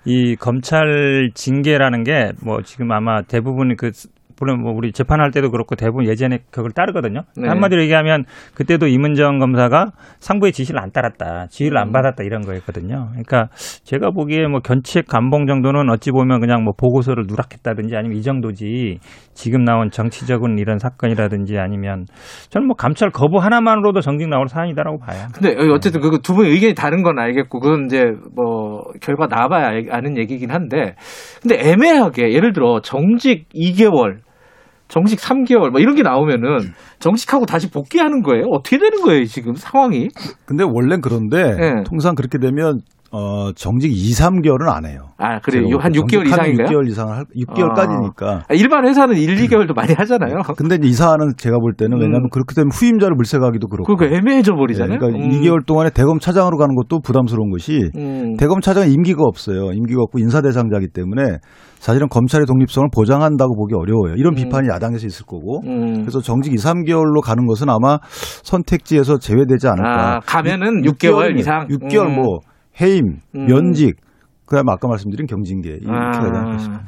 이 0.04 0.36
검찰 0.36 1.30
징계라는 1.34 2.04
게 2.04 2.30
뭐 2.44 2.60
지금 2.62 2.92
아마 2.92 3.22
대부분 3.22 3.74
그 3.76 3.90
물론 4.38 4.62
뭐 4.62 4.72
우리 4.74 4.92
재판할 4.92 5.30
때도 5.30 5.50
그렇고 5.50 5.74
대부분 5.76 6.06
예전에 6.06 6.38
그걸 6.50 6.70
따르거든요. 6.72 7.20
네. 7.36 7.48
한마디로 7.48 7.82
얘기하면 7.82 8.24
그때도 8.54 8.86
이문정 8.86 9.38
검사가 9.38 9.92
상부의 10.20 10.52
지시를 10.52 10.80
안 10.80 10.90
따랐다, 10.90 11.46
지휘를 11.50 11.78
음. 11.78 11.82
안 11.82 11.92
받았다 11.92 12.24
이런 12.24 12.42
거였거든요. 12.42 13.08
그러니까 13.10 13.48
제가 13.84 14.10
보기에 14.10 14.46
뭐 14.48 14.60
견책 14.60 15.06
감봉 15.06 15.46
정도는 15.46 15.90
어찌 15.90 16.10
보면 16.10 16.40
그냥 16.40 16.64
뭐 16.64 16.72
보고서를 16.76 17.24
누락했다든지 17.28 17.96
아니면 17.96 18.16
이 18.18 18.22
정도지 18.22 18.98
지금 19.34 19.64
나온 19.64 19.90
정치적인 19.90 20.58
이런 20.58 20.78
사건이라든지 20.78 21.58
아니면 21.58 22.06
저는 22.50 22.66
뭐 22.66 22.76
감찰 22.76 23.10
거부 23.10 23.38
하나만으로도 23.38 24.00
정직 24.00 24.28
나올 24.28 24.48
사안이다라고 24.48 24.98
봐요. 24.98 25.26
근데 25.34 25.54
어쨌든 25.72 26.00
그두 26.00 26.34
분의 26.34 26.52
의견이 26.52 26.74
다른 26.74 27.02
건 27.02 27.18
알겠고 27.18 27.60
그건 27.60 27.86
이제 27.86 28.04
뭐 28.34 28.82
결과 29.00 29.26
나와봐야 29.26 29.66
알- 29.66 29.86
아는 29.90 30.16
얘기긴 30.18 30.50
한데 30.50 30.94
근데 31.42 31.58
애매하게 31.70 32.32
예를 32.32 32.52
들어 32.52 32.80
정직 32.82 33.48
2개월 33.54 34.18
정직 34.88 35.18
3개월 35.18 35.70
뭐 35.70 35.80
이런 35.80 35.94
게 35.94 36.02
나오면은 36.02 36.72
정직하고 36.98 37.46
다시 37.46 37.70
복귀하는 37.70 38.22
거예요? 38.22 38.46
어떻게 38.50 38.78
되는 38.78 39.00
거예요 39.02 39.24
지금 39.24 39.54
상황이? 39.54 40.08
근데 40.44 40.62
원래는 40.64 41.00
그런데 41.00 41.54
네. 41.56 41.82
통상 41.84 42.14
그렇게 42.14 42.38
되면 42.38 42.80
어, 43.16 43.52
정직 43.54 43.92
2, 43.92 44.10
3개월은 44.10 44.68
안 44.68 44.84
해요. 44.86 45.10
아, 45.18 45.38
그래요? 45.38 45.78
한 45.78 45.92
6개월 45.92 46.24
정직하면 46.24 46.26
이상인가요? 46.26 46.66
6개월 46.66 46.88
이상을 46.88 47.16
할, 47.16 47.24
6개월까지니까. 47.36 48.26
아, 48.48 48.54
일반 48.54 48.84
회사는 48.88 49.16
1, 49.16 49.36
2개월도 49.36 49.72
많이 49.72 49.92
하잖아요. 49.92 50.42
근데 50.58 50.74
이제 50.74 50.88
이사는 50.88 51.34
제가 51.36 51.58
볼 51.58 51.74
때는 51.74 51.98
왜냐하면 51.98 52.24
음. 52.24 52.28
그렇게 52.30 52.56
되면 52.56 52.70
후임자를 52.72 53.14
물색하기도 53.14 53.68
그렇고. 53.68 53.94
그러니까 53.94 54.18
애매해져 54.18 54.56
버리잖아요. 54.56 54.98
네, 54.98 54.98
그러니까 54.98 55.24
음. 55.26 55.30
2개월 55.30 55.64
동안에 55.64 55.90
대검 55.90 56.18
차장으로 56.18 56.56
가는 56.56 56.74
것도 56.74 57.02
부담스러운 57.02 57.52
것이 57.52 57.82
음. 57.96 58.34
대검 58.36 58.60
차장은 58.60 58.90
임기가 58.90 59.22
없어요. 59.22 59.70
임기가 59.72 60.02
없고 60.02 60.18
인사 60.18 60.42
대상자이기 60.42 60.88
때문에 60.88 61.38
사실은 61.78 62.08
검찰의 62.08 62.46
독립성을 62.46 62.88
보장한다고 62.92 63.54
보기 63.54 63.74
어려워요. 63.76 64.14
이런 64.16 64.32
음. 64.32 64.34
비판이 64.34 64.68
야당에서 64.68 65.06
있을 65.06 65.24
거고. 65.24 65.60
음. 65.66 66.00
그래서 66.00 66.20
정직 66.20 66.52
2, 66.52 66.56
3개월로 66.56 67.22
가는 67.22 67.46
것은 67.46 67.68
아마 67.70 67.98
선택지에서 68.42 69.18
제외되지 69.18 69.68
않을까. 69.68 70.16
아, 70.16 70.20
가면은 70.26 70.82
6개월 70.82 71.30
6개월이면, 71.30 71.38
이상? 71.38 71.68
6개월 71.68 72.06
음. 72.06 72.14
뭐 72.16 72.40
해임, 72.80 73.18
음. 73.34 73.46
면직, 73.46 73.96
그다음에 74.46 74.72
아까 74.72 74.88
말씀드린 74.88 75.26
경징계 75.26 75.70
이렇게 75.70 75.88
아. 75.90 76.10
가지 76.10 76.38
않겠습니까? 76.38 76.84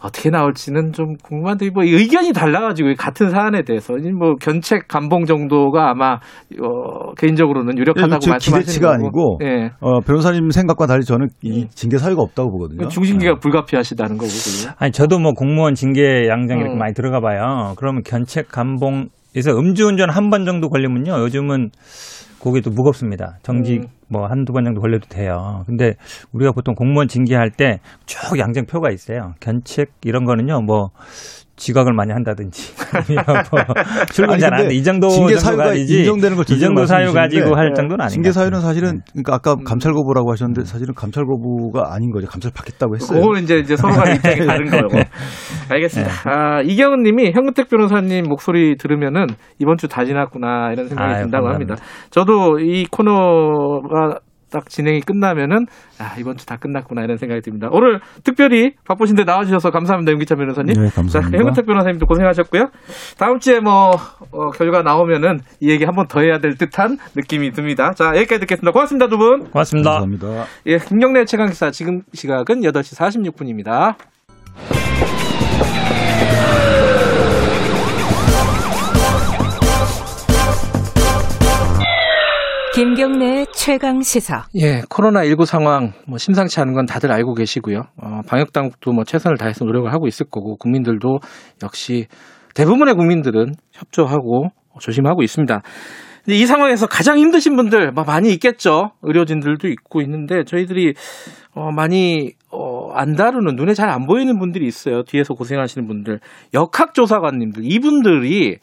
어떻게 0.00 0.30
나올지는 0.30 0.92
좀 0.92 1.16
궁금한데 1.24 1.70
뭐 1.70 1.82
의견이 1.82 2.32
달라가지고 2.32 2.94
같은 2.96 3.30
사안에 3.30 3.62
대해서 3.62 3.94
뭐 4.16 4.36
견책 4.36 4.86
감봉 4.86 5.24
정도가 5.24 5.90
아마 5.90 6.20
어, 6.62 7.14
개인적으로는 7.16 7.76
유력하다고 7.78 8.20
제 8.20 8.30
말씀하시는 8.30 8.60
기대치가 8.60 8.96
거고. 8.98 9.38
아니고 9.38 9.38
예. 9.42 9.70
어, 9.80 9.98
변호사님 9.98 10.50
생각과 10.50 10.86
달리 10.86 11.02
저는 11.04 11.26
이 11.42 11.66
징계 11.70 11.98
사유가 11.98 12.22
없다고 12.22 12.48
보거든요. 12.52 12.84
그 12.84 12.88
중징계가 12.88 13.40
불가피하시다는 13.40 14.18
거고 14.18 14.28
그죠? 14.28 14.70
아니 14.78 14.92
저도 14.92 15.18
뭐 15.18 15.32
공무원 15.32 15.74
징계 15.74 16.28
양장 16.28 16.58
이렇게 16.60 16.74
음. 16.74 16.78
많이 16.78 16.94
들어가 16.94 17.20
봐요. 17.20 17.74
그러면 17.76 18.02
견책 18.04 18.46
감봉에서 18.52 19.50
음주운전 19.58 20.10
한 20.10 20.30
번 20.30 20.44
정도 20.44 20.68
걸리면요. 20.68 21.10
요즘은 21.24 21.70
그게 22.40 22.60
또 22.60 22.70
무겁습니다. 22.70 23.38
정직 23.42 23.82
음. 23.82 23.86
뭐 24.10 24.26
한두 24.26 24.52
번 24.52 24.64
정도 24.64 24.80
걸려도 24.80 25.06
돼요. 25.08 25.62
근데 25.66 25.94
우리가 26.32 26.52
보통 26.52 26.74
공무원 26.74 27.08
징계할 27.08 27.50
때 27.50 27.80
쭉 28.06 28.38
양정표가 28.38 28.90
있어요. 28.90 29.34
견책 29.40 29.88
이런 30.04 30.24
거는요. 30.24 30.62
뭐 30.62 30.88
지각을 31.56 31.92
많이 31.92 32.12
한다든지 32.12 32.72
뭐 33.50 33.64
출근 34.12 34.34
아니, 34.34 34.40
잘안 34.40 34.60
근데 34.60 34.74
돼. 34.74 34.74
이 34.76 34.82
정도 34.84 35.08
징계 35.08 35.34
정도 35.34 35.40
사유가 35.40 35.64
가지지. 35.64 35.98
인정되는 36.00 36.36
걸이 36.36 36.60
정도 36.60 36.86
사유 36.86 37.12
가지고 37.12 37.56
할 37.56 37.74
정도는 37.74 38.00
아닌 38.00 38.10
징계 38.12 38.28
것 38.28 38.34
사유는. 38.34 38.60
사실은 38.60 39.00
그러니까 39.10 39.34
아까 39.34 39.54
음. 39.54 39.64
감찰 39.64 39.92
거부라고 39.92 40.30
하셨는데 40.30 40.64
사실은 40.66 40.94
감찰 40.94 41.24
거부가 41.24 41.92
아닌 41.92 42.12
거죠. 42.12 42.28
감찰 42.28 42.52
받겠다고 42.54 42.94
했어요. 42.94 43.20
그거는 43.20 43.42
이제, 43.42 43.58
이제 43.58 43.74
서로가 43.74 44.04
입장이 44.14 44.46
다른 44.46 44.70
거고. 44.70 44.98
알겠습니다. 45.68 46.12
아, 46.30 46.60
이경은 46.62 47.02
님이 47.02 47.32
현근택 47.32 47.68
변호사님 47.68 48.26
목소리 48.28 48.76
들으면은 48.76 49.26
이번 49.58 49.76
주 49.78 49.88
다 49.88 50.04
지났구나 50.04 50.70
이런 50.72 50.86
생각이 50.86 51.12
아유, 51.14 51.24
든다고 51.24 51.46
감사합니다. 51.46 51.74
합니다. 51.74 51.84
저도 52.10 52.60
이 52.60 52.86
코너 52.90 53.80
가 53.98 54.18
딱 54.50 54.70
진행이 54.70 55.02
끝나면은 55.02 55.66
아, 55.98 56.14
이번 56.18 56.38
주 56.38 56.46
다 56.46 56.56
끝났구나 56.56 57.02
이런 57.02 57.18
생각이 57.18 57.42
듭니다. 57.42 57.68
오늘 57.70 58.00
특별히 58.24 58.72
바쁘신데 58.86 59.24
나와주셔서 59.24 59.70
감사합니다. 59.70 60.12
윤기찬 60.12 60.38
변호사님. 60.38 60.72
네, 60.72 60.88
자, 60.88 60.94
감사합니다. 60.94 61.36
현근택 61.38 61.66
변호사님도 61.66 62.06
고생하셨고요. 62.06 62.70
다음 63.18 63.40
주에 63.40 63.60
뭐 63.60 63.90
어, 64.32 64.50
결과 64.52 64.80
나오면은 64.82 65.40
이 65.60 65.68
얘기 65.68 65.84
한 65.84 65.94
번 65.94 66.08
더 66.08 66.20
해야 66.22 66.38
될 66.38 66.56
듯한 66.56 66.96
느낌이 67.14 67.50
듭니다. 67.52 67.92
자, 67.92 68.06
여기까지 68.16 68.40
듣겠습니다. 68.40 68.72
고맙습니다, 68.72 69.08
두 69.08 69.18
분. 69.18 69.50
고맙습니다. 69.50 69.90
감사합니다. 70.00 70.46
예, 70.64 70.78
김경래 70.78 71.26
최강 71.26 71.48
기사 71.48 71.70
지금 71.70 72.00
시각은 72.14 72.62
8시 72.62 72.96
46분입니다. 72.96 73.96
김경래 82.78 83.44
최강 83.52 84.02
시사. 84.02 84.44
예, 84.54 84.82
코로나 84.88 85.24
19 85.24 85.46
상황 85.46 85.94
뭐 86.06 86.16
심상치 86.16 86.60
않은 86.60 86.74
건 86.74 86.86
다들 86.86 87.10
알고 87.10 87.34
계시고요. 87.34 87.82
어, 88.00 88.20
방역 88.28 88.52
당국도 88.52 88.92
뭐 88.92 89.02
최선을 89.02 89.36
다해서 89.36 89.64
노력을 89.64 89.92
하고 89.92 90.06
있을 90.06 90.26
거고 90.30 90.54
국민들도 90.58 91.18
역시 91.64 92.06
대부분의 92.54 92.94
국민들은 92.94 93.54
협조하고 93.72 94.50
조심하고 94.78 95.24
있습니다. 95.24 95.60
이 96.28 96.46
상황에서 96.46 96.86
가장 96.86 97.18
힘드신 97.18 97.56
분들 97.56 97.90
뭐 97.90 98.04
많이 98.04 98.30
있겠죠. 98.34 98.92
의료진들도 99.02 99.66
있고 99.66 100.00
있는데 100.02 100.44
저희들이 100.44 100.94
어, 101.56 101.72
많이 101.72 102.34
어, 102.52 102.92
안 102.92 103.16
다루는 103.16 103.56
눈에 103.56 103.74
잘 103.74 103.88
안 103.88 104.06
보이는 104.06 104.38
분들이 104.38 104.68
있어요. 104.68 105.02
뒤에서 105.02 105.34
고생하시는 105.34 105.88
분들, 105.88 106.20
역학조사관님들 106.54 107.64
이분들이 107.64 108.58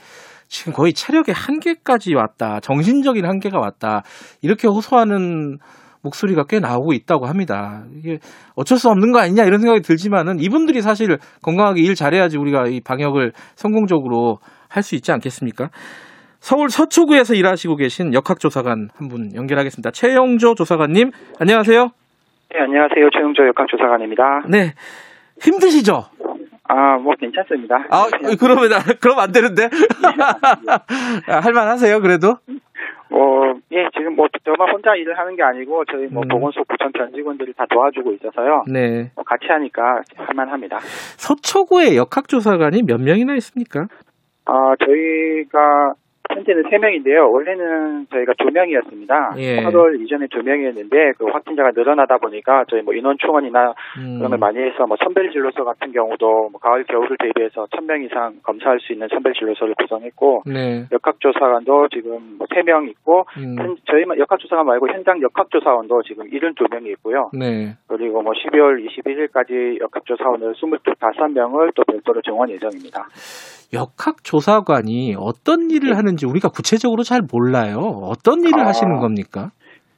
지금 0.47 0.73
거의 0.73 0.93
체력의 0.93 1.33
한계까지 1.33 2.13
왔다. 2.15 2.59
정신적인 2.59 3.25
한계가 3.25 3.59
왔다. 3.59 4.03
이렇게 4.41 4.67
호소하는 4.67 5.57
목소리가 6.01 6.43
꽤 6.47 6.59
나오고 6.59 6.93
있다고 6.93 7.25
합니다. 7.25 7.83
이게 7.97 8.19
어쩔 8.55 8.77
수 8.77 8.89
없는 8.89 9.11
거 9.11 9.19
아니냐 9.19 9.43
이런 9.43 9.59
생각이 9.59 9.81
들지만은 9.81 10.39
이분들이 10.39 10.81
사실 10.81 11.17
건강하게 11.41 11.81
일 11.81 11.95
잘해야지 11.95 12.37
우리가 12.37 12.67
이 12.67 12.79
방역을 12.81 13.31
성공적으로 13.55 14.37
할 14.69 14.83
수 14.83 14.93
있지 14.95 15.11
않겠습니까? 15.11 15.69
서울 16.39 16.69
서초구에서 16.69 17.33
일하시고 17.33 17.75
계신 17.77 18.13
역학조사관 18.13 18.89
한 18.93 19.07
분 19.09 19.33
연결하겠습니다. 19.33 19.89
최영조 19.91 20.53
조사관님, 20.53 21.09
안녕하세요. 21.39 21.81
네, 22.53 22.59
안녕하세요. 22.59 23.09
최영조 23.15 23.47
역학조사관입니다. 23.47 24.23
네. 24.49 24.73
힘드시죠? 25.41 26.03
아, 26.67 26.97
뭐 26.97 27.13
괜찮습니다. 27.19 27.75
아, 27.89 28.07
그러면, 28.39 28.69
그럼 29.01 29.19
안 29.19 29.31
되는데? 29.31 29.69
아, 31.27 31.39
할만 31.41 31.67
하세요, 31.67 32.01
그래도? 32.01 32.37
뭐, 33.09 33.53
예, 33.71 33.87
지금 33.95 34.15
뭐 34.15 34.27
저만 34.43 34.73
혼자 34.73 34.95
일을 34.95 35.17
하는 35.17 35.35
게 35.35 35.43
아니고 35.43 35.85
저희 35.85 36.07
뭐 36.07 36.23
음. 36.23 36.27
보건소 36.27 36.63
구청 36.63 36.91
전 36.97 37.13
직원들이 37.13 37.53
다 37.53 37.65
도와주고 37.69 38.13
있어서요. 38.13 38.63
네. 38.67 39.11
뭐 39.15 39.23
같이 39.23 39.45
하니까 39.47 40.01
할만합니다. 40.15 40.79
서초구에 41.17 41.95
역학조사관이 41.95 42.81
몇 42.83 42.99
명이나 42.99 43.35
있습니까? 43.35 43.87
아, 44.45 44.73
저희가 44.83 45.93
현재는 46.33 46.63
3명인데요. 46.63 47.31
원래는 47.31 48.07
저희가 48.11 48.33
2명이었습니다. 48.33 49.37
예. 49.37 49.57
8월 49.63 49.99
이전에 50.01 50.27
2명이었는데 50.27 51.17
그 51.17 51.25
확진자가 51.25 51.71
늘어나다 51.75 52.17
보니까 52.17 52.65
저희 52.69 52.81
뭐 52.81 52.93
인원 52.93 53.17
충원이나 53.19 53.73
음. 53.99 54.17
그런 54.17 54.29
걸 54.31 54.39
많이 54.39 54.59
해서 54.59 54.85
뭐 54.87 54.97
선별 55.03 55.31
진료소 55.31 55.63
같은 55.63 55.91
경우도 55.91 56.49
뭐 56.49 56.59
가을 56.61 56.83
겨울을 56.85 57.17
대비해서 57.19 57.65
1000명 57.71 58.03
이상 58.05 58.35
검사할 58.43 58.79
수 58.79 58.93
있는 58.93 59.07
선별 59.09 59.33
진료소를 59.33 59.75
구성했고 59.75 60.43
네. 60.45 60.85
역학조사관도 60.91 61.89
지금 61.89 62.37
뭐 62.37 62.47
3명 62.47 62.89
있고 62.89 63.25
음. 63.37 63.55
현- 63.59 63.77
저희만 63.89 64.17
역학조사관 64.19 64.65
말고 64.65 64.87
현장 64.89 65.21
역학조사원도 65.21 66.01
지금 66.03 66.29
72명이 66.29 66.87
있고요. 66.97 67.29
네. 67.37 67.73
그리고 67.87 68.21
뭐 68.21 68.33
12월 68.33 68.83
21일까지 68.85 69.79
역학조사원을 69.81 70.53
25명을 70.53 71.71
또 71.75 71.83
별도로 71.83 72.21
정원 72.21 72.49
예정입니다. 72.49 73.05
역학조사관이 73.73 75.15
어떤 75.17 75.69
일을 75.69 75.97
하는지 75.97 76.25
우리가 76.25 76.49
구체적으로 76.49 77.03
잘 77.03 77.21
몰라요. 77.21 77.77
어떤 78.03 78.41
일을 78.41 78.61
아. 78.61 78.67
하시는 78.67 78.99
겁니까? 78.99 79.51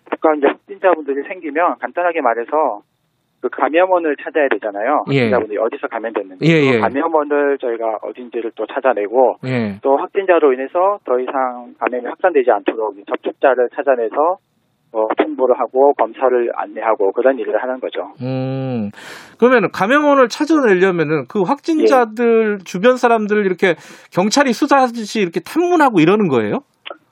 그러니까 0.06 0.36
이제 0.36 0.48
확진자분들이 0.48 1.24
생기면 1.28 1.78
간단하게 1.80 2.22
말해서 2.22 2.82
그 3.42 3.50
감염원을 3.50 4.16
찾아야 4.24 4.48
되잖아요. 4.50 5.06
예. 5.12 5.20
확진자분들이 5.20 5.60
어디서 5.60 5.88
감염됐는지. 5.88 6.46
예, 6.46 6.60
그 6.60 6.76
예. 6.76 6.80
감염원을 6.80 7.58
저희가 7.60 8.00
어딘지를 8.02 8.52
또 8.56 8.66
찾아내고 8.66 9.38
예. 9.46 9.80
또 9.84 9.98
확진자로 9.98 10.54
인해서 10.54 11.00
더 11.06 11.20
이상 11.20 11.76
감염이 11.78 12.06
확산되지 12.08 12.50
않도록 12.50 12.98
이 12.98 13.04
접촉자를 13.06 13.70
찾아내서 13.76 14.38
어, 14.94 15.08
통보를 15.18 15.60
하고 15.60 15.94
검사를 15.94 16.52
안내하고 16.56 17.12
그런 17.12 17.38
일을 17.40 17.62
하는 17.62 17.80
거죠. 17.80 18.14
음. 18.22 18.90
그러면 19.38 19.70
감염원을 19.72 20.30
찾아내려면은 20.30 21.26
그 21.30 21.42
확진자들 21.42 22.60
주변 22.66 22.98
사람들 22.98 23.46
이렇게 23.46 23.76
경찰이 24.12 24.54
수사하듯이 24.54 25.22
이렇게 25.22 25.40
탐문하고 25.40 26.00
이러는 26.00 26.28
거예요? 26.28 26.60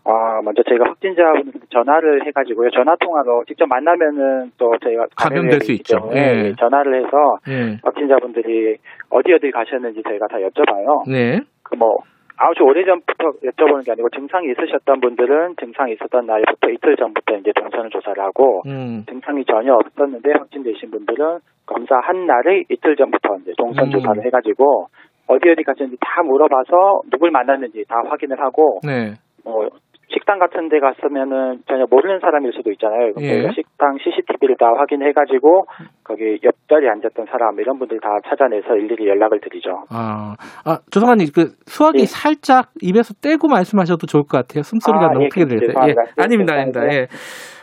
아, 0.08 0.40
먼저 0.44 0.62
저희가 0.62 0.86
확진자분들 0.88 1.62
전화를 1.72 2.28
해가지고요. 2.28 2.70
전화 2.70 2.96
통화로 3.00 3.44
직접 3.48 3.66
만나면은 3.66 4.52
또 4.58 4.72
저희가 4.84 5.08
감염될 5.18 5.62
수 5.62 5.72
있죠. 5.74 5.98
예. 6.14 6.54
전화를 6.60 7.04
해서 7.04 7.18
예. 7.50 7.78
확진자분들이 7.84 8.78
어디 9.10 9.34
어디 9.34 9.50
가셨는지 9.50 10.04
저희가 10.08 10.28
다 10.28 10.38
여쭤봐요. 10.38 11.10
네. 11.10 11.42
그뭐 11.64 11.98
아주 12.38 12.64
오래 12.64 12.84
전부터 12.84 13.32
여쭤보는 13.44 13.86
게 13.86 13.92
아니고 13.92 14.10
증상이 14.10 14.52
있으셨던 14.52 15.00
분들은 15.00 15.56
증상이 15.60 15.94
있었던 15.94 16.26
날부터 16.26 16.70
이틀 16.70 16.96
전부터 16.98 17.38
이제 17.38 17.52
동선을 17.56 17.90
조사를 17.90 18.22
하고 18.22 18.62
음. 18.66 19.04
증상이 19.08 19.46
전혀 19.46 19.74
없었는데 19.74 20.32
확진되신 20.34 20.92
분들은 20.92 21.40
검사 21.66 21.96
한 22.00 22.26
날의 22.26 22.66
이틀 22.70 22.96
전부터 22.96 23.38
이제 23.42 23.54
동선 23.58 23.88
음. 23.88 23.92
조사를 23.92 24.26
해가지고 24.26 24.88
어디 25.28 25.50
어디 25.50 25.64
갔는지 25.64 25.98
다 26.02 26.22
물어봐서 26.24 27.02
누굴 27.12 27.32
만났는지 27.32 27.84
다 27.88 28.02
확인을 28.06 28.40
하고 28.40 28.80
네. 28.84 29.14
뭐 29.44 29.70
식당 30.14 30.40
같은 30.40 30.70
데 30.70 30.80
갔으면은 30.80 31.60
전혀 31.68 31.86
모르는 31.90 32.20
사람일 32.20 32.54
수도 32.54 32.72
있잖아요. 32.72 33.14
예. 33.20 33.52
식당 33.54 33.98
CCTV를 33.98 34.56
다 34.60 34.68
확인해가지고 34.78 35.66
거기 36.04 36.40
옆자리에 36.44 36.90
앉았던 36.90 37.26
사람 37.30 37.60
이런 37.60 37.80
분들 37.80 38.00
다 38.00 38.10
찾아내서 38.28 38.76
일일이 38.76 39.08
연락을 39.08 39.40
드리죠. 39.42 39.86
아, 39.90 40.36
아, 40.66 40.80
조상관님, 40.92 41.28
그, 41.34 41.56
수화기 41.66 42.02
예. 42.02 42.06
살짝 42.06 42.70
입에서 42.82 43.14
떼고 43.22 43.48
말씀하셔도 43.48 44.06
좋을 44.08 44.24
것 44.24 44.38
같아요. 44.38 44.64
숨소리가 44.64 45.06
아, 45.06 45.10
너무 45.10 45.26
예, 45.26 45.30
크게 45.30 45.46
들려서. 45.46 45.66
예. 45.66 45.68
죄송합니다. 45.68 46.02
예, 46.02 46.24
아닙니다, 46.24 46.54
아닙니다. 46.54 46.82
예. 46.94 47.08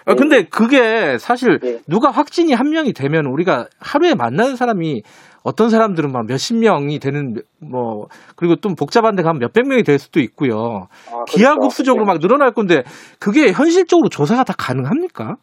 아, 0.06 0.14
근데 0.14 0.44
그게 0.44 1.18
사실 1.18 1.58
예. 1.64 1.78
누가 1.88 2.10
확진이 2.10 2.52
한 2.52 2.70
명이 2.70 2.92
되면 2.92 3.26
우리가 3.26 3.66
하루에 3.80 4.14
만나는 4.14 4.56
사람이 4.56 5.02
어떤 5.44 5.70
사람들은 5.70 6.12
막 6.12 6.26
몇십 6.26 6.56
명이 6.58 6.98
되는 7.00 7.34
뭐 7.60 8.06
그리고 8.36 8.56
좀 8.56 8.74
복잡한 8.74 9.16
데 9.16 9.22
가면 9.22 9.40
몇백 9.40 9.66
명이 9.68 9.82
될 9.82 9.98
수도 9.98 10.20
있고요. 10.20 10.86
아, 11.08 11.10
그렇죠. 11.10 11.36
기하급수적으로 11.36 12.04
막 12.04 12.18
늘어날 12.20 12.52
건데 12.52 12.82
그게 13.20 13.52
현실적으로 13.52 14.08
조사가 14.08 14.44
다 14.44 14.54
가능합니까? 14.56 15.34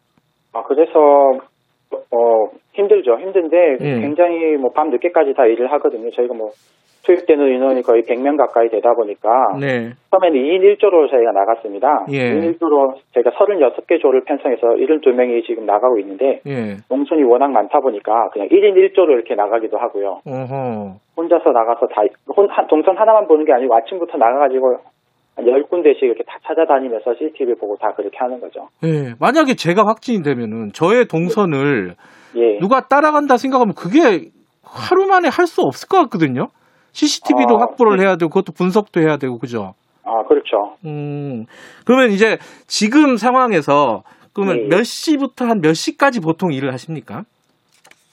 아, 0.52 0.62
그래서, 0.66 0.98
어, 1.92 2.50
힘들죠. 2.72 3.18
힘든데, 3.20 3.56
예. 3.80 4.00
굉장히 4.00 4.56
뭐 4.58 4.72
밤 4.74 4.90
늦게까지 4.90 5.34
다 5.36 5.44
일을 5.44 5.70
하거든요. 5.72 6.10
저희가 6.10 6.34
뭐, 6.34 6.50
투입되는 7.04 7.46
인원이 7.54 7.82
거의 7.82 8.02
100명 8.02 8.36
가까이 8.36 8.68
되다 8.68 8.92
보니까, 8.94 9.28
네. 9.58 9.92
처음에는 10.10 10.38
2인 10.38 10.60
1조로 10.78 11.10
저희가 11.10 11.32
나갔습니다. 11.32 12.06
예. 12.12 12.34
2인 12.34 12.58
1조로 12.58 12.94
저희가 13.14 13.30
36개 13.30 14.00
조를 14.00 14.22
편성해서 14.24 14.60
72명이 14.78 15.44
지금 15.46 15.64
나가고 15.66 15.98
있는데, 16.00 16.40
예. 16.46 16.76
농촌이 16.90 17.22
워낙 17.24 17.50
많다 17.52 17.80
보니까 17.80 18.28
그냥 18.32 18.48
1인 18.48 18.74
1조로 18.94 19.10
이렇게 19.10 19.34
나가기도 19.34 19.78
하고요. 19.78 20.20
어허. 20.26 20.94
혼자서 21.16 21.50
나가서 21.50 21.86
다, 21.88 22.02
혼, 22.36 22.48
한- 22.50 22.66
동선 22.68 22.96
하나만 22.96 23.26
보는 23.26 23.44
게 23.46 23.52
아니고 23.52 23.74
아침부터 23.76 24.18
나가가지고 24.18 24.76
한 25.36 25.44
10군데씩 25.46 26.02
이렇게 26.02 26.22
다 26.24 26.36
찾아다니면서 26.46 27.14
CCTV 27.14 27.54
보고 27.54 27.76
다 27.76 27.92
그렇게 27.96 28.16
하는 28.18 28.40
거죠. 28.40 28.68
예. 28.84 29.14
만약에 29.18 29.54
제가 29.54 29.86
확진이 29.86 30.22
되면은 30.22 30.72
저의 30.74 31.06
동선을 31.06 31.94
예. 32.36 32.58
누가 32.58 32.86
따라간다 32.88 33.38
생각하면 33.38 33.74
그게 33.74 34.28
하루 34.62 35.06
만에 35.06 35.28
할 35.28 35.46
수 35.46 35.62
없을 35.62 35.88
것 35.88 35.96
같거든요. 36.02 36.48
CCTV도 36.92 37.56
아, 37.56 37.60
확보를 37.60 38.00
해야 38.00 38.16
되고 38.16 38.28
그것도 38.28 38.52
분석도 38.56 39.00
해야 39.00 39.16
되고 39.16 39.38
그죠? 39.38 39.74
아, 40.04 40.22
그렇죠. 40.28 40.74
음. 40.84 41.44
그러면 41.86 42.10
이제 42.10 42.38
지금 42.66 43.16
상황에서 43.16 44.02
그러면 44.34 44.58
예. 44.64 44.68
몇 44.68 44.84
시부터 44.84 45.44
한 45.44 45.60
몇 45.60 45.74
시까지 45.74 46.20
보통 46.20 46.52
일을 46.52 46.72
하십니까? 46.72 47.22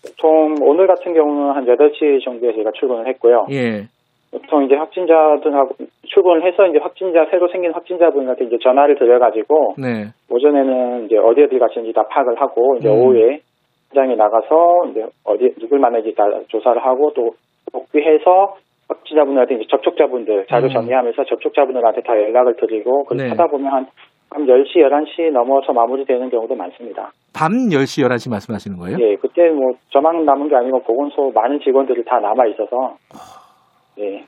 보통 0.05 0.55
오늘 0.61 0.87
같은 0.87 1.13
경우는 1.13 1.55
한 1.55 1.65
8시 1.65 2.23
정도에 2.23 2.53
저희가 2.53 2.71
출근을 2.79 3.07
했고요. 3.07 3.47
예. 3.51 3.87
보통 4.31 4.63
이제 4.65 4.75
확진자들하고 4.75 5.75
출근을 6.05 6.45
해서 6.45 6.67
이제 6.67 6.79
확진자, 6.79 7.25
새로 7.31 7.47
생긴 7.49 7.71
확진자분한테 7.71 8.45
이제 8.45 8.57
전화를 8.61 8.97
드려가지고 8.99 9.75
네. 9.77 10.07
오전에는 10.29 11.05
이제 11.05 11.17
어디 11.17 11.43
어디 11.43 11.57
가시는지 11.57 11.93
다 11.93 12.03
파악을 12.09 12.39
하고 12.39 12.75
이제 12.77 12.89
음. 12.89 12.93
오후에 12.93 13.39
현장에 13.93 14.15
나가서 14.15 14.87
이제 14.91 15.05
어디 15.23 15.53
누굴 15.59 15.79
만나는지 15.79 16.13
다 16.15 16.23
조사를 16.49 16.83
하고 16.85 17.11
또 17.15 17.31
복귀해서 17.71 18.55
확진자분들한테 18.89 19.55
이제 19.55 19.63
접촉자분들 19.69 20.45
자료 20.49 20.67
음. 20.67 20.73
정리하면서 20.73 21.23
접촉자분들한테 21.25 22.01
다 22.01 22.13
연락을 22.13 22.55
드리고 22.57 23.03
그렇게 23.05 23.23
네. 23.25 23.29
하다 23.29 23.47
보면 23.47 23.71
한, 23.71 23.87
한 24.31 24.45
10시, 24.45 24.75
11시 24.77 25.31
넘어서 25.31 25.73
마무리되는 25.73 26.29
경우도 26.29 26.55
많습니다. 26.55 27.11
밤 27.33 27.51
10시, 27.69 28.05
11시 28.07 28.29
말씀하시는 28.29 28.77
거예요? 28.77 28.97
예, 28.99 29.15
그때 29.15 29.49
뭐 29.49 29.73
저만 29.91 30.25
남은 30.25 30.49
게 30.49 30.55
아니고 30.55 30.81
보건소 30.83 31.31
많은 31.35 31.59
직원들이 31.63 32.03
다 32.05 32.19
남아 32.19 32.45
있어서 32.47 32.97
예. 33.99 34.23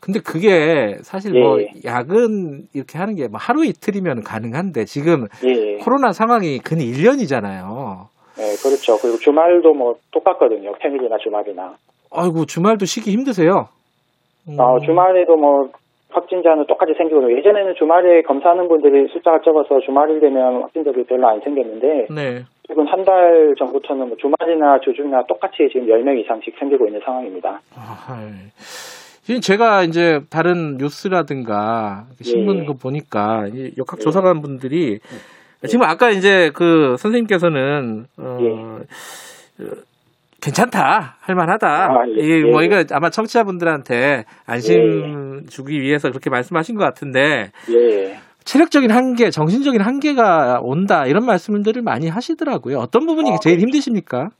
근데 0.00 0.20
그게 0.20 0.94
사실 1.02 1.34
예. 1.34 1.40
뭐 1.40 1.58
야근 1.84 2.66
이렇게 2.74 2.98
하는 2.98 3.16
게 3.16 3.26
뭐 3.28 3.38
하루 3.40 3.64
이틀이면 3.64 4.22
가능한데 4.22 4.84
지금 4.84 5.26
예. 5.44 5.78
코로나 5.78 6.12
상황이 6.12 6.58
근 6.58 6.78
1년이잖아요. 6.78 8.06
예, 8.38 8.42
그렇죠. 8.62 8.96
그리고 9.00 9.16
주말도 9.18 9.72
뭐 9.74 9.96
똑같거든요. 10.12 10.72
평일이나 10.78 11.16
주말이나. 11.18 11.74
아이고 12.12 12.44
주말도 12.46 12.84
쉬기 12.86 13.10
힘드세요? 13.10 13.68
음. 14.48 14.56
어, 14.58 14.78
주말에도 14.80 15.36
뭐 15.36 15.70
확진자는 16.10 16.66
똑같이 16.66 16.94
생기거든요. 16.96 17.36
예전에는 17.38 17.74
주말에 17.78 18.22
검사하는 18.22 18.68
분들이 18.68 19.06
숫자가 19.12 19.40
적어서 19.44 19.80
주말이 19.84 20.20
되면 20.20 20.62
확진자들이 20.62 21.04
별로 21.04 21.28
안 21.28 21.40
생겼는데 21.40 22.06
네. 22.14 22.42
지금 22.66 22.86
한달 22.86 23.54
전부터는 23.58 24.08
뭐 24.08 24.16
주말이나 24.16 24.80
주중이나 24.80 25.24
똑같이 25.28 25.68
지금 25.72 25.86
10명 25.86 26.18
이상씩 26.20 26.54
생기고 26.58 26.86
있는 26.86 27.00
상황입니다. 27.04 27.60
아, 27.76 28.22
예. 28.22 28.48
지금 29.22 29.40
제가 29.40 29.82
이제 29.82 30.20
다른 30.30 30.76
뉴스라든가 30.78 32.04
신문 32.22 32.60
예. 32.60 32.64
그 32.64 32.74
보니까 32.74 33.46
이 33.52 33.72
역학 33.76 34.00
조사관 34.00 34.40
분들이 34.40 35.00
지금 35.66 35.84
아까 35.84 36.10
이제 36.10 36.50
그 36.54 36.96
선생님께서는 36.96 38.04
어, 38.18 38.22
어, 38.22 38.78
괜찮다 40.46 41.16
할만하다 41.20 41.68
아, 41.68 42.04
예. 42.08 42.12
이게 42.12 42.44
뭐 42.48 42.62
예. 42.62 42.66
이거 42.66 42.84
아마 42.92 43.10
청취자분들한테 43.10 44.24
안심 44.46 45.46
주기 45.48 45.80
위해서 45.80 46.08
그렇게 46.08 46.30
말씀하신 46.30 46.76
것 46.76 46.84
같은데 46.84 47.50
예. 47.70 48.16
체력적인 48.44 48.92
한계, 48.92 49.30
정신적인 49.30 49.80
한계가 49.80 50.60
온다 50.62 51.04
이런 51.06 51.26
말씀들을 51.26 51.82
많이 51.82 52.08
하시더라고요. 52.08 52.78
어떤 52.78 53.04
부분이 53.06 53.32
아, 53.32 53.36
제일 53.42 53.58
힘드십니까? 53.58 54.30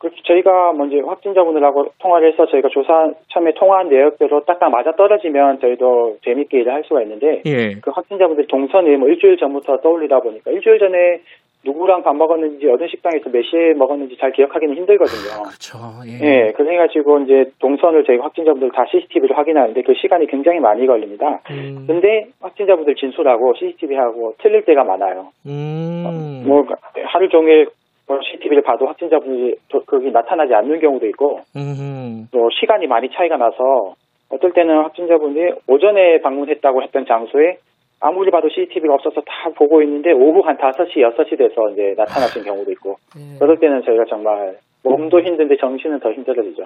그렇죠. 0.00 0.16
저희가 0.26 0.72
먼저 0.72 0.96
확진자분들하고 1.06 1.92
통화를 1.98 2.32
해서 2.32 2.46
저희가 2.46 2.68
조사 2.70 3.12
처음에 3.28 3.52
통화한 3.54 3.90
내역대로 3.90 4.44
딱딱 4.44 4.70
맞아 4.70 4.92
떨어지면 4.92 5.60
저희도 5.60 6.18
재밌게 6.24 6.60
일을 6.60 6.72
할 6.72 6.84
수가 6.84 7.02
있는데 7.02 7.42
예. 7.44 7.74
그 7.80 7.90
확진자분들 7.90 8.46
동선이 8.46 8.96
뭐 8.96 9.08
일주일 9.08 9.36
전부터 9.36 9.78
떠올리다 9.82 10.20
보니까 10.20 10.50
일주일 10.52 10.78
전에 10.78 11.20
누구랑 11.64 12.02
밥 12.02 12.16
먹었는지 12.16 12.66
어느 12.68 12.88
식당에서 12.88 13.28
몇 13.30 13.42
시에 13.42 13.74
먹었는지 13.74 14.16
잘 14.18 14.32
기억하기는 14.32 14.76
힘들거든요. 14.76 15.42
그렇죠. 15.42 15.78
예, 16.24 16.52
그래 16.56 16.76
가지고 16.78 17.18
이제 17.20 17.50
동선을 17.60 18.04
저희 18.04 18.16
확진자분들 18.16 18.70
다 18.72 18.84
CCTV로 18.90 19.34
확인하는데 19.34 19.82
그 19.82 19.92
시간이 19.94 20.26
굉장히 20.26 20.58
많이 20.58 20.86
걸립니다. 20.86 21.40
음. 21.50 21.84
근데 21.86 22.28
확진자분들 22.40 22.94
진술하고 22.94 23.54
CCTV하고 23.58 24.34
틀릴 24.38 24.64
때가 24.64 24.84
많아요. 24.84 25.28
음. 25.46 26.44
뭐 26.46 26.64
하루 27.04 27.28
종일 27.28 27.68
CCTV를 28.08 28.62
봐도 28.62 28.86
확진자분이 28.86 29.54
저- 29.70 29.80
거기 29.80 30.10
나타나지 30.10 30.54
않는 30.54 30.80
경우도 30.80 31.06
있고 31.08 31.40
음. 31.56 32.26
또 32.32 32.48
시간이 32.58 32.86
많이 32.86 33.08
차이가 33.10 33.36
나서 33.36 33.94
어떨 34.30 34.52
때는 34.52 34.78
확진자분이 34.84 35.52
오전에 35.68 36.20
방문했다고 36.22 36.82
했던 36.82 37.04
장소에 37.06 37.58
아무리 38.00 38.30
봐도 38.30 38.48
CCTV가 38.48 38.94
없어서 38.94 39.20
다 39.20 39.50
보고 39.54 39.82
있는데 39.82 40.12
오후 40.12 40.40
한 40.40 40.56
5시, 40.56 40.96
6시 40.96 41.38
돼서 41.38 41.68
이제 41.70 41.94
나타나신 41.96 42.42
경우도 42.44 42.72
있고 42.72 42.96
그럴 43.38 43.58
때는 43.58 43.82
저희가 43.84 44.04
정말 44.08 44.56
몸도 44.82 45.20
힘든데 45.20 45.56
정신은 45.60 46.00
더 46.00 46.10
힘들어지죠. 46.10 46.64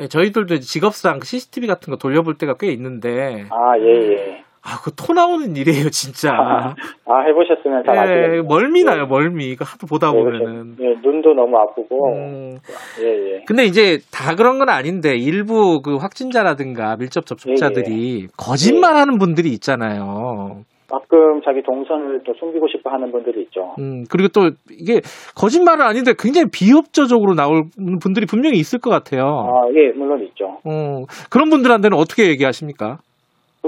예, 0.00 0.08
저희들도 0.08 0.58
직업상 0.58 1.20
CCTV 1.22 1.66
같은 1.66 1.90
거 1.90 1.96
돌려볼 1.96 2.36
때가 2.36 2.54
꽤 2.58 2.68
있는데 2.72 3.44
아, 3.50 3.78
예, 3.78 3.84
예. 3.86 4.44
아, 4.66 4.80
그 4.82 4.90
토 4.96 5.12
나오는 5.12 5.54
일이에요, 5.54 5.90
진짜. 5.90 6.30
아, 6.32 7.20
해보셨으면 7.26 7.84
잘 7.84 7.96
예, 7.96 8.00
아시겠네요. 8.00 8.42
멀미 8.44 8.82
나요, 8.84 9.06
멀미. 9.06 9.44
이거 9.50 9.64
하도 9.64 9.86
보다 9.86 10.10
네, 10.10 10.16
보면은. 10.18 10.76
예, 10.80 10.94
눈도 11.02 11.34
너무 11.34 11.56
아프고. 11.58 12.14
음. 12.14 12.56
예, 13.02 13.06
예. 13.06 13.44
근데 13.46 13.64
이제 13.64 13.98
다 14.10 14.34
그런 14.34 14.58
건 14.58 14.70
아닌데 14.70 15.16
일부 15.16 15.82
그 15.82 15.96
확진자라든가 15.96 16.96
밀접 16.96 17.26
접촉자들이 17.26 18.28
거짓말 18.38 18.96
하는 18.96 19.18
분들이 19.18 19.50
있잖아요. 19.50 20.62
가끔 20.88 21.40
자기 21.44 21.60
동선을 21.62 22.20
또 22.24 22.32
숨기고 22.38 22.66
싶어 22.68 22.88
하는 22.90 23.10
분들이 23.10 23.42
있죠. 23.42 23.74
음, 23.80 24.04
그리고 24.08 24.28
또 24.28 24.50
이게 24.70 25.00
거짓말은 25.34 25.84
아닌데 25.84 26.12
굉장히 26.18 26.46
비협조적으로 26.52 27.34
나올 27.34 27.64
분들이 28.00 28.24
분명히 28.26 28.58
있을 28.58 28.78
것 28.78 28.90
같아요. 28.90 29.22
아, 29.24 29.68
예, 29.74 29.92
물론 29.96 30.22
있죠. 30.24 30.58
어, 30.64 31.04
그런 31.30 31.50
분들한테는 31.50 31.98
어떻게 31.98 32.28
얘기하십니까? 32.28 32.98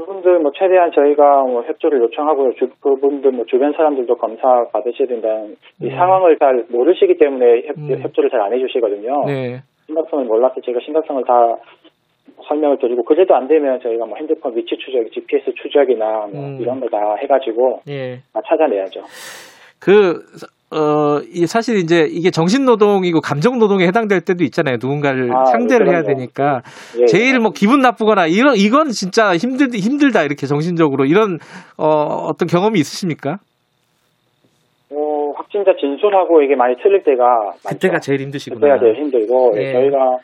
그분들 0.01 0.41
뭐 0.41 0.53
최대한 0.55 0.93
저희가 0.93 1.43
뭐 1.45 1.63
협조를 1.63 2.01
요청하고요. 2.03 2.53
주, 2.59 2.69
그분들 2.81 3.33
뭐 3.33 3.47
주변 3.47 3.73
사람들도 3.73 4.15
검사 4.17 4.67
받으셔야 4.71 5.09
된다는 5.09 5.57
이 5.81 5.87
음. 5.87 5.91
상황을 5.91 6.37
잘 6.39 6.67
모르시기 6.69 7.17
때문에 7.17 7.63
협, 7.67 7.79
음. 7.79 7.99
협조를 8.03 8.29
잘 8.29 8.43
안 8.43 8.53
해주시거든요. 8.53 9.25
네. 9.25 9.63
심각성을 9.87 10.27
몰라서 10.27 10.61
제가 10.61 10.81
심각성을 10.85 11.25
다 11.25 11.57
설명을 12.47 12.77
드리고 12.79 13.05
그래도 13.05 13.35
안 13.35 13.49
되면 13.49 13.81
저희가 13.81 14.05
뭐 14.05 14.19
핸드폰 14.19 14.55
위치 14.55 14.77
추적, 14.77 15.11
GPS 15.13 15.55
추적이나 15.63 16.29
뭐 16.31 16.45
음. 16.45 16.59
이런 16.61 16.79
거 16.79 16.87
다 16.89 17.15
해가지고 17.17 17.81
예. 17.89 18.19
다 18.35 18.43
찾아내야죠. 18.47 19.01
그, 19.81 20.21
어, 20.73 21.21
이 21.33 21.47
사실 21.47 21.77
이제 21.77 22.09
이게 22.11 22.31
정신노동이고 22.31 23.21
감정노동에 23.21 23.87
해당될 23.87 24.21
때도 24.23 24.43
있잖아요. 24.45 24.79
누군가를 24.81 25.31
아, 25.33 25.45
상대를 25.45 25.89
해야. 25.89 26.03
되니까. 26.03 26.63
예, 27.01 27.07
제일 27.07 27.39
뭐 27.39 27.53
기분 27.53 27.81
나쁘거나 27.81 28.27
이런, 28.27 28.57
이건 28.57 28.91
진짜 28.91 29.37
힘들, 29.37 29.69
힘들다. 29.73 30.25
이렇게 30.25 30.47
정신적으로. 30.47 31.05
이런, 31.05 31.39
어, 31.79 31.87
어떤 32.29 32.49
경험이 32.49 32.81
있으십니까? 32.81 33.39
어, 34.91 35.33
확진자 35.37 35.73
진술하고 35.79 36.43
이게 36.43 36.57
많이 36.57 36.75
틀릴 36.83 37.05
때가 37.05 37.53
그때가 37.69 38.01
제일 38.01 38.21
힘드시구나. 38.23 38.61
그때가 38.61 38.79
제일 38.81 38.97
힘들고 39.05 39.53
예. 39.57 39.73
저희가 39.73 40.19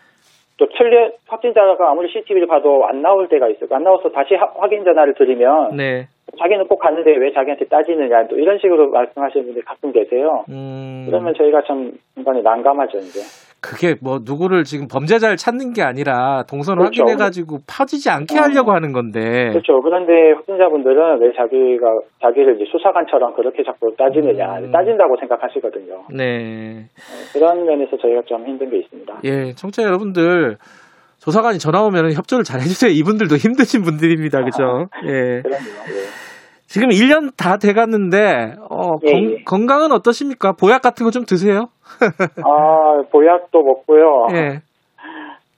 또 0.57 0.67
틀려 0.77 1.11
확진자가 1.29 1.91
아무리 1.91 2.09
CCTV를 2.13 2.47
봐도 2.49 2.85
안 2.87 3.01
나올 3.01 3.29
때가 3.29 3.49
있어요. 3.49 3.69
안 3.71 3.85
나와서 3.85 4.11
다시 4.11 4.35
하- 4.35 4.51
확인 4.61 4.85
전화를 4.85 5.15
드리면 5.15 5.77
네. 5.77 6.09
자기는 6.39 6.67
꼭 6.67 6.79
갔는데 6.79 7.17
왜 7.17 7.33
자기한테 7.33 7.67
따지느냐 7.67 8.27
또 8.29 8.37
이런 8.37 8.59
식으로 8.59 8.91
말씀하시는 8.91 9.47
분들이 9.47 9.65
가끔 9.65 9.93
계세요. 9.93 10.45
음. 10.49 11.05
그러면 11.07 11.35
저희가 11.37 11.63
참 11.67 11.93
중간에 12.15 12.41
난감하죠 12.43 12.99
이제. 12.99 13.21
그게 13.61 13.95
뭐 14.03 14.19
누구를 14.25 14.65
지금 14.65 14.89
범죄자를 14.89 15.37
찾는 15.37 15.73
게 15.73 15.83
아니라 15.83 16.43
동선 16.51 16.79
그렇죠. 16.79 17.03
확인해가지고 17.03 17.59
파지지 17.69 18.11
않게 18.11 18.35
하려고 18.37 18.73
하는 18.73 18.93
건데. 18.93 19.51
그렇죠. 19.51 19.81
그런데 19.81 20.33
확진자분들은 20.33 21.21
왜 21.21 21.33
자기가 21.33 21.87
자기를 22.23 22.57
이제 22.57 22.65
수사관처럼 22.73 23.35
그렇게 23.35 23.63
자꾸 23.63 23.95
따지느냐 23.97 24.59
음. 24.59 24.73
따진다고 24.73 25.17
생각하시거든요. 25.21 25.95
네. 26.13 26.87
그런 27.33 27.65
면에서 27.65 27.97
저희가 27.99 28.23
좀 28.27 28.45
힘든 28.45 28.69
게 28.69 28.79
있습니다. 28.79 29.21
예, 29.25 29.53
청취자 29.53 29.85
여러분들 29.85 30.57
조사관이 31.23 31.61
전화 31.61 31.83
오면 31.85 32.13
협조를 32.15 32.43
잘 32.45 32.61
해주세요. 32.61 32.91
이분들도 32.91 33.37
힘드신 33.37 33.83
분들입니다. 33.83 34.43
그죠? 34.43 34.87
예. 35.07 35.41
그럼요. 35.43 35.65
예. 35.89 36.03
지금 36.67 36.89
1년 36.89 37.31
다 37.37 37.59
돼갔는데 37.59 38.55
어, 38.69 38.97
예, 39.07 39.13
건, 39.13 39.31
예. 39.39 39.45
건강은 39.45 39.93
어떠십니까? 39.93 40.53
보약 40.59 40.83
같은 40.83 41.05
거 41.05 41.11
좀 41.13 41.25
드세요? 41.25 41.67
아 42.45 43.03
보약도 43.13 43.63
먹고요. 43.63 44.27
예. 44.35 44.61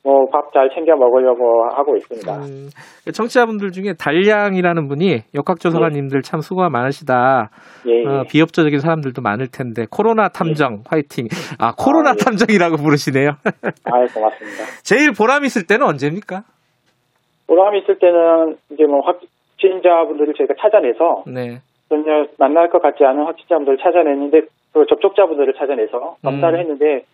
뭐 0.05 0.27
밥 0.31 0.53
잘 0.55 0.71
챙겨 0.73 0.95
먹으려고 0.97 1.65
하고 1.73 1.97
있습니다. 1.97 2.33
음, 2.33 2.69
청취자분들 3.13 3.73
중에 3.73 3.95
달량이라는 3.99 4.87
분이 4.87 5.23
역학조사관님들 5.35 6.23
참 6.23 6.41
수고가 6.41 6.69
많으시다. 6.71 7.51
예, 7.89 8.03
예. 8.03 8.07
어, 8.07 8.25
비협조적인 8.31 8.79
사람들도 8.79 9.21
많을 9.21 9.49
텐데 9.51 9.87
코로나 9.91 10.29
탐정 10.29 10.85
화이팅. 10.87 11.27
아 11.59 11.73
코로나 11.77 12.11
아, 12.11 12.15
예. 12.19 12.25
탐정이라고 12.25 12.77
부르시네요. 12.77 13.31
아 13.91 13.91
고맙습니다. 14.15 14.65
제일 14.85 15.11
보람 15.13 15.45
있을 15.45 15.67
때는 15.67 15.87
언제입니까? 15.87 16.43
보람 17.49 17.75
있을 17.77 17.99
때는 17.99 18.57
이제 18.71 18.85
뭐 18.85 19.01
확진자분들을 19.01 20.35
저희가 20.35 20.55
찾아내서 20.61 21.25
네. 21.27 21.59
전혀 21.89 22.27
만날 22.39 22.71
것 22.71 22.81
같지 22.81 23.05
않은 23.05 23.25
확진자분들을 23.25 23.79
찾아냈는데 23.79 24.43
그 24.73 24.87
접촉자분들을 24.89 25.55
찾아내서 25.55 26.17
검사를 26.23 26.55
음. 26.55 26.61
했는데 26.61 27.05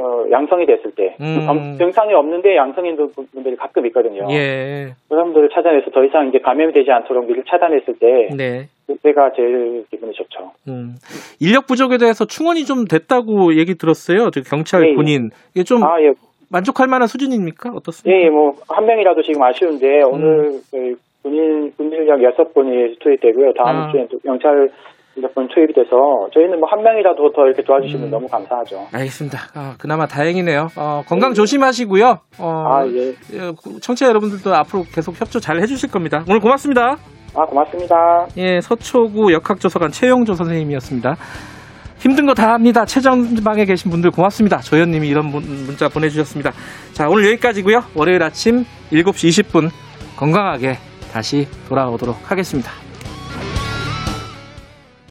어, 0.00 0.24
양성이 0.30 0.64
됐을 0.66 0.92
때 0.92 1.16
음. 1.20 1.44
검- 1.46 1.76
증상이 1.78 2.14
없는데 2.14 2.56
양성인 2.56 2.96
분들이 3.32 3.56
가끔 3.56 3.84
있거든요. 3.86 4.26
예. 4.30 4.92
그런 5.08 5.24
분들을 5.26 5.48
찾아내서 5.52 5.90
더 5.90 6.04
이상 6.04 6.28
이제 6.28 6.38
감염이 6.38 6.72
되지 6.72 6.90
않도록 6.90 7.26
미리 7.26 7.42
차단했을 7.48 7.94
때 7.98 8.28
네. 8.36 8.68
그때가 8.86 9.32
제일 9.34 9.84
기분이 9.90 10.12
좋죠. 10.12 10.52
음. 10.68 10.94
인력 11.40 11.66
부족에 11.66 11.98
대해서 11.98 12.24
충원이 12.24 12.64
좀 12.64 12.84
됐다고 12.86 13.56
얘기 13.56 13.74
들었어요. 13.76 14.30
저 14.30 14.40
경찰 14.42 14.84
예, 14.84 14.90
예. 14.90 14.94
군인. 14.94 15.30
이게 15.54 15.64
좀 15.64 15.82
아, 15.84 16.00
예. 16.00 16.12
만족할 16.50 16.86
만한 16.86 17.08
수준입니까? 17.08 17.70
어떻습니까? 17.74 18.18
예, 18.24 18.30
뭐 18.30 18.54
한 18.68 18.86
명이라도 18.86 19.22
지금 19.22 19.42
아쉬운데 19.42 20.02
오늘 20.02 20.60
그 20.70 20.94
군인 21.22 21.72
군인력 21.76 22.22
여섯 22.22 22.54
분이 22.54 22.96
투입되고요. 23.00 23.52
다음 23.54 23.76
아. 23.76 23.90
주에 23.92 24.06
또 24.10 24.18
경찰 24.20 24.70
여섯 25.18 25.34
분 25.34 25.48
투입이 25.48 25.72
돼서 25.74 25.90
저희는 26.32 26.58
뭐 26.60 26.68
한 26.70 26.82
명이라도 26.82 27.32
더 27.32 27.46
이렇게 27.46 27.62
도와주시면 27.62 28.06
음. 28.06 28.10
너무 28.10 28.26
감사하죠. 28.28 28.86
알겠습니다. 28.92 29.38
아, 29.54 29.74
그나마 29.78 30.06
다행이네요. 30.06 30.68
어, 30.76 31.02
건강 31.08 31.34
조심하시고요. 31.34 32.18
어, 32.38 32.64
아, 32.66 32.86
예. 32.86 33.08
예, 33.32 33.52
청취자 33.80 34.06
여러분들도 34.08 34.54
앞으로 34.54 34.84
계속 34.94 35.18
협조 35.20 35.40
잘 35.40 35.60
해주실 35.60 35.90
겁니다. 35.90 36.24
오늘 36.28 36.40
고맙습니다. 36.40 36.96
아, 37.34 37.44
고맙습니다. 37.46 38.26
예, 38.36 38.60
서초구 38.60 39.32
역학조사관 39.32 39.90
최영조 39.90 40.34
선생님이었습니다. 40.34 41.16
힘든 41.98 42.26
거 42.26 42.34
다 42.34 42.52
합니다. 42.52 42.84
최전방에 42.84 43.64
계신 43.64 43.90
분들 43.90 44.10
고맙습니다. 44.12 44.58
조현님이 44.58 45.08
이런 45.08 45.26
문, 45.26 45.42
문자 45.66 45.88
보내주셨습니다. 45.88 46.52
자, 46.92 47.08
오늘 47.08 47.26
여기까지고요. 47.32 47.80
월요일 47.96 48.22
아침 48.22 48.64
7시 48.92 49.28
20분 49.50 49.70
건강하게 50.16 50.74
다시 51.12 51.46
돌아오도록 51.68 52.30
하겠습니다. 52.30 52.70